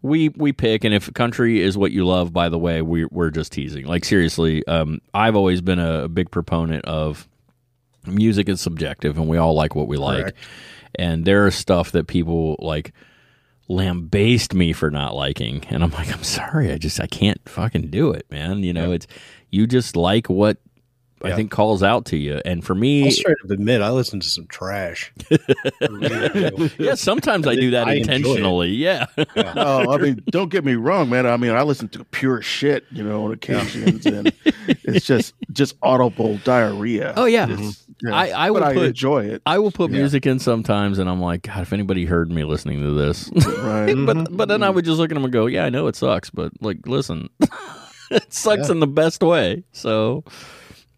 we 0.01 0.29
we 0.29 0.51
pick 0.51 0.83
and 0.83 0.93
if 0.95 1.13
country 1.13 1.61
is 1.61 1.77
what 1.77 1.91
you 1.91 2.05
love 2.07 2.33
by 2.33 2.49
the 2.49 2.57
way 2.57 2.81
we 2.81 3.05
we're 3.11 3.29
just 3.29 3.51
teasing 3.51 3.85
like 3.85 4.03
seriously 4.03 4.65
um 4.65 4.99
i've 5.13 5.35
always 5.35 5.61
been 5.61 5.77
a, 5.77 6.07
big 6.07 6.31
proponent 6.31 6.83
of 6.85 7.27
music 8.07 8.49
is 8.49 8.59
subjective 8.59 9.15
and 9.17 9.27
we 9.27 9.37
all 9.37 9.53
like 9.53 9.75
what 9.75 9.87
we 9.87 9.97
like 9.97 10.21
Correct. 10.21 10.37
and 10.95 11.23
there 11.25 11.45
is 11.45 11.53
stuff 11.53 11.91
that 11.91 12.07
people 12.07 12.55
like 12.57 12.93
lambaste 13.69 14.53
me 14.53 14.73
for 14.73 14.91
not 14.91 15.15
liking. 15.15 15.63
And 15.69 15.83
i'm 15.83 15.91
like 15.91 16.13
i'm 16.13 16.23
sorry. 16.23 16.71
I 16.71 16.77
just 16.77 16.99
i 16.99 17.07
can't 17.07 17.41
fucking 17.47 17.89
do 17.89 18.11
it 18.11 18.25
man. 18.29 18.63
You 18.63 18.73
know 18.73 18.91
it's 18.91 19.07
you 19.49 19.67
just 19.67 19.95
like 19.95 20.29
what 20.29 20.57
i 21.23 21.35
think 21.35 21.51
calls 21.51 21.83
out 21.83 22.05
to 22.05 22.17
you 22.17 22.41
and 22.45 22.63
for 22.65 22.73
me 22.75 23.05
I'll 23.05 23.11
straight 23.11 23.37
up 23.43 23.49
admit 23.51 23.81
I 23.81 23.89
listen 23.91 24.19
to 24.19 24.27
some 24.27 24.47
trash. 24.47 25.11
yeah 26.77 26.95
sometimes 26.95 27.47
i 27.47 27.55
do 27.55 27.71
that 27.71 27.87
I 27.87 27.93
intentionally 27.95 28.69
yeah 28.69 29.05
Oh, 29.35 29.93
I 29.93 29.97
mean, 29.97 30.21
don't 30.29 30.49
get 30.49 30.63
me 30.63 30.75
wrong, 30.75 31.09
man. 31.09 31.25
I 31.25 31.35
mean, 31.37 31.51
I 31.51 31.61
listen 31.63 31.87
to 31.89 32.03
pure 32.05 32.41
shit, 32.41 32.85
you 32.91 33.03
know, 33.03 33.25
on 33.25 33.31
occasions, 33.33 34.05
and 34.05 34.31
it's 34.83 35.05
just 35.05 35.33
just 35.51 35.75
audible 35.81 36.37
diarrhea. 36.43 37.13
Oh, 37.17 37.25
yeah. 37.25 37.43
It's- 37.45 37.59
mm-hmm. 37.59 38.07
yeah. 38.07 38.15
I- 38.15 38.45
I 38.45 38.49
but 38.49 38.53
will 38.53 38.63
I 38.63 38.73
put- 38.73 38.83
enjoy 38.85 39.25
it. 39.25 39.41
I 39.45 39.59
will 39.59 39.71
put 39.71 39.91
Yeah. 39.91 39.97
music 39.97 40.25
in 40.25 40.39
sometimes, 40.39 40.99
and 40.99 41.09
I'm 41.09 41.21
like, 41.21 41.43
God, 41.43 41.61
if 41.61 41.73
anybody 41.73 42.05
heard 42.05 42.31
me 42.31 42.43
listening 42.43 42.81
to 42.81 42.91
this, 42.93 43.29
Right. 43.35 43.93
but 43.93 44.17
mm-hmm. 44.17 44.35
but 44.35 44.47
then 44.47 44.63
I 44.63 44.69
would 44.69 44.85
just 44.85 44.97
look 44.99 45.11
at 45.11 45.15
them 45.15 45.23
and 45.23 45.33
go, 45.33 45.45
Yeah, 45.47 45.65
I 45.65 45.69
know 45.69 45.87
it 45.87 45.95
sucks, 45.95 46.29
but 46.29 46.51
like, 46.61 46.85
listen, 46.87 47.29
it 48.11 48.33
sucks 48.33 48.69
in 48.69 48.79
the 48.79 48.87
best 48.87 49.21
way. 49.23 49.63
So, 49.71 50.23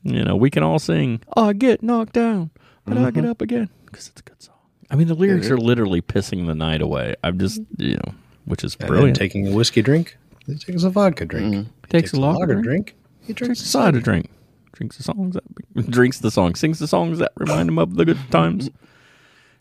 you 0.03 0.23
know, 0.23 0.35
we 0.35 0.49
can 0.49 0.63
all 0.63 0.79
sing. 0.79 1.21
I 1.35 1.53
get 1.53 1.81
knocked 1.83 2.13
down, 2.13 2.51
but 2.85 2.97
I 2.97 3.11
get 3.11 3.23
mm-hmm. 3.23 3.31
up 3.31 3.41
again 3.41 3.69
because 3.85 4.09
it's 4.09 4.21
a 4.21 4.23
good 4.23 4.41
song. 4.41 4.55
I 4.91 4.95
mean, 4.95 5.07
the 5.07 5.15
lyrics 5.15 5.49
are 5.49 5.57
literally 5.57 6.01
pissing 6.01 6.45
the 6.47 6.55
night 6.55 6.81
away. 6.81 7.15
I'm 7.23 7.39
just, 7.39 7.61
you 7.77 7.95
know, 7.95 8.13
which 8.45 8.63
is 8.63 8.75
And 8.75 8.81
then 8.81 8.87
brilliant. 8.89 9.17
taking 9.17 9.47
a 9.47 9.51
whiskey 9.51 9.81
drink, 9.81 10.17
he 10.45 10.55
takes 10.55 10.83
a 10.83 10.89
vodka 10.89 11.25
drink. 11.25 11.53
Mm-hmm. 11.53 11.69
He 11.85 11.87
Takes 11.89 12.13
a 12.13 12.19
lager 12.19 12.61
drink. 12.61 12.95
He 13.21 13.33
drinks 13.33 13.59
drinks 13.59 13.61
a 13.61 13.65
cider 13.65 13.99
drink. 13.99 14.29
Drinks 14.73 14.97
the 14.97 15.03
songs 15.03 15.35
that 15.35 15.89
drinks 15.89 16.19
the 16.19 16.31
songs, 16.31 16.59
sings 16.59 16.79
the 16.79 16.87
songs 16.87 17.19
that 17.19 17.31
remind 17.37 17.69
him 17.69 17.77
of 17.77 17.95
the 17.95 18.05
good 18.05 18.17
times. 18.31 18.69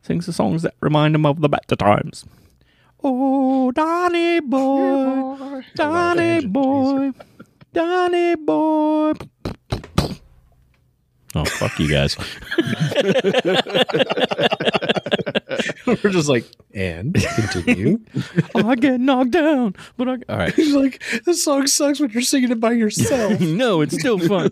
Sings 0.01 0.27
the 0.27 0.33
songs 0.33 0.63
that 0.63 0.75
remind 0.81 1.15
him 1.15 1.27
of 1.27 1.41
the 1.41 1.49
better 1.49 1.77
times. 1.77 2.25
Oh, 3.05 3.71
Donny 3.73 4.41
boy, 4.41 5.63
Donny 5.77 6.47
boy, 6.47 7.13
Donny 7.73 8.37
boy. 8.37 9.13
Oh 11.35 11.45
fuck 11.45 11.79
you 11.79 11.89
guys! 11.89 12.17
We're 15.87 16.11
just 16.11 16.29
like, 16.29 16.45
and 16.75 17.15
continue. 17.15 18.01
I 18.55 18.75
get 18.75 19.01
knocked 19.01 19.31
down, 19.31 19.75
but 19.97 20.09
I 20.09 20.13
all 20.29 20.37
right. 20.37 20.55
He's 20.55 20.75
like, 20.75 21.03
this 21.25 21.43
song 21.43 21.67
sucks 21.67 22.01
when 22.01 22.11
you're 22.11 22.23
singing 22.23 22.51
it 22.51 22.61
by 22.61 22.73
yourself. 22.73 23.41
no, 23.41 23.81
it's 23.81 23.99
still 23.99 24.19
fun. 24.19 24.51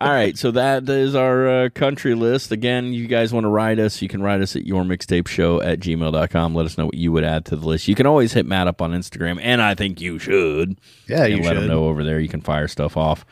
All 0.00 0.10
right, 0.10 0.36
so 0.36 0.50
that 0.50 0.88
is 0.88 1.14
our 1.14 1.48
uh, 1.48 1.68
country 1.70 2.14
list. 2.14 2.52
Again, 2.52 2.92
you 2.92 3.06
guys 3.06 3.32
want 3.32 3.44
to 3.44 3.48
write 3.48 3.78
us, 3.78 4.02
you 4.02 4.08
can 4.08 4.22
write 4.22 4.42
us 4.42 4.54
at 4.54 4.66
your 4.66 4.82
mixtape 4.82 5.26
show 5.26 5.62
at 5.62 5.80
gmail.com. 5.80 6.54
Let 6.54 6.66
us 6.66 6.76
know 6.76 6.86
what 6.86 6.96
you 6.96 7.12
would 7.12 7.24
add 7.24 7.46
to 7.46 7.56
the 7.56 7.66
list. 7.66 7.88
You 7.88 7.94
can 7.94 8.06
always 8.06 8.34
hit 8.34 8.44
Matt 8.44 8.68
up 8.68 8.82
on 8.82 8.92
Instagram, 8.92 9.38
and 9.40 9.62
I 9.62 9.74
think 9.74 10.00
you 10.00 10.18
should. 10.18 10.78
Yeah, 11.08 11.24
and 11.24 11.38
you 11.38 11.42
let 11.42 11.56
him 11.56 11.66
know 11.66 11.86
over 11.86 12.04
there. 12.04 12.20
You 12.20 12.28
can 12.28 12.42
fire 12.42 12.68
stuff 12.68 12.96
off 12.96 13.24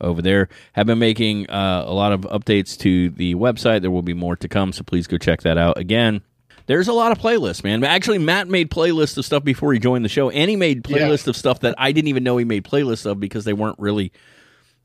over 0.00 0.22
there. 0.22 0.48
Have 0.72 0.86
been 0.86 0.98
making 0.98 1.48
uh, 1.50 1.84
a 1.86 1.92
lot 1.92 2.12
of 2.12 2.22
updates 2.22 2.76
to 2.78 3.10
the 3.10 3.34
website. 3.34 3.82
There 3.82 3.90
will 3.90 4.02
be 4.02 4.14
more 4.14 4.36
to 4.36 4.48
come, 4.48 4.72
so 4.72 4.82
please 4.82 5.06
go 5.06 5.18
check 5.18 5.42
that 5.42 5.58
out. 5.58 5.78
Again, 5.78 6.22
there's 6.66 6.88
a 6.88 6.92
lot 6.92 7.12
of 7.12 7.18
playlists, 7.18 7.64
man. 7.64 7.82
Actually, 7.84 8.18
Matt 8.18 8.48
made 8.48 8.70
playlists 8.70 9.18
of 9.18 9.24
stuff 9.24 9.42
before 9.42 9.72
he 9.72 9.78
joined 9.78 10.04
the 10.04 10.08
show, 10.08 10.30
and 10.30 10.48
he 10.48 10.56
made 10.56 10.84
playlists 10.84 11.26
of 11.26 11.36
stuff 11.36 11.60
that 11.60 11.74
I 11.78 11.92
didn't 11.92 12.08
even 12.08 12.22
know 12.22 12.36
he 12.36 12.44
made 12.44 12.64
playlists 12.64 13.06
of 13.06 13.18
because 13.18 13.44
they 13.44 13.52
weren't 13.52 13.78
really 13.78 14.12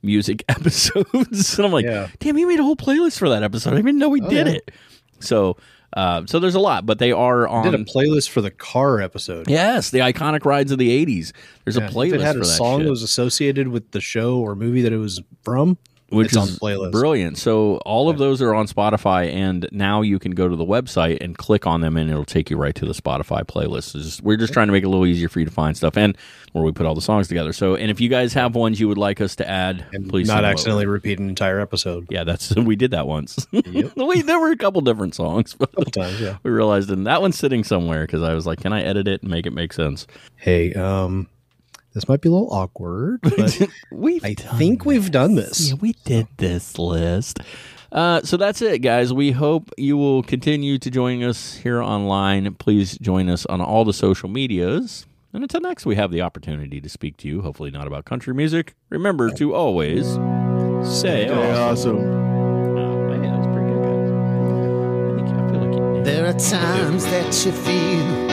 music 0.02 0.44
episodes. 0.50 1.58
and 1.58 1.66
I'm 1.66 1.72
like, 1.72 1.86
Yeah. 1.86 2.10
damn, 2.20 2.36
he 2.38 2.46
made 2.46 2.60
a 2.60 2.64
whole 2.64 2.76
playlist 2.76 3.18
for 3.18 3.30
that 3.30 3.44
episode. 3.44 3.72
I 3.72 3.76
didn't 3.78 3.90
even 3.90 4.00
know 4.00 4.14
he 4.14 4.22
did 4.22 4.48
yeah. 4.48 4.54
it. 4.54 4.72
So, 5.20 5.58
uh, 5.96 6.26
so 6.28 6.40
there's 6.40 6.56
a 6.56 6.60
lot, 6.60 6.86
but 6.86 7.00
they 7.00 7.12
are 7.12 7.48
on. 7.48 7.64
Did 7.72 7.74
a 7.80 7.84
playlist 7.86 8.30
for 8.30 8.42
the 8.42 8.52
car 8.52 9.02
episode. 9.02 9.50
yes, 9.50 9.90
the 9.92 10.00
iconic 10.00 10.44
rides 10.46 10.72
of 10.72 10.78
the 10.78 10.90
'80s. 11.06 11.32
There's 11.64 11.78
Yeah, 11.78 11.88
a 11.88 11.90
playlist 11.90 12.08
If 12.16 12.22
it 12.22 12.22
had 12.22 12.36
a 12.36 12.40
that 12.40 12.46
song 12.46 12.80
shit. 12.80 12.86
that 12.86 12.90
was 12.92 13.02
associated 13.04 13.70
with 13.70 13.92
the 13.92 14.02
show 14.02 14.38
or 14.40 14.56
movie 14.56 14.82
that 14.82 14.92
it 14.94 14.98
was 14.98 15.22
from, 15.44 15.78
which 16.16 16.28
it's 16.28 16.38
on 16.38 16.48
is 16.48 16.56
the 16.56 16.60
playlist. 16.60 16.92
brilliant. 16.92 17.38
So 17.38 17.78
all 17.86 18.10
of 18.10 18.18
those 18.18 18.42
are 18.42 18.54
on 18.54 18.68
Spotify, 18.68 19.32
and 19.34 19.68
now 19.72 20.02
you 20.02 20.20
can 20.20 20.32
go 20.32 20.48
to 20.48 20.56
the 20.56 20.66
website 20.66 21.18
and 21.22 21.38
click 21.38 21.68
on 21.68 21.82
them, 21.82 21.98
and 21.98 22.10
it'll 22.10 22.26
take 22.26 22.50
you 22.50 22.58
right 22.58 22.74
to 22.76 22.86
the 22.86 22.94
Spotify 22.94 23.44
playlist. 23.44 23.94
Just- 23.94 24.22
we're 24.22 24.38
just 24.38 24.54
trying 24.54 24.68
to 24.68 24.74
make 24.74 24.84
it 24.84 24.88
a 24.88 24.90
little 24.90 25.06
easier 25.06 25.30
for 25.30 25.40
you 25.40 25.46
to 25.46 25.52
find 25.52 25.76
stuff, 25.78 25.98
and 25.98 26.18
where 26.54 26.64
we 26.64 26.72
put 26.72 26.86
all 26.86 26.96
the 26.96 27.02
songs 27.02 27.28
together. 27.28 27.52
So, 27.52 27.76
and 27.76 27.92
if 27.92 28.00
you 28.00 28.08
guys 28.10 28.34
have 28.34 28.56
ones 28.56 28.80
you 28.80 28.88
would 28.88 28.98
like 28.98 29.20
us 29.20 29.36
to 29.38 29.50
add, 29.50 29.86
and 29.92 30.08
please 30.10 30.28
not 30.28 30.36
them 30.38 30.46
over. 30.46 30.52
accidentally 30.54 30.86
repeat 30.86 31.20
an 31.20 31.28
entire 31.28 31.60
episode. 31.60 32.08
Yeah, 32.10 32.24
that's 32.24 32.56
we 32.56 32.76
did 32.76 32.92
that 32.92 33.08
once. 33.08 33.46
we, 33.52 34.22
there 34.22 34.40
were 34.40 34.52
a 34.52 34.58
couple 34.58 34.80
different 34.82 35.16
songs, 35.16 35.54
but 35.54 35.70
Sometimes, 35.76 36.22
yeah. 36.22 36.38
we 36.44 36.52
realized 36.52 36.90
and 36.90 37.06
that 37.08 37.22
one's 37.22 37.38
sitting 37.38 37.64
somewhere 37.64 38.06
because 38.06 38.22
I 38.24 38.34
was 38.34 38.46
like, 38.46 38.60
can 38.62 38.72
I 38.74 38.82
edit 38.84 39.08
it 39.08 39.22
and 39.22 39.30
make 39.30 39.46
it 39.46 39.52
make 39.52 39.74
sense? 39.74 40.08
Hey, 40.38 40.74
um, 40.74 41.28
this 41.96 42.08
might 42.08 42.22
be 42.22 42.30
a 42.30 42.32
little 42.32 42.54
awkward, 42.54 43.22
but 43.24 43.60
we 43.92 44.20
I 44.24 44.36
think 44.36 44.86
we've 44.86 45.10
done 45.10 45.36
this. 45.36 45.70
Yeah, 45.70 45.76
we 45.82 45.94
did 46.04 46.28
this 46.38 46.78
list. 46.78 47.40
Uh, 47.92 48.22
so 48.24 48.36
that's 48.36 48.62
it, 48.62 48.80
guys. 48.80 49.14
We 49.14 49.32
hope 49.32 49.72
you 49.78 49.96
will 49.96 50.22
continue 50.22 50.78
to 50.78 50.92
join 50.92 51.24
us 51.24 51.56
here 51.56 51.82
online. 51.82 52.54
Please 52.56 52.98
join 52.98 53.30
us 53.30 53.46
on 53.46 53.62
all 53.62 53.86
the 53.86 53.94
social 53.94 54.28
medias. 54.28 55.06
And 55.32 55.44
until 55.44 55.62
next, 55.62 55.86
we 55.86 55.96
have 55.96 56.12
the 56.12 56.22
opportunity 56.22 56.82
to 56.82 56.90
speak 56.90 57.16
to 57.18 57.28
you, 57.28 57.42
hopefully 57.42 57.72
not 57.72 57.88
about 57.88 58.04
country 58.06 58.34
music. 58.34 58.76
Remember 58.90 59.32
to 59.32 59.54
always 59.54 60.14
say, 60.84 61.28
Yeah, 61.28 61.58
awesome. 61.60 61.98
Oh, 61.98 63.10
man, 63.10 63.22
that 63.22 63.38
was 63.40 63.48
pretty 63.48 63.70
good, 63.72 63.84
guys. 63.84 64.12
I 65.12 65.16
think 65.16 65.30
I 65.30 65.52
feel 65.52 65.62
like 65.62 65.98
you. 65.98 66.04
There 66.04 66.26
are 66.26 66.34
times 66.40 67.06
that 67.06 67.46
you 67.46 67.52
feel 67.52 68.25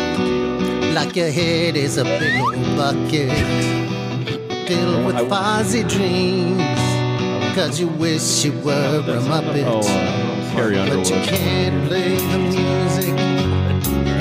like 0.94 1.16
your 1.16 1.30
head 1.30 1.74
is 1.74 1.96
a 1.96 2.04
big 2.04 2.38
old 2.40 2.54
bucket 2.76 3.30
filled 4.68 5.06
with 5.06 5.28
fuzzy 5.28 5.84
dreams. 5.84 6.62
Cause 7.54 7.80
you 7.80 7.88
wish 7.88 8.44
you 8.44 8.52
were 8.60 9.00
a 9.00 9.20
Muppet. 9.30 9.64
Oh, 9.66 9.80
uh, 9.80 10.52
Carrie 10.52 10.76
But 10.76 11.08
you 11.08 11.16
can't 11.22 11.88
play 11.88 12.16
the 12.16 12.38
music, 12.38 13.18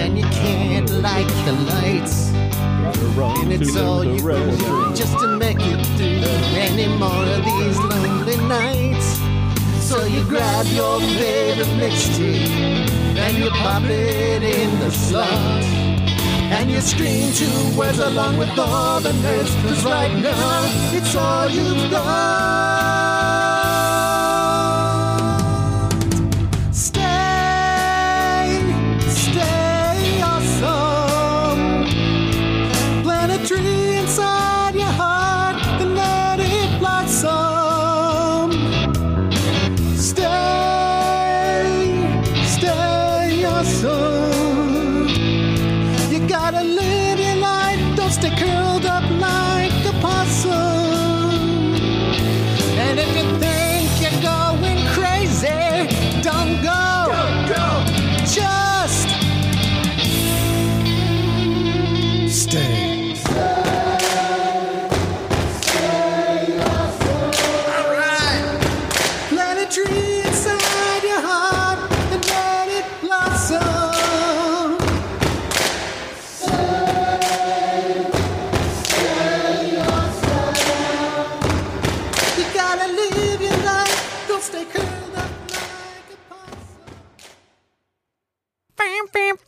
and 0.02 0.18
you 0.18 0.24
can't 0.26 0.90
light 1.02 1.28
the 1.46 1.54
lights. 1.74 2.32
And 3.42 3.52
it's 3.52 3.76
all 3.76 4.06
you 4.06 4.22
can 4.22 4.58
do 4.58 4.96
just 4.96 5.18
to 5.20 5.28
make 5.38 5.58
it 5.60 5.86
through 5.98 6.58
any 6.58 6.88
more 6.98 7.26
of 7.26 7.44
these 7.44 7.78
lonely 7.80 8.38
nights. 8.48 9.20
So 9.84 10.06
you 10.06 10.24
grab 10.24 10.66
your 10.68 11.00
favorite 11.02 11.68
mixtape 11.80 12.88
and 13.18 13.38
you 13.38 13.50
pop 13.50 13.84
it 13.84 14.44
in 14.44 14.80
the 14.80 14.90
slot. 14.90 15.91
And 16.52 16.70
you 16.70 16.82
scream 16.82 17.32
two 17.34 17.78
words 17.78 17.98
along 18.00 18.38
with 18.38 18.60
all 18.60 19.00
the 19.00 19.14
nerds, 19.24 19.54
cause 19.64 19.86
right 19.86 20.14
now 20.22 20.64
it's 20.94 21.16
all 21.16 21.50
you've 21.50 21.90
got. 21.90 22.91